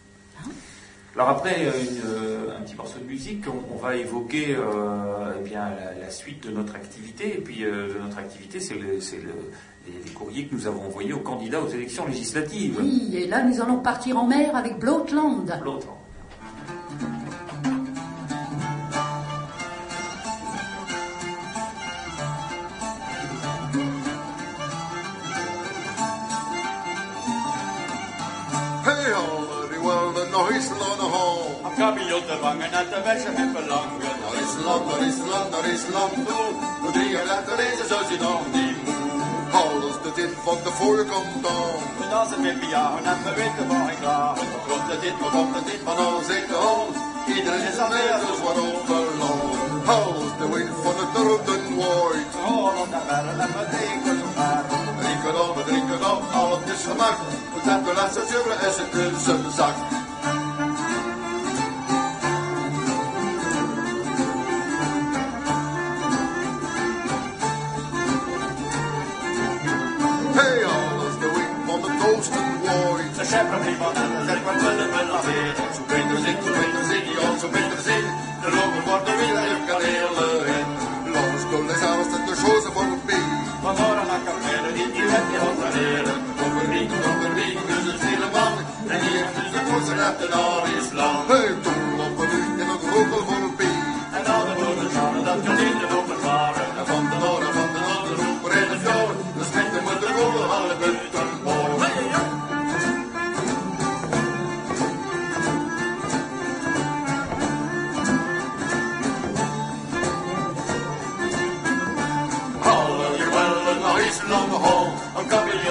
Alors 1.15 1.31
après 1.31 1.63
une, 1.65 2.51
un 2.57 2.61
petit 2.61 2.75
morceau 2.77 2.99
de 2.99 3.05
musique, 3.07 3.45
on, 3.49 3.75
on 3.75 3.79
va 3.79 3.97
évoquer 3.97 4.55
euh, 4.55 5.33
eh 5.41 5.43
bien 5.43 5.71
la, 5.71 5.95
la 5.99 6.11
suite 6.11 6.47
de 6.47 6.51
notre 6.53 6.75
activité. 6.77 7.39
Et 7.39 7.41
puis 7.41 7.65
euh, 7.65 7.95
de 7.95 7.99
notre 7.99 8.19
activité, 8.19 8.61
c'est 8.61 8.75
le, 8.75 9.01
c'est 9.01 9.17
le, 9.17 9.33
les, 10.05 10.11
courriers 10.13 10.47
que 10.47 10.55
nous 10.55 10.67
avons 10.67 10.83
envoyés 10.85 11.15
aux 11.15 11.21
candidats 11.21 11.63
aux 11.63 11.69
élections 11.71 12.07
législatives. 12.07 12.77
Oui, 12.81 13.11
et 13.17 13.27
là 13.27 13.43
nous 13.45 13.61
allons 13.63 13.79
partir 13.79 14.19
en 14.19 14.27
mer 14.27 14.55
avec 14.55 14.79
Bloatland. 14.79 15.59
L'autre. 15.65 15.89
Hey, 16.97 17.05
all 29.13 29.45
of 29.45 29.73
you, 29.73 29.83
well, 29.83 30.13
the 30.13 30.31
noise 30.31 30.65
is 30.65 30.71
loud 30.71 30.93
in 30.93 30.99
the 30.99 31.09
kabeljot 31.77 32.25
vangen 32.41 32.73
en 32.73 32.87
de 32.91 33.01
versen 33.05 33.33
met 33.33 33.53
belangen. 33.53 33.99
Naar 34.01 34.43
Islam, 34.43 34.87
naar 34.87 35.07
Islam, 35.07 35.51
naar 35.51 35.69
Islam 35.73 36.11
toe. 36.27 36.49
Voor 36.81 36.93
drie 36.93 37.13
letters 37.13 37.73
is 37.73 37.79
het 37.79 37.89
zo 37.89 38.17
dan 38.19 38.66
alles 39.53 39.97
de 40.05 40.13
zin 40.17 40.33
van 40.45 40.59
de 40.65 40.71
voorkant 40.71 41.47
al. 41.47 41.71
Toen 41.97 42.13
als 42.19 42.29
ze 42.29 42.41
met 42.41 42.57
me 42.61 42.67
jagen 42.67 43.05
en 43.05 43.19
we 43.25 43.33
weten 43.41 43.69
waar 43.69 43.91
ik 43.93 43.99
ga. 44.03 44.35
Wat 44.35 44.65
komt 44.69 44.91
er 44.93 45.01
dit, 45.01 45.17
wat 45.21 45.31
komt 45.31 45.57
er 45.57 45.65
dit, 45.65 45.81
van 45.85 45.97
al 45.97 46.19
in 46.21 46.47
de 46.53 46.59
hand. 46.67 46.95
Iedereen 47.37 47.67
is 47.73 47.79
aanwezig, 47.79 48.39
waarop 48.45 48.87
de 48.87 49.01
land. 49.21 49.89
Alles 49.97 50.33
de 50.41 50.47
wind 50.53 50.75
van 50.83 50.97
het 51.01 51.11
dorpen 51.17 51.65
waait. 51.79 52.33
Holland 52.45 52.93
en 52.99 53.05
Bellen 53.09 53.41
en 53.45 53.53
we 53.57 53.65
drinken 53.75 54.17
zo 54.21 54.29
ver. 54.37 54.65
Drinken 55.01 55.35
al, 55.41 55.55
we 55.57 55.63
drinken 55.71 56.01
op, 56.13 56.23
alles 56.41 56.63
is 56.75 56.85
gemaakt. 56.91 57.21
We 57.55 57.61
zetten 57.65 57.85
de 57.85 57.95
laatste 57.99 58.23
zuren 58.31 58.59
en 58.67 58.73
ze 58.73 58.85
kunnen 58.91 59.53
zak. 59.59 60.06
several 73.27 73.59
people 73.67 73.91
and 73.91 74.11
there's 74.15 74.29
everyone 74.31 74.59
will 74.63 74.79
and 74.87 74.91
will 74.95 75.09
not 75.11 75.25
hear. 75.27 75.51
So 75.75 75.83
bring 75.91 76.07
those 76.11 76.27
in, 76.31 76.37
so 76.47 76.51
bring 76.55 76.73
those 76.79 76.93
in, 76.95 77.03
you 77.11 77.19
also 77.27 77.47
bring 77.51 77.69
those 77.75 77.89
in. 77.91 78.05
The 78.43 78.51
Lord 78.55 78.71
will 78.75 78.87
want 78.87 79.03
to 79.07 79.13
read 79.19 79.35
that 79.35 79.47
you 79.51 79.59
can 79.67 79.81
hear 79.83 80.09
in. 80.57 80.67
Låt 81.15 81.35
oss 81.35 81.47
kunna 81.51 81.75
samlas 81.83 82.09
till 82.13 82.33
att 82.33 82.41
sjåsa 82.43 82.71
vår 82.77 82.91
bil. 83.09 83.31
Man 83.65 83.75
bara 83.83 84.03
hackar 84.11 84.37
med 84.47 84.61
den, 84.65 84.75
inte 84.85 85.03
vet 85.11 85.27
vi 85.31 85.37
hålla 85.45 85.69
nere. 85.77 86.13
Kommer 86.39 86.65
rik 86.73 86.91
och 86.97 87.03
kommer 87.07 87.31
rik, 87.41 87.59
huset 87.71 87.97
stilla 88.01 88.29
man. 88.37 88.55
Den 88.89 89.01
ger 89.07 89.27
tusen 89.37 89.63
kossor 89.71 89.99
efter 90.09 90.29
dag 90.37 90.63
i 90.77 90.79
slam. 90.89 91.21
Höj, 91.31 91.51
tom, 91.65 91.85
lopp 91.99 92.19
och 92.23 92.29
ut, 92.41 92.55
en 92.63 92.71
och 92.75 92.81
gå 92.91 93.01
på 93.11 93.19
vår 93.29 93.45
bil. 93.59 93.83
En 94.17 94.25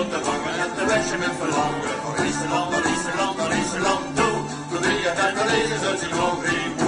Vangen 0.04 0.62
att 0.62 0.78
det 0.80 0.86
värsta 0.86 1.18
med 1.18 1.36
förlangen. 1.40 1.98
Och 2.08 2.26
Island 2.26 2.76
och 2.76 2.86
Island 2.96 3.40
och 3.40 3.54
Island 3.62 4.06
då. 4.16 4.30
Då 4.72 4.82
driver 4.82 5.06
jag 5.06 6.85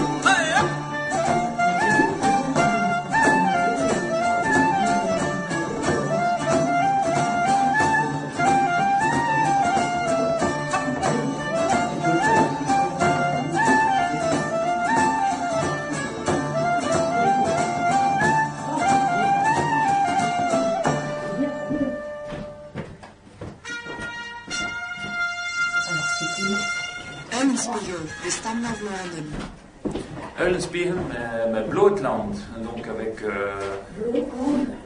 Eulenspiegel 30.39 30.93
met, 30.93 31.51
met. 31.51 32.05
En 32.05 32.29
donc 32.63 32.87
avec 32.87 33.21
euh, 33.23 33.53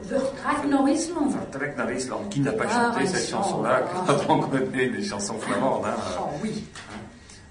Vertrek 0.07 0.69
Norrisland. 0.69 1.31
Vertrek 1.33 1.75
naar 1.77 1.91
Island. 1.91 2.29
Qui 2.29 2.39
n'a 2.39 2.51
pas 2.53 2.65
Ah, 2.69 2.91
chanté 2.93 3.05
cette 3.07 3.27
Island. 3.27 3.43
chanson-là 3.43 3.81
quand 4.07 4.29
on 4.33 4.39
connaît 4.39 4.89
des 4.89 5.03
chansons 5.03 5.37
flamandes 5.39 5.85
hein. 5.85 5.95
Oh 6.19 6.29
oui. 6.41 6.63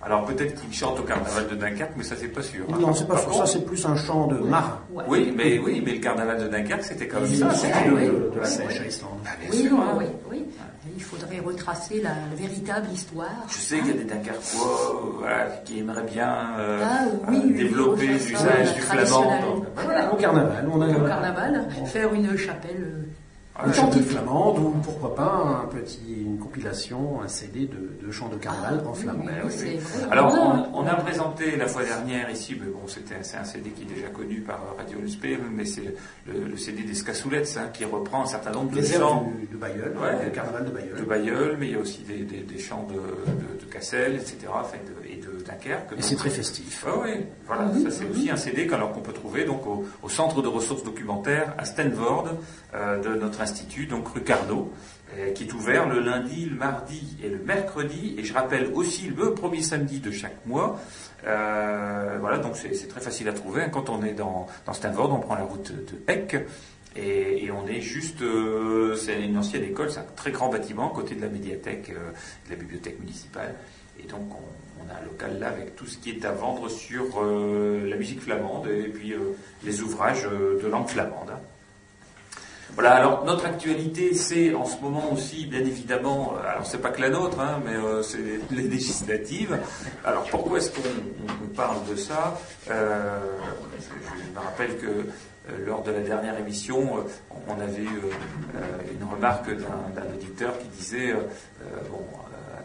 Alors 0.02 0.24
peut-être 0.24 0.58
qu'il 0.58 0.72
chante 0.72 0.98
au 0.98 1.02
carnaval 1.02 1.46
de 1.48 1.54
Dunkerque, 1.56 1.92
mais 1.94 2.02
ça 2.04 2.14
c'est 2.18 2.28
pas 2.28 2.40
sûr. 2.42 2.64
hein. 2.72 2.76
Non, 2.80 2.94
c'est 2.94 3.06
pas 3.06 3.14
Par 3.14 3.22
sûr. 3.24 3.32
contre- 3.32 3.46
Ça, 3.46 3.52
c'est 3.52 3.64
plus 3.66 3.84
un 3.84 3.96
chant 3.96 4.28
de 4.28 4.38
marin. 4.38 4.78
Ouais. 4.94 5.04
Oui, 5.06 5.34
mais 5.36 5.58
oui, 5.58 5.82
mais 5.84 5.92
le 5.92 6.00
carnaval 6.00 6.38
de 6.42 6.48
Dunkerque 6.48 6.84
c'était 6.84 7.06
comme 7.06 7.26
ça. 7.26 7.50
c'était- 7.52 7.72
sorti 7.74 7.90
de, 7.90 8.40
la 8.80 8.86
Islande. 8.86 9.10
Ah, 9.26 9.30
bien 9.38 9.50
Oui, 9.50 9.58
sûr, 9.68 9.78
hein. 9.78 9.98
oui. 9.98 10.06
Il 11.00 11.04
faudrait 11.04 11.40
retracer 11.40 12.02
la, 12.02 12.10
la 12.10 12.36
véritable 12.36 12.88
histoire. 12.92 13.30
Je 13.48 13.54
sais 13.54 13.78
qu'il 13.78 13.86
y 13.86 13.90
a 13.90 13.94
des 13.94 14.04
Dunkerquois 14.04 14.66
euh, 14.66 15.10
voilà, 15.18 15.46
qui 15.64 15.78
aimeraient 15.78 16.02
bien 16.02 16.30
euh, 16.58 16.84
Ah, 16.84 17.04
oui, 17.26 17.38
euh, 17.38 17.40
oui, 17.46 17.52
développer 17.54 18.06
l'usage 18.06 18.74
du 18.74 18.80
flamand. 18.82 19.64
Voilà, 19.76 20.12
au 20.12 20.16
carnaval, 20.16 20.68
on 20.70 20.82
a 20.82 20.88
Au 20.88 21.06
carnaval, 21.06 21.68
faire 21.86 22.12
une 22.12 22.36
chapelle 22.36 23.06
une 23.66 23.72
chante 23.74 23.90
authentique. 23.90 24.10
flamande 24.10 24.58
ou 24.58 24.70
pourquoi 24.82 25.14
pas 25.14 25.62
un 25.64 25.66
petit, 25.66 26.22
une 26.24 26.38
compilation, 26.38 27.20
un 27.22 27.28
CD 27.28 27.66
de, 27.66 28.06
de 28.06 28.10
chants 28.12 28.28
de 28.28 28.36
carnaval 28.36 28.80
Ah, 28.84 28.88
en 28.88 28.94
flamand. 28.94 29.24
oui, 29.44 29.52
oui. 29.62 29.78
Alors, 30.10 30.34
on, 30.74 30.80
on 30.82 30.86
a 30.86 30.94
présenté 30.94 31.56
la 31.56 31.66
fois 31.66 31.84
dernière 31.84 32.30
ici, 32.30 32.56
mais 32.60 32.66
bon, 32.70 32.86
c'était 32.86 33.22
c'est 33.22 33.36
un 33.36 33.44
CD 33.44 33.70
qui 33.70 33.82
est 33.82 33.94
déjà 33.94 34.08
connu 34.08 34.40
par 34.40 34.60
Radio 34.78 34.98
Luspé, 35.00 35.38
mais 35.52 35.64
c'est 35.64 35.94
le, 36.26 36.44
le 36.48 36.56
CD 36.56 36.82
des 36.82 36.94
Scasoulettes, 36.94 37.58
hein, 37.60 37.68
qui 37.72 37.84
reprend 37.84 38.22
un 38.22 38.26
certain 38.26 38.50
nombre 38.52 38.74
de 38.76 38.82
chants 38.82 39.30
du- 39.40 39.46
de 39.46 39.56
Bayeul, 39.56 39.96
Ouais. 40.00 40.24
le 40.24 40.30
carnaval 40.30 40.64
de 40.64 40.70
de 40.70 40.74
Bayeul. 40.74 41.04
Bayeul, 41.06 41.56
mais 41.58 41.66
il 41.68 41.72
y 41.72 41.76
a 41.76 41.80
aussi 41.80 42.02
des, 42.02 42.18
des- 42.24 42.42
des 42.42 42.58
chants 42.58 42.86
de, 42.88 42.94
de, 42.94 43.60
de 43.64 43.70
Cassel, 43.70 44.14
etc., 44.14 44.38
enfin, 44.52 44.76
de- 44.86 44.99
de 44.99 44.99
Dunkerque. 45.50 45.92
Et 45.98 46.02
c'est 46.02 46.16
très 46.16 46.30
festif. 46.30 46.84
Ah 46.86 46.92
oui, 47.02 47.26
voilà, 47.46 47.72
ça 47.82 47.90
c'est 47.90 48.04
aussi 48.08 48.30
un 48.30 48.36
CD 48.36 48.66
qu'alors 48.66 48.92
qu'on 48.92 49.00
peut 49.00 49.12
trouver 49.12 49.44
donc 49.44 49.66
au, 49.66 49.86
au 50.02 50.08
centre 50.08 50.42
de 50.42 50.48
ressources 50.48 50.84
documentaires 50.84 51.54
à 51.58 51.64
Stanford 51.64 52.28
euh, 52.74 52.98
de 53.02 53.18
notre 53.20 53.40
institut, 53.40 53.86
donc 53.86 54.08
rue 54.08 54.22
Carnot, 54.22 54.72
euh, 55.16 55.32
qui 55.32 55.44
est 55.44 55.52
ouvert 55.52 55.88
le 55.88 56.00
lundi, 56.00 56.46
le 56.46 56.56
mardi 56.56 57.16
et 57.22 57.28
le 57.28 57.38
mercredi, 57.38 58.14
et 58.18 58.24
je 58.24 58.32
rappelle 58.32 58.70
aussi 58.74 59.08
le 59.08 59.34
premier 59.34 59.62
samedi 59.62 60.00
de 60.00 60.10
chaque 60.10 60.46
mois. 60.46 60.78
Euh, 61.26 62.16
voilà, 62.20 62.38
donc 62.38 62.56
c'est 62.56 62.74
c'est 62.74 62.86
très 62.88 63.00
facile 63.00 63.28
à 63.28 63.32
trouver. 63.32 63.62
hein. 63.62 63.68
Quand 63.70 63.90
on 63.90 64.02
est 64.02 64.14
dans, 64.14 64.46
dans 64.66 64.72
Stanford, 64.72 65.12
on 65.12 65.18
prend 65.20 65.34
la 65.34 65.42
route 65.44 65.72
de 65.72 66.12
Eck. 66.12 66.36
Et, 66.96 67.44
et 67.44 67.50
on 67.52 67.68
est 67.68 67.80
juste, 67.80 68.20
euh, 68.20 68.96
c'est 68.96 69.22
une 69.22 69.38
ancienne 69.38 69.62
école, 69.62 69.92
c'est 69.92 70.00
un 70.00 70.06
très 70.16 70.32
grand 70.32 70.48
bâtiment 70.48 70.90
à 70.90 70.94
côté 70.94 71.14
de 71.14 71.20
la 71.20 71.28
médiathèque, 71.28 71.90
euh, 71.90 72.10
de 72.46 72.50
la 72.50 72.56
bibliothèque 72.56 72.98
municipale. 72.98 73.54
Et 74.00 74.08
donc 74.08 74.22
on, 74.34 74.38
on 74.84 74.90
a 74.94 74.98
un 75.00 75.04
local 75.04 75.38
là 75.38 75.48
avec 75.48 75.76
tout 75.76 75.86
ce 75.86 75.98
qui 75.98 76.10
est 76.10 76.24
à 76.24 76.32
vendre 76.32 76.68
sur 76.68 77.04
euh, 77.22 77.88
la 77.88 77.96
musique 77.96 78.20
flamande 78.20 78.66
et 78.68 78.88
puis 78.88 79.12
euh, 79.12 79.18
les 79.64 79.80
ouvrages 79.82 80.26
euh, 80.26 80.60
de 80.62 80.68
langue 80.68 80.88
flamande. 80.88 81.32
Voilà, 82.74 82.92
alors 82.94 83.24
notre 83.24 83.46
actualité, 83.46 84.14
c'est 84.14 84.54
en 84.54 84.64
ce 84.64 84.80
moment 84.80 85.12
aussi, 85.12 85.46
bien 85.46 85.58
évidemment, 85.60 86.34
alors 86.48 86.64
c'est 86.64 86.78
pas 86.80 86.90
que 86.90 87.00
la 87.00 87.10
nôtre, 87.10 87.40
hein, 87.40 87.60
mais 87.64 87.74
c'est 88.04 88.20
les, 88.52 88.62
législatives. 88.62 89.58
Alors 90.04 90.22
pourquoi 90.30 90.58
est-ce 90.58 90.70
qu'on 90.70 90.80
on- 90.88 91.44
on 91.44 91.48
parle 91.48 91.78
de 91.90 91.96
ça? 91.96 92.38
Je, 92.68 92.72
me 92.72 94.38
rappelle 94.38 94.76
que 94.78 95.04
lors 95.66 95.82
de 95.82 95.90
la 95.90 95.98
dernière 95.98 96.38
émission, 96.38 97.04
on 97.48 97.60
avait 97.60 97.82
eu 97.82 98.02
une 98.92 99.08
remarque 99.12 99.50
d'un 99.50 100.14
auditeur 100.14 100.56
qui 100.60 100.68
disait, 100.68 101.12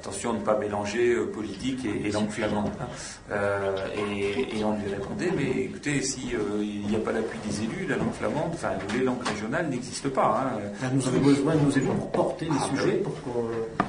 attention 0.05 0.31
à 0.31 0.33
ne 0.33 0.39
pas 0.39 0.57
mélanger 0.57 1.13
euh, 1.13 1.25
politique 1.25 1.83
et, 1.85 2.07
et 2.07 2.11
langue 2.11 2.29
flamande. 2.29 2.69
hein. 2.79 2.85
Euh, 3.31 3.75
et, 3.97 4.57
et 4.59 4.63
on 4.63 4.73
lui 4.77 4.87
répondait, 4.89 5.31
mais 5.35 5.63
écoutez, 5.63 6.01
si 6.01 6.31
euh, 6.35 6.63
n'y 6.63 6.95
a 6.95 6.99
pas 6.99 7.11
l'appui 7.11 7.39
des 7.47 7.63
élus, 7.63 7.87
la 7.89 7.97
langue 7.97 8.13
flamande, 8.13 8.51
enfin 8.53 8.69
les 8.93 9.03
langues 9.03 9.23
régionales 9.25 9.67
n'existent 9.69 10.09
pas. 10.09 10.43
hein. 10.53 10.59
Là, 10.81 10.89
Nous 10.93 11.07
avons 11.07 11.19
besoin 11.19 11.55
de 11.55 11.61
nos 11.61 11.71
élus 11.71 11.87
pour 11.87 12.11
porter 12.11 12.45
les 12.45 12.51
Ah, 12.59 12.67
sujets, 12.69 12.97
oui. 12.97 13.03
pour 13.03 13.13
que 13.15 13.39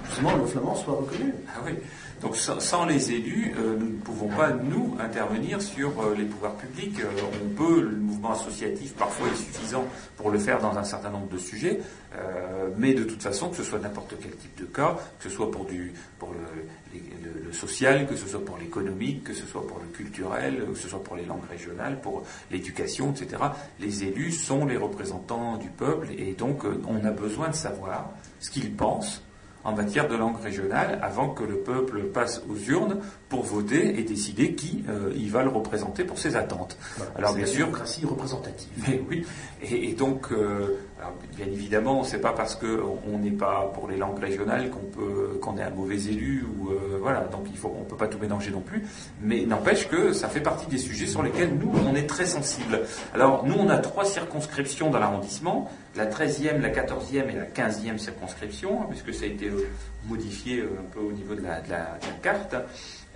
justement 0.08 0.36
le 0.36 0.46
flamand 0.46 0.74
soit 0.74 0.94
reconnu. 0.94 1.34
Ah 1.48 1.60
oui. 1.66 1.72
Donc 2.22 2.34
sans, 2.36 2.86
les 2.86 3.12
élus, 3.12 3.54
euh, 3.58 3.76
nous 3.78 3.90
ne 3.90 3.98
pouvons 3.98 4.28
pas, 4.28 4.50
nous, 4.50 4.96
intervenir 4.98 5.60
sur 5.60 6.00
euh, 6.00 6.14
les 6.16 6.24
pouvoirs 6.24 6.54
publics. 6.54 6.98
Euh, 7.00 7.10
on 7.44 7.48
peut, 7.50 7.82
le 7.82 7.96
mouvement 7.96 8.32
associatif 8.32 8.94
parfois 8.94 9.28
est 9.28 9.36
suffisant 9.36 9.84
pour 10.16 10.30
le 10.30 10.38
faire 10.38 10.58
dans 10.60 10.78
un 10.78 10.84
certain 10.84 11.10
nombre 11.10 11.28
de 11.28 11.38
sujets, 11.38 11.80
mais 12.78 12.94
de 12.94 13.04
toute 13.04 13.22
façon, 13.22 13.50
que 13.50 13.56
ce 13.56 13.62
soit 13.62 13.78
n'importe 13.78 14.14
quel 14.18 14.34
type 14.34 14.58
de 14.58 14.64
cas, 14.64 14.96
que 15.18 15.28
ce 15.28 15.36
soit 15.36 15.50
pour, 15.50 15.66
du, 15.66 15.92
pour 16.18 16.32
le, 16.32 17.52
social, 17.52 18.06
que 18.06 18.16
ce 18.16 18.26
soit 18.26 18.42
pour 18.42 18.56
l'économique, 18.56 19.24
que 19.24 19.34
ce 19.34 19.44
soit 19.44 19.66
pour 19.66 19.78
le 19.78 19.86
culturel, 19.88 20.64
que 20.72 20.78
ce 20.78 20.88
soit 20.88 21.02
pour 21.02 21.16
les 21.16 21.26
langues 21.26 21.46
régionales, 21.50 22.00
pour 22.00 22.22
l'éducation, 22.50 23.12
etc., 23.12 23.42
les 23.78 24.04
élus 24.04 24.32
sont 24.32 24.64
les 24.64 24.78
représentants 24.78 25.58
du 25.58 25.68
peuple 25.68 26.08
et 26.16 26.32
donc 26.32 26.64
on 26.88 27.04
a 27.04 27.10
besoin 27.10 27.50
de 27.50 27.54
savoir 27.54 28.10
ce 28.40 28.50
qu'ils 28.50 28.74
pensent 28.74 29.22
en 29.66 29.72
matière 29.72 30.06
de 30.06 30.14
langue 30.14 30.40
régionale 30.40 31.00
avant 31.02 31.30
que 31.30 31.42
le 31.42 31.56
peuple 31.56 32.04
passe 32.04 32.40
aux 32.48 32.56
urnes 32.70 33.00
pour 33.28 33.42
voter 33.42 33.98
et 33.98 34.02
décider 34.04 34.54
qui 34.54 34.84
euh, 34.88 35.12
il 35.16 35.30
va 35.32 35.42
le 35.42 35.48
représenter 35.50 36.04
pour 36.04 36.18
ses 36.18 36.36
attentes. 36.36 36.76
Voilà. 36.96 37.12
Alors 37.16 37.34
bien 37.34 37.44
sûr, 37.46 37.66
démocratie 37.66 38.06
représentative. 38.06 38.68
mais 38.86 39.02
oui, 39.08 39.26
et, 39.62 39.88
et 39.90 39.94
donc, 39.94 40.28
euh, 40.30 40.78
alors, 41.00 41.12
bien 41.36 41.46
évidemment, 41.46 42.04
c'est 42.04 42.20
pas 42.20 42.32
parce 42.32 42.54
que 42.54 42.80
on 43.12 43.18
n'est 43.18 43.30
pas 43.32 43.70
pour 43.74 43.88
les 43.88 43.96
langues 43.96 44.18
régionales 44.20 44.70
qu'on 44.70 44.78
peut 44.86 45.38
qu'on 45.42 45.58
est 45.58 45.62
un 45.62 45.70
mauvais 45.70 45.96
élu 46.04 46.44
ou 46.58 46.70
euh, 46.70 46.98
voilà. 47.00 47.22
Donc 47.22 47.46
il 47.50 47.56
faut, 47.58 47.74
on 47.78 47.82
peut 47.84 47.96
pas 47.96 48.06
tout 48.06 48.18
mélanger 48.18 48.50
non 48.52 48.60
plus. 48.60 48.84
Mais 49.20 49.44
n'empêche 49.44 49.88
que 49.88 50.12
ça 50.12 50.28
fait 50.28 50.40
partie 50.40 50.66
des 50.68 50.78
sujets 50.78 51.06
sur 51.06 51.22
lesquels 51.22 51.52
nous 51.54 51.72
on 51.90 51.96
est 51.96 52.06
très 52.06 52.26
sensibles. 52.26 52.80
Alors 53.12 53.44
nous 53.44 53.54
on 53.58 53.68
a 53.68 53.78
trois 53.78 54.04
circonscriptions 54.04 54.90
dans 54.90 55.00
l'arrondissement 55.00 55.68
la 55.96 56.06
13e, 56.06 56.60
la 56.60 56.68
14e 56.70 57.28
et 57.30 57.34
la 57.34 57.46
15e 57.46 57.96
circonscription, 57.98 58.82
puisque 58.90 59.14
ça 59.14 59.24
a 59.24 59.28
été 59.28 59.46
euh, 59.48 59.66
modifié 60.06 60.60
euh, 60.60 60.68
un 60.78 60.84
peu 60.92 61.00
au 61.00 61.10
niveau 61.12 61.34
de 61.34 61.40
la, 61.40 61.60
de 61.62 61.70
la- 61.70 61.98
de 62.00 62.06
la 62.06 62.12
carte. 62.22 62.54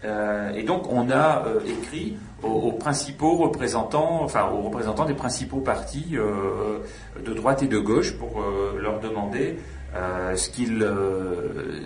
Euh, 0.05 0.51
et 0.55 0.63
donc 0.63 0.91
on 0.91 1.11
a 1.11 1.45
euh, 1.47 1.61
écrit 1.67 2.17
aux, 2.43 2.49
aux 2.49 2.73
principaux 2.73 3.37
représentants, 3.37 4.21
enfin 4.23 4.49
aux 4.51 4.63
représentants 4.63 5.05
des 5.05 5.15
principaux 5.15 5.59
partis 5.61 6.13
euh, 6.15 6.79
de 7.23 7.35
droite 7.35 7.63
et 7.63 7.67
de 7.67 7.79
gauche 7.79 8.17
pour 8.17 8.41
euh, 8.41 8.79
leur 8.81 9.01
demander 9.01 9.59
euh, 9.95 10.35
ce 10.37 10.49
qu'ils 10.49 10.83
euh, 10.83 11.81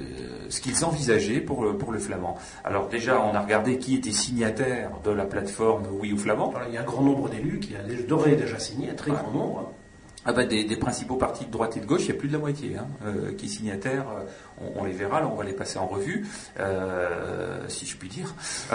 ce 0.49 0.61
qu'ils 0.61 0.85
envisageaient 0.85 1.41
pour 1.41 1.65
le, 1.65 1.77
pour 1.77 1.91
le 1.91 1.99
flamand. 1.99 2.37
Alors 2.65 2.87
déjà 2.89 3.21
on 3.21 3.35
a 3.35 3.41
regardé 3.41 3.79
qui 3.79 3.97
était 3.97 4.13
signataire 4.13 4.91
de 5.05 5.11
la 5.11 5.25
plateforme 5.25 5.83
Oui 6.01 6.13
ou 6.13 6.19
flamand. 6.19 6.53
Il 6.69 6.75
y 6.75 6.77
a 6.77 6.83
un 6.83 6.85
grand 6.85 7.03
nombre 7.03 7.29
d'élus 7.29 7.59
qui 7.59 7.75
a 7.75 7.83
déjà- 7.83 8.03
d'ores 8.05 8.27
déjà 8.27 8.59
signé, 8.61 8.91
un 8.91 8.95
très 8.95 9.11
grand 9.11 9.33
nombre. 9.33 9.73
Ah 10.27 10.33
bah, 10.33 10.45
des, 10.47 10.65
des 10.65 10.77
principaux 10.77 11.17
partis 11.17 11.45
de 11.45 11.51
droite 11.51 11.77
et 11.77 11.81
de 11.81 11.87
gauche, 11.87 12.03
il 12.05 12.09
y 12.09 12.13
a 12.13 12.15
plus 12.15 12.29
de 12.29 12.33
la 12.33 12.39
moitié 12.39 12.77
hein, 12.79 12.87
euh, 13.05 13.33
qui 13.35 13.45
est 13.45 13.49
signataire. 13.49 14.07
Euh, 14.09 14.25
On, 14.77 14.81
on 14.81 14.85
les 14.85 14.93
verra, 14.93 15.21
là, 15.21 15.29
on 15.31 15.35
va 15.35 15.45
les 15.45 15.53
passer 15.53 15.79
en 15.79 15.87
revue, 15.87 16.25
euh, 16.61 17.61
si 17.69 17.85
je 17.87 17.97
puis 17.97 18.09
dire. 18.09 18.35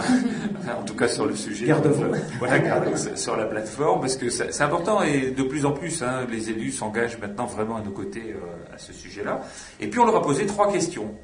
En 0.80 0.84
tout 0.84 0.94
cas 0.96 1.08
sur 1.08 1.26
le 1.26 1.36
sujet. 1.36 1.66
Garde-vous. 1.68 2.06
Voilà, 2.40 2.60
garde- 2.60 3.18
sur 3.18 3.36
la 3.36 3.46
plateforme, 3.46 4.02
parce 4.02 4.16
que 4.18 4.30
c'est 4.30 4.62
important 4.62 5.02
et 5.02 5.32
de 5.32 5.44
plus 5.44 5.66
en 5.66 5.72
plus, 5.72 6.04
hein, 6.04 6.26
les 6.30 6.50
élus 6.52 6.72
s'engagent 6.72 7.18
maintenant 7.20 7.46
vraiment 7.46 7.78
à 7.78 7.82
nos 7.82 7.92
côtés 7.92 8.36
à 8.74 8.78
ce 8.78 8.94
sujet-là. 8.94 9.42
Et 9.80 9.88
puis 9.88 10.00
on 10.00 10.06
leur 10.06 10.16
a 10.18 10.22
posé 10.22 10.46
trois 10.46 10.72
questions. 10.72 11.16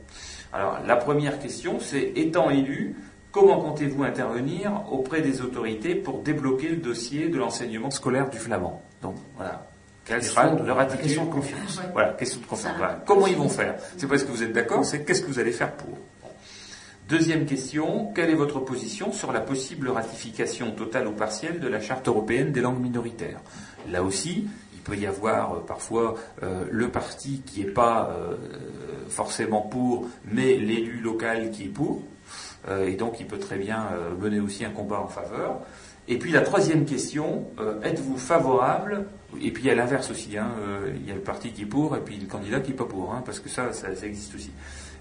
Alors 0.54 0.80
la 0.86 0.96
première 0.96 1.38
question, 1.40 1.80
c'est 1.80 2.14
étant 2.16 2.50
élu, 2.50 2.96
comment 3.32 3.60
comptez-vous 3.60 4.04
intervenir 4.04 4.84
auprès 4.92 5.22
des 5.22 5.42
autorités 5.42 5.96
pour 5.96 6.22
débloquer 6.24 6.70
le 6.70 6.78
dossier 6.78 7.30
de 7.30 7.38
l'enseignement 7.38 7.92
scolaire 7.92 8.30
du 8.30 8.38
flamand? 8.40 8.82
Donc 9.02 9.16
voilà. 9.36 9.68
Quelle 10.06 10.24
sera 10.24 10.54
leur 10.54 10.78
la 10.78 10.84
attitude 10.84 11.20
de 11.20 11.26
confiance. 11.26 11.82
Voilà, 11.94 12.14
question 12.14 12.40
de 12.40 12.46
confiance. 12.46 12.78
Voilà. 12.78 13.02
Comment 13.06 13.26
ils 13.28 13.36
vont 13.36 13.50
faire? 13.50 13.76
C'est 13.98 14.08
pas 14.08 14.18
ce 14.18 14.24
que 14.24 14.32
vous 14.32 14.44
êtes 14.44 14.54
d'accord, 14.54 14.86
c'est 14.86 15.04
qu'est-ce 15.04 15.22
que 15.22 15.28
vous 15.28 15.40
allez 15.40 15.52
faire 15.52 15.72
pour. 15.74 15.98
Deuxième 17.10 17.46
question, 17.46 18.12
quelle 18.16 18.32
est 18.32 18.36
votre 18.36 18.60
position 18.60 19.12
sur 19.12 19.32
la 19.32 19.40
possible 19.40 19.90
ratification 19.90 20.72
totale 20.72 21.08
ou 21.08 21.12
partielle 21.12 21.60
de 21.60 21.68
la 21.68 21.80
Charte 21.80 22.08
européenne 22.08 22.52
des 22.52 22.62
langues 22.62 22.82
minoritaires? 22.82 23.42
Là 23.92 24.02
aussi, 24.02 24.48
il 24.74 24.80
peut 24.82 24.96
y 24.96 25.06
avoir 25.06 25.54
euh, 25.54 25.60
parfois 25.60 26.16
euh, 26.42 26.66
le 26.72 26.90
parti 26.90 27.44
qui 27.46 27.62
n'est 27.62 27.72
pas 27.72 28.10
euh, 28.12 28.36
forcément 29.08 29.62
pour, 29.62 30.08
mais 30.26 30.56
l'élu 30.56 31.00
local 31.00 31.52
qui 31.52 31.66
est 31.66 31.68
pour, 31.68 32.02
et 32.88 32.96
donc 32.96 33.20
il 33.20 33.28
peut 33.28 33.38
très 33.38 33.58
bien 33.58 33.90
mener 34.20 34.40
aussi 34.40 34.66
un 34.66 34.72
combat 34.72 35.00
en 35.00 35.08
faveur. 35.08 35.60
Et 36.08 36.18
puis 36.20 36.32
la 36.32 36.42
troisième 36.42 36.86
question, 36.86 37.48
euh, 37.60 37.82
êtes-vous 37.82 38.18
favorable 38.18 39.06
Et 39.42 39.52
puis 39.52 39.64
il 39.64 39.68
y 39.68 39.70
a 39.72 39.76
l'inverse 39.76 40.12
aussi, 40.12 40.38
hein, 40.38 40.52
euh, 40.62 40.92
il 40.96 41.08
y 41.08 41.12
a 41.12 41.16
le 41.16 41.22
parti 41.22 41.50
qui 41.50 41.64
est 41.64 41.66
pour 41.66 41.96
et 41.96 42.00
puis 42.00 42.18
le 42.18 42.28
candidat 42.28 42.60
qui 42.60 42.72
n'est 42.72 42.78
pas 42.78 42.86
pour, 42.86 43.14
hein, 43.14 43.24
parce 43.26 43.40
que 43.40 43.50
ça, 43.50 43.74
ça, 43.74 43.90
existe 44.04 44.36
aussi. 44.36 44.52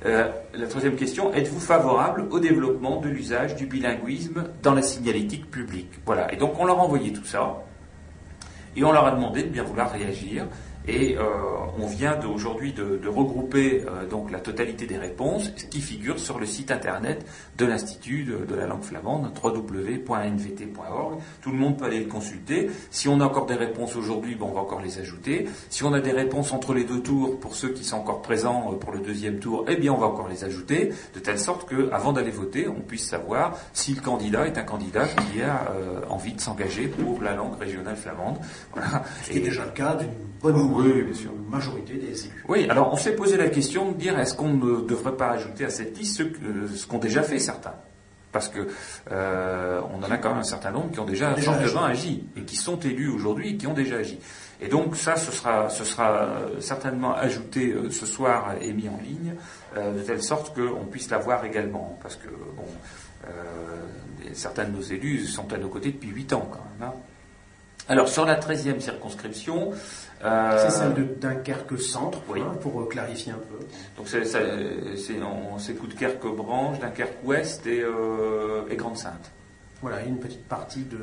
Euh, 0.07 0.31
la 0.55 0.67
troisième 0.67 0.97
question, 0.97 1.33
êtes-vous 1.35 1.61
favorable 1.61 2.27
au 2.31 2.41
développement 2.41 3.01
de 3.01 3.09
l'usage 3.09 3.55
du 3.55 3.67
bilinguisme 3.67 4.45
dans 4.63 4.73
la 4.73 4.83
signalétique 4.83 5.51
publique? 5.51 5.93
Voilà, 6.07 6.33
et 6.33 6.37
donc 6.37 6.59
on 6.59 6.65
leur 6.65 6.79
a 6.79 6.83
envoyé 6.83 7.13
tout 7.13 7.25
ça, 7.25 7.63
et 8.75 8.83
on 8.83 8.93
leur 8.93 9.07
a 9.07 9.11
demandé 9.11 9.43
de 9.43 9.49
bien 9.49 9.63
vouloir 9.63 9.93
réagir. 9.93 10.47
Et 10.87 11.17
euh, 11.17 11.23
on 11.79 11.87
vient 11.87 12.17
de- 12.17 12.27
aujourd'hui 12.27 12.73
de, 12.75 12.97
de 13.03 13.09
regrouper 13.09 13.85
euh, 13.89 14.07
donc 14.07 14.31
la 14.31 14.39
totalité 14.39 14.87
des 14.87 14.99
réponses 14.99 15.49
qui 15.71 15.81
figurent 15.81 16.19
sur 16.19 16.39
le 16.39 16.45
site 16.47 16.71
internet 16.71 17.25
de 17.57 17.65
l'Institut 17.65 18.25
de, 18.25 18.45
de 18.45 18.55
la 18.55 18.67
langue 18.67 18.83
flamande, 18.83 19.31
www.nvt.org. 19.43 21.19
Tout 21.41 21.51
le 21.51 21.57
monde 21.57 21.79
peut 21.79 21.87
aller 21.87 22.01
le 22.01 22.07
consulter. 22.11 22.71
Si 22.91 23.09
on 23.09 23.21
a 23.21 23.25
encore 23.25 23.47
des 23.47 23.55
réponses 23.55 23.97
aujourd'hui, 23.97 24.35
bon, 24.35 24.49
on 24.51 24.53
va 24.55 24.61
encore 24.61 24.81
les 24.83 24.99
ajouter. 24.99 25.47
Si 25.71 25.85
on 25.85 25.93
a 25.95 26.01
des 26.01 26.13
réponses 26.13 26.53
entre 26.53 26.75
les 26.75 26.85
deux 26.85 27.01
tours, 27.01 27.41
pour 27.41 27.55
ceux 27.55 27.71
qui 27.71 27.85
sont 27.85 27.97
encore 27.97 28.23
présents 28.23 28.71
euh, 28.73 28.77
pour 28.77 28.93
le 28.93 29.01
deuxième 29.01 29.39
tour, 29.39 29.65
eh 29.69 29.77
bien 29.77 29.93
on 29.93 29.99
va 29.99 30.07
encore 30.07 30.29
les 30.29 30.45
ajouter, 30.45 30.91
de 31.15 31.19
telle 31.21 31.39
sorte 31.39 31.69
que, 31.69 31.91
avant 31.93 32.13
d'aller 32.13 32.31
voter, 32.31 32.69
on 32.69 32.81
puisse 32.81 33.09
savoir 33.09 33.57
si 33.73 33.95
le 33.95 34.01
candidat 34.01 34.47
est 34.47 34.59
un 34.59 34.65
candidat 34.65 35.07
qui 35.07 35.41
a 35.43 35.71
euh, 35.73 36.01
envie 36.11 36.35
de 36.35 36.41
s'engager 36.41 36.89
pour 36.89 37.23
la 37.23 37.35
langue 37.35 37.59
régionale 37.59 37.97
flamande. 37.97 38.37
Voilà. 38.73 39.03
Ce 39.25 39.31
qui 39.31 39.39
est 39.39 39.41
Et- 39.41 39.45
déjà 39.45 39.65
le 39.65 39.71
cas 39.73 39.95
d'une 39.95 40.09
bonne 40.53 40.73
Oui, 40.75 41.03
bien 41.03 41.15
sûr. 41.15 41.31
majorité 41.51 41.95
des 41.95 42.27
élus. 42.27 42.45
oui, 42.49 42.67
alors 42.69 42.93
on 42.93 42.97
s'est 42.97 43.17
posé 43.17 43.37
la 43.37 43.49
question 43.49 43.93
de 43.93 43.97
dire 43.97 44.19
est-ce 44.19 44.35
qu'on 44.35 44.53
ne 44.55 44.81
devrait 44.83 45.17
pas 45.17 45.31
ajouter 45.31 45.65
à 45.65 45.71
cette 45.71 45.97
liste 45.99 46.17
ce, 46.19 46.25
ce 46.77 46.87
qu'ont 46.87 46.99
déjà 46.99 47.23
fait 47.23 47.39
certains? 47.39 47.75
Parce 48.33 48.49
que 48.49 48.67
euh, 49.13 49.81
on 49.95 50.03
en 50.03 50.11
a 50.11 50.17
quand 50.19 50.31
même 50.31 50.39
un 50.39 50.43
certain 50.43 50.73
nombre 50.73 50.91
qui 50.91 50.99
ont 50.99 51.05
déjà, 51.05 51.35
Déjà 51.35 51.53
fortement 51.53 51.85
agi 51.85 52.25
et 52.37 52.43
qui 52.43 52.57
sont 52.57 52.79
élus 52.81 53.09
aujourd'hui 53.09 53.51
et 53.51 53.57
qui 53.57 53.69
ont 53.69 53.75
déjà 53.75 53.97
agi. 53.99 54.19
Et 54.61 54.67
donc 54.69 54.97
ça, 54.97 55.15
ce 55.15 55.31
sera, 55.31 55.69
ce 55.69 55.85
sera 55.85 56.11
euh, 56.13 56.61
certainement 56.61 57.15
ajouté 57.15 57.73
euh, 57.73 57.91
ce 57.91 58.07
soir 58.07 58.55
et 58.61 58.73
mis 58.73 58.89
en 58.89 58.99
ligne 59.05 59.35
euh, 59.77 59.93
de 59.97 60.01
telle 60.01 60.21
sorte 60.23 60.53
qu'on 60.57 60.85
puisse 60.87 61.11
l'avoir 61.11 61.45
également, 61.45 61.97
parce 62.03 62.17
que 62.17 62.27
bon, 62.29 62.67
euh, 63.29 63.31
certains 64.33 64.65
de 64.65 64.73
nos 64.73 64.83
élus 64.83 65.27
sont 65.27 65.53
à 65.53 65.59
nos 65.59 65.69
côtés 65.69 65.93
depuis 65.93 66.09
huit 66.11 66.33
ans 66.33 66.49
quand 66.51 66.65
même. 66.81 66.89
hein. 66.89 66.95
Alors 67.89 68.09
sur 68.09 68.25
la 68.25 68.37
13e 68.41 68.81
circonscription, 68.81 69.73
euh, 70.25 70.59
C'est 70.65 70.71
celle 70.71 70.95
de 70.95 71.03
Dunkerque 71.03 71.79
Centre, 71.79 72.19
oui. 72.29 72.41
hein, 72.41 72.55
pour 72.63 72.81
euh, 72.81 72.87
clarifier 72.87 73.33
un 73.33 73.39
peu. 73.39 73.59
donc 73.97 74.09
c'est, 74.09 74.25
c'est, 74.25 74.97
c'est, 74.97 75.21
on, 75.23 75.59
c'est 75.59 75.75
Coudekerque 75.75 76.27
Branche, 76.27 76.79
Dunkerque 76.79 77.19
Ouest 77.25 77.67
et, 77.67 77.83
euh, 77.83 78.63
et 78.71 78.77
Grande 78.77 78.97
Sainte. 78.97 79.31
Voilà, 79.83 80.03
une 80.03 80.19
petite 80.19 80.47
partie 80.49 80.85
de, 80.85 80.99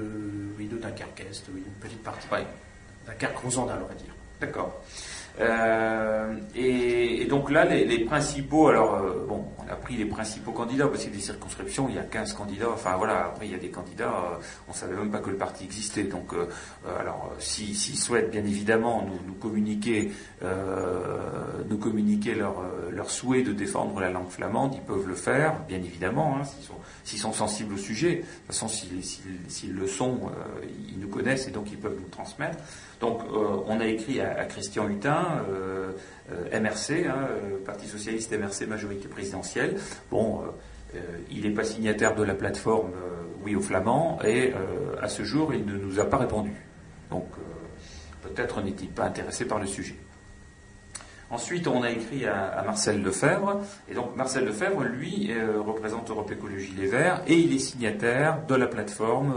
oui, 0.58 0.66
de 0.68 0.78
Dunkerque 0.78 1.20
Est, 1.22 1.44
oui, 1.53 1.62
une 1.66 1.74
petite 1.74 2.02
partie. 2.02 2.28
Ouais. 2.32 2.45
Dunkerque 3.06 3.38
Rosendal, 3.38 3.78
on 3.84 3.88
va 3.88 3.94
dire. 3.94 4.14
D'accord. 4.40 4.82
Euh, 5.41 6.35
et, 6.55 7.26
donc 7.26 7.49
là, 7.49 7.65
les, 7.65 7.99
principaux, 8.05 8.68
alors 8.68 8.95
euh, 8.95 9.26
bon, 9.27 9.45
on 9.57 9.72
a 9.72 9.76
pris 9.76 9.95
les 9.95 10.05
principaux 10.05 10.51
candidats, 10.51 10.88
parce 10.88 11.05
a 11.07 11.09
des 11.09 11.19
circonscriptions, 11.19 11.88
il 11.89 11.95
y 11.95 11.99
a 11.99 12.03
15 12.03 12.34
candidats, 12.34 12.69
enfin 12.73 12.95
voilà, 12.97 13.26
après 13.26 13.47
il 13.47 13.51
y 13.53 13.55
a 13.55 13.57
des 13.57 13.69
candidats, 13.69 14.09
euh, 14.09 14.43
on 14.68 14.72
ne 14.72 14.76
savait 14.76 14.95
même 14.95 15.09
pas 15.09 15.19
que 15.19 15.30
le 15.30 15.38
parti 15.38 15.63
existait. 15.63 16.03
Donc, 16.03 16.34
euh, 16.34 16.47
alors, 16.99 17.31
s'ils 17.39 17.76
si, 17.76 17.95
souhaitent 17.95 18.31
bien 18.31 18.43
évidemment 18.43 19.07
nous, 19.26 19.34
communiquer, 19.35 20.11
nous 21.69 21.77
communiquer 21.77 22.35
leur, 22.35 22.63
leur, 22.91 23.09
souhait 23.09 23.43
de 23.43 23.53
défendre 23.53 23.99
la 23.99 24.09
langue 24.09 24.30
flamande, 24.30 24.76
ils 24.76 24.81
peuvent 24.81 25.07
le 25.07 25.15
faire, 25.15 25.59
bien 25.68 25.77
évidemment, 25.77 26.38
hein, 26.38 26.43
s'ils 26.43 26.63
sont, 26.63 26.76
sont, 27.03 27.34
sensibles 27.34 27.73
au 27.73 27.78
sujet. 27.78 28.15
De 28.15 28.22
toute 28.22 28.48
façon, 28.48 28.68
s'ils 28.68 29.73
le 29.73 29.88
sont, 29.88 30.32
ils 30.90 30.99
nous 30.99 31.07
connaissent 31.07 31.48
et 31.48 31.52
donc 31.52 31.72
ils 31.72 31.78
peuvent 31.78 31.98
nous 31.99 32.10
transmettre. 32.10 32.57
Donc, 32.99 33.22
on 33.68 33.80
a 33.80 33.88
écrit 33.88 34.22
à, 34.22 34.45
Christian 34.45 34.88
Hutin, 34.90 35.44
MRC, 36.53 37.07
hein, 37.07 37.28
Parti 37.65 37.88
socialiste 37.88 38.32
MRC 38.38 38.68
majorité 38.68 39.07
présidentielle. 39.07 39.78
Bon, 40.10 40.44
euh, 40.95 40.99
il 41.30 41.44
n'est 41.44 41.53
pas 41.53 41.64
signataire 41.64 42.15
de 42.15 42.23
la 42.23 42.36
plateforme 42.36 42.91
euh, 42.91 43.23
Oui 43.44 43.56
au 43.56 43.61
Flamand 43.61 44.19
et 44.23 44.53
euh, 44.53 45.02
à 45.02 45.07
ce 45.07 45.23
jour, 45.23 45.53
il 45.53 45.65
ne 45.65 45.78
nous 45.78 45.99
a 45.99 46.06
pas 46.06 46.18
répondu. 46.18 46.53
Donc, 47.10 47.28
peut-être 48.22 48.61
n'est-il 48.61 48.90
pas 48.90 49.06
intéressé 49.06 49.45
par 49.45 49.60
le 49.60 49.68
sujet. 49.68 49.95
Ensuite, 51.32 51.68
on 51.68 51.82
a 51.82 51.90
écrit 51.90 52.26
à, 52.26 52.62
Marcel 52.66 53.02
Lefebvre, 53.02 53.62
et 53.90 53.94
donc 53.94 54.16
Marcel 54.16 54.45
Lefebvre, 54.45 54.84
lui, 54.84 55.32
représente 55.66 56.10
Europe 56.10 56.30
Écologie 56.32 56.74
Les 56.78 56.88
Verts, 56.88 57.22
et 57.26 57.36
il 57.36 57.56
est 57.56 57.60
signataire 57.60 58.45
de 58.45 58.56
la 58.56 58.68
plateforme 58.68 59.34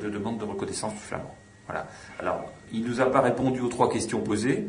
de 0.00 0.08
demande 0.08 0.38
de 0.38 0.44
reconnaissance 0.44 0.92
du 0.92 1.00
flamand. 1.00 1.34
Voilà. 1.66 1.86
Alors, 2.18 2.52
il 2.72 2.82
ne 2.82 2.88
nous 2.88 3.00
a 3.00 3.10
pas 3.10 3.20
répondu 3.20 3.60
aux 3.60 3.68
trois 3.68 3.90
questions 3.90 4.20
posées, 4.20 4.68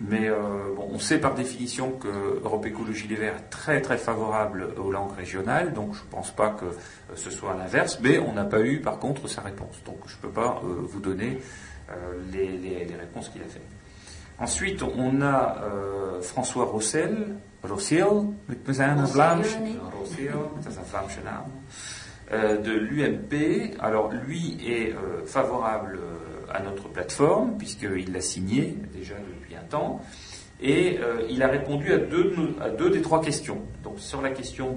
mais 0.00 0.28
euh, 0.28 0.36
bon, 0.76 0.88
on 0.92 0.98
sait 0.98 1.18
par 1.18 1.34
définition 1.34 1.90
que 1.92 2.40
Europe 2.44 2.64
Écologie 2.66 3.08
Les 3.08 3.16
Verts 3.16 3.36
est 3.36 3.50
très 3.50 3.80
très 3.82 3.98
favorable 3.98 4.68
aux 4.78 4.92
langues 4.92 5.16
régionales, 5.16 5.72
donc 5.72 5.94
je 5.94 6.02
ne 6.02 6.08
pense 6.08 6.30
pas 6.30 6.50
que 6.50 6.66
euh, 6.66 7.16
ce 7.16 7.30
soit 7.30 7.54
l'inverse, 7.54 7.98
mais 8.00 8.18
on 8.18 8.32
n'a 8.32 8.44
pas 8.44 8.60
eu 8.60 8.80
par 8.80 8.98
contre 8.98 9.28
sa 9.28 9.42
réponse. 9.42 9.82
Donc 9.84 9.98
je 10.06 10.16
ne 10.16 10.20
peux 10.22 10.30
pas 10.30 10.60
euh, 10.62 10.74
vous 10.82 11.00
donner 11.00 11.38
les, 12.30 12.58
les, 12.58 12.96
réponses 12.96 13.30
qu'il 13.30 13.40
a 13.40 13.46
faites. 13.46 13.62
Ensuite, 14.38 14.82
on 14.82 15.20
a 15.20 15.56
François 16.22 16.64
Rossel, 16.64 17.34
Rossel, 17.62 18.06
de 22.30 22.72
l'UMP. 22.72 23.76
Alors 23.80 24.12
lui 24.12 24.58
est 24.64 24.94
favorable 25.26 25.98
à 26.52 26.62
notre 26.62 26.88
plateforme, 26.88 27.56
puisqu'il 27.58 28.12
l'a 28.12 28.20
signé 28.20 28.76
déjà 28.92 29.14
depuis 29.14 29.56
un 29.56 29.64
temps, 29.64 30.00
et 30.60 30.98
euh, 30.98 31.26
il 31.30 31.42
a 31.42 31.48
répondu 31.48 31.92
à 31.92 31.98
deux, 31.98 32.34
à 32.60 32.70
deux 32.70 32.90
des 32.90 33.02
trois 33.02 33.20
questions. 33.20 33.58
Donc 33.84 33.98
sur 33.98 34.20
la 34.20 34.30
question 34.30 34.76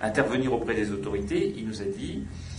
d'intervenir 0.00 0.52
auprès 0.52 0.74
des 0.74 0.90
autorités, 0.90 1.54
il 1.56 1.66
nous 1.66 1.80
a 1.80 1.86
dit 1.86 2.24
euh, 2.24 2.51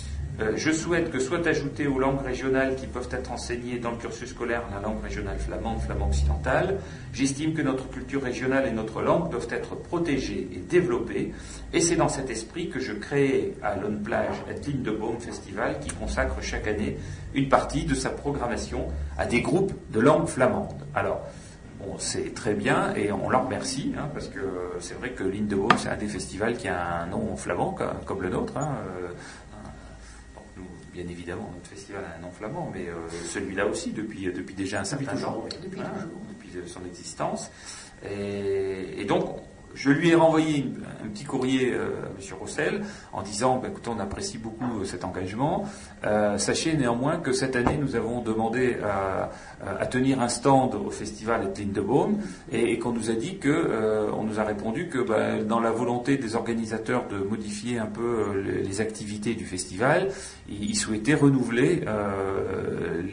je 0.56 0.72
souhaite 0.72 1.12
que 1.12 1.20
soit 1.20 1.46
ajoutée 1.46 1.86
aux 1.86 2.00
langues 2.00 2.24
régionales 2.26 2.76
qui 2.76 2.88
peuvent 2.88 3.10
être 3.12 3.32
enseignées 3.32 3.78
dans 3.78 3.92
le 3.92 3.98
cursus 3.98 4.30
scolaire 4.30 4.64
la 4.74 4.82
langue 4.82 5.02
régionale 5.04 5.38
flamande, 5.38 5.80
flamand 5.82 6.08
occidental. 6.08 6.80
J'estime 7.14 7.54
que 7.54 7.62
notre 7.62 7.88
culture 7.90 8.24
régionale 8.24 8.68
et 8.68 8.72
notre 8.72 9.02
langue 9.02 9.30
doivent 9.30 9.48
être 9.52 9.76
protégées 9.76 10.48
et 10.52 10.58
développées. 10.58 11.34
Et 11.72 11.82
c'est 11.82 11.96
dans 11.96 12.10
cet 12.10 12.32
esprit 12.32 12.70
que 12.70 12.80
je 12.80 12.94
crée 12.94 13.54
à 13.62 13.76
Lone 13.76 14.02
Plage 14.02 14.38
et 14.50 14.72
de 14.72 14.92
Baume 14.92 15.20
Festival 15.20 15.80
qui 15.80 15.90
consacre 15.92 16.42
chaque 16.42 16.68
année 16.68 16.98
une 17.36 17.48
partie 17.48 17.86
de 17.86 17.94
sa 17.94 18.10
programmation 18.10 18.88
à 19.18 19.28
des 19.28 19.42
groupes 19.42 19.74
de 19.92 20.00
langue 20.00 20.28
flamande. 20.28 20.82
Alors, 20.96 21.22
Bon, 21.86 21.96
c'est 21.98 22.34
très 22.34 22.54
bien 22.54 22.94
et 22.96 23.12
on 23.12 23.30
leur 23.30 23.46
remercie 23.46 23.94
hein, 23.98 24.08
parce 24.14 24.28
que 24.28 24.40
c'est 24.80 24.94
vrai 24.94 25.10
que 25.10 25.24
l'Inde 25.24 25.54
c'est 25.78 25.90
un 25.90 25.98
des 25.98 26.08
festivals 26.08 26.56
qui 26.56 26.68
a 26.68 27.02
un 27.02 27.08
nom 27.08 27.36
flamand 27.36 27.76
comme 28.06 28.22
le 28.22 28.30
nôtre. 28.30 28.58
Hein, 28.58 28.76
euh, 29.02 29.08
bien 30.94 31.08
évidemment, 31.08 31.52
notre 31.56 31.70
festival 31.70 32.04
a 32.06 32.18
un 32.18 32.22
nom 32.22 32.32
flamand, 32.32 32.72
mais 32.74 32.88
euh, 32.88 33.10
celui-là 33.28 33.66
aussi, 33.66 33.92
depuis, 33.92 34.32
depuis 34.32 34.54
déjà 34.54 34.82
un 34.82 34.84
certain 34.84 35.16
temps, 35.16 35.46
depuis, 35.62 35.82
hein, 35.82 35.92
depuis, 36.30 36.50
son 36.68 36.86
existence. 36.86 37.50
Et, 38.06 39.02
et, 39.02 39.06
donc, 39.06 39.40
je 39.76 39.90
lui 39.90 40.10
ai 40.10 40.16
renvoyé 40.16 40.72
un 41.04 41.08
petit 41.08 41.24
courrier 41.24 41.74
euh, 41.74 41.90
à 42.06 42.10
M. 42.10 42.40
Rossel 42.40 42.82
en 43.12 43.22
disant 43.22 43.58
bah, 43.58 43.70
écoutez, 43.70 43.90
on 43.90 44.00
apprécie 44.00 44.38
beaucoup 44.38 44.82
euh, 44.82 44.86
cet 44.86 45.04
engagement. 45.04 45.66
Euh, 46.06 46.38
sachez 46.38 46.76
néanmoins 46.76 47.18
que 47.18 47.32
cette 47.32 47.56
année, 47.56 47.78
nous 47.80 47.96
avons 47.96 48.22
demandé 48.22 48.78
à, 48.84 49.32
à 49.80 49.86
tenir 49.86 50.22
un 50.22 50.30
stand 50.30 50.76
au 50.76 50.90
festival 50.90 51.54
de 51.54 51.60
Lindebaum 51.60 52.18
et, 52.52 52.74
et 52.74 52.80
qu'on 52.80 52.92
nous 52.92 53.10
a 53.10 53.14
dit 53.14 53.38
que, 53.38 54.10
on 54.16 54.24
nous 54.24 54.40
a 54.40 54.44
répondu 54.44 54.88
que 54.88 55.00
bah, 55.00 55.42
dans 55.44 55.60
la 55.60 55.72
volonté 55.72 56.18
des 56.18 56.36
organisateurs 56.36 57.08
de 57.08 57.18
modifier 57.18 57.80
un 57.80 57.86
peu 57.86 58.42
les, 58.42 58.82
activités 58.82 59.36
du 59.36 59.46
festival, 59.46 60.10
ils, 60.50 60.76
souhaitaient 60.76 61.14
renouveler 61.14 61.86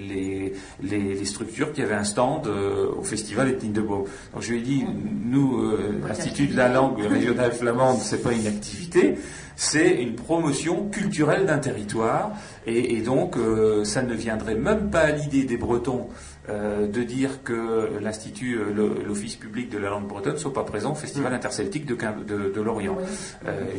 les, 0.08 0.54
les, 0.82 1.14
les, 1.14 1.24
structures 1.26 1.72
qui 1.72 1.82
avaient 1.82 1.94
un 1.94 2.04
stand 2.04 2.46
au 2.48 3.02
festival 3.02 3.54
de 3.54 3.62
Lindebaum. 3.62 4.04
Donc 4.32 4.42
je 4.42 4.52
lui 4.52 4.58
ai 4.58 4.62
dit 4.62 4.84
nous, 5.24 5.76
l'Institut 6.06 6.49
de 6.50 6.56
la 6.56 6.68
langue 6.68 7.00
régionale 7.00 7.52
flamande, 7.52 7.98
c'est 8.00 8.22
pas 8.22 8.32
une 8.32 8.46
activité, 8.46 9.16
c'est 9.56 10.02
une 10.02 10.14
promotion 10.14 10.88
culturelle 10.88 11.44
d'un 11.44 11.58
territoire. 11.58 12.32
Et, 12.66 13.00
donc, 13.02 13.36
euh, 13.36 13.84
ça 13.84 14.02
ne 14.02 14.14
viendrait 14.14 14.54
même 14.54 14.90
pas 14.90 15.00
à 15.00 15.10
l'idée 15.10 15.44
des 15.44 15.56
Bretons 15.58 16.08
euh, 16.48 16.86
de 16.86 17.02
dire 17.02 17.42
que 17.42 17.90
l'Institut, 18.00 18.58
euh, 18.58 19.04
l'Office 19.06 19.36
public 19.36 19.68
de 19.70 19.76
la 19.78 19.90
langue 19.90 20.06
bretonne, 20.06 20.34
ne 20.34 20.38
soit 20.38 20.52
pas 20.52 20.64
présent 20.64 20.92
au 20.92 20.94
Festival 20.94 21.32
mm. 21.32 21.36
interceltique 21.36 21.86
de, 21.86 21.94
de, 21.94 22.60
Lorient. 22.60 22.96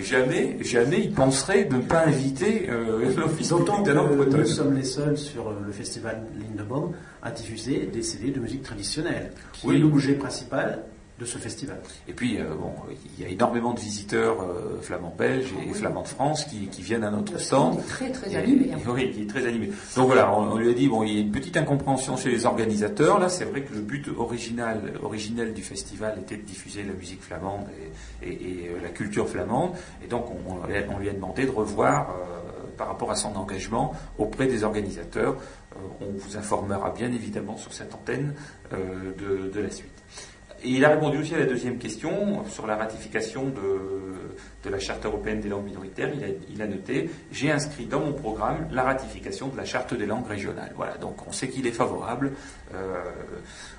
jamais, 0.02 0.58
jamais 0.62 1.00
ils 1.00 1.14
penseraient 1.14 1.66
de 1.66 1.76
ne 1.76 1.82
pas 1.82 2.06
inviter 2.06 2.68
l'Office 3.18 3.50
public 3.50 3.84
de 3.84 3.88
la 3.90 3.94
langue 3.96 4.18
bretonne. 4.18 4.42
Nous 4.42 4.46
sommes 4.46 4.76
les 4.76 4.84
seuls 4.84 5.18
sur 5.18 5.52
le 5.66 5.72
Festival 5.72 6.24
Lindebaum 6.40 6.92
à 7.24 7.32
diffuser 7.32 7.90
des 7.92 8.04
CD 8.04 8.32
de 8.32 8.40
musique 8.40 8.64
traditionnelle, 8.64 9.32
qui 9.54 9.68
oui. 9.68 9.76
est 9.76 9.80
l'objet 9.80 10.14
principal 10.14 10.84
de 11.22 11.26
ce 11.28 11.38
festival. 11.38 11.78
Et 12.08 12.14
puis, 12.14 12.40
euh, 12.40 12.56
bon, 12.60 12.74
il 13.18 13.24
y 13.24 13.28
a 13.28 13.30
énormément 13.30 13.74
de 13.74 13.80
visiteurs 13.80 14.42
euh, 14.42 14.82
flamands 14.82 15.14
belges 15.16 15.54
et 15.70 15.72
flamands 15.72 16.02
de 16.02 16.08
France 16.08 16.46
qui, 16.46 16.82
viennent 16.82 17.04
à 17.04 17.12
notre 17.12 17.40
stand. 17.40 17.86
Très, 17.86 18.12
très 18.12 18.36
animé. 18.36 18.72
Hein. 18.72 18.78
Oui, 18.88 19.12
qui 19.12 19.24
est 19.24 19.30
très 19.30 19.46
animé. 19.46 19.70
Donc 19.96 20.08
voilà, 20.08 20.34
on, 20.34 20.56
lui 20.56 20.70
a 20.70 20.74
dit, 20.74 20.88
bon, 20.88 21.04
il 21.04 21.14
y 21.14 21.18
a 21.18 21.22
une 21.22 21.32
petite 21.32 21.58
incompréhension 21.58 22.16
chez 22.16 22.30
les 22.30 22.46
organisateurs. 22.46 23.20
Là, 23.20 23.28
c'est 23.28 23.46
vrai 23.46 23.62
que 23.62 23.74
le 23.74 23.82
but 23.82 24.08
original, 24.18 24.94
originel 25.04 25.54
du 25.54 25.62
festival 25.62 26.18
était 26.20 26.38
de 26.38 26.44
diffuser 26.44 26.84
la 26.84 26.94
musique 26.94 27.22
flamande 27.22 27.68
et, 28.24 28.70
euh, 28.70 28.82
la 28.82 28.90
culture 28.90 29.28
flamande. 29.28 29.72
Et 30.04 30.08
donc, 30.08 30.26
on, 30.32 30.68
lui 30.68 31.10
a 31.10 31.14
demandé 31.14 31.46
de 31.46 31.52
revoir 31.52 32.16
par 32.78 32.88
rapport 32.88 33.12
à 33.12 33.16
son 33.16 33.36
engagement 33.36 33.94
auprès 34.18 34.48
des 34.48 34.64
organisateurs. 34.64 35.36
on 36.00 36.18
vous 36.18 36.38
informera 36.38 36.92
bien 36.92 37.12
évidemment 37.12 37.58
sur 37.58 37.74
cette 37.74 37.94
antenne 37.94 38.34
de 38.72 39.60
la 39.60 39.70
suite. 39.70 39.91
Et 40.64 40.70
il 40.70 40.86
a 40.86 40.90
répondu 40.90 41.18
aussi 41.18 41.34
à 41.34 41.40
la 41.40 41.46
deuxième 41.46 41.78
question 41.78 42.48
sur 42.48 42.68
la 42.68 42.76
ratification 42.76 43.46
de, 43.50 44.70
la 44.70 44.80
Charte 44.80 45.06
européenne 45.06 45.40
des 45.40 45.50
langues 45.50 45.66
minoritaires. 45.66 46.12
Il 46.50 46.62
a, 46.62 46.68
noté 46.68 47.10
J'ai 47.32 47.52
inscrit 47.52 47.86
dans 47.86 48.00
mon 48.00 48.14
programme 48.14 48.68
la 48.72 48.84
ratification 48.84 49.48
de 49.48 49.58
la 49.58 49.66
Charte 49.66 49.96
des 49.96 50.06
langues 50.06 50.28
régionales. 50.28 50.72
Voilà, 50.76 50.98
donc 50.98 51.28
on 51.28 51.32
sait 51.32 51.50
qu'il 51.50 51.66
est 51.66 51.72
favorable. 51.72 52.34
Euh, 52.76 53.04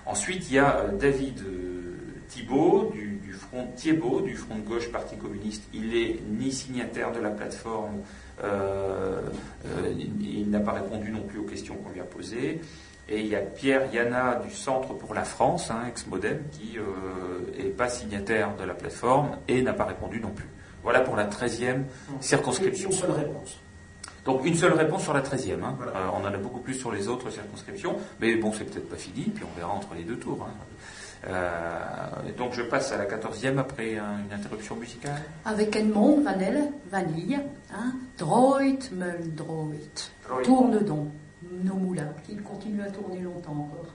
ensuite, 0.07 0.51
il 0.51 0.57
y 0.57 0.59
a 0.59 0.77
euh, 0.77 0.93
David 0.93 1.41
euh, 1.41 1.95
Thibault 2.29 2.91
du, 2.93 3.33
front 3.33 3.69
Thiebaud 3.77 4.23
du 4.23 4.35
front 4.35 4.57
de 4.57 4.63
gauche 4.63 4.91
Parti 4.91 5.17
communiste. 5.17 5.63
Il 5.73 5.97
est 5.97 6.21
ni 6.29 6.51
signataire 6.51 7.13
de 7.13 7.21
la 7.21 7.31
plateforme, 7.31 8.01
il 9.99 10.51
n'a 10.51 10.61
pas 10.61 10.73
répondu 10.73 11.11
non 11.11 11.23
plus 11.23 11.39
aux 11.39 11.45
questions 11.45 11.77
qu'on 11.77 11.91
lui 11.91 12.01
a 12.01 12.05
posées. 12.05 12.61
Et 13.13 13.21
il 13.21 13.27
y 13.27 13.37
a 13.37 13.41
Pierre 13.41 13.93
Yana 13.93 14.37
du 14.37 14.51
Centre 14.51 14.95
pour 14.95 15.13
la 15.13 15.25
France, 15.25 15.71
hein, 15.71 15.83
ex-modem, 15.87 16.45
qui 16.51 16.79
n'est 17.59 17.67
euh, 17.67 17.75
pas 17.77 17.91
signataire 17.91 18.57
de 18.57 18.65
la 18.65 18.73
plateforme 18.73 19.37
et 19.49 19.61
n'a 19.61 19.75
pas 19.75 19.85
répondu 19.85 20.19
non 20.19 20.31
plus. 20.31 20.49
Voilà 20.83 21.01
pour 21.01 21.15
la 21.15 21.27
13e 21.27 21.83
circonscription. 22.21 22.89
Une 22.89 22.97
seule 22.97 23.11
réponse. 23.11 23.61
Donc 24.25 24.47
une 24.47 24.55
seule 24.55 24.73
réponse 24.73 25.03
sur 25.03 25.13
la 25.13 25.21
13e. 25.21 25.63
Hein. 25.63 25.77
Euh, 25.83 26.07
on 26.15 26.25
en 26.27 26.33
a 26.33 26.39
beaucoup 26.39 26.61
plus 26.61 26.73
sur 26.73 26.91
les 26.91 27.07
autres 27.07 27.29
circonscriptions, 27.29 27.97
mais 28.19 28.35
bon, 28.37 28.51
c'est 28.51 28.65
peut-être 28.65 28.89
pas 28.89 28.97
fini, 28.97 29.25
puis 29.25 29.45
on 29.45 29.59
verra 29.59 29.73
entre 29.73 29.95
les 29.95 30.05
deux 30.05 30.17
tours. 30.17 30.49
Hein. 30.49 30.55
Euh, 31.29 32.33
donc 32.39 32.55
je 32.55 32.63
passe 32.63 32.93
à 32.93 32.97
la 32.97 33.05
14e 33.05 33.59
après 33.59 33.97
une 33.97 34.33
interruption 34.33 34.75
musicale. 34.77 35.21
Avec 35.45 35.77
Edmond 35.77 36.23
Vanille, 36.23 36.71
Vanille, 36.91 37.41
hein, 37.75 37.93
Droit, 38.17 38.59
Meul, 38.93 39.35
Droit, 39.35 39.69
Tourne 40.43 40.79
donc 40.81 41.09
nos 41.65 41.75
moulins, 41.75 42.15
qu'ils 42.25 42.43
continuent 42.43 42.83
à 42.83 42.91
tourner 42.91 43.21
longtemps 43.21 43.53
encore. 43.53 43.95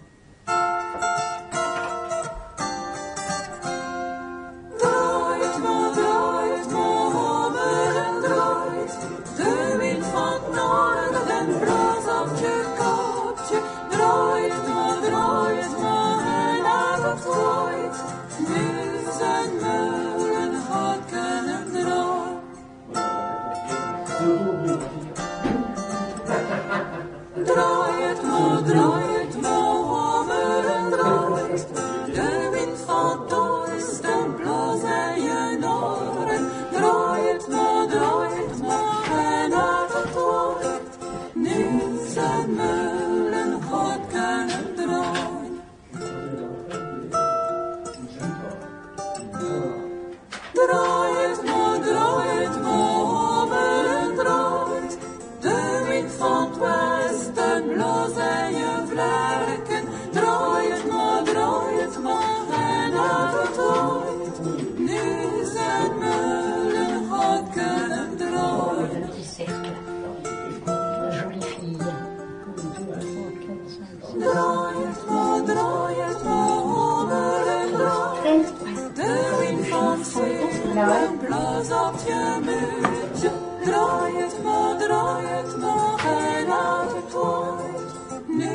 Je 82.07 82.39
muurtje. 82.45 83.31
Draai 83.63 84.15
het 84.15 84.43
maar, 84.43 84.77
draai 84.77 85.25
het 85.25 85.57
maar 85.57 86.05
en 86.05 86.47
laat 86.47 86.91
het 86.95 87.15
ooit. 87.15 87.91
Nu 88.27 88.49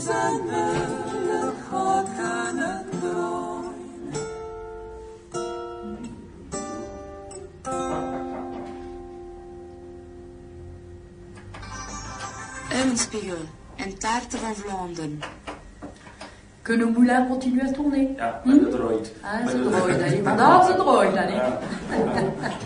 zijn 0.00 0.40
mullen 0.44 1.54
gaat 1.70 2.08
kunnen 2.16 2.86
draaien. 3.00 3.72
Eulenspiegel 12.72 13.36
en 13.76 13.98
taarten 13.98 14.38
van 14.38 14.54
Vlaanderen. 14.54 15.20
Que 16.64 16.76
nos 16.76 16.90
moulins 16.92 17.28
continuent 17.28 17.68
à 17.68 17.72
tourner. 17.74 18.16
Ja, 18.16 18.40
maar 18.44 18.58
dat 18.58 18.70
draait. 18.70 19.12
Ah, 19.20 19.48
ze 19.48 19.56
hè. 19.56 20.22
Vandaag 20.22 20.66
ze 20.66 20.72
hè. 20.72 21.83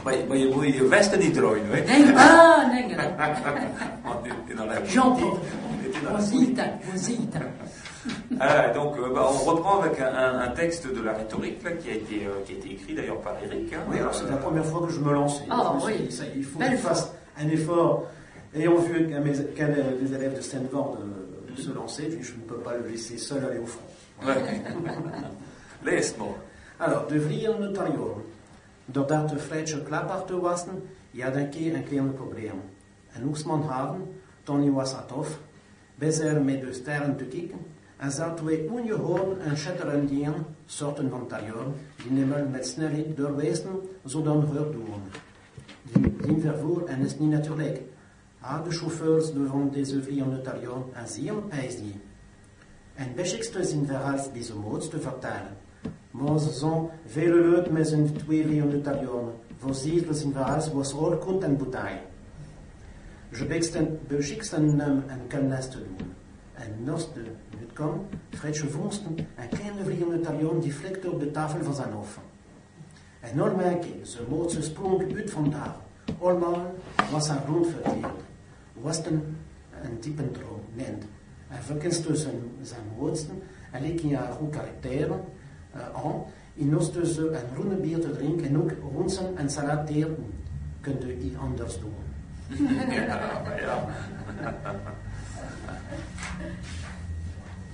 Maar, 0.05 0.15
maar 0.29 0.37
je 0.37 0.51
moet 0.55 0.75
je 0.75 0.89
westen 0.89 1.19
niet 1.19 1.35
draaien, 1.35 1.67
hè? 1.71 1.81
Nee, 1.81 2.17
ah, 2.17 2.73
nee, 2.73 2.87
nee. 2.87 2.97
Want 6.11 6.31
dit 6.31 6.59
is. 6.95 7.19
Ah, 8.39 8.73
donc, 8.75 8.97
euh, 8.97 9.13
bah, 9.15 9.27
on 9.31 9.45
reprend 9.51 9.81
avec 9.83 10.01
un, 10.01 10.49
texte 10.55 10.87
de 10.87 11.03
la 11.03 11.13
rhétorique 11.13 11.63
là, 11.65 11.73
qui, 11.73 11.91
a 11.91 11.95
été, 11.95 12.27
euh, 12.27 12.43
qui 12.47 12.55
a 12.55 12.57
été 12.57 12.73
écrit 12.73 12.95
d'ailleurs 12.95 13.21
par 13.21 13.35
Eric. 13.45 13.73
hein. 13.73 13.81
Oui, 13.91 13.99
alors 13.99 14.15
c'est 14.15 14.31
la 14.31 14.37
première 14.37 14.65
fois 14.65 14.87
que 14.87 14.93
je 14.93 15.01
me 15.01 15.13
lance. 15.13 15.43
Ah, 15.51 15.75
oui. 15.85 16.11
ça, 16.11 16.25
il 16.35 16.45
faut 16.45 16.59
que 16.59 16.71
je 16.71 16.77
fasse 16.77 17.13
un 17.39 17.49
effort. 17.49 18.07
Ayant 18.55 18.77
vu 18.77 19.09
qu'un 19.09 19.69
des 19.69 20.15
élèves 20.15 20.37
de 20.37 20.41
Stanford 20.41 20.99
euh, 21.01 21.61
se 21.61 21.71
lancer, 21.73 22.05
puis 22.05 22.23
je 22.23 22.33
ne 22.33 22.41
peux 22.49 22.57
pas 22.57 22.75
le 22.75 22.89
laisser 22.89 23.19
seul 23.19 23.45
aller 23.45 23.59
au 23.59 23.67
front. 23.67 23.83
Ouais. 24.27 24.35
Maar. 26.19 26.35
Alors, 26.81 27.07
de 27.07 27.19
vliegen 27.19 27.61
notarium. 27.61 28.23
Doordat 28.91 29.29
de 29.29 29.39
fleitsche 29.39 29.83
klapper 29.83 30.25
te 30.25 30.41
wassen, 30.41 30.83
ja 31.11 31.31
dan 31.31 31.49
keer 31.51 31.75
een 31.75 31.85
klein 31.85 32.15
probleem. 32.15 32.61
En 33.13 33.27
oesman 33.27 33.63
haven, 33.63 34.07
Tony 34.43 34.71
was 34.71 34.95
at 34.95 35.13
of, 35.13 35.39
bezer 35.95 36.43
met 36.43 36.61
de 36.61 36.73
sterren 36.73 37.17
te 37.17 37.25
kicken, 37.25 37.59
en 37.97 38.11
zat 38.11 38.41
we 38.41 38.69
ongehoorn 38.71 39.41
en 39.41 39.57
schetterend 39.57 40.09
dien, 40.09 40.35
soorten 40.67 41.11
van 41.11 41.27
tailleur, 41.27 41.67
die 42.03 42.11
nimmer 42.11 42.49
met 42.49 42.67
snelheid 42.67 43.17
doorwezen, 43.17 43.81
zodan 44.05 44.49
heur 44.51 44.73
doen. 44.73 45.03
Die, 45.83 46.17
die 46.17 46.41
vervoer 46.41 46.85
en 46.87 47.05
is 47.05 47.19
niet 47.19 47.31
natuurlijk. 47.31 47.81
A 48.43 48.63
de 48.63 48.71
chauffeurs 48.71 49.33
devant 49.33 49.73
des 49.73 49.93
ouvriers 49.93 50.29
en 50.29 50.43
tailleur, 50.43 50.83
en 50.93 51.09
zien, 51.09 51.51
eis 51.51 51.77
die. 51.77 52.01
En 52.95 53.15
beschikste 53.15 53.65
zijn 53.65 53.87
verhaals 53.87 54.33
bij 54.33 54.43
de 54.47 54.55
moot 54.55 54.91
te 54.91 55.01
vertalen. 55.01 55.58
Maar 56.11 56.39
ze 56.39 56.53
zijn 56.53 56.89
vele 57.07 57.49
leuk 57.49 57.71
met 57.71 57.89
zijn 57.89 58.13
twee 58.13 58.45
vliegende 58.45 58.81
tarionen. 58.81 59.35
Voor 59.59 59.75
ze 59.75 60.07
zijn 60.11 60.33
verhaal 60.33 60.73
was 60.73 60.95
oorkont 60.95 61.43
en 61.43 61.57
boetaai. 61.57 61.99
Je 63.31 63.45
beschikste 64.09 64.57
hem 64.57 64.81
een 64.81 65.27
kennis 65.27 65.69
te 65.69 65.79
doen. 65.79 66.13
En 66.55 66.85
naast 66.85 67.15
de 67.15 67.21
het 67.59 67.73
kwam, 67.73 68.07
Fredje 68.31 68.69
vondsten 68.69 69.17
een 69.19 69.49
kleine 69.49 69.85
vliegende 69.85 70.21
tarion 70.21 70.61
die 70.61 70.73
flikte 70.73 71.11
op 71.11 71.21
de 71.21 71.31
tafel 71.31 71.65
van 71.65 71.75
zijn 71.75 71.93
hoofd. 71.93 72.19
En 73.21 73.37
dan 73.37 73.57
merkte 73.57 73.89
ze 74.03 74.19
mootse 74.29 74.63
sprong 74.63 75.15
uit 75.17 75.31
van 75.31 75.51
tafel. 75.51 75.83
Allemaal 76.21 76.75
was 77.13 77.29
haar 77.29 77.47
rond 77.47 77.67
verteerd. 77.67 78.21
Was 78.73 78.97
het 78.97 79.07
een, 79.07 79.37
een 79.83 80.01
diepe 80.01 80.31
droom, 80.31 80.61
neemt. 80.75 81.05
Hij 81.49 81.63
verkenste 81.63 82.17
zijn, 82.17 82.41
zijn 82.63 82.83
woordsten 82.97 83.43
en 83.73 83.83
leek 83.83 84.01
in 84.01 84.15
haar 84.15 84.33
goed 84.33 84.51
karakter 84.51 85.11
aan. 85.95 86.23
In 86.55 86.69
noste 86.69 87.07
ze 87.07 87.21
een 87.33 87.39
groene 87.55 87.75
bier 87.75 88.01
te 88.01 88.11
drinken 88.11 88.47
en 88.49 88.59
ook 88.59 88.71
ronsen 88.95 89.27
en 89.37 89.51
salateren. 89.51 90.17
Kunt 90.81 91.05
u 91.05 91.17
iets 91.23 91.37
anders 91.41 91.79
doen? 91.81 91.93
Ja, 92.91 93.21
maar 93.45 93.61
ja. 93.61 93.85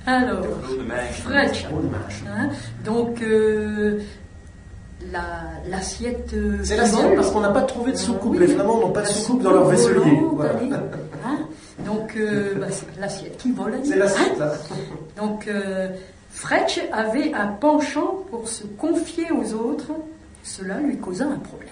Alors. 0.07 0.47
Hein, 2.27 2.51
Donc, 2.85 3.21
euh, 3.23 4.01
la- 5.13 5.61
l'assiette. 5.69 6.33
euh, 6.35 6.59
C'est 6.63 6.77
l'assiette 6.77 7.15
parce 7.15 7.31
qu'on 7.31 7.41
n'a 7.41 7.51
pas 7.53 7.63
trouvé 7.63 7.93
de 7.93 7.97
soucoupe. 7.97 8.33
Oui, 8.33 8.39
Les 8.39 8.49
Flamands 8.49 8.81
n'ont 8.81 8.91
pas 8.93 9.03
de 9.03 9.07
soucoupe 9.09 9.43
dans 9.43 9.53
leur 9.53 9.71
soucoupe 9.77 9.95
vaisselier. 10.05 10.21
Voilà. 10.33 10.53
hein. 11.25 11.39
Donc, 11.87 12.15
euh, 12.17 12.55
bah, 12.61 12.67
c'est 12.71 13.01
l'assiette 13.01 13.37
qui 13.39 13.53
vole. 13.53 13.75
C'est 13.85 13.97
l'assiette 13.97 14.41
hein. 14.41 14.51
Donc, 15.17 15.49
Fretch 16.35 16.81
avait 16.93 17.33
un 17.33 17.47
penchant 17.47 18.25
pour 18.29 18.49
se 18.49 18.65
confier 18.65 19.31
aux 19.31 19.55
autres. 19.55 19.93
Cela 20.43 20.81
lui 20.81 20.99
causa 20.99 21.27
un 21.27 21.39
problème. 21.39 21.71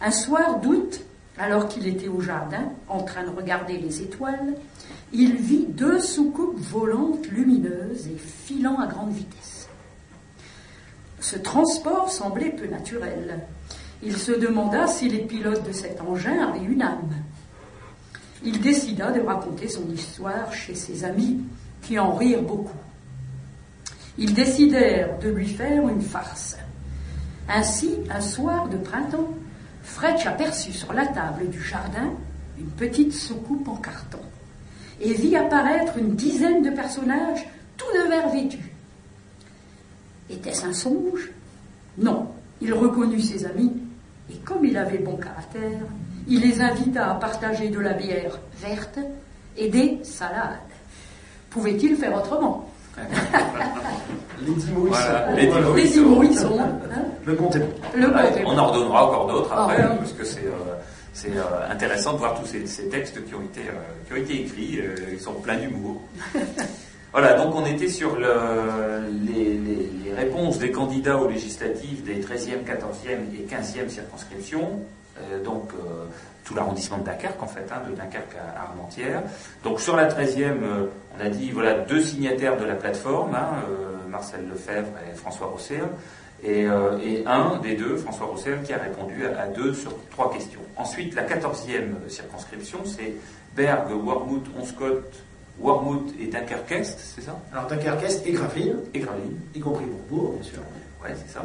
Un 0.00 0.10
soir 0.10 0.58
d'août, 0.58 1.00
alors 1.38 1.68
qu'il 1.68 1.86
était 1.86 2.08
au 2.08 2.20
jardin, 2.22 2.64
en 2.88 3.02
train 3.02 3.24
de 3.24 3.28
regarder 3.28 3.76
les 3.76 4.00
étoiles, 4.00 4.54
il 5.12 5.36
vit 5.36 5.66
deux 5.68 6.00
soucoupes 6.00 6.58
volantes 6.58 7.28
lumineuses 7.28 8.08
et 8.08 8.16
filant 8.16 8.80
à 8.80 8.86
grande 8.86 9.12
vitesse. 9.12 9.68
Ce 11.20 11.36
transport 11.36 12.10
semblait 12.10 12.50
peu 12.50 12.66
naturel. 12.66 13.38
Il 14.02 14.16
se 14.16 14.32
demanda 14.32 14.88
si 14.88 15.10
les 15.10 15.20
pilotes 15.20 15.64
de 15.68 15.72
cet 15.72 16.00
engin 16.00 16.48
avaient 16.48 16.64
une 16.64 16.82
âme. 16.82 17.12
Il 18.42 18.60
décida 18.62 19.12
de 19.12 19.20
raconter 19.20 19.68
son 19.68 19.88
histoire 19.90 20.52
chez 20.54 20.74
ses 20.74 21.04
amis, 21.04 21.42
qui 21.82 21.98
en 21.98 22.14
rirent 22.14 22.42
beaucoup. 22.42 22.81
Ils 24.18 24.34
décidèrent 24.34 25.18
de 25.18 25.30
lui 25.30 25.48
faire 25.48 25.88
une 25.88 26.02
farce. 26.02 26.56
Ainsi, 27.48 27.94
un 28.10 28.20
soir 28.20 28.68
de 28.68 28.76
printemps, 28.76 29.30
Fretch 29.82 30.26
aperçut 30.26 30.72
sur 30.72 30.92
la 30.92 31.06
table 31.06 31.48
du 31.48 31.60
jardin 31.60 32.12
une 32.58 32.70
petite 32.70 33.12
soucoupe 33.12 33.66
en 33.68 33.76
carton 33.76 34.20
et 35.00 35.12
vit 35.14 35.36
apparaître 35.36 35.98
une 35.98 36.14
dizaine 36.14 36.62
de 36.62 36.70
personnages 36.70 37.44
tout 37.76 37.90
de 37.92 38.08
vert 38.08 38.28
vêtus. 38.28 38.72
Était-ce 40.30 40.66
un 40.66 40.72
songe? 40.72 41.30
Non. 41.98 42.28
Il 42.60 42.72
reconnut 42.74 43.20
ses 43.20 43.44
amis 43.44 43.72
et 44.30 44.36
comme 44.36 44.64
il 44.64 44.76
avait 44.76 44.98
bon 44.98 45.16
caractère, 45.16 45.80
il 46.28 46.40
les 46.40 46.60
invita 46.60 47.10
à 47.10 47.14
partager 47.16 47.70
de 47.70 47.80
la 47.80 47.94
bière 47.94 48.38
verte 48.60 49.00
et 49.56 49.68
des 49.68 49.98
salades. 50.04 50.60
Pouvait-il 51.50 51.96
faire 51.96 52.14
autrement? 52.14 52.70
Sont- 55.94 56.00
Imorissons, 56.00 56.58
hein. 56.60 57.02
Le 57.24 57.34
compte 57.34 57.56
est 57.56 57.60
bon. 57.60 57.68
Le 57.94 58.06
Ouais, 58.08 58.12
compte 58.28 58.36
est 58.36 58.44
on 58.46 58.58
en 58.58 58.66
redonnera 58.66 59.06
encore 59.06 59.26
d'autres 59.28 59.50
Ah, 59.52 59.64
après, 59.64 59.82
parce 59.98 60.12
que 60.12 60.24
c'est 60.24 60.40
euh, 60.46 60.74
c'est, 61.12 61.30
euh, 61.36 61.70
intéressant 61.70 62.14
de 62.14 62.18
voir 62.18 62.38
tous 62.40 62.46
ces, 62.46 62.66
ces 62.66 62.88
textes 62.88 63.24
qui 63.24 63.34
ont 63.34 63.42
été, 63.42 63.60
euh, 63.60 63.72
qui 64.06 64.12
ont 64.14 64.16
été 64.16 64.40
écrits, 64.42 64.80
euh, 64.80 64.94
ils 65.12 65.20
sont 65.20 65.34
pleins 65.34 65.56
d'humour. 65.58 66.00
voilà, 67.12 67.34
donc 67.34 67.54
on 67.54 67.64
était 67.66 67.88
sur 67.88 68.16
le, 68.16 69.06
les, 69.26 69.44
les- 69.58 69.90
les 70.04 70.12
réponses 70.14 70.58
des 70.58 70.70
candidats 70.72 71.16
aux 71.18 71.28
législatives 71.28 72.02
des 72.04 72.16
13e, 72.20 72.64
14e 72.64 73.20
et 73.34 73.46
15e 73.46 73.88
circonscriptions, 73.88 74.70
euh, 74.70 75.01
donc 75.44 75.70
euh, 75.74 76.04
tout 76.44 76.54
l'arrondissement 76.54 76.98
de 76.98 77.04
Dunkerque 77.04 77.42
en 77.42 77.46
fait, 77.46 77.66
hein, 77.70 77.82
de 77.88 77.94
Dunkerque 77.94 78.36
à 78.36 78.62
Armentières. 78.62 79.22
Donc 79.64 79.80
sur 79.80 79.96
la 79.96 80.08
13e, 80.08 80.62
euh, 80.62 80.86
on 81.16 81.24
a 81.24 81.28
dit 81.28 81.50
voilà 81.50 81.74
deux 81.80 82.00
signataires 82.02 82.56
de 82.56 82.64
la 82.64 82.74
plateforme, 82.74 83.34
hein, 83.34 83.48
euh, 83.70 84.08
Marcel 84.08 84.48
Lefebvre 84.48 84.90
et 85.10 85.14
François 85.14 85.46
Rosser. 85.48 85.82
Et, 86.44 86.66
euh, 86.66 86.98
et 86.98 87.22
un 87.24 87.58
des 87.62 87.76
deux, 87.76 87.96
François 87.96 88.26
Roussel, 88.26 88.62
qui 88.64 88.72
a 88.72 88.78
répondu 88.78 89.24
à, 89.26 89.42
à 89.42 89.46
deux 89.46 89.72
sur 89.74 89.92
trois 90.10 90.32
questions. 90.32 90.58
Ensuite, 90.76 91.14
la 91.14 91.22
quatorzième 91.22 91.94
circonscription, 92.08 92.78
c'est 92.84 93.14
Berg, 93.54 93.92
Wormhout, 93.92 94.42
Onscott, 94.60 95.04
Wormhout 95.60 96.06
et 96.20 96.26
Dunkerque-Est, 96.26 96.98
c'est 96.98 97.20
ça? 97.20 97.38
Alors 97.52 97.68
Dunkerque 97.68 98.02
et 98.26 98.32
Gravelines, 98.32 98.78
Et 98.92 98.98
Gravelines. 98.98 99.38
y 99.54 99.60
compris 99.60 99.84
Bourbourg, 99.84 100.32
bien 100.32 100.42
sûr. 100.42 100.58
Ouais, 101.02 101.14
c'est 101.16 101.32
ça. 101.32 101.42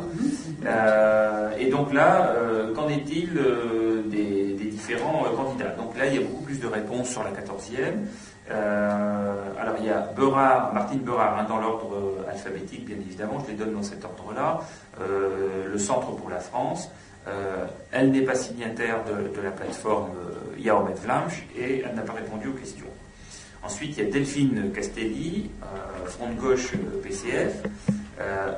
Euh, 0.65 1.51
et 1.57 1.69
donc 1.69 1.91
là, 1.91 2.29
euh, 2.35 2.73
qu'en 2.75 2.88
est-il 2.89 3.38
euh, 3.38 4.03
des, 4.05 4.53
des 4.53 4.65
différents 4.65 5.23
candidats? 5.35 5.71
Donc 5.71 5.97
là, 5.97 6.05
il 6.05 6.15
y 6.15 6.17
a 6.19 6.21
beaucoup 6.21 6.43
plus 6.43 6.59
de 6.59 6.67
réponses 6.67 7.09
sur 7.09 7.23
la 7.23 7.31
14e. 7.31 8.05
Euh, 8.49 9.34
alors 9.59 9.75
il 9.79 9.88
y 9.88 9.89
a 9.89 10.11
Berard, 10.15 10.73
Martine 10.73 10.99
Berard, 10.99 11.39
hein, 11.39 11.45
dans 11.49 11.57
l'ordre 11.57 12.23
alphabétique, 12.29 12.85
bien 12.85 12.97
évidemment, 12.97 13.39
je 13.45 13.51
les 13.51 13.57
donne 13.57 13.73
dans 13.73 13.84
cet 13.84 14.05
ordre-là. 14.05 14.59
Le 14.99 15.77
Centre 15.77 16.15
pour 16.15 16.29
la 16.29 16.39
France. 16.39 16.89
Elle 17.91 18.11
n'est 18.11 18.21
pas 18.21 18.35
signataire 18.35 19.03
de, 19.03 19.35
de 19.35 19.41
la 19.41 19.51
plateforme 19.51 20.11
Yaomet 20.57 20.93
Vlamch 20.93 21.45
et 21.57 21.84
elle 21.85 21.95
n'a 21.95 22.03
pas 22.03 22.13
répondu 22.13 22.47
aux 22.47 22.53
questions. 22.53 22.85
Ensuite, 23.63 23.97
il 23.97 24.03
y 24.05 24.07
a 24.07 24.09
Delphine 24.09 24.71
Castelli, 24.71 25.49
Front 26.05 26.29
de 26.29 26.39
gauche 26.39 26.71
PCF. 27.03 27.63
Euh, 28.19 28.51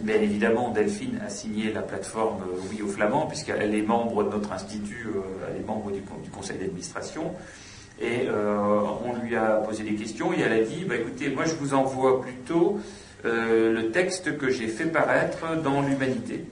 bien, 0.00 0.20
évidemment, 0.20 0.70
Delphine 0.70 1.20
a 1.24 1.28
signé 1.28 1.72
la 1.72 1.82
plateforme 1.82 2.42
euh, 2.42 2.60
Oui 2.70 2.82
aux 2.82 2.88
Flamands, 2.88 3.26
puisqu'elle 3.26 3.74
est 3.74 3.82
membre 3.82 4.24
de 4.24 4.30
notre 4.30 4.52
institut, 4.52 5.06
euh, 5.14 5.20
elle 5.50 5.60
est 5.62 5.66
membre 5.66 5.90
du, 5.92 6.00
con- 6.02 6.18
du 6.22 6.30
conseil 6.30 6.58
d'administration. 6.58 7.32
Et 8.00 8.28
euh, 8.28 8.80
on 9.06 9.14
lui 9.24 9.36
a 9.36 9.56
posé 9.66 9.82
des 9.82 9.94
questions 9.94 10.32
et 10.32 10.40
elle 10.40 10.52
a 10.52 10.62
dit 10.62 10.84
bah, 10.84 10.96
écoutez, 10.96 11.30
moi 11.30 11.44
je 11.46 11.54
vous 11.54 11.72
envoie 11.74 12.20
plutôt 12.20 12.78
le 13.24 13.90
texte 13.90 14.36
que 14.38 14.50
j'ai 14.50 14.68
fait 14.68 14.84
paraître 14.84 15.60
dans 15.62 15.80
l'Humanité 15.82 16.44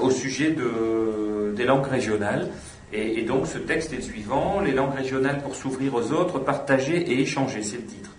au 0.00 0.10
sujet 0.10 0.50
de- 0.52 1.52
des 1.56 1.64
langues 1.64 1.86
régionales. 1.86 2.48
Et 2.92 3.22
donc 3.22 3.46
ce 3.46 3.58
texte 3.58 3.92
est 3.92 3.96
le 3.96 4.02
suivant, 4.02 4.60
les 4.60 4.72
langues 4.72 4.94
régionales 4.94 5.42
pour 5.42 5.54
s'ouvrir 5.56 5.94
aux 5.94 6.12
autres, 6.12 6.38
partager 6.38 6.96
et 6.96 7.20
échanger, 7.20 7.62
c'est 7.62 7.76
le 7.76 7.84
titre. 7.84 8.09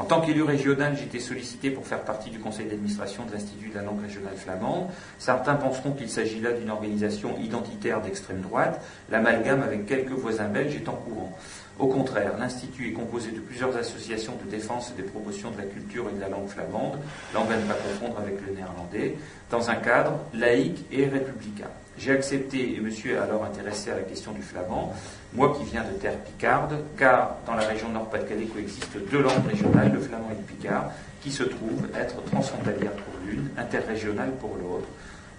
En 0.00 0.06
tant 0.06 0.22
qu'élu 0.22 0.42
régional, 0.42 0.94
été 0.94 1.20
sollicité 1.20 1.70
pour 1.70 1.86
faire 1.86 2.00
partie 2.00 2.30
du 2.30 2.38
conseil 2.38 2.64
d'administration 2.64 3.26
de 3.26 3.32
l'Institut 3.32 3.68
de 3.68 3.74
la 3.74 3.82
langue 3.82 4.00
régionale 4.00 4.34
flamande. 4.34 4.86
Certains 5.18 5.56
penseront 5.56 5.92
qu'il 5.92 6.08
s'agit 6.08 6.40
là 6.40 6.52
d'une 6.52 6.70
organisation 6.70 7.36
identitaire 7.38 8.00
d'extrême 8.00 8.40
droite. 8.40 8.80
L'amalgame 9.10 9.62
avec 9.62 9.84
quelques 9.84 10.12
voisins 10.12 10.48
belges 10.48 10.74
est 10.74 10.88
en 10.88 10.94
courant. 10.94 11.36
Au 11.78 11.86
contraire, 11.86 12.32
l'Institut 12.38 12.88
est 12.88 12.92
composé 12.92 13.30
de 13.30 13.40
plusieurs 13.40 13.76
associations 13.76 14.36
de 14.42 14.50
défense 14.50 14.90
et 14.96 15.02
de 15.02 15.06
promotion 15.06 15.50
de 15.50 15.58
la 15.58 15.64
culture 15.64 16.06
et 16.08 16.16
de 16.16 16.20
la 16.20 16.30
langue 16.30 16.48
flamande, 16.48 16.98
langue 17.34 17.52
à 17.52 17.56
ne 17.58 17.66
pas 17.66 17.74
confondre 17.74 18.18
avec 18.20 18.40
le 18.46 18.54
néerlandais, 18.54 19.16
dans 19.50 19.68
un 19.68 19.76
cadre 19.76 20.12
laïque 20.32 20.82
et 20.90 21.08
républicain. 21.08 21.68
J'ai 21.98 22.12
accepté 22.12 22.74
et 22.74 22.80
me 22.80 22.88
suis 22.88 23.14
alors 23.14 23.44
intéressé 23.44 23.90
à 23.90 23.96
la 23.96 24.02
question 24.02 24.32
du 24.32 24.40
flamand, 24.40 24.94
moi 25.34 25.54
qui 25.56 25.64
viens 25.70 25.84
de 25.84 25.92
terre 25.98 26.18
picarde, 26.18 26.74
car 26.98 27.36
dans 27.46 27.54
la 27.54 27.62
région 27.62 27.88
Nord-Pas-de-Calais 27.90 28.46
coexistent 28.46 28.98
deux 29.10 29.22
langues 29.22 29.46
régionales, 29.48 29.92
le 29.92 30.00
flamand 30.00 30.30
et 30.32 30.36
le 30.36 30.42
picard, 30.56 30.90
qui 31.22 31.30
se 31.30 31.44
trouvent 31.44 31.86
être 31.94 32.22
transfrontalières 32.24 32.92
pour 32.92 33.14
l'une, 33.26 33.48
interrégionales 33.56 34.32
pour 34.40 34.56
l'autre. 34.56 34.88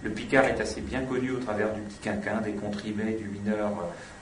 Le 0.04 0.10
Picard 0.10 0.46
est 0.46 0.60
assez 0.60 0.80
bien 0.80 1.02
connu 1.02 1.30
au 1.30 1.36
travers 1.38 1.72
du 1.74 1.80
petit 1.82 1.98
quinquin, 2.02 2.40
des 2.40 2.54
contribés 2.54 3.12
du 3.12 3.28
mineur 3.28 3.70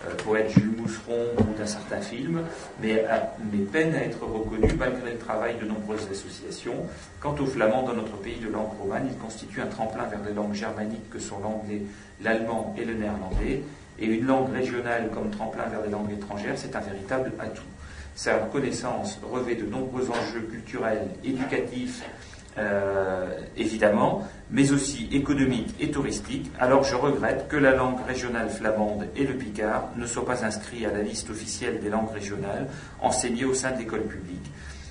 euh, 0.07 0.15
poète 0.25 0.51
Jules 0.51 0.73
Mousseron 0.77 1.25
ou 1.39 1.59
d'un 1.59 1.65
certain 1.65 2.03
film, 2.03 2.43
mais, 2.83 3.03
a- 3.07 3.33
mais 3.51 3.61
peine 3.65 3.95
à 3.95 4.03
être 4.05 4.21
reconnu 4.23 4.71
malgré 4.79 5.13
le 5.13 5.17
travail 5.17 5.55
de 5.59 5.65
nombreuses 5.65 6.07
associations. 6.11 6.85
Quant 7.19 7.35
aux 7.41 7.47
flamands 7.47 7.83
dans 7.85 7.95
notre 7.95 8.19
pays 8.19 8.39
de 8.41 8.51
langue 8.53 8.79
romane, 8.79 9.09
ils 9.11 9.17
constituent 9.17 9.63
un 9.63 9.69
tremplin 9.69 10.05
vers 10.05 10.21
les 10.27 10.35
langues 10.35 10.53
germaniques 10.53 11.09
que 11.09 11.19
sont 11.19 11.39
l'anglais, 11.43 11.81
l'allemand 12.23 12.75
et 12.79 12.85
le 12.85 12.93
néerlandais. 12.93 13.63
Et 14.01 14.07
une 14.07 14.27
langue 14.27 14.53
régionale 14.53 15.11
comme 15.13 15.31
tremplin 15.31 15.65
vers 15.67 15.83
des 15.83 15.91
langues 15.91 16.13
étrangères, 16.13 16.55
c'est 16.57 16.75
un 16.75 16.81
véritable 16.81 17.33
atout. 17.39 17.63
Sa 18.15 18.39
reconnaissance 18.39 19.21
revêt 19.23 19.55
de 19.55 19.67
nombreux 19.67 20.11
enjeux 20.11 20.43
culturels, 20.51 21.09
éducatifs, 21.25 22.03
euh, 22.59 23.39
évidemment, 23.57 24.27
mais 24.51 24.73
aussi 24.73 25.09
économiques 25.13 25.75
et 25.79 25.91
touristiques. 25.91 26.51
Alors 26.59 26.83
je 26.83 26.97
regrette 26.97 27.47
que 27.49 27.57
la 27.57 27.75
langue 27.75 28.01
régionale 28.07 28.51
flamande 28.51 29.07
et 29.15 29.25
le 29.25 29.35
picard 29.35 29.91
ne 29.97 30.05
soient 30.05 30.27
pas 30.27 30.45
inscrits 30.45 30.85
à 30.85 30.93
la 30.93 31.03
liste 31.03 31.31
officielle 31.31 31.81
des 31.81 31.89
langues 31.89 32.11
régionales 32.13 32.67
enseignées 33.01 33.45
au 33.45 33.55
sein 33.55 33.71
de 33.71 33.79
l'école 33.79 34.03
publique. 34.03 34.51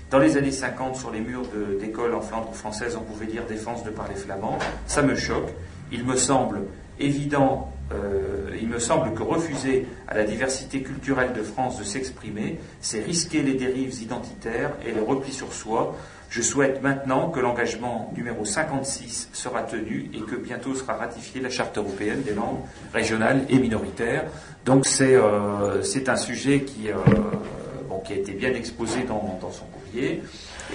Dans 0.09 0.19
les 0.19 0.37
années 0.37 0.51
50, 0.51 0.95
sur 0.95 1.11
les 1.11 1.19
murs 1.19 1.43
d'écoles 1.79 2.15
en 2.15 2.21
Flandre 2.21 2.55
française, 2.55 2.97
on 2.99 3.03
pouvait 3.03 3.27
lire 3.27 3.45
défense 3.45 3.83
de 3.83 3.91
parler 3.91 4.15
flamand. 4.15 4.57
Ça 4.87 5.03
me 5.03 5.15
choque. 5.15 5.49
Il 5.91 6.05
me 6.05 6.15
semble 6.15 6.61
évident, 6.99 7.71
euh, 7.91 8.55
il 8.61 8.67
me 8.69 8.79
semble 8.79 9.13
que 9.13 9.23
refuser 9.23 9.85
à 10.07 10.15
la 10.15 10.23
diversité 10.23 10.81
culturelle 10.83 11.33
de 11.33 11.41
France 11.43 11.77
de 11.79 11.83
s'exprimer, 11.83 12.59
c'est 12.81 12.99
risquer 13.01 13.41
les 13.41 13.53
dérives 13.55 14.01
identitaires 14.01 14.71
et 14.85 14.91
le 14.91 15.01
repli 15.01 15.31
sur 15.31 15.53
soi. 15.53 15.95
Je 16.29 16.43
souhaite 16.43 16.83
maintenant 16.83 17.29
que 17.31 17.39
l'engagement 17.39 18.13
numéro 18.15 18.45
56 18.45 19.29
sera 19.33 19.63
tenu 19.63 20.11
et 20.13 20.19
que 20.19 20.35
bientôt 20.35 20.75
sera 20.75 20.93
ratifiée 20.93 21.41
la 21.41 21.49
Charte 21.49 21.77
européenne 21.79 22.21
des 22.21 22.33
langues 22.35 22.59
régionales 22.93 23.45
et 23.49 23.57
minoritaires. 23.57 24.25
Donc 24.65 24.85
c'est 24.85 25.15
euh, 25.15 25.81
un 26.07 26.15
sujet 26.15 26.61
qui, 26.61 26.91
euh, 26.91 26.95
bon, 27.89 27.99
qui 28.01 28.13
a 28.13 28.17
été 28.17 28.33
bien 28.33 28.53
exposé 28.53 29.01
dans, 29.07 29.39
dans 29.41 29.51
son 29.51 29.65
courrier. 29.65 30.21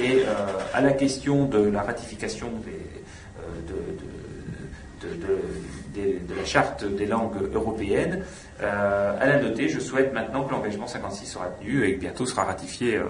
Et 0.01 0.23
euh, 0.23 0.35
à 0.73 0.81
la 0.81 0.91
question 0.93 1.45
de 1.45 1.59
la 1.59 1.83
ratification 1.83 2.49
des, 2.65 2.73
de, 3.69 3.75
de- 5.09 5.15
de- 5.15 5.27
de- 5.27 5.43
de 5.95 6.35
la 6.35 6.45
charte 6.45 6.85
des 6.85 7.07
langues 7.07 7.51
européennes, 7.53 8.25
euh, 8.63 9.21
à 9.21 9.27
la 9.27 9.41
noter, 9.41 9.69
je 9.69 9.81
souhaite 9.81 10.13
maintenant 10.13 10.45
que 10.45 10.53
l'engagement 10.53 10.87
56 10.87 11.27
sera 11.27 11.47
tenu 11.47 11.85
et 11.85 11.95
que 11.95 12.01
bientôt 12.01 12.27
sera 12.27 12.45
ratifié 12.45 12.97
euh, 12.97 13.05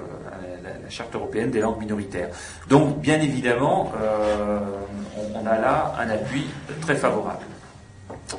la, 0.62 0.90
charte 0.90 1.15
européenne 1.15 1.51
des 1.51 1.61
langues 1.61 1.81
minoritaires. 1.81 2.28
Donc, 2.69 3.01
bien 3.01 3.20
évidemment, 3.20 3.93
euh, 4.01 4.61
on, 5.35 5.47
a 5.47 5.59
là 5.59 5.94
un 5.98 6.09
appui 6.11 6.44
très 6.82 6.94
favorable. 6.94 7.44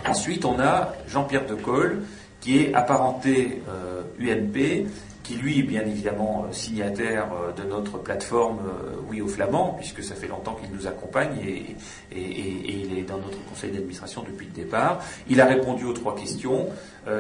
Ensuite, 0.08 0.46
on 0.46 0.60
a 0.60 0.94
Jean-Pierre 1.08 1.46
de 1.46 1.56
Col, 1.56 2.04
qui 2.40 2.60
est 2.60 2.74
apparenté 2.74 3.62
euh, 3.70 4.04
UNP, 4.20 4.88
qui 5.26 5.36
lui 5.36 5.60
est 5.60 5.64
bien 5.64 5.82
évidemment 5.82 6.46
euh, 6.48 6.54
signataire 6.54 7.30
euh, 7.34 7.52
de 7.52 7.68
notre 7.68 7.98
plateforme 7.98 8.60
euh, 8.60 8.96
Oui 9.10 9.22
au 9.22 9.28
Flamand, 9.28 9.76
puisque 9.80 10.04
ça 10.04 10.14
fait 10.14 10.28
longtemps 10.28 10.54
qu'il 10.54 10.70
nous 10.72 10.86
accompagne 10.86 11.36
et, 11.44 11.76
il 12.16 12.98
est 12.98 13.02
dans 13.02 13.18
notre 13.18 13.44
conseil 13.50 13.72
d'administration 13.72 14.24
depuis 14.24 14.46
le 14.46 14.52
départ. 14.52 15.00
Il 15.28 15.42
a 15.42 15.46
répondu 15.46 15.86
aux 15.86 15.94
trois 15.94 16.16
questions. 16.16 16.68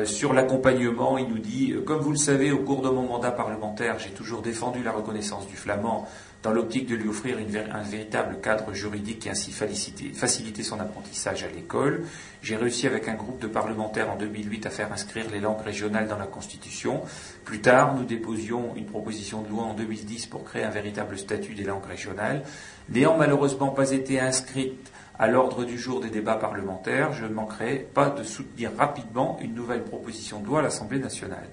Sur 0.05 0.33
l'accompagnement, 0.33 1.17
il 1.17 1.27
nous 1.27 1.37
dit, 1.37 1.75
comme 1.85 1.99
vous 1.99 2.11
le 2.11 2.17
savez, 2.17 2.51
au 2.51 2.59
cours 2.59 2.81
de 2.81 2.89
mon 2.89 3.03
mandat 3.03 3.31
parlementaire, 3.31 3.99
j'ai 3.99 4.11
toujours 4.11 4.41
défendu 4.41 4.81
la 4.83 4.91
reconnaissance 4.91 5.47
du 5.47 5.55
flamand 5.55 6.07
dans 6.45 6.53
l'optique 6.53 6.85
de 6.85 6.95
lui 6.95 7.09
offrir 7.09 7.37
un 7.73 7.81
véritable 7.81 8.39
cadre 8.39 8.71
juridique 8.71 9.25
et 9.25 9.31
ainsi 9.31 9.51
faciliter, 9.51 10.13
faciliter 10.13 10.61
son 10.61 10.79
apprentissage 10.79 11.43
à 11.43 11.47
l'école. 11.47 12.03
J'ai 12.43 12.55
réussi 12.55 12.85
avec 12.85 13.07
un 13.07 13.15
groupe 13.15 13.41
de 13.41 13.47
parlementaires 13.47 14.11
en 14.11 14.15
2008 14.15 14.67
à 14.67 14.69
faire 14.69 14.93
inscrire 14.93 15.25
les 15.31 15.39
langues 15.39 15.63
régionales 15.65 16.07
dans 16.07 16.19
la 16.19 16.27
Constitution. 16.27 17.01
Plus 17.45 17.61
tard, 17.61 17.95
nous 17.95 18.03
déposions 18.03 18.75
une 18.75 18.85
proposition 18.85 19.41
de 19.41 19.49
loi 19.49 19.63
en 19.63 19.73
2010 19.73 20.27
pour 20.27 20.43
créer 20.43 20.63
un 20.63 20.69
véritable 20.69 21.17
statut 21.17 21.55
des 21.55 21.63
langues 21.63 21.85
régionales. 21.85 22.43
N'ayant 22.89 23.17
malheureusement 23.17 23.69
pas 23.69 23.89
été 23.89 24.19
inscrite 24.19 24.91
à 25.17 25.27
l'ordre 25.27 25.63
du 25.63 25.79
jour 25.79 25.99
des 25.99 26.09
débats 26.09 26.35
parlementaires, 26.35 27.13
je 27.13 27.25
ne 27.25 27.33
manquerai 27.33 27.87
pas 27.91 28.11
de 28.11 28.21
soutenir 28.21 28.69
rapidement 28.77 29.39
une 29.41 29.55
nouvelle 29.55 29.83
proposition 29.83 30.41
de 30.41 30.45
loi 30.45 30.59
à 30.59 30.61
l'Assemblée 30.61 30.99
nationale. 30.99 31.47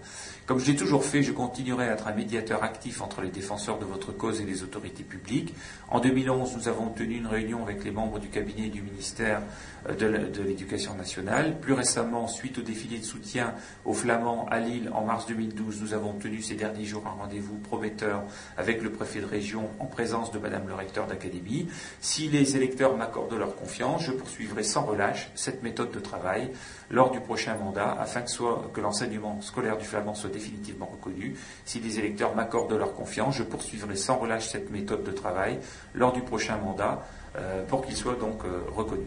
Comme 0.53 0.61
je 0.61 0.71
l'ai 0.71 0.77
toujours 0.77 1.03
fait, 1.03 1.23
je 1.23 1.33
continuerai 1.33 1.89
à 1.89 1.93
être 1.95 2.09
un 2.09 2.13
médiateur 2.13 2.63
actif 2.63 3.01
entre 3.01 3.23
les 3.23 3.31
défenseurs 3.31 3.79
de 3.79 3.87
votre 3.87 4.13
cause 4.13 4.43
et 4.43 4.45
les 4.45 4.63
autorités 4.63 5.03
publiques. 5.03 5.55
En 5.89 5.99
2011, 5.99 6.59
nous 6.59 6.69
avons 6.69 6.91
tenu 6.91 7.17
une 7.17 7.27
réunion 7.27 7.63
avec 7.63 7.83
les 7.85 7.91
membres 7.91 8.19
du 8.19 8.29
cabinet 8.29 8.69
du 8.69 8.83
ministère 8.83 9.41
de 9.89 10.07
l- 10.07 10.31
de 10.33 10.43
l'Éducation 10.43 10.95
nationale. 10.95 11.59
Plus 11.61 11.73
récemment, 11.73 12.29
suite 12.29 12.59
au 12.59 12.63
défilé 12.63 12.99
de 12.99 13.05
soutien 13.05 13.55
aux 13.85 13.93
Flamands 13.95 14.47
à 14.51 14.61
Lille 14.61 14.91
en 14.95 15.05
mars 15.05 15.27
2012, 15.27 15.81
nous 15.83 15.95
avons 15.95 16.13
tenu 16.15 16.41
ces 16.43 16.55
derniers 16.55 16.85
jours 16.85 17.05
un 17.07 17.21
rendez-vous 17.23 17.59
prometteur 17.59 18.23
avec 18.57 18.83
le 18.83 18.91
préfet 18.93 19.21
de 19.21 19.27
région 19.27 19.69
en 19.79 19.87
présence 19.87 20.31
de 20.33 20.39
Madame 20.39 20.69
le 20.69 20.75
recteur 20.75 21.07
d'académie. 21.07 21.69
Si 22.01 22.29
les 22.29 22.57
électeurs 22.57 22.97
m'accordent 22.97 23.35
leur 23.35 23.57
confiance, 23.57 24.05
je 24.05 24.13
poursuivrai 24.13 24.63
sans 24.63 24.83
relâche 24.83 25.31
cette 25.35 25.63
méthode 25.63 25.91
de 25.91 26.01
travail 26.01 26.51
lors 26.91 27.11
du 27.11 27.21
prochain 27.21 27.57
mandat 27.57 27.97
afin 27.99 28.23
que, 28.23 28.69
que 28.73 28.81
l'enseignement 28.81 29.41
scolaire 29.41 29.79
du 29.79 29.85
flamand 29.85 30.15
soit 30.15 30.31
définitivement 30.31 30.87
reconnu. 30.87 31.35
Si 31.65 31.81
les 31.81 31.99
électeurs 31.99 32.35
m'accordent 32.35 32.73
leur 32.79 32.95
confiance, 32.95 33.37
je 33.37 33.43
poursuivrai 33.43 33.97
sans 33.97 34.17
relâche 34.19 34.49
cette 34.49 34.71
méthode 34.71 35.03
de 35.05 35.11
travail 35.13 35.59
lors 35.95 36.13
du 36.13 36.21
prochain 36.21 36.57
mandat 36.59 37.05
euh, 37.37 37.65
pour 37.67 37.85
qu'il 37.85 37.97
soit 37.97 38.15
donc 38.19 38.45
euh, 38.45 38.61
reconnu. 38.75 39.07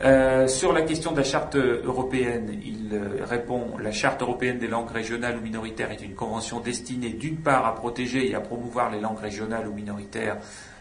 Euh, 0.00 0.48
sur 0.48 0.72
la 0.72 0.82
question 0.82 1.12
de 1.12 1.18
la 1.18 1.24
charte 1.24 1.54
européenne, 1.54 2.58
il 2.64 2.90
euh, 2.92 3.24
répond 3.24 3.76
La 3.78 3.92
charte 3.92 4.22
européenne 4.22 4.58
des 4.58 4.66
langues 4.66 4.90
régionales 4.90 5.36
ou 5.38 5.40
minoritaires 5.40 5.92
est 5.92 6.02
une 6.02 6.14
convention 6.14 6.60
destinée 6.60 7.10
d'une 7.10 7.36
part 7.36 7.66
à 7.66 7.74
protéger 7.74 8.28
et 8.28 8.34
à 8.34 8.40
promouvoir 8.40 8.90
les 8.90 9.00
langues 9.00 9.20
régionales 9.20 9.68
ou 9.68 9.72
minoritaires 9.72 10.38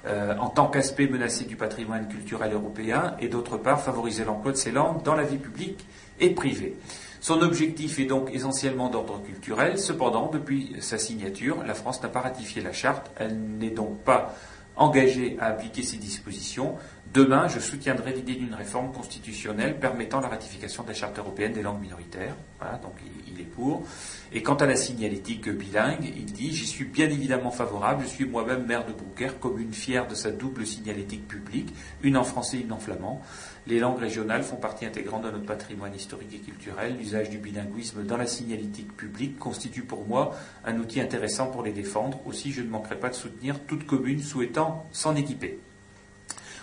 euh, 0.08 0.36
en 0.38 0.50
tant 0.50 0.68
qu'aspect 0.68 1.08
menacé 1.08 1.44
du 1.44 1.56
patrimoine 1.56 2.08
culturel 2.08 2.54
européen 2.54 3.16
et 3.20 3.28
d'autre 3.28 3.58
part 3.58 3.82
favoriser 3.82 4.24
l'emploi 4.24 4.54
de 4.54 4.58
ces 4.58 4.72
langues 4.72 5.04
dans 5.04 5.14
la 5.14 5.24
vie 5.24 5.38
publique 5.38 5.86
et 6.20 6.32
privée. 6.32 6.76
Son 7.20 7.42
objectif 7.42 8.00
est 8.00 8.06
donc 8.06 8.34
essentiellement 8.34 8.90
d'ordre 8.90 9.22
culturel. 9.22 9.78
Cependant, 9.78 10.32
depuis 10.34 10.76
sa 10.80 10.98
signature, 10.98 11.64
la 11.64 11.76
France 11.76 12.02
n'a 12.02 12.10
pas 12.10 12.22
ratifié 12.22 12.64
la 12.64 12.74
charte. 12.74 13.12
Elle 13.18 13.38
n'est 13.38 13.70
donc 13.70 14.00
pas 14.00 14.36
engagée 14.76 15.38
à 15.40 15.48
appliquer 15.48 15.84
ces 15.84 15.98
dispositions. 15.98 16.76
Demain, 17.14 17.50
je 17.50 17.60
soutiendrai 17.60 18.14
l'idée 18.14 18.36
d'une 18.36 18.54
réforme 18.54 18.94
constitutionnelle 18.94 19.78
permettant 19.78 20.22
la 20.22 20.30
ratification 20.30 20.84
de 20.84 20.90
la 20.90 20.94
charte 20.94 21.20
européenne 21.20 21.52
des 21.52 21.62
langues 21.62 21.82
minoritaires. 21.82 22.38
Voilà, 22.58 22.78
donc 22.78 22.94
il, 23.28 23.42
est 23.42 23.44
pour. 23.44 23.84
Et 24.32 24.42
quant 24.42 24.56
à 24.56 24.66
la 24.66 24.78
signalétique 24.78 25.50
bilingue, 25.50 26.10
il 26.16 26.32
dit 26.32 26.56
J'y 26.56 26.66
suis 26.66 26.86
bien 26.86 27.10
évidemment 27.10 27.52
favorable. 27.52 28.04
Je 28.06 28.10
suis 28.10 28.24
moi-même 28.24 28.66
maire 28.66 28.86
de 28.86 28.94
Brouckère, 28.94 29.42
commune 29.42 29.74
fière 29.74 30.08
de 30.08 30.16
sa 30.16 30.32
double 30.32 30.66
signalétique 30.66 31.28
publique, 31.28 31.74
une 32.02 32.16
en 32.16 32.24
français 32.24 32.60
et 32.60 32.62
une 32.62 32.72
en 32.72 32.80
flamand. 32.80 33.22
Les 33.68 33.80
langues 33.80 34.00
régionales 34.00 34.44
font 34.44 34.56
partie 34.56 34.86
intégrante 34.86 35.26
de 35.26 35.32
notre 35.32 35.46
patrimoine 35.46 35.94
historique 35.94 36.34
et 36.34 36.40
culturel. 36.40 36.96
L'usage 36.98 37.30
du 37.30 37.40
bilinguisme 37.40 38.06
dans 38.06 38.16
la 38.16 38.26
signalétique 38.28 38.96
publique 38.96 39.38
constitue 39.38 39.84
pour 39.84 40.08
moi 40.08 40.34
un 40.64 40.78
outil 40.78 41.02
intéressant 41.02 41.48
pour 41.48 41.64
les 41.64 41.74
défendre. 41.74 42.22
Aussi, 42.26 42.54
je 42.54 42.62
ne 42.62 42.70
manquerai 42.70 42.96
pas 42.96 43.10
de 43.10 43.16
soutenir 43.16 43.60
toute 43.66 43.86
commune 43.86 44.22
souhaitant 44.22 44.86
s'en 44.94 45.18
équiper. 45.18 45.60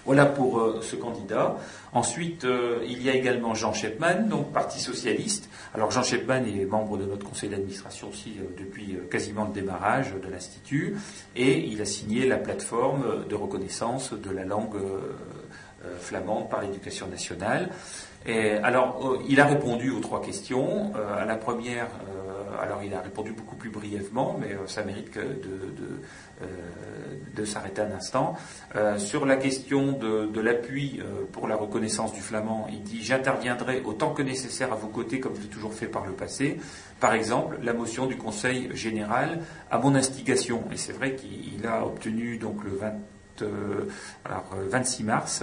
Voilà 0.04 0.26
pour 0.26 0.58
euh, 0.58 0.80
ce 0.82 0.96
candidat. 0.96 1.56
Ensuite, 1.92 2.44
euh, 2.44 2.78
il 2.88 3.02
y 3.02 3.10
a 3.10 3.14
également 3.14 3.54
Jean 3.54 3.72
Shepman, 3.72 4.28
donc 4.28 4.52
Parti 4.52 4.80
socialiste. 4.80 5.50
Alors 5.74 5.90
Jean 5.90 6.02
Shepman 6.02 6.44
est 6.46 6.64
membre 6.64 6.96
de 6.98 7.04
notre 7.04 7.26
conseil 7.26 7.50
d'administration 7.50 8.08
aussi 8.08 8.36
euh, 8.38 8.44
depuis 8.58 8.98
quasiment 9.10 9.44
le 9.44 9.52
démarrage 9.52 10.14
de 10.14 10.30
l'Institut, 10.30 10.96
et 11.36 11.58
il 11.58 11.80
a 11.82 11.84
signé 11.84 12.26
la 12.26 12.36
plateforme 12.36 13.24
de 13.28 13.34
reconnaissance 13.34 14.12
de 14.12 14.30
la 14.30 14.44
langue 14.44 14.76
flamande 16.00 16.48
par 16.48 16.62
l'éducation 16.62 17.06
nationale. 17.06 17.70
Alors, 18.62 19.18
il 19.28 19.40
a 19.40 19.46
répondu 19.46 19.90
aux 19.90 20.00
trois 20.00 20.20
questions. 20.20 20.92
À 21.16 21.24
la 21.24 21.36
première, 21.36 21.88
alors 22.60 22.82
il 22.82 22.94
a 22.94 23.00
répondu 23.00 23.32
beaucoup 23.32 23.56
plus 23.56 23.70
brièvement, 23.70 24.36
mais 24.40 24.52
euh, 24.52 24.66
ça 24.66 24.82
mérite 24.84 25.10
que 25.10 25.20
de, 25.20 26.00
euh, 26.42 27.44
s'arrêter 27.44 27.82
un 27.82 27.92
instant. 27.92 28.36
Euh, 28.76 28.98
sur 28.98 29.24
la 29.24 29.36
question 29.36 29.92
de, 29.92 30.26
de 30.26 30.40
l'appui 30.40 31.00
euh, 31.00 31.24
pour 31.32 31.48
la 31.48 31.56
reconnaissance 31.56 32.12
du 32.12 32.20
flamand, 32.20 32.66
il 32.70 32.82
dit 32.82 33.02
J'interviendrai 33.02 33.82
autant 33.84 34.12
que 34.12 34.22
nécessaire 34.22 34.72
à 34.72 34.76
vos 34.76 34.88
côtés, 34.88 35.20
comme 35.20 35.34
je 35.36 35.42
l'ai 35.42 35.48
toujours 35.48 35.72
fait 35.72 35.86
par 35.86 36.04
le 36.04 36.12
passé. 36.12 36.58
Par 37.00 37.14
exemple, 37.14 37.58
la 37.62 37.72
motion 37.72 38.06
du 38.06 38.16
Conseil 38.16 38.68
général 38.74 39.40
à 39.70 39.78
mon 39.78 39.94
instigation. 39.94 40.64
Et 40.72 40.76
c'est 40.76 40.92
vrai 40.92 41.14
qu'il 41.14 41.66
a 41.66 41.86
obtenu 41.86 42.38
donc 42.38 42.64
le 42.64 42.70
20 42.70 42.92
euh, 43.42 43.86
alors, 44.24 44.50
euh, 44.54 44.66
26 44.68 45.04
mars, 45.04 45.42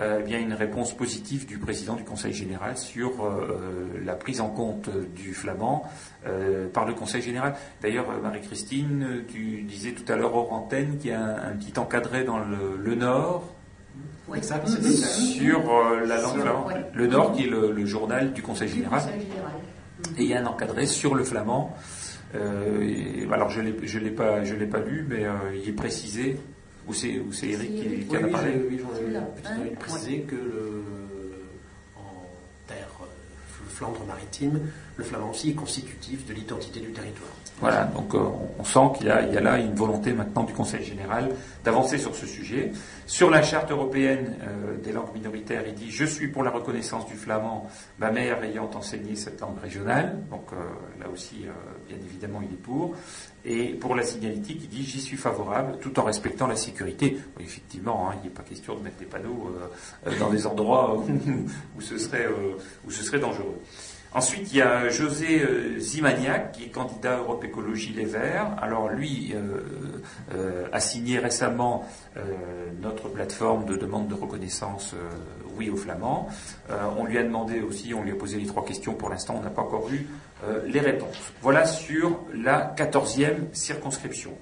euh, 0.00 0.18
eh 0.20 0.24
bien 0.24 0.38
une 0.38 0.52
réponse 0.54 0.94
positive 0.96 1.46
du 1.46 1.58
président 1.58 1.94
du 1.94 2.04
Conseil 2.04 2.32
général 2.32 2.76
sur 2.78 3.24
euh, 3.24 3.86
la 4.04 4.14
prise 4.14 4.40
en 4.40 4.48
compte 4.48 4.88
du 5.14 5.34
flamand 5.34 5.84
euh, 6.26 6.68
par 6.68 6.86
le 6.86 6.94
Conseil 6.94 7.22
général. 7.22 7.54
D'ailleurs, 7.80 8.10
euh, 8.10 8.20
Marie-Christine, 8.22 9.02
euh, 9.04 9.22
tu 9.28 9.62
disais 9.62 9.92
tout 9.92 10.10
à 10.12 10.16
l'heure 10.16 10.34
hors 10.34 10.52
antenne 10.52 10.98
qu'il 10.98 11.10
y 11.10 11.14
a 11.14 11.20
un, 11.22 11.50
un 11.52 11.56
petit 11.56 11.78
encadré 11.78 12.24
dans 12.24 12.38
le, 12.38 12.76
le 12.78 12.94
Nord 12.94 13.52
sur 15.34 15.70
euh, 15.70 16.06
la 16.06 16.20
langue 16.20 16.40
flamande. 16.40 16.72
Le 16.94 17.06
Nord 17.06 17.32
qui 17.32 17.44
est 17.44 17.50
le, 17.50 17.72
le 17.72 17.84
journal 17.86 18.32
du 18.32 18.42
Conseil 18.42 18.68
général. 18.68 19.00
Conseil 19.00 19.20
général. 19.20 19.52
Et 20.18 20.22
il 20.22 20.28
y 20.28 20.34
a 20.34 20.40
un 20.40 20.46
encadré 20.46 20.86
sur 20.86 21.14
le 21.14 21.24
flamand. 21.24 21.76
Euh, 22.34 22.80
et- 22.82 23.28
alors 23.30 23.50
je 23.50 23.60
je 23.84 23.98
l'ai 23.98 24.10
pas, 24.10 24.40
lu, 24.80 25.06
mais 25.08 25.24
euh, 25.24 25.32
il 25.54 25.68
est 25.68 25.72
précisé. 25.72 26.38
Ou 26.88 26.94
c'est, 26.94 27.18
ou 27.20 27.32
c'est 27.32 27.48
Eric 27.48 27.70
qui, 27.76 28.06
qui 28.06 28.16
en 28.16 28.20
a 28.20 28.24
Oui, 28.24 28.30
parlé. 28.32 28.50
oui, 28.68 28.80
oui, 28.82 29.14
j'en 29.44 29.64
ai 29.64 29.70
préciser 29.76 30.20
que 30.22 30.34
le, 30.34 30.82
en 31.96 32.26
terre 32.66 32.88
euh, 33.02 33.06
Flandre 33.68 34.04
maritime, 34.06 34.60
le 34.96 35.04
flamand 35.04 35.30
aussi 35.30 35.50
est 35.50 35.54
constitutif 35.54 36.26
de 36.26 36.34
l'identité 36.34 36.80
du 36.80 36.92
territoire. 36.92 37.30
Voilà, 37.60 37.84
donc 37.84 38.14
euh, 38.14 38.18
on 38.58 38.64
sent 38.64 38.80
qu'il 38.98 39.06
y 39.06 39.10
a, 39.10 39.22
il 39.22 39.32
y 39.32 39.36
a 39.36 39.40
là 39.40 39.58
une 39.58 39.74
volonté 39.74 40.12
maintenant 40.12 40.42
du 40.42 40.52
Conseil 40.52 40.82
général 40.84 41.30
d'avancer 41.64 41.96
sur 41.96 42.14
ce 42.14 42.26
sujet. 42.26 42.72
Sur 43.06 43.30
la 43.30 43.42
charte 43.42 43.70
européenne 43.70 44.36
euh, 44.42 44.76
des 44.82 44.92
langues 44.92 45.14
minoritaires, 45.14 45.62
il 45.66 45.74
dit 45.74 45.90
Je 45.90 46.04
suis 46.04 46.28
pour 46.28 46.42
la 46.42 46.50
reconnaissance 46.50 47.06
du 47.06 47.14
flamand, 47.14 47.68
ma 47.98 48.10
mère 48.10 48.42
ayant 48.42 48.68
enseigné 48.74 49.14
cette 49.16 49.40
langue 49.40 49.58
régionale. 49.62 50.18
Donc 50.30 50.46
euh, 50.52 50.56
là 51.00 51.08
aussi, 51.08 51.44
euh, 51.46 51.50
bien 51.88 51.98
évidemment, 52.04 52.40
il 52.42 52.52
est 52.52 52.62
pour. 52.62 52.94
Et 53.44 53.74
pour 53.74 53.94
la 53.94 54.04
signalétique, 54.04 54.60
il 54.62 54.68
dit 54.68 54.84
J'y 54.84 55.00
suis 55.00 55.16
favorable, 55.16 55.78
tout 55.80 55.98
en 55.98 56.04
respectant 56.04 56.46
la 56.46 56.56
sécurité. 56.56 57.18
Oui, 57.36 57.44
effectivement, 57.44 58.08
hein, 58.08 58.14
il 58.22 58.28
n'est 58.28 58.34
pas 58.34 58.42
question 58.42 58.76
de 58.76 58.82
mettre 58.82 58.98
des 58.98 59.06
panneaux 59.06 59.52
euh, 59.56 60.08
euh, 60.08 60.18
dans 60.18 60.30
des 60.30 60.46
endroits 60.46 60.96
où, 61.76 61.80
ce 61.80 61.98
serait, 61.98 62.26
euh, 62.26 62.56
où 62.86 62.90
ce 62.90 63.02
serait 63.02 63.18
dangereux. 63.18 63.58
Ensuite, 64.14 64.52
il 64.52 64.58
y 64.58 64.62
a 64.62 64.90
José 64.90 65.42
Zimaniac, 65.78 66.52
qui 66.52 66.64
est 66.64 66.68
candidat 66.68 67.16
Europe 67.16 67.42
Écologie 67.44 67.94
Les 67.94 68.04
Verts. 68.04 68.54
Alors 68.60 68.90
lui 68.90 69.34
euh, 69.34 70.68
a 70.70 70.80
signé 70.80 71.18
récemment 71.18 71.88
notre 72.82 73.08
plateforme 73.08 73.64
de 73.64 73.74
demande 73.74 74.08
de 74.08 74.14
reconnaissance 74.14 74.94
Oui 75.56 75.70
aux 75.70 75.76
Flamands. 75.76 76.28
On 76.98 77.06
lui 77.06 77.16
a 77.16 77.22
demandé 77.22 77.62
aussi, 77.62 77.94
on 77.94 78.02
lui 78.02 78.12
a 78.12 78.14
posé 78.14 78.36
les 78.38 78.44
trois 78.44 78.66
questions. 78.66 78.92
Pour 78.92 79.08
l'instant, 79.08 79.36
on 79.38 79.42
n'a 79.42 79.48
pas 79.48 79.62
encore 79.62 79.88
eu 79.90 80.06
les 80.66 80.80
réponses. 80.80 81.32
Voilà 81.40 81.64
sur 81.66 82.20
la 82.34 82.74
14e 82.76 83.52
circonscription. 83.52 84.32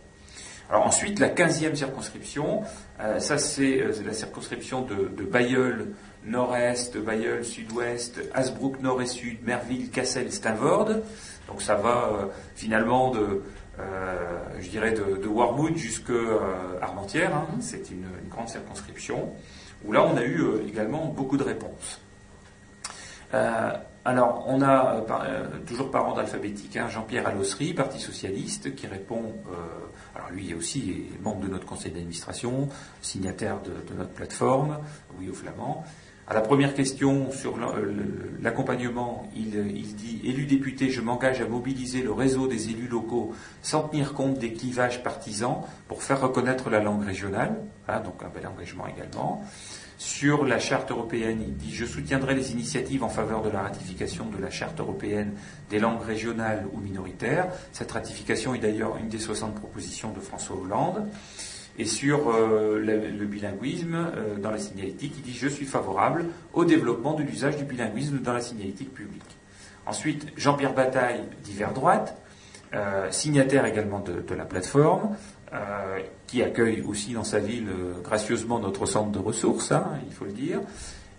Alors 0.71 0.87
ensuite, 0.87 1.19
la 1.19 1.29
15e 1.29 1.75
circonscription, 1.75 2.63
euh, 3.01 3.19
ça 3.19 3.39
c'est 3.39 3.81
euh, 3.83 3.93
c'est 3.93 4.05
la 4.05 4.13
circonscription 4.13 4.83
de, 4.83 5.09
de 5.09 5.25
Bayeul 5.25 5.89
nord-est, 6.25 6.97
Bayeul 6.97 7.45
sud-ouest, 7.45 8.21
Hasbrook 8.35 8.81
nord 8.81 9.03
et 9.03 9.07
sud, 9.07 9.39
Merville, 9.45 9.91
Cassel, 9.91 10.33
Steinvorde. 10.33 11.03
Donc 11.49 11.61
ça 11.61 11.75
va 11.75 12.11
euh, 12.13 12.27
finalement 12.55 13.11
de, 13.11 13.43
euh, 13.81 14.15
je 14.61 14.69
dirais, 14.69 14.93
de, 14.93 15.17
de 15.21 15.27
Warmouth 15.27 15.77
jusqu'à 15.77 16.13
Armentières. 16.81 17.35
hein. 17.35 17.49
C'est 17.61 17.91
une, 17.91 18.07
une 18.23 18.29
grande 18.31 18.49
circonscription 18.49 19.33
où 19.85 19.91
là 19.93 20.05
on 20.05 20.17
a 20.17 20.23
eu 20.23 20.41
euh, 20.41 20.69
également 20.69 21.07
beaucoup 21.07 21.37
de 21.37 21.43
réponses. 21.43 22.01
Alors, 24.05 24.45
on 24.49 24.63
a 24.63 24.97
euh, 24.97 25.01
euh, 25.11 25.47
toujours 25.67 25.91
par 25.91 26.09
ordre 26.09 26.21
alphabétique 26.21 26.77
hein, 26.77 26.89
Jean-Pierre 26.89 27.27
Allossery, 27.27 27.75
Parti 27.75 28.01
socialiste, 28.01 28.75
qui 28.75 28.87
répond. 28.87 29.35
euh, 29.53 29.57
alors 30.17 30.31
lui 30.31 30.55
aussi 30.55 30.91
est 30.91 31.23
membre 31.23 31.41
de 31.41 31.49
notre 31.49 31.67
conseil 31.67 31.93
d'administration, 31.93 32.69
signataire 33.03 33.59
de, 33.63 33.95
notre 33.95 34.11
plateforme, 34.11 34.79
oui 35.19 35.29
au 35.29 35.35
flamand. 35.35 35.85
À 36.27 36.35
la 36.35 36.41
première 36.41 36.75
question 36.75 37.31
sur 37.33 37.57
l'accompagnement, 38.41 39.29
il, 39.35 39.51
dit 39.97 40.21
élu 40.25 40.47
député, 40.47 40.89
je 40.89 41.01
m'engage 41.01 41.41
à 41.41 41.49
mobiliser 41.49 42.03
le 42.03 42.13
réseau 42.13 42.47
des 42.47 42.71
élus 42.71 42.87
locaux 42.87 43.35
sans 43.63 43.89
tenir 43.89 44.15
compte 44.15 44.39
des 44.39 44.53
clivages 44.53 45.03
partisans 45.03 45.63
pour 45.89 46.05
faire 46.05 46.21
reconnaître 46.21 46.71
la 46.71 46.81
langue 46.81 47.05
régionale. 47.05 47.57
Voilà, 47.85 48.01
donc 48.01 48.23
un 48.23 48.29
bel 48.29 48.47
engagement 48.47 48.87
également. 48.87 49.43
Sur 50.01 50.47
la 50.47 50.59
charte 50.59 50.91
européenne, 50.91 51.43
il 51.47 51.55
dit 51.59 51.75
Je 51.75 51.85
soutiendrai 51.85 52.35
les 52.35 52.53
initiatives 52.53 53.05
en 53.05 53.11
faveur 53.11 53.43
de 53.43 53.51
la 53.51 53.61
ratification 53.61 54.25
de 54.31 54.41
la 54.41 54.49
charte 54.49 54.81
européenne 54.81 55.35
des 55.69 55.79
langues 55.79 56.01
régionales 56.03 56.65
ou 56.73 56.81
minoritaires. 56.81 57.49
Cette 57.73 57.93
ratification 57.93 58.55
est 58.55 58.61
d'ailleurs 58.61 58.97
une 58.97 59.11
des 59.11 59.19
60 59.19 59.57
propositions 59.57 60.11
de 60.11 60.21
François 60.21 60.57
Hollande. 60.57 61.07
Et 61.79 61.85
sur 61.85 62.31
euh, 62.31 62.79
le, 62.79 63.27
bilinguisme 63.27 63.95
euh, 63.95 64.39
dans 64.39 64.51
la 64.51 64.57
signalétique, 64.57 65.13
il 65.19 65.23
dit 65.23 65.35
Je 65.35 65.49
suis 65.49 65.67
favorable 65.67 66.25
au 66.55 66.65
développement 66.65 67.13
de 67.13 67.23
l'usage 67.23 67.59
du 67.59 67.65
bilinguisme 67.65 68.21
dans 68.21 68.33
la 68.33 68.41
signalétique 68.41 68.95
publique. 68.95 69.37
Ensuite, 69.85 70.29
Jean-Pierre 70.35 70.73
Bataille, 70.73 71.25
divers 71.45 71.75
droite, 71.75 72.17
euh, 72.73 73.11
signataire 73.11 73.67
également 73.67 74.01
de 74.01 74.35
la 74.35 74.47
plateforme, 74.47 75.15
euh, 75.53 75.99
qui 76.27 76.43
accueille 76.43 76.83
aussi 76.83 77.13
dans 77.13 77.25
sa 77.25 77.41
ville 77.41 77.69
euh, 77.69 78.01
gracieusement 78.03 78.61
notre 78.61 78.87
centre 78.87 79.11
de 79.11 79.19
ressources, 79.19 79.73
hein, 79.73 79.99
il 80.07 80.13
faut 80.13 80.25
le 80.25 80.33
dire. 80.33 80.61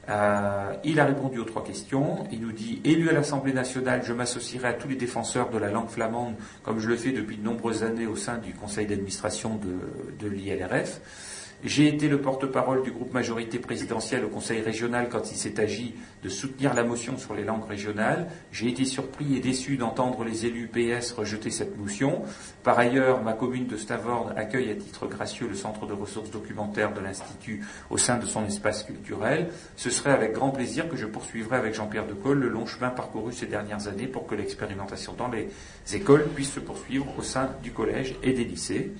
Euh, 0.09 0.73
il 0.83 0.99
a 0.99 1.05
répondu 1.05 1.39
aux 1.39 1.43
trois 1.43 1.63
questions. 1.63 2.23
Il 2.31 2.41
nous 2.41 2.51
dit 2.51 2.81
élu 2.85 3.09
à 3.09 3.13
l'Assemblée 3.13 3.53
nationale, 3.53 4.01
je 4.03 4.13
m'associerai 4.13 4.69
à 4.69 4.73
tous 4.73 4.87
les 4.87 4.95
défenseurs 4.95 5.49
de 5.49 5.57
la 5.57 5.69
langue 5.69 5.89
flamande, 5.89 6.35
comme 6.63 6.79
je 6.79 6.87
le 6.87 6.95
fais 6.95 7.11
depuis 7.11 7.37
de 7.37 7.43
nombreuses 7.43 7.83
années 7.83 8.07
au 8.07 8.15
sein 8.15 8.37
du 8.37 8.53
conseil 8.53 8.87
d'administration 8.87 9.57
de, 9.57 10.25
de 10.25 10.31
l'ILRF. 10.31 11.01
J'ai 11.63 11.87
été 11.87 12.07
le 12.07 12.19
porte-parole 12.19 12.81
du 12.81 12.89
groupe 12.89 13.13
majorité 13.13 13.59
présidentielle 13.59 14.25
au 14.25 14.29
Conseil 14.29 14.61
régional 14.61 15.09
quand 15.09 15.31
il 15.31 15.37
s'est 15.37 15.59
agi 15.59 15.93
de 16.23 16.29
soutenir 16.29 16.73
la 16.73 16.83
motion 16.83 17.19
sur 17.19 17.35
les 17.35 17.43
langues 17.43 17.67
régionales. 17.67 18.29
J'ai 18.51 18.69
été 18.69 18.83
surpris 18.83 19.35
et 19.35 19.39
déçu 19.39 19.77
d'entendre 19.77 20.23
les 20.23 20.47
élus 20.47 20.67
PS 20.67 21.11
rejeter 21.11 21.51
cette 21.51 21.77
motion. 21.77 22.23
Par 22.63 22.79
ailleurs, 22.79 23.21
ma 23.21 23.33
commune 23.33 23.67
de 23.67 23.77
Stavord 23.77 24.31
accueille 24.35 24.71
à 24.71 24.75
titre 24.75 25.05
gracieux 25.05 25.47
le 25.47 25.53
centre 25.53 25.85
de 25.85 25.93
ressources 25.93 26.31
documentaires 26.31 26.95
de 26.95 26.99
l'Institut 26.99 27.63
au 27.91 27.97
sein 27.99 28.17
de 28.17 28.25
son 28.25 28.43
espace 28.45 28.83
culturel. 28.83 29.49
Ce 29.75 29.91
serait 29.91 30.13
avec 30.13 30.33
grand 30.33 30.49
plaisir 30.49 30.89
que 30.89 30.97
je 30.97 31.05
poursuivrai 31.05 31.57
avec 31.57 31.75
Jean-Pierre 31.75 32.07
Decolle 32.07 32.39
le 32.39 32.49
long 32.49 32.65
chemin 32.65 32.89
parcouru 32.89 33.33
ces 33.33 33.45
dernières 33.45 33.87
années 33.87 34.07
pour 34.07 34.25
que 34.25 34.33
l'expérimentation 34.33 35.13
dans 35.13 35.29
les 35.29 35.47
écoles 35.93 36.27
puisse 36.33 36.53
se 36.53 36.59
poursuivre 36.59 37.05
au 37.19 37.21
sein 37.21 37.51
du 37.61 37.71
collège 37.71 38.15
et 38.23 38.33
des 38.33 38.45
lycées. 38.45 38.91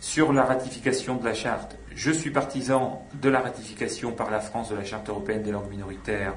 Sur 0.00 0.32
la 0.32 0.44
ratification 0.44 1.16
de 1.16 1.24
la 1.24 1.34
charte, 1.34 1.76
je 1.96 2.12
suis 2.12 2.30
partisan 2.30 3.04
de 3.20 3.28
la 3.28 3.40
ratification 3.40 4.12
par 4.12 4.30
la 4.30 4.38
France 4.38 4.70
de 4.70 4.76
la 4.76 4.84
charte 4.84 5.08
européenne 5.08 5.42
des 5.42 5.50
langues 5.50 5.70
minoritaires 5.70 6.34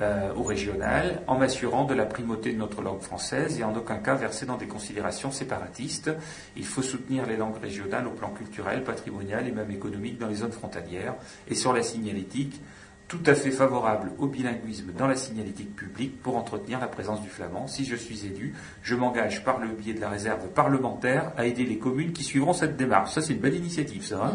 euh, 0.00 0.32
ou 0.34 0.42
régionales, 0.42 1.20
en 1.26 1.36
m'assurant 1.36 1.84
de 1.84 1.92
la 1.92 2.06
primauté 2.06 2.54
de 2.54 2.56
notre 2.56 2.80
langue 2.80 3.02
française 3.02 3.60
et 3.60 3.62
en 3.62 3.76
aucun 3.76 3.98
cas 3.98 4.14
verser 4.14 4.46
dans 4.46 4.56
des 4.56 4.66
considérations 4.66 5.30
séparatistes. 5.30 6.10
Il 6.56 6.64
faut 6.64 6.80
soutenir 6.80 7.26
les 7.26 7.36
langues 7.36 7.60
régionales 7.60 8.06
au 8.06 8.12
plan 8.12 8.30
culturel, 8.30 8.82
patrimonial 8.82 9.46
et 9.46 9.52
même 9.52 9.70
économique 9.70 10.18
dans 10.18 10.28
les 10.28 10.36
zones 10.36 10.52
frontalières. 10.52 11.14
Et 11.46 11.54
sur 11.54 11.74
la 11.74 11.82
signalétique, 11.82 12.58
tout 13.06 13.20
à 13.26 13.34
fait 13.34 13.50
favorable 13.50 14.12
au 14.18 14.26
bilinguisme 14.26 14.92
dans 14.96 15.06
la 15.06 15.14
signalétique 15.14 15.76
publique 15.76 16.20
pour 16.22 16.36
entretenir 16.36 16.80
la 16.80 16.86
présence 16.86 17.20
du 17.20 17.28
flamand. 17.28 17.66
Si 17.66 17.84
je 17.84 17.96
suis 17.96 18.26
élu, 18.26 18.54
je 18.82 18.94
m'engage 18.94 19.44
par 19.44 19.58
le 19.58 19.68
biais 19.68 19.92
de 19.92 20.00
la 20.00 20.08
réserve 20.08 20.48
parlementaire 20.48 21.30
à 21.36 21.44
aider 21.46 21.64
les 21.64 21.76
communes 21.78 22.12
qui 22.12 22.24
suivront 22.24 22.54
cette 22.54 22.76
démarche. 22.76 23.12
Ça, 23.12 23.20
c'est 23.20 23.34
une 23.34 23.40
belle 23.40 23.54
initiative, 23.56 24.04
ça. 24.04 24.24
hein. 24.24 24.32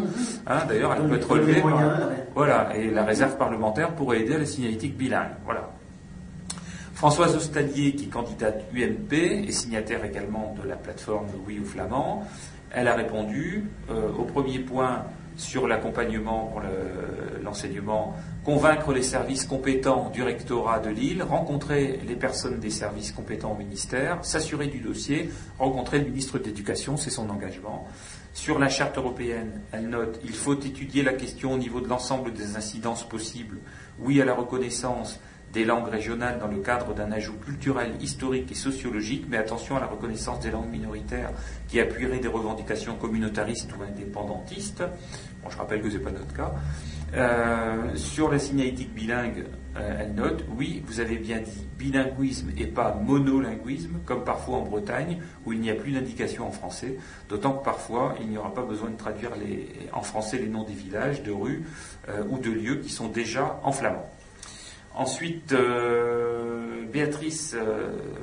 Hein, 0.48 0.60
D'ailleurs, 0.70 0.94
elle 0.96 1.10
peut 1.10 1.16
être 1.16 1.30
relevée. 1.32 1.62
Voilà, 2.36 2.76
et 2.78 2.90
la 2.92 3.04
réserve 3.06 3.38
parlementaire 3.38 3.96
pourrait 3.96 4.22
aider 4.22 4.36
à 4.36 4.40
la 4.40 4.46
signalétique 4.46 4.96
bilingue. 4.96 5.32
Voilà. 5.46 5.70
Françoise 6.94 7.36
Ostalier, 7.36 7.94
qui 7.96 8.06
est 8.06 8.10
candidate 8.10 8.66
UMP 8.76 9.14
et 9.14 9.52
signataire 9.52 10.04
également 10.06 10.56
de 10.62 10.68
la 10.68 10.76
plateforme 10.76 11.28
Oui 11.48 11.60
aux 11.60 11.66
Flamands, 11.66 12.28
elle 12.72 12.88
a 12.88 12.94
répondu 12.94 13.66
euh, 13.90 14.10
au 14.18 14.24
premier 14.26 14.60
point 14.60 15.06
sur 15.40 15.68
l'accompagnement 15.68 16.48
pour 16.48 16.60
le- 16.60 17.42
l'enseignement, 17.44 18.14
convaincre 18.44 18.92
les 18.94 19.02
services 19.04 19.46
compétents 19.46 20.10
du 20.10 20.22
rectorat 20.22 20.80
de 20.80 20.90
Lille, 20.90 21.24
rencontrer 21.24 22.00
les 22.08 22.16
personnes 22.16 22.60
des 22.60 22.70
services 22.70 23.12
compétents 23.12 23.54
au 23.54 23.58
ministère, 23.58 24.24
s'assurer 24.24 24.68
du 24.68 24.80
dossier, 24.80 25.30
rencontrer 25.58 26.00
le 26.00 26.06
ministre 26.06 26.38
de 26.40 26.44
l'Éducation, 26.44 26.98
c'est 26.98 27.10
son 27.10 27.30
engagement. 27.30 27.88
Sur 28.34 28.60
la 28.60 28.70
charte 28.70 28.98
européenne, 28.98 29.62
elle 29.72 29.90
note 29.90 30.20
il 30.24 30.34
faut 30.34 30.54
étudier 30.60 31.04
la 31.04 31.14
question 31.14 31.54
au 31.54 31.58
niveau 31.58 31.82
de 31.82 31.88
l'ensemble 31.88 32.34
des 32.34 32.56
incidences 32.58 33.08
possibles. 33.08 33.58
Oui 34.00 34.22
à 34.22 34.26
la 34.26 34.34
reconnaissance 34.34 35.20
des 35.52 35.66
langues 35.66 35.90
régionales 35.90 36.38
dans 36.38 36.48
le 36.48 36.58
cadre 36.58 36.94
d'un 36.94 37.12
ajout 37.12 37.34
culturel, 37.44 37.94
historique 38.00 38.52
et 38.52 38.56
sociologique, 38.56 39.26
mais 39.28 39.38
attention 39.38 39.78
à 39.78 39.80
la 39.80 39.88
reconnaissance 39.88 40.40
des 40.42 40.52
langues 40.52 40.70
minoritaires 40.70 41.32
qui 41.68 41.80
appuieraient 41.80 42.20
des 42.20 42.28
revendications 42.28 42.94
communautaristes 42.96 43.72
ou 43.76 43.82
indépendantistes. 43.82 44.84
Bon, 45.44 45.50
je 45.50 45.58
rappelle 45.58 45.82
que 45.82 45.90
ce 45.90 45.98
n'est 45.98 46.04
pas 46.04 46.12
notre 46.12 46.34
cas. 46.34 46.54
Euh, 47.16 47.96
sur 47.96 48.30
la 48.30 48.38
signalétique 48.38 48.94
bilingue, 48.94 49.46
euh, 49.78 49.98
elle 50.02 50.14
note, 50.14 50.44
oui, 50.56 50.84
vous 50.86 51.00
avez 51.00 51.18
bien 51.18 51.40
dit 51.40 51.66
bilinguisme 51.78 52.52
et 52.58 52.68
pas 52.68 52.94
monolinguisme, 52.94 54.00
comme 54.06 54.24
parfois 54.24 54.58
en 54.58 54.62
Bretagne, 54.64 55.20
où 55.46 55.54
il 55.54 55.60
n'y 55.60 55.72
a 55.72 55.76
plus 55.76 55.92
d'indication 55.92 56.48
en 56.48 56.52
français, 56.52 56.98
d'autant 57.28 57.54
que 57.54 57.64
parfois 57.66 58.16
il 58.20 58.28
n'y 58.28 58.38
aura 58.38 58.54
pas 58.54 58.64
besoin 58.64 58.90
de 58.92 58.98
traduire 58.98 59.32
en 59.94 60.02
français 60.02 60.38
les 60.38 60.48
noms 60.48 60.64
des 60.64 60.74
villages, 60.74 61.24
de 61.24 61.32
rues 61.32 61.64
euh, 62.10 62.24
ou 62.30 62.38
de 62.38 62.52
lieux 62.52 62.76
qui 62.76 62.90
sont 62.90 63.08
déjà 63.08 63.60
en 63.64 63.72
flamand. 63.72 64.08
Ensuite, 64.96 65.56
Béatrice 66.92 67.56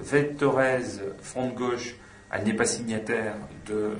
Vette-Thorez, 0.02 1.00
Front 1.22 1.48
de 1.48 1.54
Gauche, 1.54 1.94
elle 2.32 2.44
n'est 2.44 2.54
pas 2.54 2.64
signataire 2.64 3.34
de 3.66 3.74
euh, 3.74 3.96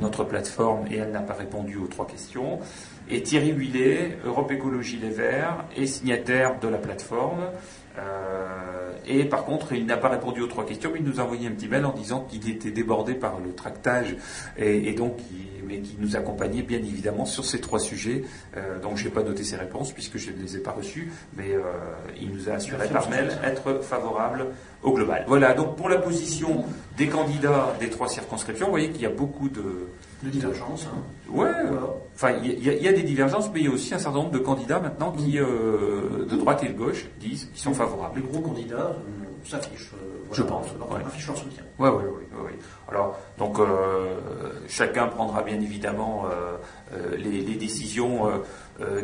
notre 0.00 0.24
plateforme 0.24 0.86
et 0.90 0.96
elle 0.96 1.10
n'a 1.10 1.20
pas 1.20 1.34
répondu 1.34 1.76
aux 1.76 1.86
trois 1.86 2.06
questions. 2.06 2.60
Et 3.10 3.22
Thierry 3.22 3.50
Huillet, 3.50 4.18
Europe 4.24 4.50
Écologie 4.50 4.98
Les 4.98 5.10
Verts, 5.10 5.64
est 5.76 5.86
signataire 5.86 6.58
de 6.60 6.68
la 6.68 6.78
plateforme. 6.78 7.44
Euh, 7.98 8.90
et 9.06 9.24
par 9.24 9.44
contre, 9.44 9.72
il 9.72 9.84
n'a 9.86 9.96
pas 9.96 10.08
répondu 10.08 10.40
aux 10.40 10.46
trois 10.46 10.64
questions, 10.64 10.90
mais 10.92 11.00
il 11.00 11.04
nous 11.04 11.20
a 11.20 11.24
envoyé 11.24 11.48
un 11.48 11.50
petit 11.50 11.68
mail 11.68 11.84
en 11.84 11.92
disant 11.92 12.20
qu'il 12.28 12.48
était 12.48 12.70
débordé 12.70 13.14
par 13.14 13.38
le 13.40 13.52
tractage 13.52 14.16
et, 14.56 14.88
et 14.88 14.92
donc 14.92 15.18
il- 15.30 15.48
mais 15.64 15.78
qui 15.78 15.96
nous 15.98 16.16
accompagnait 16.16 16.62
bien 16.62 16.78
évidemment 16.78 17.24
sur 17.24 17.44
ces 17.44 17.60
trois 17.60 17.78
sujets. 17.78 18.24
Euh, 18.56 18.80
donc 18.80 18.96
je 18.96 19.04
n'ai 19.04 19.10
pas 19.10 19.22
noté 19.22 19.44
ses 19.44 19.56
réponses 19.56 19.92
puisque 19.92 20.18
je 20.18 20.30
ne 20.32 20.36
les 20.42 20.56
ai 20.56 20.60
pas 20.60 20.72
reçues, 20.72 21.10
mais 21.36 21.52
euh, 21.52 21.60
il 22.20 22.30
nous 22.32 22.50
a 22.50 22.54
assuré 22.54 22.88
par 22.88 23.08
mail 23.08 23.30
être 23.44 23.80
favorable 23.82 24.46
au 24.82 24.92
global. 24.92 25.24
Voilà, 25.28 25.54
donc 25.54 25.76
pour 25.76 25.88
la 25.88 25.98
position 25.98 26.64
des 26.98 27.06
candidats 27.06 27.74
des 27.78 27.88
trois 27.90 28.08
circonscriptions, 28.08 28.66
vous 28.66 28.72
voyez 28.72 28.90
qu'il 28.90 29.02
y 29.02 29.06
a 29.06 29.10
beaucoup 29.10 29.48
de... 29.48 29.86
De 30.22 30.30
divergence. 30.30 30.86
Hein. 30.86 30.98
Ouais, 31.32 31.50
enfin, 32.14 32.30
il 32.42 32.62
y, 32.62 32.70
a- 32.70 32.74
il 32.74 32.82
y 32.82 32.88
a 32.88 32.92
des 32.92 33.02
divergences, 33.02 33.50
mais 33.52 33.60
il 33.60 33.66
y 33.66 33.68
a 33.68 33.72
aussi 33.72 33.92
un 33.94 33.98
certain 33.98 34.18
nombre 34.18 34.30
de 34.30 34.38
candidats 34.38 34.78
maintenant 34.78 35.10
qui, 35.12 35.38
euh, 35.38 36.26
de 36.30 36.36
droite 36.36 36.62
et 36.62 36.68
de 36.68 36.74
gauche, 36.78 37.06
disent 37.18 37.46
qu'ils 37.52 37.60
sont 37.62 37.74
favorables. 37.74 38.20
Les 38.20 38.26
gros 38.26 38.40
candidats 38.40 38.76
euh, 38.76 38.94
s'affichent. 39.44 39.92
euh, 39.94 40.06
Je 40.34 40.42
pense, 40.42 40.66
leur- 40.78 40.90
ouais. 40.92 41.00
affichent 41.04 41.26
leur 41.26 41.36
soutien. 41.36 41.62
Oui, 41.78 41.88
oui, 41.90 42.04
oui, 42.06 42.22
oui, 42.32 42.38
oui. 42.46 42.52
Alors, 42.88 43.18
donc, 43.38 43.58
chacun 44.68 45.06
prendra 45.08 45.42
bien 45.42 45.60
évidemment 45.60 46.24
les, 47.18 47.40
les 47.40 47.54
décisions 47.56 48.30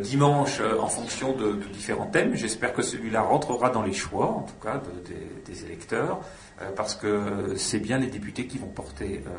dimanche 0.01 0.61
en 0.79 0.87
fonction 0.87 1.33
de, 1.33 1.53
de 1.53 1.65
différents 1.73 2.07
thèmes. 2.07 2.35
J'espère 2.35 2.73
que 2.73 2.81
celui-là 2.81 3.21
rentrera 3.21 3.69
dans 3.69 3.83
les 3.83 3.93
choix, 3.93 4.25
en 4.27 4.41
tout 4.41 4.65
cas, 4.65 4.77
de- 4.77 5.07
des, 5.07 5.51
des 5.53 5.65
électeurs, 5.65 6.19
parce 6.75 6.95
que 6.95 7.53
c'est 7.57 7.79
bien 7.79 7.97
les 7.99 8.07
députés 8.07 8.47
qui 8.47 8.57
vont 8.57 8.67
porter 8.67 9.23
euh, 9.27 9.29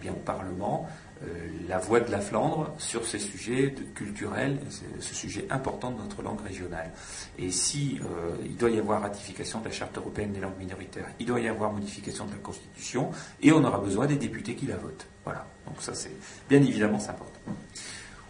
bien, 0.00 0.12
au 0.12 0.16
Parlement 0.24 0.88
euh, 1.22 1.26
la 1.68 1.78
voix 1.78 2.00
de 2.00 2.10
la 2.10 2.20
Flandre 2.20 2.72
sur 2.78 3.04
ces 3.06 3.18
sujets 3.18 3.74
culturels, 3.94 4.58
ce, 5.00 5.14
sujet 5.14 5.46
important 5.50 5.90
de 5.90 5.98
notre 5.98 6.22
langue 6.22 6.40
régionale. 6.40 6.90
Et 7.38 7.50
si 7.50 8.00
euh, 8.00 8.34
il 8.42 8.56
doit 8.56 8.70
y 8.70 8.78
avoir 8.78 9.02
ratification 9.02 9.60
de 9.60 9.66
la 9.66 9.70
Charte 9.70 9.98
européenne 9.98 10.32
des 10.32 10.40
langues 10.40 10.58
minoritaires, 10.58 11.08
il 11.20 11.26
doit 11.26 11.40
y 11.40 11.48
avoir 11.48 11.72
modification 11.72 12.24
de 12.24 12.30
la 12.32 12.38
Constitution, 12.38 13.10
et 13.42 13.52
on 13.52 13.62
aura 13.62 13.78
besoin 13.78 14.06
des 14.06 14.16
députés 14.16 14.54
qui 14.54 14.66
la 14.66 14.76
votent. 14.76 15.06
Voilà. 15.24 15.46
Donc 15.66 15.76
ça, 15.80 15.92
c'est 15.92 16.16
bien 16.48 16.62
évidemment 16.62 16.98
important. 16.98 17.52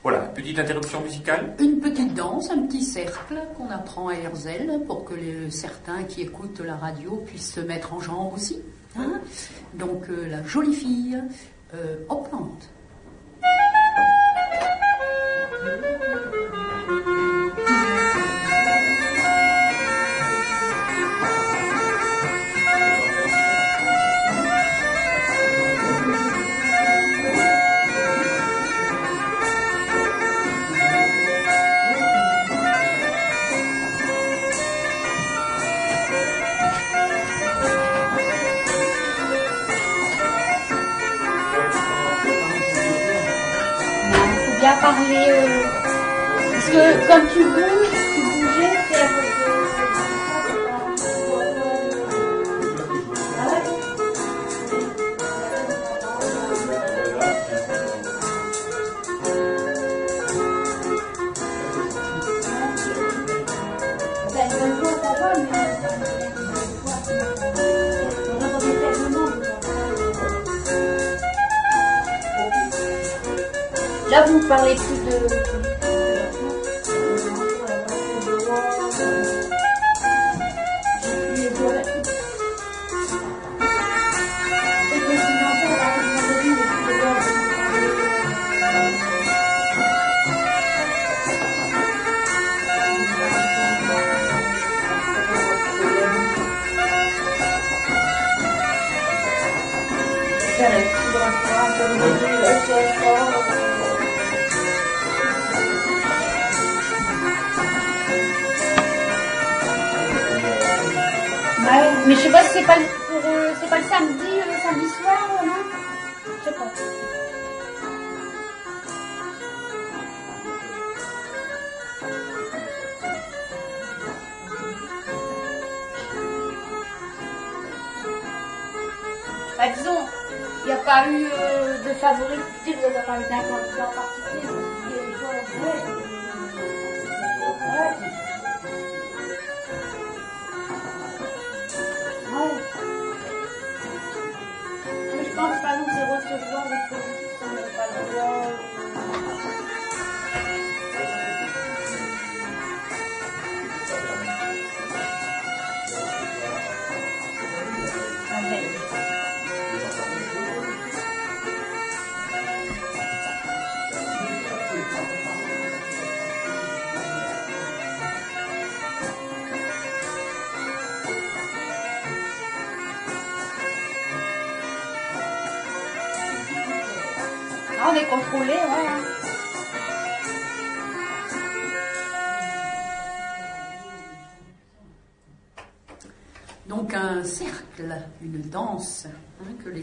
Voilà, 0.02 0.20
petite 0.20 0.58
interruption 0.58 1.00
musicale. 1.02 1.54
Une 1.60 1.78
petite 1.78 2.14
danse, 2.14 2.50
un 2.50 2.66
petit 2.66 2.82
cercle 2.82 3.40
qu'on 3.56 3.68
apprend 3.70 4.08
à 4.08 4.14
Herzl 4.14 4.80
pour 4.86 5.04
que 5.04 5.14
certains 5.50 6.02
qui 6.04 6.22
écoutent 6.22 6.60
la 6.60 6.74
radio 6.74 7.22
puissent 7.26 7.52
se 7.52 7.60
mettre 7.60 7.92
en 7.92 8.00
jambe 8.00 8.32
aussi. 8.34 8.58
hein. 8.96 9.20
Donc 9.74 10.08
euh, 10.08 10.26
la 10.26 10.42
jolie 10.42 10.74
fille 10.74 11.22
euh, 11.74 12.04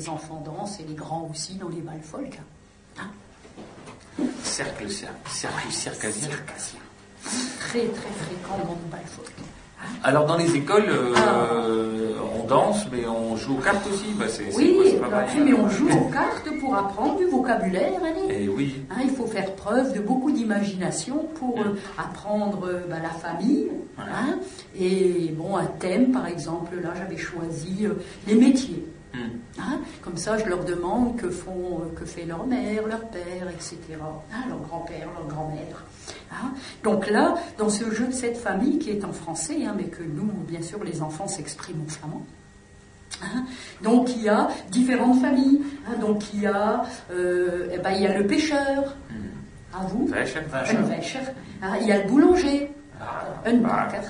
les 0.07 0.13
enfants 0.13 0.41
dansent 0.45 0.79
et 0.79 0.83
les 0.87 0.93
grands 0.95 1.27
aussi 1.29 1.55
dans 1.55 1.67
les 1.69 1.81
bals 1.81 1.99
folk. 2.01 2.39
Cercle, 4.43 4.89
cercle, 4.89 5.29
cercle 5.29 5.69
circasien. 5.71 6.29
Circassien. 6.29 6.79
Très 7.59 7.79
très 7.87 8.09
fréquent 8.11 8.57
dans 8.65 8.73
les 8.83 8.89
bals 8.91 9.05
folk. 9.05 9.31
Alors 10.03 10.25
dans 10.25 10.37
les 10.37 10.55
écoles, 10.55 10.85
euh, 10.89 12.13
on 12.39 12.47
danse, 12.47 12.87
mais 12.91 13.05
on 13.05 13.35
joue 13.35 13.55
aux 13.57 13.61
cartes 13.61 13.85
aussi. 13.91 14.05
Bah, 14.17 14.25
c'est, 14.27 14.55
Oui, 14.55 14.77
c'est 14.85 14.97
pas 14.99 15.09
mal. 15.09 15.27
mais 15.43 15.53
on 15.53 15.69
joue 15.69 15.89
aux 15.91 16.09
cartes 16.09 16.49
pour 16.59 16.75
apprendre 16.75 17.17
du 17.17 17.25
vocabulaire. 17.25 17.99
allez. 18.03 18.43
Et 18.43 18.47
oui. 18.49 18.81
Hein, 18.89 19.01
il 19.03 19.09
faut 19.11 19.27
faire 19.27 19.53
preuve 19.55 19.93
de 19.93 19.99
beaucoup 19.99 20.31
d'imagination 20.31 21.25
pour 21.35 21.59
euh, 21.59 21.77
apprendre 21.97 22.65
euh, 22.65 22.85
bah, 22.89 22.97
la 23.03 23.09
famille. 23.09 23.67
hein. 23.99 24.39
et 24.79 25.31
bon, 25.37 25.57
un 25.57 25.65
thème, 25.65 26.11
par 26.11 26.25
exemple, 26.27 26.75
là 26.81 26.93
j'avais 26.97 27.17
choisi 27.17 27.85
les 28.25 28.35
métiers. 28.35 28.83
Hmm. 29.17 29.61
Hein, 29.61 29.79
comme 30.03 30.17
ça, 30.17 30.37
je 30.37 30.45
leur 30.45 30.63
demande 30.63 31.15
que 31.17 31.29
font, 31.29 31.81
euh, 31.81 31.99
que 31.99 32.05
fait 32.05 32.25
leur 32.25 32.45
mère, 32.45 32.85
leur 32.87 33.01
père, 33.07 33.49
etc. 33.49 33.77
Hein, 34.33 34.43
leur 34.47 34.59
grand-père, 34.59 35.07
leur 35.17 35.25
grand-mère. 35.27 35.83
hein? 36.31 36.51
Donc 36.83 37.09
là, 37.09 37.35
dans 37.57 37.69
ce 37.69 37.89
jeu 37.91 38.07
de 38.07 38.11
cette 38.13 38.37
famille 38.37 38.77
qui 38.77 38.91
est 38.91 39.03
en 39.03 39.13
français, 39.13 39.65
hein, 39.65 39.73
mais 39.75 39.85
que 39.85 40.03
nous, 40.03 40.31
bien 40.47 40.61
sûr, 40.61 40.83
les 40.83 41.01
enfants 41.01 41.27
s'expriment 41.27 41.81
en 41.85 41.89
flamand. 41.89 42.21
hein? 43.23 43.45
donc 43.81 44.15
il 44.15 44.21
y 44.23 44.29
a 44.29 44.49
différentes 44.69 45.19
familles. 45.21 45.61
hein? 45.87 45.95
donc 45.99 46.31
il 46.33 46.41
y 46.41 46.45
a, 46.47 46.83
euh, 47.11 47.69
eh 47.73 47.79
ben, 47.79 47.91
il 47.91 48.03
y 48.03 48.07
a 48.07 48.17
le 48.17 48.27
pêcheur. 48.27 48.95
À 49.73 49.83
vous. 49.87 50.07
Wäscher. 50.89 51.19
Hein, 51.61 51.73
il 51.81 51.87
y 51.87 51.91
a 51.91 52.03
le 52.03 52.09
boulanger. 52.09 52.71
Ah, 53.01 53.25
Un 53.45 53.57
bakker. 53.57 54.01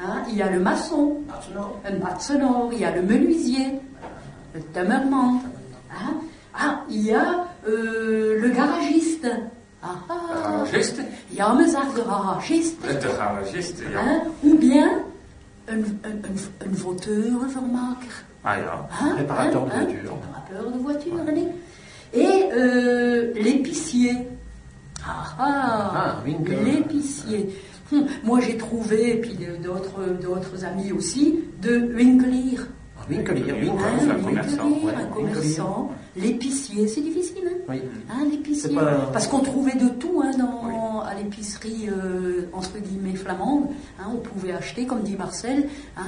Hein, 0.00 0.22
il 0.28 0.36
y 0.36 0.42
a 0.42 0.50
le 0.50 0.60
maçon. 0.60 1.18
Un 1.84 1.96
batsenor. 1.96 2.70
Il 2.72 2.78
y 2.80 2.84
a 2.84 2.94
le 2.94 3.02
menuisier. 3.02 3.80
Timmerman. 4.72 5.40
Hein. 5.90 6.14
Ah, 6.54 6.80
il 6.88 7.02
y 7.06 7.12
a 7.12 7.46
euh, 7.68 8.40
le 8.40 8.48
garagiste. 8.50 9.28
Ah, 9.82 9.96
ah. 10.08 10.64
Garagiste? 10.64 11.00
Il 11.30 11.36
y 11.36 11.40
a 11.40 11.48
un 11.50 11.56
garagiste. 11.62 12.78
Garagiste, 12.82 13.82
ja. 13.92 14.00
Hein, 14.00 14.22
ou 14.42 14.56
bien 14.56 15.02
un, 15.68 15.78
un, 15.78 16.72
voiturenvermaker. 16.72 18.24
Ah 18.44 18.56
ja. 18.58 18.88
Hein, 19.00 19.14
Réparateur 19.16 19.62
hein, 19.62 19.66
de 19.66 19.84
voitures. 19.84 20.18
Réparateur 20.48 20.70
de 20.72 20.78
voitures, 20.78 21.20
allez. 21.28 21.48
Et 22.14 22.48
euh, 22.52 23.32
l'épicier. 23.34 24.28
Ah, 25.04 25.24
ah, 25.38 25.92
Ah, 25.94 26.22
Winkler. 26.24 26.64
l'épicier. 26.64 27.50
Hum, 27.92 28.06
moi 28.24 28.40
j'ai 28.40 28.56
trouvé, 28.56 29.10
et 29.16 29.20
puis 29.20 29.36
d'autres 29.62 30.64
amis 30.64 30.90
aussi, 30.92 31.40
de 31.62 31.76
Winkelier. 33.08 33.52
Winkelier, 33.52 33.70
un 33.70 34.14
commerçant, 34.22 34.64
Winkelier, 34.64 34.86
ouais, 34.86 34.94
un 34.94 35.16
Winkelier. 35.16 35.32
commerçant, 35.32 35.90
l'épicier, 36.16 36.88
c'est 36.88 37.00
difficile, 37.00 37.44
hein 37.46 37.56
Oui. 37.68 37.82
Hein, 38.10 38.26
pas- 38.74 39.10
Parce 39.12 39.26
qu'on 39.28 39.40
trouvait 39.40 39.76
de 39.76 39.88
tout 39.90 40.22
hein, 40.24 40.30
dans, 40.38 41.00
à 41.02 41.14
l'épicerie, 41.14 41.88
euh, 41.88 42.48
entre 42.52 42.78
guillemets, 42.78 43.14
flamande. 43.16 43.66
Hein, 44.00 44.04
on 44.14 44.18
pouvait 44.18 44.52
acheter, 44.52 44.86
comme 44.86 45.02
dit 45.02 45.16
Marcel, 45.16 45.68
hein, 45.96 46.02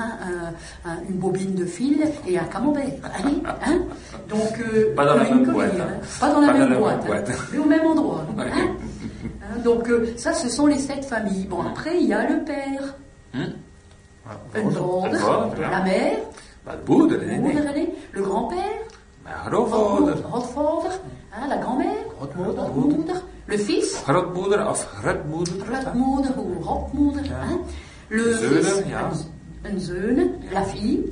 un- 0.84 0.90
un- 0.90 0.98
une 1.08 1.16
bobine 1.16 1.54
de 1.54 1.64
fil 1.64 2.00
et 2.26 2.38
un 2.38 2.44
camembert. 2.44 2.84
Allez, 3.24 3.36
hein 3.64 3.78
Donc, 4.28 4.58
euh, 4.60 4.94
Pas 4.94 5.06
dans 5.06 5.14
la 5.16 5.28
une 5.28 5.36
même 5.36 5.46
collier, 5.54 5.68
boîte. 5.68 6.18
Pas 6.20 6.32
dans 6.32 6.40
la 6.40 6.46
Pas 6.48 6.52
même 6.58 6.78
boîte. 6.78 7.06
boîte. 7.06 7.30
Mais 7.52 7.58
au 7.58 7.64
même 7.64 7.86
endroit. 7.86 8.26
Donc, 9.64 9.88
euh, 9.88 10.12
ça, 10.16 10.32
ce 10.34 10.48
sont 10.48 10.66
les 10.66 10.78
sept 10.78 11.04
familles. 11.04 11.46
Bon, 11.46 11.62
après, 11.62 11.98
il 12.00 12.06
y 12.08 12.12
a 12.12 12.28
le 12.28 12.44
père, 12.44 12.94
la 13.34 13.44
mère, 15.84 16.18
Nee, 16.86 17.94
le 18.12 18.22
grand-père, 18.22 18.80
grootvader. 19.46 20.98
La 21.48 21.56
grand-mère, 21.58 22.04
Grootmoeder. 22.18 22.62
grootmoeder, 22.72 23.20
le 23.46 23.56
fils, 23.58 24.02
Grootmoeder 24.06 24.66
of 24.68 24.86
grootmoeder. 25.00 25.52
grootmoeder 25.58 26.34
ou 26.38 26.60
rotmoeder, 26.60 27.30
hein, 27.30 27.58
le 28.08 28.32
fils, 28.34 28.84
la 30.52 30.62
fille, 30.64 31.04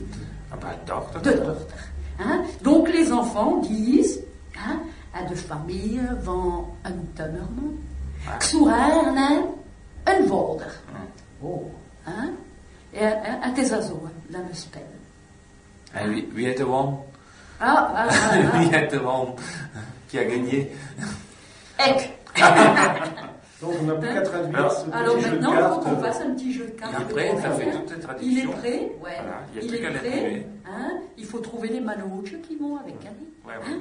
Ah, 0.51 0.57
dochter. 0.87 1.20
de 1.23 1.31
dochter. 1.45 1.74
Hein. 2.19 2.43
Donc 2.62 2.89
les 2.89 3.12
enfants 3.12 3.59
disent 3.59 4.20
hein, 4.57 4.81
à 5.15 5.23
de 5.28 5.35
famille 5.37 6.01
van 6.23 6.66
een 6.85 7.09
timmerman, 7.15 7.78
Xurane, 8.39 9.45
een 10.05 10.27
vader. 10.27 10.73
Oh. 11.43 11.62
Azos, 12.97 13.91
là 14.31 14.39
me 14.39 14.55
En 16.01 16.10
wie, 16.10 16.28
wie 16.35 16.44
heeft 16.47 16.59
de 16.59 16.64
won? 16.64 16.98
Ah, 17.59 17.90
ah, 17.94 18.06
ah, 18.09 18.55
ah. 18.55 18.70
heeft 18.70 18.90
de 18.90 19.01
won? 19.01 19.35
Qui 20.09 20.18
a 20.18 20.24
gagné? 20.24 20.70
Ek. 21.78 22.10
Donc 23.60 23.73
on 23.81 23.85
n'a 23.85 23.94
plus 23.94 24.09
qu'à 24.12 24.20
traduire 24.20 24.59
Alors, 24.59 24.73
ce 24.73 24.90
Alors 24.93 25.14
petit 25.16 25.24
jeu 25.24 25.31
de 25.31 25.40
maintenant, 25.40 25.52
il 25.52 25.56
faut 25.56 25.81
cartes. 25.81 25.85
qu'on 25.85 26.02
fasse 26.02 26.20
un 26.20 26.31
petit 26.35 26.52
jeu 26.52 26.64
de 26.66 26.70
cartes. 26.73 26.93
Il 26.98 27.02
est 27.02 27.14
prêt, 27.14 27.36
ça 27.43 27.51
fait 27.52 27.70
Hein 27.70 27.73
toutes 27.73 27.90
les 27.90 27.97
Il 27.97 28.39
est 28.39 28.43
traductions. 28.43 28.51
prêt, 28.52 28.70
ouais. 28.70 28.90
Voilà, 29.01 29.40
il 29.51 29.56
y 29.56 29.59
a 29.59 29.62
il 29.62 29.68
plus 29.68 29.78
est 29.78 29.90
prêt. 29.98 30.47
Hein 30.66 30.90
il 31.16 31.24
faut 31.24 31.39
trouver 31.39 31.68
les 31.68 31.81
manoches 31.81 32.35
qui 32.47 32.56
vont 32.56 32.77
avec 32.77 32.94
Annie. 33.06 33.32
Ouais, 33.47 33.55
ouais. 33.55 33.62
Hein 33.66 33.78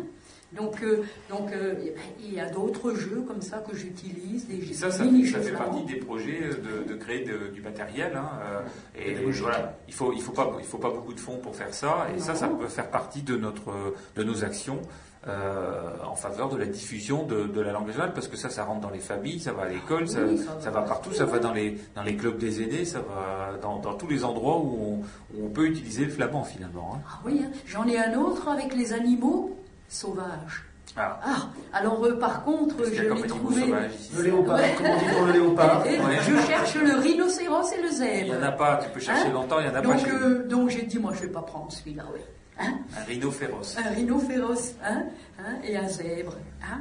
donc, 0.53 0.81
euh, 0.83 1.03
donc 1.29 1.51
euh, 1.51 1.73
il 2.19 2.33
y 2.33 2.39
a 2.39 2.49
d'autres 2.49 2.93
jeux 2.93 3.23
comme 3.27 3.41
ça 3.41 3.57
que 3.57 3.75
j'utilise, 3.75 4.47
des 4.47 4.61
ça, 4.73 4.89
ça, 4.91 5.03
fait, 5.03 5.41
ça 5.43 5.51
partie 5.57 5.83
des 5.85 5.97
projets 5.97 6.39
de, 6.49 6.87
de 6.87 6.95
créer 6.97 7.23
de- 7.25 7.47
du 7.53 7.61
matériel. 7.61 8.13
hein, 8.15 8.29
euh, 8.43 8.61
et 8.97 9.11
Et 9.11 9.15
des 9.15 9.25
musiques. 9.25 9.41
voilà, 9.43 9.77
il 9.87 9.93
faut, 9.93 10.13
il 10.13 10.21
faut 10.21 10.31
pas, 10.31 10.51
il 10.59 10.65
faut 10.65 10.77
pas 10.77 10.91
beaucoup 10.91 11.13
de 11.13 11.19
fonds 11.19 11.37
pour 11.37 11.55
faire 11.55 11.73
ça. 11.73 12.07
Et 12.15 12.19
ça, 12.19 12.35
ça 12.35 12.47
peut 12.47 12.67
faire 12.67 12.89
partie 12.89 13.21
de 13.21 13.35
notre, 13.37 13.73
de 14.15 14.23
nos 14.23 14.43
actions 14.45 14.79
euh, 15.27 15.89
en 16.07 16.15
faveur 16.15 16.49
de 16.49 16.57
la 16.57 16.67
diffusion 16.67 17.25
de, 17.25 17.47
de 17.47 17.59
la 17.61 17.71
langue 17.71 17.87
régionale, 17.87 18.13
parce 18.13 18.27
que 18.27 18.37
ça, 18.37 18.49
ça 18.49 18.63
rentre 18.63 18.81
dans 18.81 18.91
les 18.91 18.99
familles, 18.99 19.39
ça 19.39 19.53
va 19.53 19.63
à 19.63 19.69
l'école, 19.69 20.07
ça, 20.07 20.19
Oui, 20.21 20.37
ça 20.37 20.61
ça 20.61 20.69
va 20.69 20.81
va 20.81 20.85
partout, 20.87 21.11
ça 21.13 21.25
va 21.25 21.39
dans 21.39 21.51
les, 21.51 21.77
dans 21.95 22.03
les 22.03 22.15
clubs 22.15 22.37
des 22.37 22.61
aînés, 22.61 22.85
ça 22.85 22.99
va 22.99 23.57
dans, 23.57 23.79
dans 23.79 23.95
tous 23.95 24.07
les 24.07 24.23
endroits 24.23 24.57
où 24.59 25.01
on, 25.33 25.35
où 25.37 25.45
on 25.47 25.49
peut 25.49 25.65
utiliser 25.65 26.05
le 26.05 26.11
flamand 26.11 26.43
finalement. 26.43 26.93
hein. 26.95 26.99
Ah 27.09 27.19
oui, 27.25 27.41
hein. 27.43 27.49
j'en 27.65 27.87
ai 27.87 27.97
un 27.97 28.13
autre 28.19 28.47
avec 28.49 28.75
les 28.75 28.93
animaux 28.93 29.57
sauvages. 29.89 30.63
Ah, 30.97 31.19
Ah, 31.25 31.49
alors 31.73 32.05
euh, 32.05 32.17
par 32.17 32.43
contre, 32.45 32.75
je 32.85 33.03
sauvages 33.27 33.91
ici 33.99 34.11
Le 34.15 34.23
léopard, 34.23 34.59
comment 34.77 34.95
dit-on 34.97 35.25
le 35.25 35.31
léopard 35.33 35.85
Et- 35.85 35.95
et 35.95 35.99
Ouais. 35.99 36.17
Je 36.21 36.37
cherche 36.47 36.75
le 36.75 36.93
rhinocéros 36.99 37.71
et 37.73 37.81
le 37.81 37.87
Il 37.89 37.93
zèbre. 37.93 38.25
n'y 38.33 38.35
en 38.37 38.43
a 38.43 38.51
pas, 38.53 38.77
tu 38.81 38.89
peux 38.91 38.99
chercher 39.01 39.27
Hein 39.27 39.33
longtemps, 39.33 39.59
il 39.59 39.63
n'y 39.65 39.71
en 39.71 39.75
a 39.75 39.81
pas 39.81 39.87
Donc, 39.89 39.99
chez 39.99 40.11
nous. 40.11 40.17
euh, 40.23 40.47
donc 40.47 40.69
j'ai 40.69 40.83
dit, 40.83 40.97
moi 40.99 41.11
je 41.13 41.21
vais 41.23 41.31
pas 41.33 41.41
prendre 41.41 41.69
celui-là, 41.71 42.03
oui. 42.13 42.21
Hein 42.57 42.75
Un 42.97 43.03
rhino 43.03 43.29
féroce. 43.31 43.75
un 43.77 43.89
rhino 43.89 44.17
féroce 44.19 44.75
hein, 44.85 45.03
hein, 45.39 45.55
et 45.65 45.75
un 45.75 45.87
zèbre. 45.89 46.35
Hein. 46.63 46.79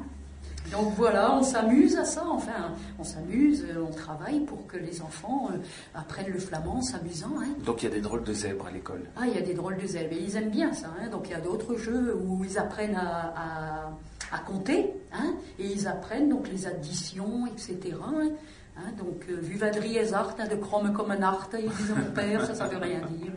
Donc 0.72 0.94
voilà, 0.96 1.36
on 1.36 1.42
s'amuse 1.42 1.96
à 1.96 2.04
ça, 2.04 2.24
enfin, 2.26 2.72
on 2.98 3.04
s'amuse, 3.04 3.64
euh, 3.68 3.84
on 3.86 3.92
travaille 3.92 4.40
pour 4.40 4.66
que 4.66 4.76
les 4.78 5.02
enfants 5.02 5.50
euh, 5.52 5.58
apprennent 5.94 6.32
le 6.32 6.38
flamand 6.38 6.76
en 6.76 6.82
s'amusant. 6.82 7.30
Hein. 7.38 7.48
Donc 7.64 7.82
il 7.82 7.88
y 7.88 7.92
a 7.92 7.94
des 7.94 8.00
drôles 8.00 8.24
de 8.24 8.32
zèbres 8.32 8.66
à 8.66 8.70
l'école. 8.70 9.02
Ah, 9.16 9.22
il 9.28 9.34
y 9.34 9.38
a 9.38 9.42
des 9.42 9.54
drôles 9.54 9.76
de 9.76 9.86
zèbres, 9.86 10.12
et 10.14 10.18
ils 10.22 10.36
aiment 10.36 10.50
bien 10.50 10.72
ça. 10.72 10.88
Hein. 11.00 11.08
Donc 11.10 11.26
il 11.28 11.32
y 11.32 11.34
a 11.34 11.40
d'autres 11.40 11.76
jeux 11.76 12.16
où 12.16 12.44
ils 12.44 12.58
apprennent 12.58 12.96
à, 12.96 13.34
à- 13.36 13.90
à 14.32 14.38
compter, 14.38 14.90
hein, 15.12 15.34
et 15.60 15.66
ils 15.70 15.86
apprennent 15.86 16.28
donc 16.30 16.48
les 16.48 16.66
additions, 16.66 17.46
etc. 17.46 17.94
hein. 18.76 18.90
Donc, 18.98 19.24
euh, 19.30 19.36
Vuvadri 19.40 19.96
et 19.96 20.12
art, 20.12 20.34
hein, 20.38 20.46
de 20.50 20.56
chrome 20.56 20.92
comme 20.92 21.10
un 21.10 21.22
art, 21.22 21.48
il 21.54 21.68
disait 21.70 21.94
mon 21.94 22.10
père, 22.12 22.44
ça, 22.46 22.54
ça 22.54 22.66
veut 22.66 22.78
rien 22.78 23.00
dire. 23.18 23.32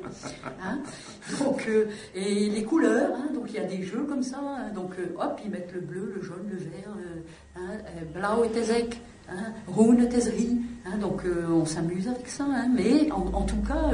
Hein. 0.64 0.80
Donc, 1.44 1.66
euh, 1.68 1.86
et 2.16 2.50
les 2.50 2.64
couleurs, 2.64 3.12
hein, 3.16 3.30
donc 3.34 3.46
il 3.50 3.56
y 3.56 3.60
a 3.60 3.64
des 3.66 3.84
jeux 3.84 4.04
comme 4.08 4.24
ça, 4.24 4.40
donc 4.74 4.92
euh, 5.00 5.16
hop, 5.20 5.40
ils 5.44 5.52
mettent 5.52 5.74
le 5.74 5.82
bleu, 5.82 6.14
le 6.16 6.22
jaune, 6.22 6.48
le 6.50 6.58
vert, 6.58 6.94
euh, 7.58 8.06
blau 8.14 8.44
et 8.46 8.58
ezek, 8.58 9.00
hein, 9.30 9.52
roun 9.68 10.00
et 10.02 10.98
donc 11.02 11.22
on 11.52 11.66
s'amuse 11.66 12.08
avec 12.08 12.28
ça, 12.28 12.46
mais 12.74 13.12
en, 13.12 13.26
en 13.34 13.42
tout 13.44 13.62
cas, 13.68 13.92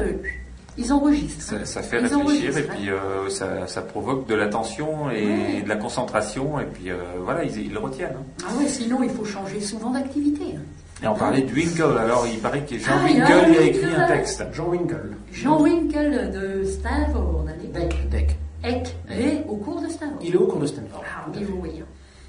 ils 0.77 0.93
enregistrent. 0.93 1.41
Ça, 1.41 1.55
hein. 1.55 1.65
ça 1.65 1.81
fait 1.81 1.99
Ils 2.01 2.07
réfléchir 2.07 2.57
et 2.57 2.63
puis 2.63 2.89
euh, 2.89 3.29
ça, 3.29 3.65
ça 3.67 3.81
provoque 3.81 4.27
de 4.27 4.35
l'attention 4.35 5.09
et 5.11 5.25
Ouais. 5.25 5.61
de 5.63 5.69
la 5.69 5.75
concentration 5.75 6.59
et 6.59 6.65
puis 6.65 6.89
euh, 6.91 6.97
voilà, 7.21 7.43
ils, 7.43 7.57
ils 7.65 7.73
le 7.73 7.79
retiennent. 7.79 8.15
hein. 8.15 8.45
Ah 8.47 8.55
ouais, 8.57 8.67
sinon 8.67 9.01
il 9.03 9.09
faut 9.09 9.25
changer 9.25 9.59
souvent 9.61 9.89
d'activité. 9.91 10.43
hein. 10.55 10.61
Et 11.03 11.07
on 11.07 11.15
parlait 11.15 11.41
de 11.41 11.53
Winkle, 11.53 11.97
alors 11.97 12.25
il 12.27 12.39
paraît 12.39 12.63
que 12.65 12.77
Jean 12.77 12.93
Ah, 13.01 13.03
Winkle 13.03 13.45
il 13.49 13.57
a 13.57 13.61
écrit 13.61 13.85
Winkle. 13.85 14.01
un 14.01 14.07
texte. 14.07 14.43
Jean 14.53 14.69
Winkle. 14.69 15.17
Jean 15.33 15.61
Winkel 15.61 16.31
de 16.31 16.63
Stanford, 16.63 17.45
allez. 17.49 17.67
Deck, 17.67 18.09
Deck. 18.09 18.37
Eck, 18.63 18.95
et 19.11 19.43
au 19.49 19.57
cours 19.57 19.81
de 19.81 19.89
Stanford. 19.89 20.19
Il 20.21 20.33
est 20.33 20.37
au 20.37 20.47
cours 20.47 20.61
de 20.61 20.65
Stanford. 20.67 21.03
Ah 21.05 21.25
oui, 21.35 21.45
oui. 21.61 21.83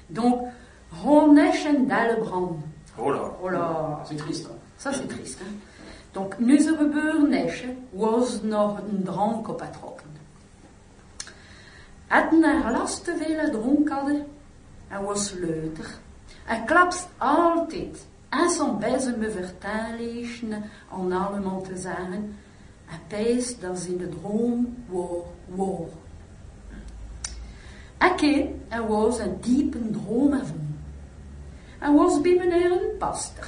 Donc, 0.09 0.41
Ronesch 1.03 1.65
en 1.65 1.83
Dallebrand. 1.85 2.57
Oh 2.97 3.11
là 3.11 3.31
Oh 3.41 3.47
là, 3.49 4.03
C'est 4.09 4.17
triste. 4.17 4.47
hein. 4.51 4.55
ça 4.77 4.91
c'est 4.91 5.07
triste. 5.07 5.39
Hein? 5.41 5.53
Donc, 6.13 6.37
Nuzerebuur 6.39 7.27
Nesche 7.29 7.69
was 7.93 8.41
nog 8.43 8.79
een 8.79 9.03
drank 9.03 9.47
op 9.47 9.59
het 9.61 9.73
trokken. 9.73 10.07
Had 12.07 12.31
naar 12.31 12.71
last 12.71 13.03
te 13.05 13.15
veel 13.21 13.51
dronk 13.51 13.89
hadden, 13.89 14.25
en 14.89 15.03
was 15.03 15.31
leuter, 15.31 15.85
Hij 16.43 16.63
klapst 16.65 17.07
altijd. 17.17 18.05
En 18.29 18.49
zo'n 18.49 18.79
bezem 18.79 19.19
me 19.19 19.31
vertellen 19.31 20.63
aan 20.91 21.11
allemaal 21.11 21.61
te 21.61 21.77
zeggen. 21.77 22.35
Hij 22.85 22.99
peest 23.07 23.61
dat 23.61 23.79
ze 23.79 23.91
in 23.91 23.97
de 23.97 24.09
droom 24.09 24.75
waar, 24.87 25.23
waar. 25.45 25.87
Oké, 28.11 28.47
er 28.67 28.87
was 28.87 29.19
een 29.19 29.37
diepe 29.41 29.91
droom 29.91 30.31
ervan. 30.31 30.75
Hij 31.79 31.93
was 31.93 32.21
bij 32.21 32.35
meneer 32.35 32.71
een 32.71 32.97
pastor. 32.97 33.45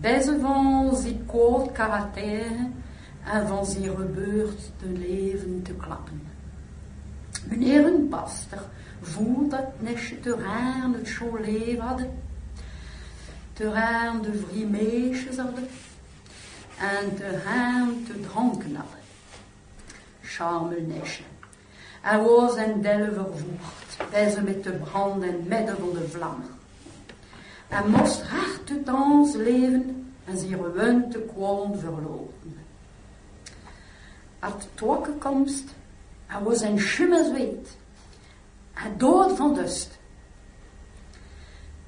Bezig 0.00 0.40
van 0.40 0.96
zijn 0.96 1.26
kort 1.26 1.72
karakter 1.72 2.46
en 3.24 3.46
van 3.46 3.66
zijn 3.66 3.96
gebeurd 3.96 4.70
te 4.76 4.86
leven 4.86 5.62
te 5.62 5.72
klappen. 5.72 6.22
Meneer 7.48 7.86
een 7.86 8.08
pastor 8.08 8.62
voelde 9.00 9.48
dat 9.48 9.80
nestje 9.80 10.20
te 10.20 10.36
raar 10.36 10.88
het 10.92 11.10
cholet 11.10 11.78
hadden, 11.78 12.10
terrein 13.60 14.22
de 14.22 14.32
vrimeesjes 14.46 15.36
hadden 15.36 15.68
en 16.78 17.16
terrein 17.16 18.04
te 18.06 18.20
dronken 18.20 18.74
hadden. 18.76 18.98
Scharmelnestje. 20.22 21.22
Er 22.02 22.22
was 22.22 22.56
en 22.56 22.80
del 22.80 23.12
vervoerd, 23.12 24.10
wijze 24.10 24.42
met 24.42 24.64
de 24.64 24.72
brand 24.72 25.22
en 25.22 25.44
midden 25.48 25.76
van 25.78 25.92
de 25.92 26.08
vlammen. 26.08 26.48
En 27.68 27.90
moest 27.90 28.22
hard 28.22 28.66
te 28.66 28.82
dans 28.82 29.34
leven 29.34 30.12
en 30.24 30.38
zijn 30.38 30.72
wente 30.72 31.18
kwam 31.18 31.78
verloren. 31.78 32.58
Uit 34.38 34.62
de 34.62 34.68
toekomst, 34.74 35.64
hij 36.26 36.42
was 36.42 36.60
een 36.60 36.78
schimmel 36.78 37.24
zweet, 37.24 37.76
hij 38.72 38.96
dood 38.96 39.36
van 39.36 39.54
dust. 39.54 39.99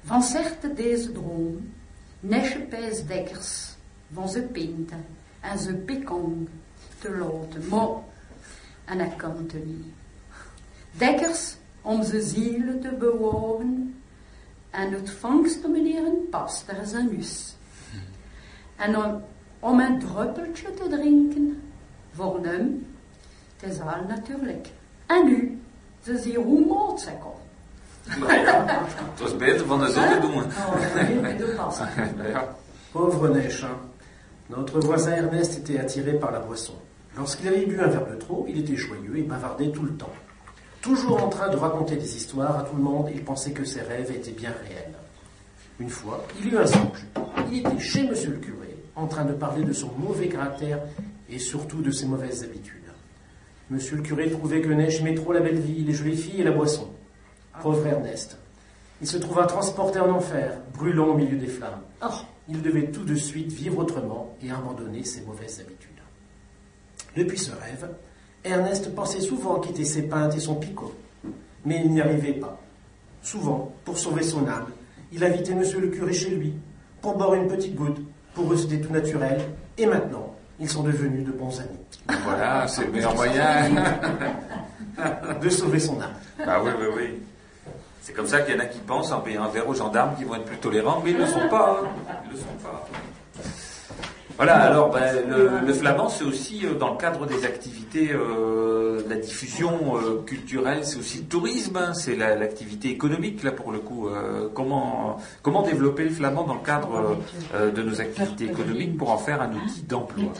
Van 0.03 0.23
zerte 0.23 0.73
deze 0.73 1.11
droom, 1.11 1.73
nesje 2.19 2.67
dekkers 3.07 3.73
van 4.13 4.29
zijn 4.29 4.51
pinten 4.51 5.05
en 5.39 5.59
zijn 5.59 5.85
pikong 5.85 6.47
te 6.99 7.17
laten. 7.17 7.67
Maar, 7.69 7.89
en 8.85 8.99
hij 8.99 9.13
kan 9.17 9.37
het 9.37 9.65
niet. 9.65 9.85
Dekkers 10.91 11.55
om 11.81 12.03
zijn 12.03 12.21
zielen 12.21 12.81
te 12.81 12.91
bewaren 12.91 14.01
en 14.69 14.91
het 14.91 15.09
vangst 15.09 15.67
meneer 15.67 16.05
een 16.05 16.27
pastor 16.29 16.85
zijn. 16.85 17.23
En 18.75 18.97
om, 18.97 19.21
om 19.59 19.79
een 19.79 19.99
druppeltje 19.99 20.73
te 20.73 20.87
drinken, 20.89 21.61
voor 22.11 22.45
hem, 22.45 22.87
het 23.57 23.71
is 23.71 23.79
al 23.79 24.03
natuurlijk. 24.07 24.67
En 25.05 25.25
nu, 25.25 25.61
ze 26.03 26.17
zien 26.17 26.35
hoe 26.35 26.65
moord 26.65 26.99
ze 26.99 27.11
kon. 27.19 27.42
Nou 28.19 28.33
ja, 28.33 28.65
het 29.11 29.19
was 29.21 29.35
beter 29.37 29.65
van 29.65 29.79
de 29.79 29.91
zon 29.91 30.03
te 30.03 30.19
doen. 30.21 30.43
De 31.37 31.53
pastor. 31.57 31.87
ja. 32.29 32.55
Pauvre 32.91 33.29
Neige. 33.29 33.65
hein. 33.65 33.77
Notre 34.47 34.79
voisin 34.81 35.11
Ernest 35.15 35.57
était 35.57 35.79
attiré 35.79 36.13
par 36.13 36.31
la 36.31 36.39
boisson. 36.39 36.73
Lorsqu'il 37.15 37.47
avait 37.47 37.65
bu 37.65 37.79
un 37.79 37.87
verre 37.87 38.07
de 38.07 38.15
trop, 38.15 38.45
il 38.49 38.59
était 38.59 38.75
joyeux 38.75 39.17
et 39.17 39.21
bavardait 39.23 39.71
tout 39.71 39.83
le 39.83 39.93
temps. 39.95 40.11
Toujours 40.81 41.23
en 41.23 41.29
train 41.29 41.49
de 41.49 41.55
raconter 41.55 41.95
des 41.95 42.15
histoires 42.17 42.59
à 42.59 42.63
tout 42.63 42.75
le 42.75 42.83
monde, 42.83 43.09
il 43.13 43.23
pensait 43.23 43.51
que 43.51 43.63
ses 43.63 43.81
rêves 43.81 44.11
étaient 44.11 44.31
bien 44.31 44.51
réels. 44.67 44.93
Une 45.79 45.89
fois, 45.89 46.23
il 46.39 46.53
eut 46.53 46.57
un 46.57 46.67
songe. 46.67 47.05
Il 47.51 47.59
était 47.59 47.79
chez 47.79 48.03
monsieur 48.07 48.31
le 48.31 48.37
curé, 48.37 48.75
en 48.95 49.07
train 49.07 49.23
de 49.25 49.33
parler 49.33 49.63
de 49.63 49.73
son 49.73 49.91
mauvais 49.97 50.27
caractère 50.27 50.79
et 51.29 51.39
surtout 51.39 51.81
de 51.81 51.89
ses 51.91 52.05
mauvaises 52.05 52.43
habitudes. 52.43 52.81
Monsieur 53.69 53.95
le 53.95 54.01
curé 54.03 54.29
trouvait 54.29 54.61
que 54.61 54.69
Neige 54.69 54.99
aimait 54.99 55.15
trop 55.15 55.31
la 55.33 55.39
belle 55.39 55.59
vie, 55.59 55.83
les 55.83 55.93
jolies 55.93 56.17
filles 56.17 56.41
et 56.41 56.43
la 56.43 56.51
boisson. 56.51 56.89
Pauvre 57.61 57.85
Ernest. 57.87 58.37
Il 59.01 59.07
se 59.07 59.17
trouva 59.17 59.45
transporté 59.45 59.99
en 59.99 60.09
enfer, 60.11 60.53
brûlant 60.73 61.07
au 61.07 61.13
milieu 61.15 61.37
des 61.37 61.47
flammes. 61.47 61.81
Or, 62.01 62.25
il 62.47 62.61
devait 62.61 62.87
tout 62.91 63.03
de 63.03 63.15
suite 63.15 63.51
vivre 63.51 63.79
autrement 63.79 64.35
et 64.41 64.51
abandonner 64.51 65.03
ses 65.03 65.21
mauvaises 65.21 65.59
habitudes. 65.59 65.89
Depuis 67.15 67.37
ce 67.37 67.51
rêve, 67.51 67.89
Ernest 68.43 68.93
pensait 68.95 69.21
souvent 69.21 69.59
quitter 69.59 69.85
ses 69.85 70.03
pintes 70.03 70.35
et 70.35 70.39
son 70.39 70.55
picot, 70.55 70.93
mais 71.65 71.81
il 71.83 71.91
n'y 71.91 72.01
arrivait 72.01 72.33
pas. 72.33 72.59
Souvent, 73.21 73.73
pour 73.85 73.97
sauver 73.97 74.23
son 74.23 74.47
âme, 74.47 74.67
il 75.11 75.23
invitait 75.23 75.53
monsieur 75.55 75.79
le 75.79 75.87
curé 75.87 76.13
chez 76.13 76.31
lui, 76.31 76.53
pour 77.01 77.17
boire 77.17 77.35
une 77.35 77.47
petite 77.47 77.75
goutte. 77.75 78.01
Pour 78.33 78.51
eux, 78.51 78.57
c'était 78.57 78.81
tout 78.81 78.91
naturel, 78.91 79.39
et 79.77 79.85
maintenant, 79.85 80.33
ils 80.59 80.69
sont 80.69 80.83
devenus 80.83 81.25
de 81.25 81.31
bons 81.31 81.59
amis. 81.59 81.79
Voilà, 82.23 82.67
c'est 82.67 82.85
le 82.85 82.91
meilleur 82.91 83.15
moyen. 83.15 83.69
De 85.41 85.49
sauver 85.49 85.79
son 85.79 85.99
âme. 86.01 86.13
Bah 86.45 86.61
oui, 86.63 86.71
oui, 86.79 86.85
oui. 86.95 87.19
C'est 88.05 88.11
comme 88.11 88.27
ça 88.27 88.41
qu'il 88.41 88.53
y 88.53 88.57
en 88.57 88.59
a 88.59 88.65
qui 88.65 88.79
pensent 88.79 89.13
en 89.13 89.21
payant 89.21 89.43
un 89.43 89.47
verre 89.47 89.67
aux 89.69 89.73
gendarmes 89.73 90.15
qui 90.17 90.25
vont 90.25 90.35
être 90.35 90.43
plus 90.43 90.57
tolérants, 90.57 91.01
mais 91.03 91.11
ils 91.11 91.15
ne 91.17 91.21
le 91.21 91.27
sont 91.27 91.47
pas. 91.49 91.79
hein. 91.81 91.87
Ils 92.25 92.27
ne 92.27 92.33
le 92.33 92.37
sont 92.39 92.57
pas. 92.61 92.85
Voilà, 94.35 94.55
alors 94.63 94.89
ben, 94.89 95.15
le, 95.29 95.65
le 95.65 95.73
flamand, 95.73 96.09
c'est 96.09 96.23
aussi 96.23 96.65
euh, 96.65 96.73
dans 96.73 96.91
le 96.93 96.97
cadre 96.97 97.27
des 97.27 97.45
activités 97.45 98.11
euh, 98.11 99.03
de 99.03 99.09
la 99.09 99.17
diffusion 99.17 99.95
euh, 99.95 100.23
culturelle, 100.25 100.79
c'est 100.83 100.97
aussi 100.97 101.19
le 101.19 101.25
tourisme, 101.25 101.77
hein, 101.77 101.93
c'est 101.93 102.15
la- 102.15 102.35
l'activité 102.35 102.89
économique 102.89 103.43
là 103.43 103.51
pour 103.51 103.71
le 103.71 103.77
coup. 103.79 104.09
Comment 104.55 105.17
comment 105.43 105.61
développer 105.61 106.03
le 106.05 106.09
flamand 106.09 106.43
dans 106.45 106.55
le 106.55 106.61
cadre 106.65 107.15
de 107.53 107.81
nos 107.83 108.01
activités 108.01 108.45
économiques 108.45 108.97
pour 108.97 109.11
en 109.11 109.17
faire 109.19 109.39
un 109.41 109.51
outil 109.53 109.83
d'emploi 109.83 110.33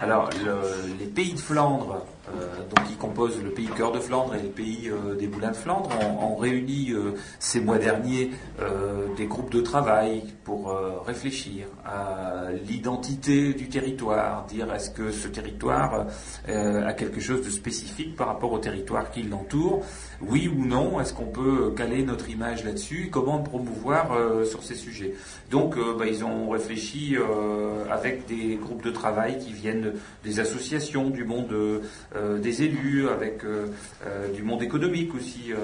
Alors 0.00 0.30
le- 0.44 0.94
les 0.98 1.06
pays 1.06 1.34
de 1.34 1.38
Flandre, 1.38 2.02
donc 2.28 2.86
qui 2.86 2.96
composent 2.96 3.42
le 3.42 3.50
pays 3.50 3.68
cœur 3.76 3.92
de 3.92 3.98
Flandre 3.98 4.34
et 4.34 4.42
le 4.42 4.48
pays 4.48 4.88
euh, 4.88 5.14
des 5.14 5.26
moulins 5.26 5.50
de 5.50 5.56
Flandre, 5.56 5.90
ont, 6.20 6.36
réuni 6.36 6.90
euh, 6.90 7.12
ces 7.38 7.60
mois 7.60 7.78
derniers 7.78 8.30
euh, 8.60 9.06
des 9.16 9.26
groupes 9.26 9.52
de 9.52 9.60
travail 9.60 10.24
pour 10.44 10.70
euh, 10.70 11.00
réfléchir 11.04 11.66
à 11.84 12.48
l'identité 12.66 13.54
du 13.54 13.68
territoire, 13.68 14.46
dire 14.46 14.72
est-ce 14.74 14.90
que 14.90 15.10
ce 15.10 15.28
territoire 15.28 16.06
euh, 16.48 16.86
a 16.86 16.92
quelque 16.92 17.20
chose 17.20 17.44
de 17.44 17.50
spécifique 17.50 18.16
par 18.16 18.26
rapport 18.28 18.52
au 18.52 18.58
territoire 18.58 19.10
qui 19.10 19.22
l'entoure, 19.22 19.84
oui 20.20 20.48
ou 20.48 20.64
non, 20.64 21.00
est-ce 21.00 21.12
qu'on 21.12 21.26
peut 21.26 21.72
caler 21.76 22.02
notre 22.02 22.30
image 22.30 22.64
là-dessus, 22.64 23.08
comment 23.10 23.38
promouvoir 23.38 24.12
euh, 24.12 24.44
sur 24.44 24.62
ces 24.62 24.74
sujets? 24.74 25.14
Donc 25.50 25.76
euh, 25.76 25.94
bah, 25.98 26.06
ils 26.06 26.24
ont 26.24 26.50
réfléchi 26.50 27.16
euh, 27.16 27.84
avec 27.90 28.26
des 28.26 28.56
groupes 28.56 28.82
de 28.82 28.90
travail 28.90 29.38
qui 29.38 29.52
viennent 29.52 29.92
des 30.24 30.40
associations, 30.40 31.10
du 31.10 31.24
monde 31.24 31.52
euh, 31.52 31.80
des 32.14 32.62
élus, 32.62 33.08
avec 33.08 33.44
euh, 33.44 33.66
euh, 34.06 34.32
du 34.32 34.42
monde 34.42 34.62
économique 34.62 35.14
aussi, 35.14 35.52
euh, 35.52 35.56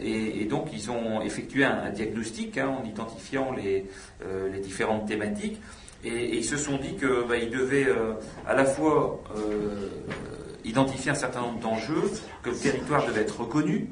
et, 0.00 0.44
donc 0.46 0.68
ils 0.72 0.90
ont 0.90 1.20
effectué 1.20 1.64
un, 1.64 1.90
diagnostic 1.90 2.58
hein, 2.58 2.76
en 2.80 2.84
identifiant 2.84 3.52
les, 3.52 3.86
euh, 4.24 4.58
différentes 4.60 5.06
thématiques. 5.06 5.60
Et, 6.04 6.36
ils 6.36 6.44
se 6.44 6.56
sont 6.56 6.78
dit 6.78 6.96
que 6.96 7.26
bah, 7.28 7.36
devaient 7.38 7.88
euh, 7.88 8.14
à 8.46 8.54
la 8.54 8.64
fois 8.64 9.22
euh, 9.36 9.88
identifier 10.64 11.10
un 11.10 11.14
certain 11.14 11.42
nombre 11.42 11.60
d'enjeux, 11.60 12.10
que 12.42 12.50
le 12.50 12.56
territoire 12.56 13.06
devait 13.06 13.22
être 13.22 13.40
reconnu, 13.40 13.88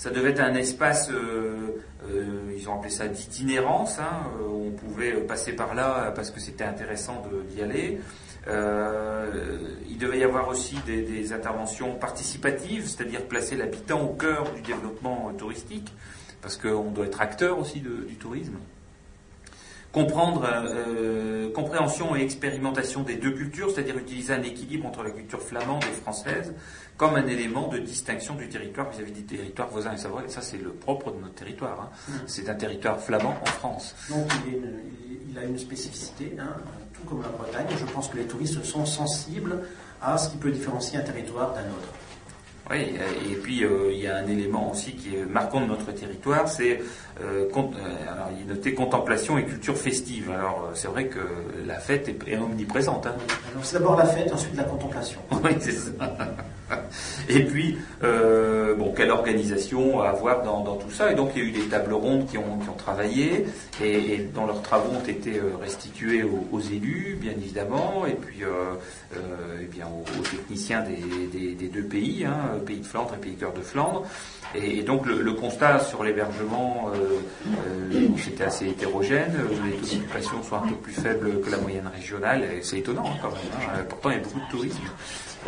ça 0.00 0.08
devait 0.08 0.30
être 0.30 0.40
un 0.40 0.54
espace, 0.54 1.10
euh, 1.10 1.82
euh, 2.08 2.56
ils 2.56 2.66
ont 2.70 2.76
appelé 2.76 2.88
ça 2.88 3.06
d'itinérance, 3.06 3.98
hein, 3.98 4.30
euh, 4.40 4.46
on 4.48 4.70
pouvait 4.70 5.12
passer 5.12 5.52
par 5.52 5.74
là 5.74 6.10
parce 6.16 6.30
que 6.30 6.40
c'était 6.40 6.64
intéressant 6.64 7.22
d'y 7.50 7.60
aller. 7.60 8.00
Euh, 8.48 9.58
il 9.88 9.98
devait 9.98 10.18
y 10.18 10.24
avoir 10.24 10.48
aussi 10.48 10.76
des, 10.86 11.02
des 11.02 11.32
interventions 11.32 11.94
participatives, 11.94 12.86
c'est-à-dire 12.88 13.22
placer 13.26 13.56
l'habitant 13.56 14.02
au 14.02 14.14
cœur 14.14 14.50
du 14.52 14.62
développement 14.62 15.30
touristique, 15.36 15.92
parce 16.40 16.56
qu'on 16.56 16.90
doit 16.90 17.06
être 17.06 17.20
acteur 17.20 17.58
aussi 17.58 17.80
de- 17.80 18.04
du 18.08 18.14
tourisme. 18.16 18.54
Comprendre 19.92 20.48
euh, 20.48 21.50
compréhension 21.52 22.14
et 22.14 22.22
expérimentation 22.22 23.02
des 23.02 23.16
deux 23.16 23.32
cultures, 23.32 23.70
c'est-à-dire 23.72 23.98
utiliser 23.98 24.32
un 24.32 24.42
équilibre 24.42 24.86
entre 24.86 25.02
la 25.02 25.10
culture 25.10 25.42
flamande 25.42 25.82
et 25.84 25.92
française 26.00 26.54
comme 27.00 27.14
un 27.14 27.26
élément 27.26 27.66
de 27.68 27.78
distinction 27.78 28.34
du 28.34 28.46
territoire 28.50 28.90
vis-à-vis 28.90 29.12
des 29.12 29.22
territoires 29.22 29.68
voisins. 29.70 29.94
Et 29.94 29.96
ça, 29.96 30.10
ça 30.28 30.42
c'est 30.42 30.58
le 30.58 30.68
propre 30.68 31.12
de 31.12 31.18
notre 31.18 31.32
territoire. 31.34 31.80
hein. 31.80 32.12
C'est 32.26 32.46
un 32.50 32.54
territoire 32.54 33.00
flamand 33.00 33.36
en 33.40 33.46
France. 33.46 33.94
Donc 34.10 34.30
il, 34.46 34.56
une- 34.56 35.38
a 35.38 35.44
une 35.44 35.56
spécificité, 35.58 36.36
hein, 36.38 36.52
tout 36.92 37.00
comme 37.08 37.22
la 37.22 37.28
Bretagne. 37.28 37.64
Je 37.74 37.86
pense 37.86 38.08
que 38.08 38.18
les 38.18 38.24
touristes 38.26 38.62
sont 38.64 38.84
sensibles 38.84 39.60
à 40.02 40.18
ce 40.18 40.28
qui 40.28 40.36
peut 40.36 40.50
différencier 40.50 40.98
un 40.98 41.02
territoire 41.02 41.54
d'un 41.54 41.60
autre. 41.70 41.88
Oui, 42.70 42.94
et 43.30 43.34
puis 43.36 43.64
euh, 43.64 43.90
il 43.92 44.00
y 44.00 44.06
a 44.06 44.16
un 44.16 44.26
élément 44.26 44.70
aussi 44.70 44.94
qui 44.94 45.16
est 45.16 45.24
marquant 45.24 45.62
de 45.62 45.66
notre 45.66 45.90
territoire, 45.92 46.48
c'est 46.48 46.80
alors 47.22 48.28
il 48.40 48.46
noté 48.46 48.74
contemplation 48.74 49.38
et 49.38 49.44
culture 49.44 49.76
festive. 49.76 50.30
Alors 50.30 50.66
euh, 50.68 50.70
c'est 50.74 50.88
vrai 50.88 51.06
que 51.06 51.18
la 51.66 51.78
fête 51.78 52.08
est, 52.08 52.18
est 52.28 52.36
omniprésente. 52.38 53.06
Hein. 53.06 53.14
Alors 53.52 53.64
c'est 53.64 53.78
d'abord 53.78 53.96
la 53.96 54.06
fête, 54.06 54.32
ensuite 54.32 54.56
la 54.56 54.64
contemplation. 54.64 55.20
Oui, 55.42 55.52
c'est 55.60 55.72
ça. 55.72 55.90
Et 57.28 57.44
puis, 57.44 57.78
euh, 58.04 58.74
bon, 58.76 58.92
quelle 58.92 59.10
organisation 59.10 60.02
à 60.02 60.10
avoir 60.10 60.42
dans, 60.42 60.62
dans 60.62 60.76
tout 60.76 60.90
ça 60.90 61.10
Et 61.10 61.14
donc, 61.14 61.30
il 61.34 61.42
y 61.42 61.44
a 61.46 61.48
eu 61.48 61.52
des 61.52 61.66
tables 61.68 61.92
rondes 61.94 62.26
qui 62.26 62.38
ont, 62.38 62.58
qui 62.62 62.68
ont 62.68 62.74
travaillé 62.76 63.46
et, 63.82 64.14
et 64.14 64.18
dont 64.18 64.46
leurs 64.46 64.62
travaux 64.62 64.90
ont 64.94 65.08
été 65.08 65.38
euh, 65.38 65.56
restitués 65.60 66.22
aux, 66.22 66.46
aux 66.52 66.60
élus, 66.60 67.16
bien 67.20 67.32
évidemment, 67.32 68.04
et 68.06 68.12
puis 68.14 68.44
euh, 68.44 68.74
euh, 69.16 69.18
eh 69.62 69.64
bien, 69.64 69.86
aux, 69.86 70.02
aux 70.20 70.22
techniciens 70.22 70.82
des, 70.82 71.38
des- 71.38 71.54
des 71.54 71.68
deux 71.68 71.82
pays, 71.84 72.24
hein, 72.24 72.58
Pays 72.66 72.78
de 72.80 72.86
Flandre 72.86 73.14
et 73.14 73.18
Pays 73.20 73.34
de 73.34 73.40
Cœur 73.40 73.52
de 73.52 73.62
Flandre. 73.62 74.04
Et, 74.54 74.78
et 74.78 74.82
donc, 74.82 75.06
le, 75.06 75.22
le 75.22 75.32
constat 75.32 75.78
sur 75.80 76.04
l'hébergement, 76.04 76.90
euh, 76.94 76.98
euh, 76.98 77.09
c'était 78.18 78.44
assez 78.44 78.68
hétérogène. 78.68 79.32
Les 79.64 79.76
taux 79.76 79.86
d'occupation 79.96 80.42
sont 80.42 80.56
un 80.56 80.68
peu 80.68 80.74
plus 80.76 80.92
faibles 80.92 81.40
que 81.40 81.50
la 81.50 81.58
moyenne 81.58 81.88
régionale. 81.94 82.44
C'est 82.62 82.78
étonnant, 82.78 83.04
hein, 83.06 83.18
quand 83.22 83.28
même. 83.28 83.38
hein. 83.60 83.84
Pourtant, 83.88 84.10
il 84.10 84.16
y 84.16 84.20
a 84.20 84.22
beaucoup 84.22 84.40
de 84.40 84.50
tourisme. 84.50 84.82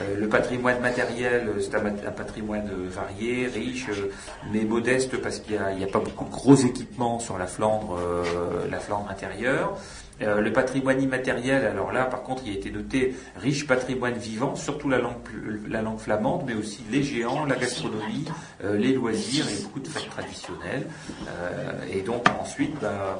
Euh, 0.00 0.16
le 0.18 0.28
patrimoine 0.28 0.80
matériel, 0.80 1.48
euh, 1.48 1.60
c'est 1.60 1.74
un, 1.74 2.10
patrimoine 2.12 2.70
euh, 2.70 2.88
varié, 2.88 3.46
riche, 3.46 3.88
euh, 3.90 4.10
mais 4.50 4.64
modeste 4.64 5.20
parce 5.20 5.38
qu'il 5.40 5.60
n'y 5.76 5.84
a, 5.84 5.86
pas 5.86 5.98
beaucoup 5.98 6.24
de 6.24 6.30
gros 6.30 6.54
équipements 6.54 7.18
sur 7.18 7.36
la 7.36 7.46
Flandre, 7.46 7.98
euh, 7.98 8.66
la 8.70 8.78
Flandre 8.78 9.10
intérieure. 9.10 9.76
Euh, 10.20 10.40
le 10.40 10.52
patrimoine 10.52 11.00
immatériel, 11.02 11.64
alors 11.64 11.90
là, 11.90 12.04
par 12.04 12.22
contre, 12.22 12.42
il 12.46 12.52
a 12.52 12.54
été 12.54 12.70
noté 12.70 13.14
riche 13.36 13.66
patrimoine 13.66 14.14
vivant, 14.14 14.54
surtout 14.54 14.88
la 14.88 14.98
langue, 14.98 15.98
flamande, 15.98 16.42
mais 16.46 16.54
aussi 16.54 16.84
les 16.90 17.02
géants, 17.02 17.44
la 17.44 17.56
gastronomie, 17.56 18.24
euh, 18.62 18.76
les 18.76 18.92
loisirs 18.92 19.46
et 19.48 19.62
beaucoup 19.62 19.80
de 19.80 19.88
fêtes 19.88 20.08
traditionnelles. 20.10 20.86
Euh, 21.28 21.72
et 21.92 22.02
donc 22.02 22.24
ensuite, 22.40 22.74
bah, 22.80 23.18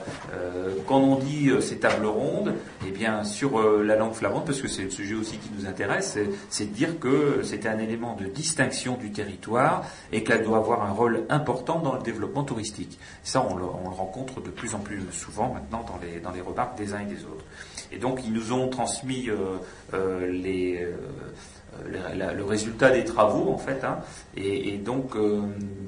quand 0.86 0.98
on 0.98 1.16
dit 1.16 1.50
ces 1.60 1.78
tables 1.78 2.06
rondes, 2.06 2.54
eh 2.86 2.90
bien 2.90 3.24
sur 3.24 3.60
la 3.82 3.96
langue 3.96 4.12
flamande, 4.14 4.44
parce 4.44 4.60
que 4.60 4.68
c'est 4.68 4.82
le 4.84 4.90
sujet 4.90 5.14
aussi 5.14 5.38
qui 5.38 5.50
nous 5.58 5.66
intéresse, 5.66 6.18
c'est- 6.50 6.66
de 6.66 6.74
dire 6.74 6.98
que 7.00 7.40
c'était 7.42 7.68
un 7.68 7.78
élément 7.78 8.14
de 8.16 8.26
distinction 8.26 8.96
du 8.96 9.10
territoire 9.10 9.84
et 10.12 10.22
qu'elle 10.22 10.44
doit 10.44 10.58
avoir 10.58 10.82
un 10.82 10.92
rôle 10.92 11.24
important 11.28 11.80
dans 11.80 11.94
le 11.96 12.02
développement 12.02 12.44
touristique. 12.44 12.98
Ça, 13.24 13.44
on 13.48 13.56
le, 13.56 13.64
on 13.64 13.88
le 13.90 13.94
rencontre 13.94 14.40
de 14.40 14.50
plus 14.50 14.74
en 14.74 14.78
plus 14.78 15.02
souvent 15.12 15.52
maintenant 15.52 15.84
dans 15.86 15.98
les, 16.02 16.20
dans 16.20 16.30
les 16.30 16.40
remarques 16.40 16.78
et 17.92 17.98
donc, 17.98 18.20
ils 18.24 18.32
nous 18.32 18.52
ont 18.52 18.68
transmis 18.68 19.28
euh, 19.28 19.58
euh, 19.92 20.26
les, 20.26 20.82
euh, 20.82 20.96
la- 21.90 22.14
la- 22.14 22.32
le 22.32 22.44
résultat 22.44 22.90
des 22.90 23.04
travaux, 23.04 23.50
en 23.52 23.58
fait. 23.58 23.82
hein. 23.84 23.98
et, 24.36 24.74
et 24.74 24.78
donc, 24.78 25.16
euh, 25.16 25.40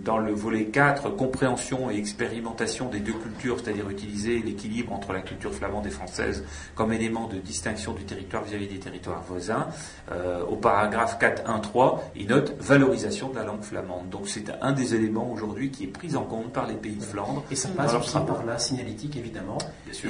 dans 0.04 0.18
le 0.18 0.32
volet 0.32 0.66
4, 0.66 1.08
compréhension 1.16 1.90
et 1.90 1.96
expérimentation 1.96 2.88
des 2.90 3.00
deux 3.00 3.12
cultures, 3.14 3.58
c'est-à-dire 3.62 3.88
utiliser 3.88 4.40
l'équilibre 4.40 4.92
entre 4.92 5.12
la 5.14 5.20
culture 5.22 5.54
flamande 5.54 5.86
et 5.86 5.90
française 5.90 6.44
comme 6.74 6.92
élément 6.92 7.26
de 7.26 7.38
distinction 7.38 7.92
du 7.94 8.04
territoire 8.04 8.42
vis-à-vis 8.44 8.68
des 8.68 8.78
territoires 8.78 9.22
voisins, 9.22 9.66
euh, 10.12 10.42
au 10.44 10.56
paragraphe 10.56 11.18
4.1.3, 11.18 12.00
il 12.16 12.26
note 12.28 12.54
valorisation 12.60 13.30
de 13.30 13.36
la 13.36 13.44
langue 13.44 13.62
flamande. 13.62 14.08
Donc, 14.10 14.28
c'est 14.28 14.44
un 14.60 14.72
des 14.72 14.94
éléments 14.94 15.30
aujourd'hui 15.32 15.70
qui 15.70 15.84
est 15.84 15.88
pris 15.88 16.16
en 16.16 16.22
compte 16.24 16.52
par 16.52 16.66
les 16.66 16.74
pays 16.74 16.96
de 16.96 17.02
Flandre. 17.02 17.42
Et 17.50 17.56
ça 17.56 17.68
passe 17.76 17.92
aussi 18.00 18.12
par 18.26 18.44
la 18.44 18.58
signalétique, 18.58 19.16
évidemment. 19.16 19.58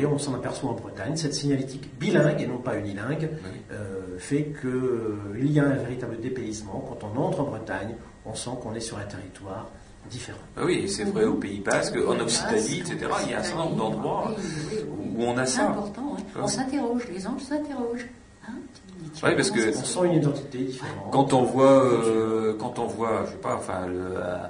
Et 0.02 0.06
on 0.06 0.18
s'en 0.18 0.34
aperçoit 0.34 0.70
en 0.70 0.74
Bretagne. 0.74 1.16
Cette 1.16 1.34
signalétique 1.34 1.88
bilingue 2.00 2.40
et 2.40 2.46
non 2.46 2.58
pas 2.58 2.76
unilingue 2.76 3.30
euh, 3.72 4.18
fait 4.18 4.52
qu'il 4.60 5.52
y 5.52 5.60
a 5.60 5.63
un 5.72 5.74
véritable 5.76 6.20
dépaysement. 6.20 6.84
Quand 6.88 7.06
on 7.14 7.20
entre 7.20 7.40
en 7.40 7.44
Bretagne, 7.44 7.94
on 8.26 8.34
sent 8.34 8.50
qu'on 8.62 8.74
est 8.74 8.80
sur 8.80 8.98
un 8.98 9.04
territoire 9.04 9.66
différent. 10.10 10.38
Ah 10.56 10.62
Oui, 10.64 10.88
c'est 10.88 11.04
vrai 11.04 11.24
au 11.24 11.34
Pays 11.34 11.60
Basque, 11.60 11.96
en 12.06 12.18
Occitanie, 12.20 12.80
etc. 12.80 12.98
Il 13.24 13.30
y 13.30 13.34
a 13.34 13.40
un 13.40 13.42
certain 13.42 13.64
nombre 13.64 13.76
d'endroits 13.76 14.30
où 15.16 15.22
on 15.24 15.36
a 15.38 15.46
C'est 15.46 15.58
ça. 15.58 15.70
important. 15.70 16.14
hein. 16.16 16.22
Ouais. 16.36 16.42
On 16.42 16.48
s'interroge, 16.48 17.08
les 17.12 17.26
anges 17.26 17.42
s'interrogent. 17.42 18.06
Hein 18.46 18.52
Oui, 19.22 19.34
parce 19.34 19.50
que 19.50 19.70
On 19.78 19.84
sent 19.84 19.98
une 20.06 20.12
identité 20.22 20.58
différente. 20.58 21.10
quand 21.10 21.32
on 21.32 21.42
voit, 21.44 21.84
euh, 21.84 22.54
quand 22.58 22.78
on 22.78 22.86
voit, 22.86 23.24
je 23.26 23.30
sais 23.32 23.36
pas, 23.38 23.56
enfin, 23.56 23.86
le, 23.86 24.16
euh, 24.16 24.46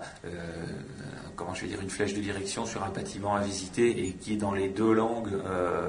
comment 1.36 1.54
je 1.54 1.62
vais 1.62 1.68
dire, 1.68 1.80
une 1.80 1.90
flèche 1.90 2.14
de 2.14 2.20
direction 2.20 2.64
sur 2.66 2.82
un 2.84 2.90
bâtiment 2.90 3.34
à 3.34 3.40
visiter 3.40 4.06
et 4.06 4.12
qui 4.12 4.34
est 4.34 4.36
dans 4.36 4.52
les 4.52 4.68
deux 4.68 4.92
langues, 4.92 5.30
euh, 5.46 5.88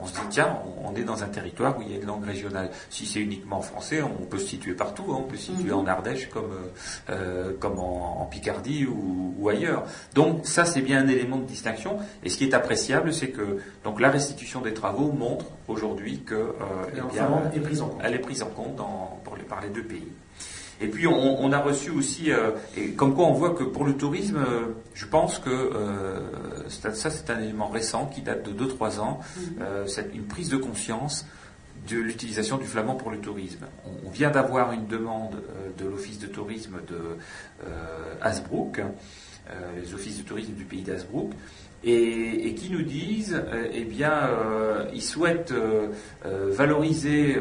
on 0.00 0.06
se 0.06 0.12
dit 0.14 0.26
tiens, 0.30 0.58
on, 0.84 0.90
on 0.90 0.94
est 0.96 1.04
dans 1.04 1.22
un 1.22 1.28
territoire 1.28 1.78
où 1.78 1.82
il 1.82 1.90
y 1.90 1.94
a 1.94 1.96
une 1.98 2.06
langue 2.06 2.24
régionale. 2.24 2.70
Si 2.90 3.06
c'est 3.06 3.20
uniquement 3.20 3.60
français, 3.60 4.02
on 4.02 4.24
peut 4.24 4.38
se 4.38 4.46
situer 4.48 4.74
partout. 4.74 5.04
hein. 5.10 5.16
on 5.20 5.22
peut 5.24 5.36
se 5.36 5.52
situer 5.52 5.72
en 5.72 5.86
Ardèche 5.86 6.28
comme, 6.30 6.50
euh, 6.52 7.10
euh, 7.10 7.52
comme 7.58 7.78
en, 7.78 8.22
en 8.22 8.24
Picardie 8.26 8.86
ou, 8.86 9.34
ou 9.38 9.48
ailleurs. 9.48 9.84
Donc 10.14 10.46
ça, 10.46 10.64
c'est 10.64 10.82
bien 10.82 11.00
un 11.02 11.08
élément 11.08 11.36
de 11.38 11.44
distinction. 11.44 11.98
Et 12.24 12.28
ce 12.28 12.36
qui 12.38 12.44
est 12.44 12.54
appréciable, 12.54 13.12
c'est 13.12 13.28
que 13.30 13.58
donc 13.84 14.00
la 14.00 14.10
restitution 14.10 14.60
des 14.60 14.74
travaux 14.74 15.12
montre 15.12 15.46
aujourd'hui 15.68 16.20
que 16.20 16.34
euh, 16.34 16.46
Et 16.94 17.00
eh 17.54 17.58
est 17.58 17.60
prise 17.60 17.80
en 17.82 17.88
compte. 17.88 18.00
elle 18.02 18.14
est 18.14 18.18
prise 18.18 18.42
en 18.42 18.46
compte 18.48 18.76
dans- 18.76 19.18
pour 19.24 19.36
les- 19.36 19.42
par 19.44 19.60
les 19.60 19.68
deux 19.68 19.82
pays. 19.82 20.06
Et 20.80 20.88
puis 20.88 21.06
on, 21.06 21.42
on 21.42 21.52
a 21.52 21.58
reçu 21.58 21.90
aussi, 21.90 22.30
euh, 22.30 22.50
et 22.76 22.90
comme 22.92 23.14
quoi 23.14 23.26
on 23.26 23.32
voit 23.32 23.54
que 23.54 23.64
pour 23.64 23.84
le 23.84 23.94
tourisme, 23.94 24.36
euh, 24.36 24.66
je 24.94 25.06
pense 25.06 25.38
que 25.38 25.50
euh, 25.50 26.20
ça 26.68 26.92
c'est 27.10 27.30
un 27.30 27.40
élément 27.40 27.68
récent 27.68 28.06
qui 28.06 28.20
date 28.20 28.48
de 28.48 28.64
2-3 28.64 29.00
ans, 29.00 29.20
euh, 29.60 29.86
c'est 29.86 30.10
une 30.14 30.24
prise 30.24 30.50
de 30.50 30.58
conscience 30.58 31.26
de 31.88 31.96
l'utilisation 31.98 32.58
du 32.58 32.66
flamand 32.66 32.94
pour 32.94 33.10
le 33.10 33.18
tourisme. 33.18 33.66
On, 33.86 34.08
on 34.08 34.10
vient 34.10 34.30
d'avoir 34.30 34.72
une 34.72 34.86
demande 34.86 35.36
de 35.78 35.84
l'office 35.86 36.18
de 36.18 36.26
tourisme 36.26 36.78
de 36.88 37.16
Hasbrook, 38.20 38.80
euh, 38.80 39.80
les 39.80 39.94
offices 39.94 40.18
de 40.18 40.24
tourisme 40.24 40.54
du 40.54 40.64
pays 40.64 40.82
d'Hasbrook, 40.82 41.30
et, 41.84 42.48
et 42.48 42.54
qui 42.54 42.70
nous 42.70 42.82
disent, 42.82 43.40
euh, 43.46 43.68
eh 43.72 43.84
bien, 43.84 44.12
euh, 44.12 44.86
ils 44.92 45.02
souhaitent 45.02 45.52
euh, 45.52 45.92
valoriser 46.24 47.38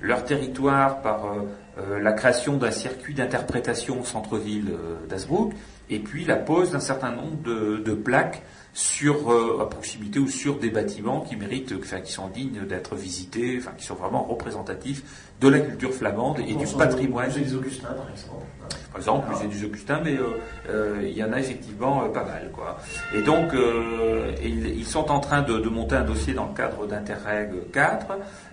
leur 0.00 0.24
territoire 0.24 1.02
par 1.02 1.34
euh, 1.78 1.98
la 2.00 2.12
création 2.12 2.56
d'un 2.56 2.70
circuit 2.70 3.14
d'interprétation 3.14 4.00
au 4.00 4.04
centre-ville 4.04 4.70
euh, 4.70 5.06
d'Hasbrook, 5.08 5.52
et 5.90 5.98
puis 5.98 6.24
la 6.24 6.36
pose 6.36 6.72
d'un 6.72 6.80
certain 6.80 7.10
nombre 7.10 7.36
de 7.42 7.94
plaques 7.94 8.42
sur 8.76 9.32
euh, 9.32 9.62
à 9.62 9.66
proximité 9.70 10.18
ou 10.18 10.28
sur 10.28 10.58
des 10.58 10.68
bâtiments 10.68 11.22
qui 11.22 11.34
méritent, 11.34 11.72
enfin, 11.80 12.00
qui 12.00 12.12
sont 12.12 12.28
dignes 12.28 12.66
d'être 12.66 12.94
visités, 12.94 13.56
enfin, 13.58 13.70
qui 13.74 13.86
sont 13.86 13.94
vraiment 13.94 14.22
représentatifs 14.22 15.02
de 15.40 15.48
la 15.48 15.60
culture 15.60 15.94
flamande 15.94 16.40
et 16.40 16.54
du 16.54 16.66
patrimoine. 16.66 17.24
Le 17.30 17.38
musée 17.38 17.40
des 17.40 17.56
Augustins, 17.56 17.88
par 17.88 18.10
exemple. 18.10 18.44
Par 18.90 18.98
exemple, 18.98 19.28
le 19.30 19.34
musée 19.34 19.58
des 19.60 19.64
Augustins, 19.64 20.00
mais 20.04 20.16
euh, 20.16 20.24
euh, 20.68 21.00
il 21.02 21.16
y 21.16 21.24
en 21.24 21.32
a 21.32 21.40
effectivement 21.40 22.06
pas 22.10 22.24
mal. 22.24 22.50
Quoi. 22.52 22.76
Et 23.14 23.22
donc, 23.22 23.54
ils, 24.44 24.66
ils 24.66 24.86
sont 24.86 25.10
en 25.10 25.20
train 25.20 25.40
de, 25.40 25.58
de 25.58 25.68
monter 25.70 25.96
un 25.96 26.04
dossier 26.04 26.34
dans 26.34 26.46
le 26.46 26.54
cadre 26.54 26.86
d'Interreg 26.86 27.70
4 27.72 28.06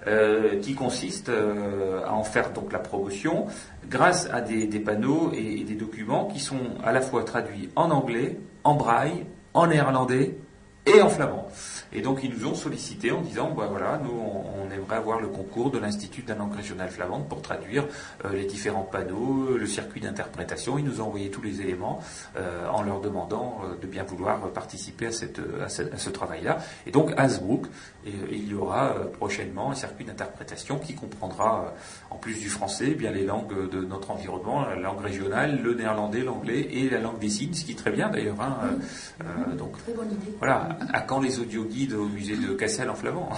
euh, 0.08 0.60
qui 0.62 0.74
consiste 0.74 1.30
à 1.30 2.14
en 2.14 2.24
faire 2.24 2.52
donc 2.52 2.72
la 2.72 2.80
promotion 2.80 3.48
grâce 3.90 4.30
à 4.32 4.40
des, 4.40 4.68
des 4.68 4.80
panneaux 4.80 5.34
et, 5.34 5.60
et 5.60 5.64
des 5.66 5.76
documents 5.76 6.28
qui 6.28 6.40
sont 6.40 6.62
à 6.82 6.94
la 6.94 7.02
fois 7.02 7.26
traduits 7.26 7.70
en 7.76 7.92
anglais, 7.92 8.38
en 8.64 8.76
braille, 8.76 9.26
en 9.54 9.68
néerlandais 9.68 10.38
et 10.86 11.02
en 11.02 11.10
flamand. 11.10 11.48
Et 11.96 12.02
donc 12.02 12.22
ils 12.24 12.32
nous 12.34 12.48
ont 12.48 12.56
sollicité 12.56 13.12
en 13.12 13.22
disant, 13.22 13.52
bah 13.52 13.68
voilà, 13.70 14.00
nous 14.04 14.10
on, 14.12 14.64
on 14.66 14.72
aimerait 14.72 14.96
avoir 14.96 15.20
le 15.22 15.28
concours 15.28 15.70
de 15.70 15.78
l'Institut 15.78 16.24
de 16.24 16.30
la 16.30 16.36
langue 16.36 16.56
régionale 16.56 16.90
flamande 16.90 17.30
pour 17.30 17.42
traduire 17.44 17.86
euh, 18.26 18.34
les 18.34 18.46
différents 18.46 18.82
panneaux, 18.82 19.56
le 19.56 19.66
circuit 19.68 20.02
d'interprétation. 20.02 20.80
Ils 20.80 20.86
nous 20.86 21.02
ont 21.02 21.06
envoyé 21.06 21.30
tous 21.30 21.44
les 21.44 21.62
éléments 21.62 22.00
euh, 22.36 22.68
en 22.68 22.82
leur 22.82 23.00
demandant 23.00 23.62
euh, 23.64 23.76
de 23.80 23.86
bien 23.86 24.04
vouloir 24.04 24.40
participer 24.52 25.06
à, 25.08 25.12
cette, 25.12 25.40
à 25.64 25.70
ce, 25.70 26.10
travail-là. 26.10 26.58
Et 26.88 26.92
donc 26.92 27.12
à 27.16 27.22
Hasbrook, 27.22 27.68
et, 28.06 28.10
euh, 28.10 28.12
il 28.32 28.48
y 28.50 28.56
aura 28.56 28.94
euh, 28.96 29.06
prochainement 29.06 29.70
un 29.70 29.76
circuit 29.76 30.04
d'interprétation 30.06 30.80
qui 30.80 30.96
comprendra, 30.96 31.66
euh, 31.66 31.70
en 32.10 32.16
plus 32.18 32.40
du 32.40 32.50
français, 32.50 32.88
eh 32.90 32.96
bien 32.96 33.12
les 33.12 33.24
langues 33.26 33.70
de 33.70 33.82
notre 33.86 34.10
environnement, 34.10 34.66
la 34.66 34.76
langue 34.78 35.02
régionale, 35.02 35.62
le 35.62 35.76
néerlandais, 35.76 36.22
l'anglais 36.24 36.68
et 36.72 36.90
la 36.90 37.00
langue 37.00 37.20
des 37.20 37.30
signes, 37.30 37.54
ce 37.54 37.64
qui 37.66 37.74
est 37.74 37.76
très 37.78 37.92
bien 37.92 38.10
d'ailleurs. 38.10 38.42
hein. 38.42 38.58
Euh, 38.64 39.24
euh, 39.52 39.56
donc 39.56 39.78
Très 39.84 39.94
bonne 39.94 40.12
idée. 40.12 40.36
voilà, 40.40 40.70
à 40.92 41.02
quand 41.02 41.20
les 41.22 41.40
audioguides 41.40 41.94
au 41.94 42.06
musée 42.06 42.36
de 42.36 42.54
Cassel 42.54 42.90
en 42.90 42.96
flamand 42.96 43.30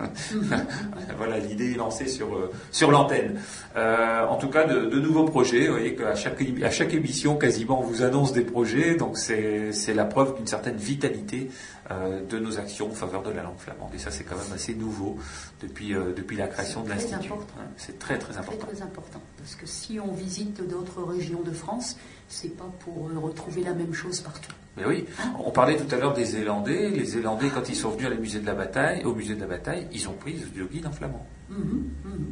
Voilà, 1.16 1.38
l'idée 1.38 1.72
est 1.72 1.76
lancée 1.76 2.08
sur, 2.08 2.34
euh, 2.34 2.50
sur 2.70 2.90
l'antenne. 2.90 3.40
Euh, 3.76 4.26
en 4.26 4.36
tout 4.36 4.48
cas, 4.48 4.64
de, 4.64 4.86
de 4.86 4.98
nouveaux 5.00 5.24
projets. 5.24 5.66
Vous 5.66 5.74
voyez 5.74 5.94
qu'à 5.94 6.14
chaque, 6.14 6.40
à 6.62 6.70
chaque 6.70 6.94
émission, 6.94 7.36
quasiment, 7.36 7.80
on 7.80 7.84
vous 7.84 8.02
annonce 8.02 8.32
des 8.32 8.42
projets. 8.42 8.94
Donc, 8.96 9.16
c'est 9.18 9.94
la 9.94 10.04
preuve 10.04 10.36
d'une 10.36 10.46
certaine 10.46 10.76
vitalité 10.76 11.50
euh, 11.90 12.24
de 12.24 12.38
nos 12.38 12.58
actions 12.58 12.90
en 12.90 12.94
faveur 12.94 13.22
de 13.22 13.30
la 13.30 13.42
langue 13.42 13.58
flamande. 13.58 13.90
Et 13.94 13.98
ça, 13.98 14.10
c'est 14.10 14.24
quand 14.24 14.36
même 14.36 14.52
assez 14.54 14.74
nouveau 14.74 15.18
depuis, 15.60 15.94
euh, 15.94 16.12
depuis 16.14 16.36
la 16.36 16.48
création 16.48 16.80
de 16.82 16.86
Très 16.88 16.96
l'Institut. 16.96 17.32
C'est 17.76 17.98
très, 17.98 18.18
très 18.18 18.32
Très 18.32 18.40
important. 18.40 18.66
très 18.66 18.82
important. 18.82 19.20
Parce 19.38 19.54
que 19.54 19.66
si 19.66 20.00
on 20.00 20.12
visite 20.12 20.66
d'autres 20.66 21.02
régions 21.02 21.42
de 21.42 21.52
France, 21.52 21.96
c'est 22.28 22.56
pas 22.56 22.70
pour 22.80 23.10
retrouver 23.22 23.62
la 23.62 23.74
même 23.74 23.92
chose 23.92 24.20
partout. 24.20 24.52
Mais 24.76 24.84
oui, 24.86 25.04
on 25.44 25.50
parlait 25.50 25.76
tout 25.76 25.92
à 25.94 25.98
l'heure 25.98 26.14
des 26.14 26.24
Zélandais. 26.24 26.88
Les 26.90 27.04
Zélandais, 27.04 27.48
quand 27.54 27.68
ils 27.68 27.76
sont 27.76 27.90
venus 27.90 28.06
à 28.06 28.10
la 28.10 28.16
musée 28.16 28.40
de 28.40 28.46
la 28.46 28.54
bataille, 28.54 29.04
au 29.04 29.14
musée 29.14 29.34
de 29.34 29.40
la 29.40 29.46
bataille, 29.46 29.86
ils 29.92 30.08
ont 30.08 30.14
pris 30.14 30.32
les 30.32 30.42
audioguides 30.44 30.86
en 30.86 30.92
flamand. 30.92 31.24
Mhm, 31.48 31.58
mhm. 32.04 32.24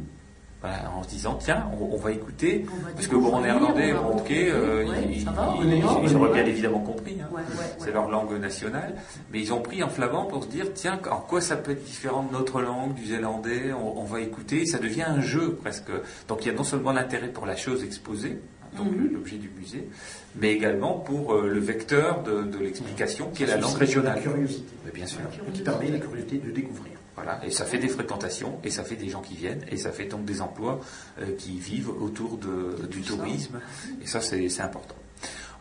Voilà, 0.61 0.91
en 0.97 1.03
se 1.03 1.09
disant, 1.09 1.35
tiens, 1.35 1.65
on, 1.77 1.93
on 1.93 1.97
va 1.97 2.11
écouter, 2.13 2.65
On 2.71 2.85
va 2.85 2.91
parce 2.91 3.07
que 3.07 3.17
bon, 3.17 3.33
en 3.33 3.41
néerlandais, 3.41 3.91
bon, 3.93 4.17
ok, 4.17 4.31
euh, 4.31 4.85
ouais, 4.85 5.09
ils, 5.11 5.25
va, 5.25 5.53
ils- 5.61 5.73
ils- 5.73 5.83
ils 6.09 6.15
auraient 6.15 6.31
bien 6.31 6.45
évidemment 6.45 6.79
compris, 6.79 7.17
hein. 7.21 7.27
Ouais, 7.33 7.41
ouais, 7.41 7.65
c'est 7.79 7.91
leur 7.91 8.09
langue 8.09 8.31
nationale, 8.39 8.95
mais 9.33 9.41
ils 9.41 9.51
ont 9.53 9.59
pris 9.61 9.83
en 9.83 9.89
flamand 9.89 10.23
pour 10.23 10.45
se 10.45 10.47
dire, 10.49 10.67
tiens, 10.73 10.99
en 11.11 11.19
quoi 11.19 11.41
ça 11.41 11.57
peut 11.57 11.71
être 11.71 11.83
différent 11.83 12.23
de 12.23 12.31
notre 12.31 12.61
langue, 12.61 12.93
du 12.93 13.05
zélandais, 13.07 13.73
on, 13.73 13.99
on 13.99 14.05
va 14.05 14.21
écouter, 14.21 14.65
ça 14.65 14.79
devient 14.79 15.01
un 15.03 15.19
jeu 15.19 15.55
presque. 15.61 15.91
Donc 16.29 16.45
il 16.45 16.47
y 16.47 16.51
a 16.51 16.53
non 16.53 16.63
seulement 16.63 16.93
l'intérêt 16.93 17.27
pour 17.27 17.45
la 17.45 17.57
chose 17.57 17.83
exposée, 17.83 18.39
donc 18.77 18.89
Mhm. 18.89 19.11
l'objet 19.15 19.35
du 19.35 19.49
musée, 19.59 19.89
mais 20.35 20.53
également 20.53 20.93
pour 20.99 21.33
euh, 21.33 21.47
le 21.47 21.59
vecteur 21.59 22.23
de, 22.23 22.43
de 22.43 22.57
l'explication, 22.59 23.29
qui 23.31 23.43
est 23.43 23.47
la 23.47 23.57
langue 23.57 23.75
régionale. 23.77 24.15
La 24.15 24.21
curiosité. 24.21 24.73
Mais 24.85 24.91
bien 24.91 25.05
sûr. 25.05 25.19
Qui 25.53 25.61
permet 25.61 25.89
la 25.89 25.99
curiosité 25.99 26.37
de 26.37 26.51
découvrir. 26.51 26.93
Voilà, 27.15 27.39
et 27.45 27.51
ça 27.51 27.63
fait 27.65 27.77
des 27.77 27.87
fréquentations, 27.89 28.57
et 28.63 28.71
ça 28.71 28.83
fait 28.83 28.95
des 28.95 29.07
gens 29.07 29.21
qui 29.21 29.35
viennent, 29.35 29.63
et 29.71 29.77
ça 29.77 29.91
fait 29.91 30.05
donc 30.05 30.25
des 30.25 30.41
emplois 30.41 30.79
euh, 31.21 31.35
qui 31.37 31.59
vivent 31.59 31.89
autour 32.01 32.37
de- 32.37 32.87
du 32.87 33.01
tourisme, 33.01 33.59
et 34.01 34.07
ça 34.07 34.19
c'est 34.19 34.59
important. 34.61 34.95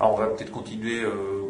Alors 0.01 0.15
on 0.15 0.16
va 0.16 0.28
peut-être 0.28 0.51
continuer 0.51 1.05
euh, 1.05 1.43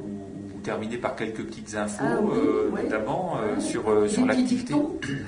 terminer 0.63 0.97
par 0.97 1.17
quelques 1.17 1.45
petites 1.45 1.75
infos, 1.75 2.05
Ah 2.07 2.19
oui, 2.23 2.31
euh, 2.37 2.71
ouais. 2.71 2.83
notamment 2.85 3.37
euh, 3.43 3.55
Ouais. 3.55 3.61
sur, 3.61 3.89
euh, 3.91 4.09
sur 4.09 4.25
l'activité. 4.27 4.75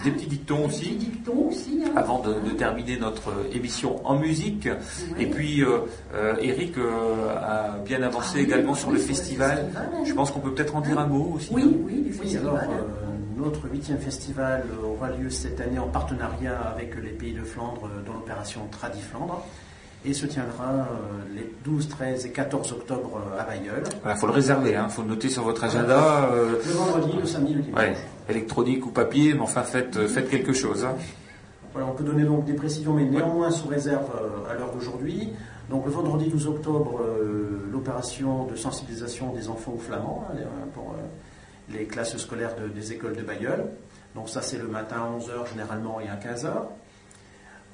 Des 0.05 0.11
petits 0.11 0.27
dictons 0.27 0.59
Des 0.61 0.65
aussi. 0.67 0.85
petits 0.85 0.97
dictons 1.07 1.49
aussi. 1.49 1.83
hein. 1.85 1.91
Avant 1.97 2.21
de, 2.21 2.35
de 2.35 2.51
terminer 2.57 2.99
notre 2.99 3.33
émission 3.53 4.01
en 4.07 4.19
musique, 4.19 4.67
Ouais. 4.67 5.23
et 5.23 5.27
puis 5.27 5.63
euh, 5.63 5.81
euh, 6.15 6.35
Eric 6.41 6.79
euh, 6.79 7.35
a 7.37 7.79
bien 7.85 8.03
avancé 8.03 8.39
Ah 8.39 8.43
également 8.43 8.73
oui, 8.73 8.79
sur 8.79 8.91
le 8.91 8.99
festival. 8.99 9.57
festival, 9.59 9.89
hein. 9.95 10.05
Je 10.05 10.13
pense 10.15 10.31
qu'on 10.31 10.41
peut 10.41 10.53
peut-être 10.55 10.77
en 10.77 10.81
dire 10.81 10.99
un 10.99 11.07
mot 11.07 11.33
aussi. 11.37 11.51
Oui, 11.53 11.63
oui, 11.65 11.93
du 12.03 12.11
Oui, 12.11 12.13
festival. 12.13 12.47
alors 12.47 12.59
euh, 12.59 12.83
notre 13.37 13.69
huitième 13.69 13.99
festival 13.99 14.65
aura 14.85 15.11
lieu 15.11 15.29
cette 15.29 15.61
année 15.61 15.79
en 15.79 15.89
partenariat 15.89 16.59
avec 16.75 16.95
les 17.03 17.11
pays 17.11 17.33
de 17.33 17.43
Flandre 17.43 17.91
dans 18.07 18.13
l'opération 18.15 18.61
Tradiflandre 18.71 19.45
et 20.05 20.13
se 20.13 20.27
tiendra 20.27 20.71
euh, 20.71 20.85
les 21.35 21.53
12, 21.65 21.89
13 21.89 22.27
et 22.27 22.31
14 22.31 22.73
octobre 22.73 23.21
euh, 23.35 23.41
à 23.41 23.45
Bayeul. 23.45 23.83
Il 24.09 24.17
faut 24.17 24.27
le 24.27 24.33
réserver, 24.33 24.79
il 24.83 24.91
faut 24.91 25.03
le 25.03 25.09
noter 25.09 25.29
sur 25.29 25.43
votre 25.45 25.65
agenda. 25.65 26.29
euh, 26.33 26.53
Le 26.65 26.73
vendredi, 26.73 27.17
le 27.19 27.27
samedi, 27.27 27.55
le 27.55 27.63
dimanche. 27.63 27.81
Ouais, 27.81 27.95
électronique 28.29 28.85
ou 28.87 28.91
papier, 28.91 29.35
mais 29.35 29.41
enfin 29.41 29.63
faites, 29.63 30.07
faites 30.09 30.29
quelque 30.29 30.53
chose. 30.53 30.85
hein. 30.85 30.95
Voilà, 31.73 31.89
on 31.89 31.93
peut 31.95 32.05
donner 32.05 32.23
donc 32.25 32.45
des 32.45 32.53
précisions, 32.55 32.93
mais 32.93 33.05
néanmoins 33.05 33.51
sous 33.51 33.67
réserve 33.67 34.05
à 34.51 34.55
l'heure 34.55 34.71
d'aujourd'hui. 34.73 35.31
Donc 35.71 35.87
le 35.87 35.91
vendredi 35.93 36.29
12 36.29 36.47
octobre, 36.47 37.01
l'opération 37.73 38.45
de 38.45 38.55
sensibilisation 38.55 39.33
des 39.33 39.49
enfants 39.49 39.73
au 39.75 39.79
flamand 39.79 40.25
hein, 40.31 40.37
pour 40.75 40.95
les 41.73 41.85
classes 41.87 42.17
scolaires 42.19 42.55
de- 42.63 42.69
des 42.69 42.93
écoles 42.93 43.17
de 43.17 43.23
Bayeul. 43.23 43.65
Donc 44.15 44.29
ça 44.29 44.43
c'est 44.43 44.59
le 44.59 44.69
matin 44.69 44.97
à 44.99 45.19
11h 45.19 45.51
généralement 45.51 45.99
et 46.01 46.09
à 46.09 46.17
15h. 46.17 46.49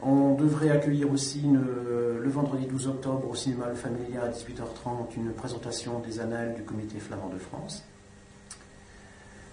On 0.02 0.34
devrait 0.34 0.70
accueillir 0.70 1.10
aussi 1.12 1.42
une- 1.42 1.60
le 2.22 2.28
vendredi 2.30 2.66
12 2.66 2.86
octobre 2.88 3.28
au 3.30 3.34
cinéma 3.34 3.66
Le 3.68 3.74
Familia 3.74 4.22
à 4.24 4.28
18h30 4.28 5.14
une 5.16 5.30
présentation 5.32 5.98
des 6.00 6.20
annales 6.20 6.54
du 6.54 6.62
comité 6.62 6.98
flamand 6.98 7.28
de 7.28 7.38
France. 7.38 7.84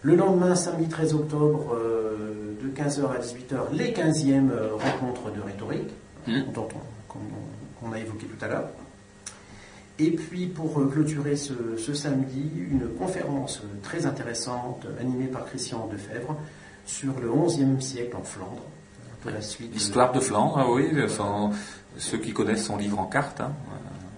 Le 0.04 0.16
lendemain, 0.16 0.56
samedi 0.56 0.88
13 0.88 1.14
octobre, 1.16 1.74
euh, 1.76 2.54
de 2.62 2.68
15h 2.70 3.12
à 3.12 3.18
18h, 3.18 3.68
les 3.74 3.92
15e 3.94 4.52
euh, 4.52 4.70
rencontres 4.76 5.32
de 5.36 5.42
rhétorique, 5.42 5.90
Mm. 6.28 6.52
dont 6.54 6.68
on- 6.76 7.12
qu'on 7.12 7.20
qu'on 7.80 7.92
a 7.94 8.00
évoqué 8.00 8.26
tout 8.26 8.44
à 8.44 8.48
l'heure. 8.48 8.70
Et 10.00 10.12
puis, 10.12 10.48
pour 10.48 10.80
euh, 10.80 10.88
clôturer 10.88 11.36
ce, 11.36 11.54
ce 11.78 11.94
samedi, 11.94 12.50
une 12.72 12.88
conférence 12.98 13.62
très 13.84 14.06
intéressante 14.06 14.86
animée 15.00 15.28
par 15.28 15.46
Christian 15.46 15.88
Defebvre 15.92 16.36
sur 16.86 17.20
le 17.20 17.32
11e 17.32 17.80
siècle 17.82 18.16
en 18.16 18.24
Flandre. 18.24 18.62
Peu 19.22 19.32
la 19.32 19.42
suite. 19.42 19.70
de- 19.70 19.74
L'histoire 19.76 20.12
de 20.12 20.20
Flandre, 20.20 20.58
ah 20.60 20.70
oui, 20.72 20.90
ceux 21.98 22.18
qui 22.20 22.34
connaissent 22.34 22.66
son 22.66 22.78
livre 22.78 23.00
en 23.00 23.06
carte. 23.06 23.42
hein. 23.42 23.52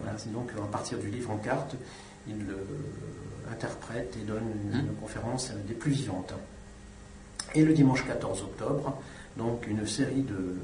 Voilà, 0.02 0.18
c'est 0.18 0.32
donc 0.34 0.50
à 0.58 0.68
partir 0.68 0.98
du 0.98 1.10
livre 1.10 1.32
en 1.32 1.38
carte, 1.38 1.76
il 2.28 2.36
euh, 2.50 3.52
interprète 3.52 4.16
et 4.22 4.26
donne 4.26 4.44
une, 4.74 4.80
Hmm. 4.82 4.96
conférence 5.02 5.52
des 5.68 5.74
plus 5.74 5.92
vivantes. 5.92 6.34
Et 7.56 7.64
le 7.64 7.74
dimanche 7.74 8.06
14 8.06 8.42
octobre, 8.44 8.98
donc 9.38 9.66
une 9.68 9.88
série 9.88 10.22
de, 10.22 10.56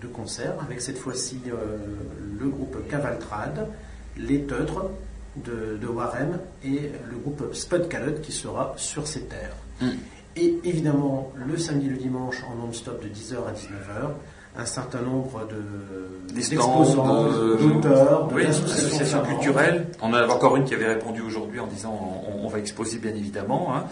de 0.00 0.06
concerts 0.08 0.54
avec 0.62 0.80
cette 0.80 0.98
fois-ci 0.98 1.40
euh, 1.48 1.76
le 2.40 2.48
groupe 2.48 2.88
Cavaltrad, 2.88 3.68
les 4.16 4.42
Teutres 4.42 4.86
de, 5.36 5.78
de 5.80 5.86
Warem 5.86 6.38
et 6.64 6.90
le 7.10 7.16
groupe 7.18 7.54
Spud 7.54 7.88
qui 8.22 8.32
sera 8.32 8.74
sur 8.76 9.06
ces 9.06 9.22
terres. 9.22 9.54
Hmm. 9.80 9.90
Et 10.36 10.58
évidemment, 10.64 11.30
le 11.34 11.56
samedi 11.58 11.86
et 11.86 11.90
le 11.90 11.96
dimanche 11.96 12.42
en 12.50 12.54
non-stop 12.66 13.02
de 13.02 13.08
10h 13.08 13.34
à 13.46 13.52
19h, 13.52 14.10
un 14.56 14.64
certain 14.66 15.00
nombre 15.00 15.46
de 15.48 16.34
d'exposants, 16.34 17.24
de- 17.24 17.56
d'auteurs, 17.56 18.28
de- 18.28 18.34
oui, 18.34 18.46
d'associations 18.46 19.22
culturelles. 19.22 19.86
On 20.02 20.08
en 20.10 20.14
a 20.14 20.26
encore 20.28 20.56
une 20.56 20.64
qui 20.64 20.74
avait 20.74 20.88
répondu 20.88 21.22
aujourd'hui 21.22 21.58
en 21.60 21.66
disant 21.66 21.98
on, 22.28 22.44
on 22.44 22.48
va 22.48 22.58
exposer 22.58 22.98
bien 22.98 23.14
évidemment. 23.14 23.74
hein. 23.74 23.84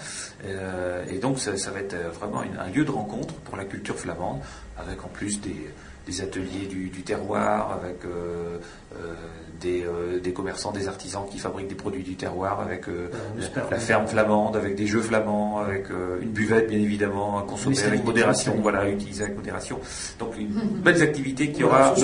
Euh, 0.46 1.04
et 1.10 1.18
donc 1.18 1.38
ça, 1.38 1.56
ça 1.56 1.70
va 1.70 1.80
être 1.80 1.94
euh, 1.94 2.10
vraiment 2.10 2.42
une- 2.42 2.58
un 2.58 2.68
lieu 2.68 2.84
de 2.84 2.90
rencontre 2.90 3.34
pour 3.34 3.56
la 3.56 3.64
culture 3.64 3.96
flamande, 3.98 4.40
avec 4.78 5.02
en 5.04 5.08
plus 5.08 5.40
des, 5.40 5.70
des 6.06 6.20
ateliers 6.22 6.66
du, 6.68 6.88
du 6.88 7.02
terroir, 7.02 7.72
avec 7.72 8.04
euh, 8.04 8.58
euh, 8.96 9.14
des, 9.60 9.84
euh, 9.84 10.18
des 10.20 10.32
commerçants, 10.32 10.72
des 10.72 10.88
artisans 10.88 11.24
qui 11.30 11.38
fabriquent 11.38 11.68
des 11.68 11.74
produits 11.74 12.02
du 12.02 12.14
terroir, 12.16 12.60
avec 12.60 12.88
euh, 12.88 13.08
espère 13.38 13.68
la 13.70 13.78
ferme 13.78 14.06
flamande, 14.06 14.56
avec 14.56 14.74
des 14.74 14.86
jeux 14.86 15.02
flamands, 15.02 15.58
avec 15.58 15.90
euh, 15.90 16.20
une 16.22 16.30
buvette 16.30 16.68
bien 16.68 16.78
évidemment, 16.78 17.38
à 17.38 17.42
consommer 17.42 17.78
avec 17.82 18.04
modération, 18.04 18.56
voilà, 18.60 18.88
utiliser 18.88 19.24
avec 19.24 19.36
modération. 19.36 19.78
Donc 20.18 20.36
une 20.38 20.48
belles 20.84 21.02
activités 21.02 21.52
qui 21.52 21.62
aura. 21.64 21.94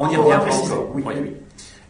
on 0.00 0.08
y 0.10 0.16
reviendra 0.16 0.50
encore. 0.54 0.90
Oui, 0.94 1.02
Oui. 1.06 1.14
oui. 1.22 1.32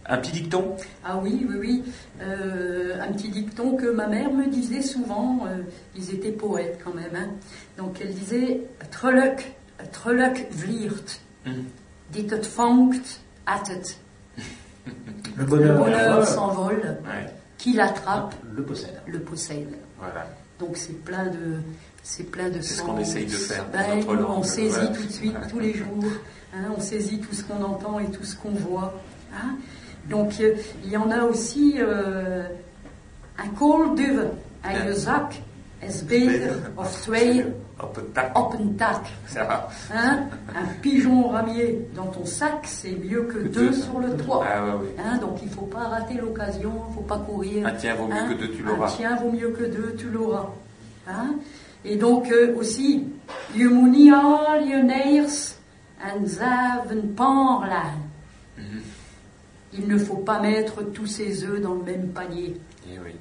Un 0.08 0.18
petit 0.18 0.30
dicton? 0.30 0.76
Ah 1.04 1.18
oui, 1.20 1.44
oui, 1.48 1.56
oui. 1.58 1.82
Euh, 2.22 2.94
un 3.00 3.12
petit 3.12 3.28
dicton 3.28 3.76
que 3.76 3.86
ma 3.90 4.06
mère 4.06 4.30
me 4.32 4.46
disait 4.46 4.80
souvent. 4.82 5.40
euh, 5.48 5.62
ils 5.96 6.14
étaient 6.14 6.30
poètes 6.30 6.78
quand 6.84 6.94
même. 6.94 7.10
hein. 7.16 7.30
Donc 7.76 7.98
elle 8.00 8.14
disait 8.14 8.60
Treluk, 8.92 9.52
treluk 9.90 10.46
vliert. 10.52 11.18
Dit 12.12 12.30
het 12.32 12.46
vangt, 12.46 13.20
at 13.46 13.66
het. 13.68 13.98
Le 15.36 15.44
bonheur, 15.44 15.78
bonheur 15.78 16.26
s'envole. 16.26 16.98
Ouais, 17.04 17.26
Qui 17.58 17.72
l'attrape, 17.74 18.34
le 18.54 18.62
possède. 18.62 19.00
le 19.06 19.20
possède. 19.20 19.68
voilà. 19.98 20.26
Donc 20.58 20.76
c'est 20.76 21.04
plein 21.04 21.26
de, 21.26 21.58
c'est 22.02 22.24
plein 22.30 22.48
de 22.48 22.60
C'est 22.62 22.74
ce 22.74 22.82
qu'on 22.82 22.98
essaye 22.98 23.26
de 23.26 23.30
faire 23.30 23.66
Ben, 23.72 23.96
notre 23.98 24.14
langue, 24.14 24.38
On 24.38 24.42
saisit 24.42 24.70
voilà. 24.70 24.86
tout 24.88 25.02
de 25.04 25.12
suite, 25.12 25.36
tous 25.50 25.58
les 25.58 25.74
jours. 25.74 26.04
hein, 26.54 26.70
on 26.76 26.80
saisit 26.80 27.18
tout 27.20 27.34
ce 27.34 27.42
qu'on 27.44 27.62
entend 27.62 28.00
et 28.00 28.10
tout 28.10 28.24
ce 28.24 28.36
qu'on 28.36 28.50
voit. 28.52 28.94
hein. 29.34 29.56
Donc 30.08 30.40
euh, 30.40 30.54
il 30.84 30.90
y 30.90 30.96
en 30.96 31.10
a 31.10 31.24
aussi 31.24 31.74
euh, 31.78 32.44
un 33.38 33.48
koolduwe, 33.48 34.30
Ja. 34.64 34.82
un 34.88 34.92
zak, 34.94 35.42
is 35.86 36.02
beter 36.02 36.52
of 36.76 37.02
twee 37.02 37.44
Op 37.78 37.96
een 37.96 38.12
tak. 38.12 38.38
op 38.38 38.52
een 38.58 38.74
tak. 38.76 39.02
Ça. 39.28 39.68
Hein, 39.92 40.28
un 40.54 40.80
pigeon 40.80 41.28
ramier 41.30 41.86
dans 41.94 42.06
ton 42.10 42.24
sac, 42.24 42.64
c'est 42.66 42.96
mieux 43.04 43.24
que 43.26 43.34
Que 43.42 43.48
deux 43.48 43.68
deux. 43.70 43.72
sur 43.82 43.98
le 44.00 44.16
toit. 44.16 44.44
Ah 44.46 44.64
ouais, 44.64 44.72
ouais. 44.80 44.94
Hein, 44.98 45.18
donc 45.18 45.42
il 45.42 45.48
ne 45.48 45.52
faut 45.52 45.66
pas 45.66 45.88
rater 45.88 46.14
l'occasion, 46.14 46.72
il 46.86 46.90
ne 46.90 46.94
faut 46.94 47.06
pas 47.06 47.18
courir. 47.18 47.66
Un 47.66 47.72
tien 47.74 47.94
vaut 47.94 48.06
mieux 48.06 48.14
Hein, 48.14 48.28
que 48.30 48.34
deux, 48.40 48.50
tu 48.52 48.62
Un 48.62 48.66
l'auras. 48.68 48.90
tien 48.96 49.16
vaut 49.16 49.30
mieux 49.30 49.50
que 49.50 49.64
deux, 49.64 49.94
tu 49.98 50.08
l'auras. 50.08 50.48
Hein? 51.06 51.34
Et 51.84 51.96
donc 51.96 52.30
euh, 52.32 52.54
aussi, 52.56 53.04
je 53.54 53.66
moet 53.68 53.90
niet 53.90 54.10
al 54.12 54.64
je 54.66 54.82
neiers 54.82 55.54
en 56.02 56.26
zeven 56.26 57.14
panrlaan. 57.14 58.00
Mhm. 58.56 58.80
Il 59.74 59.86
ne 59.86 59.98
faut 59.98 60.22
pas 60.24 60.40
mettre 60.40 60.82
tous 60.94 61.06
ses 61.06 61.44
œufs 61.44 61.60
dans 61.60 61.74
le 61.74 61.82
même 61.82 62.08
panier. 62.08 62.56
Eh 62.90 62.98
oui. 63.04 63.14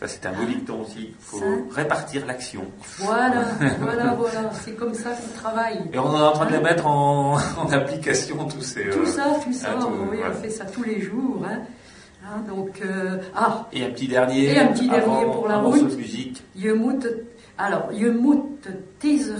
Ça, 0.00 0.08
c'est 0.08 0.24
un 0.24 0.32
beau 0.32 0.46
dicton 0.46 0.80
aussi. 0.80 1.08
Il 1.10 1.14
faut 1.20 1.38
Ça. 1.40 1.44
répartir 1.72 2.24
l'action. 2.24 2.64
Voilà, 3.00 3.44
voilà, 3.80 4.14
voilà. 4.14 4.50
C'est 4.64 4.72
comme 4.72 4.94
ça 4.94 5.10
qu'on 5.10 5.38
travaille. 5.38 5.78
Et 5.92 5.98
on 5.98 6.16
est 6.16 6.22
en 6.22 6.32
train 6.32 6.46
de 6.46 6.52
les 6.52 6.60
mettre 6.60 6.86
en, 6.86 7.34
en 7.58 7.70
application, 7.70 8.46
tous 8.46 8.62
ces. 8.62 8.88
Tout 8.88 9.00
euh, 9.00 9.06
ça, 9.06 9.26
tout 9.44 9.52
ça, 9.52 9.74
tout, 9.78 9.88
oui, 10.10 10.16
voilà. 10.16 10.34
on 10.34 10.40
fait 10.42 10.48
ça 10.48 10.64
tous 10.64 10.84
les 10.84 11.02
jours. 11.02 11.44
Hein. 11.44 11.58
Hein, 12.24 12.40
donc, 12.48 12.80
euh, 12.82 13.18
ah, 13.34 13.66
Et 13.74 13.84
un 13.84 13.90
petit 13.90 14.08
dernier. 14.08 14.54
Et 14.54 14.58
un 14.58 14.68
petit 14.68 14.88
dernier 14.88 15.26
pour 15.26 15.46
la 15.46 15.58
route. 15.58 15.94
musique. 15.94 16.42
Je 16.56 16.70
moet 16.70 17.04
het, 17.04 17.26
alors, 17.58 17.90
je 17.92 18.08
moet 18.08 18.66
teaser 19.00 19.34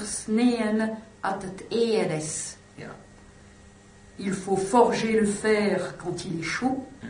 at 1.23 1.39
het. 1.43 2.57
Il 4.19 4.35
faut 4.35 4.57
forger 4.59 5.19
le 5.19 5.27
fer 5.27 5.95
quand 5.97 6.27
il 6.27 6.41
est 6.41 6.43
chaud. 6.43 6.85
Mm. 7.03 7.07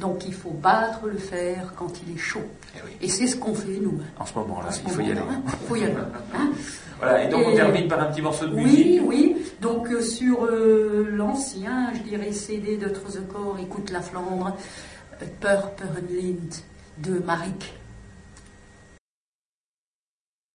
Donc 0.00 0.26
il 0.26 0.32
faut 0.32 0.50
battre 0.50 1.06
le 1.06 1.18
fer 1.18 1.74
quand 1.76 1.92
il 2.06 2.14
est 2.14 2.18
chaud. 2.18 2.48
Eh 2.76 2.78
oui. 2.84 2.90
Et 3.00 3.08
c'est 3.08 3.26
ce 3.26 3.36
qu'on 3.36 3.54
fait 3.54 3.78
nous. 3.80 3.98
En 4.18 4.26
ce 4.26 4.34
moment-là, 4.34 4.68
En 4.68 4.72
ce 4.72 4.80
il 4.84 4.90
faut 4.90 5.00
y 5.00 5.10
aller. 5.10 5.20
hein. 5.20 5.42
Il 5.46 5.66
faut 5.66 5.76
y 5.76 5.84
aller. 5.84 5.94
hein. 6.34 6.50
Voilà. 6.98 7.24
Et 7.24 7.28
donc, 7.28 7.44
on 7.46 7.54
termine 7.54 7.88
par 7.88 8.00
un 8.00 8.06
petit 8.06 8.22
morceau 8.22 8.46
de 8.46 8.54
musique. 8.54 9.00
Oui, 9.02 9.02
oui. 9.04 9.36
Donc 9.60 9.90
euh, 9.90 10.00
sur 10.00 10.44
euh, 10.44 11.06
l'ancien, 11.10 11.92
je 11.94 12.00
dirais 12.08 12.32
CD 12.32 12.76
de 12.76 12.88
Trezekor, 12.88 13.58
écoute 13.60 13.90
la 13.90 14.00
Flandre, 14.00 14.56
euh, 15.22 15.26
Purperlind 15.40 16.54
de 16.98 17.18
Marik 17.24 17.74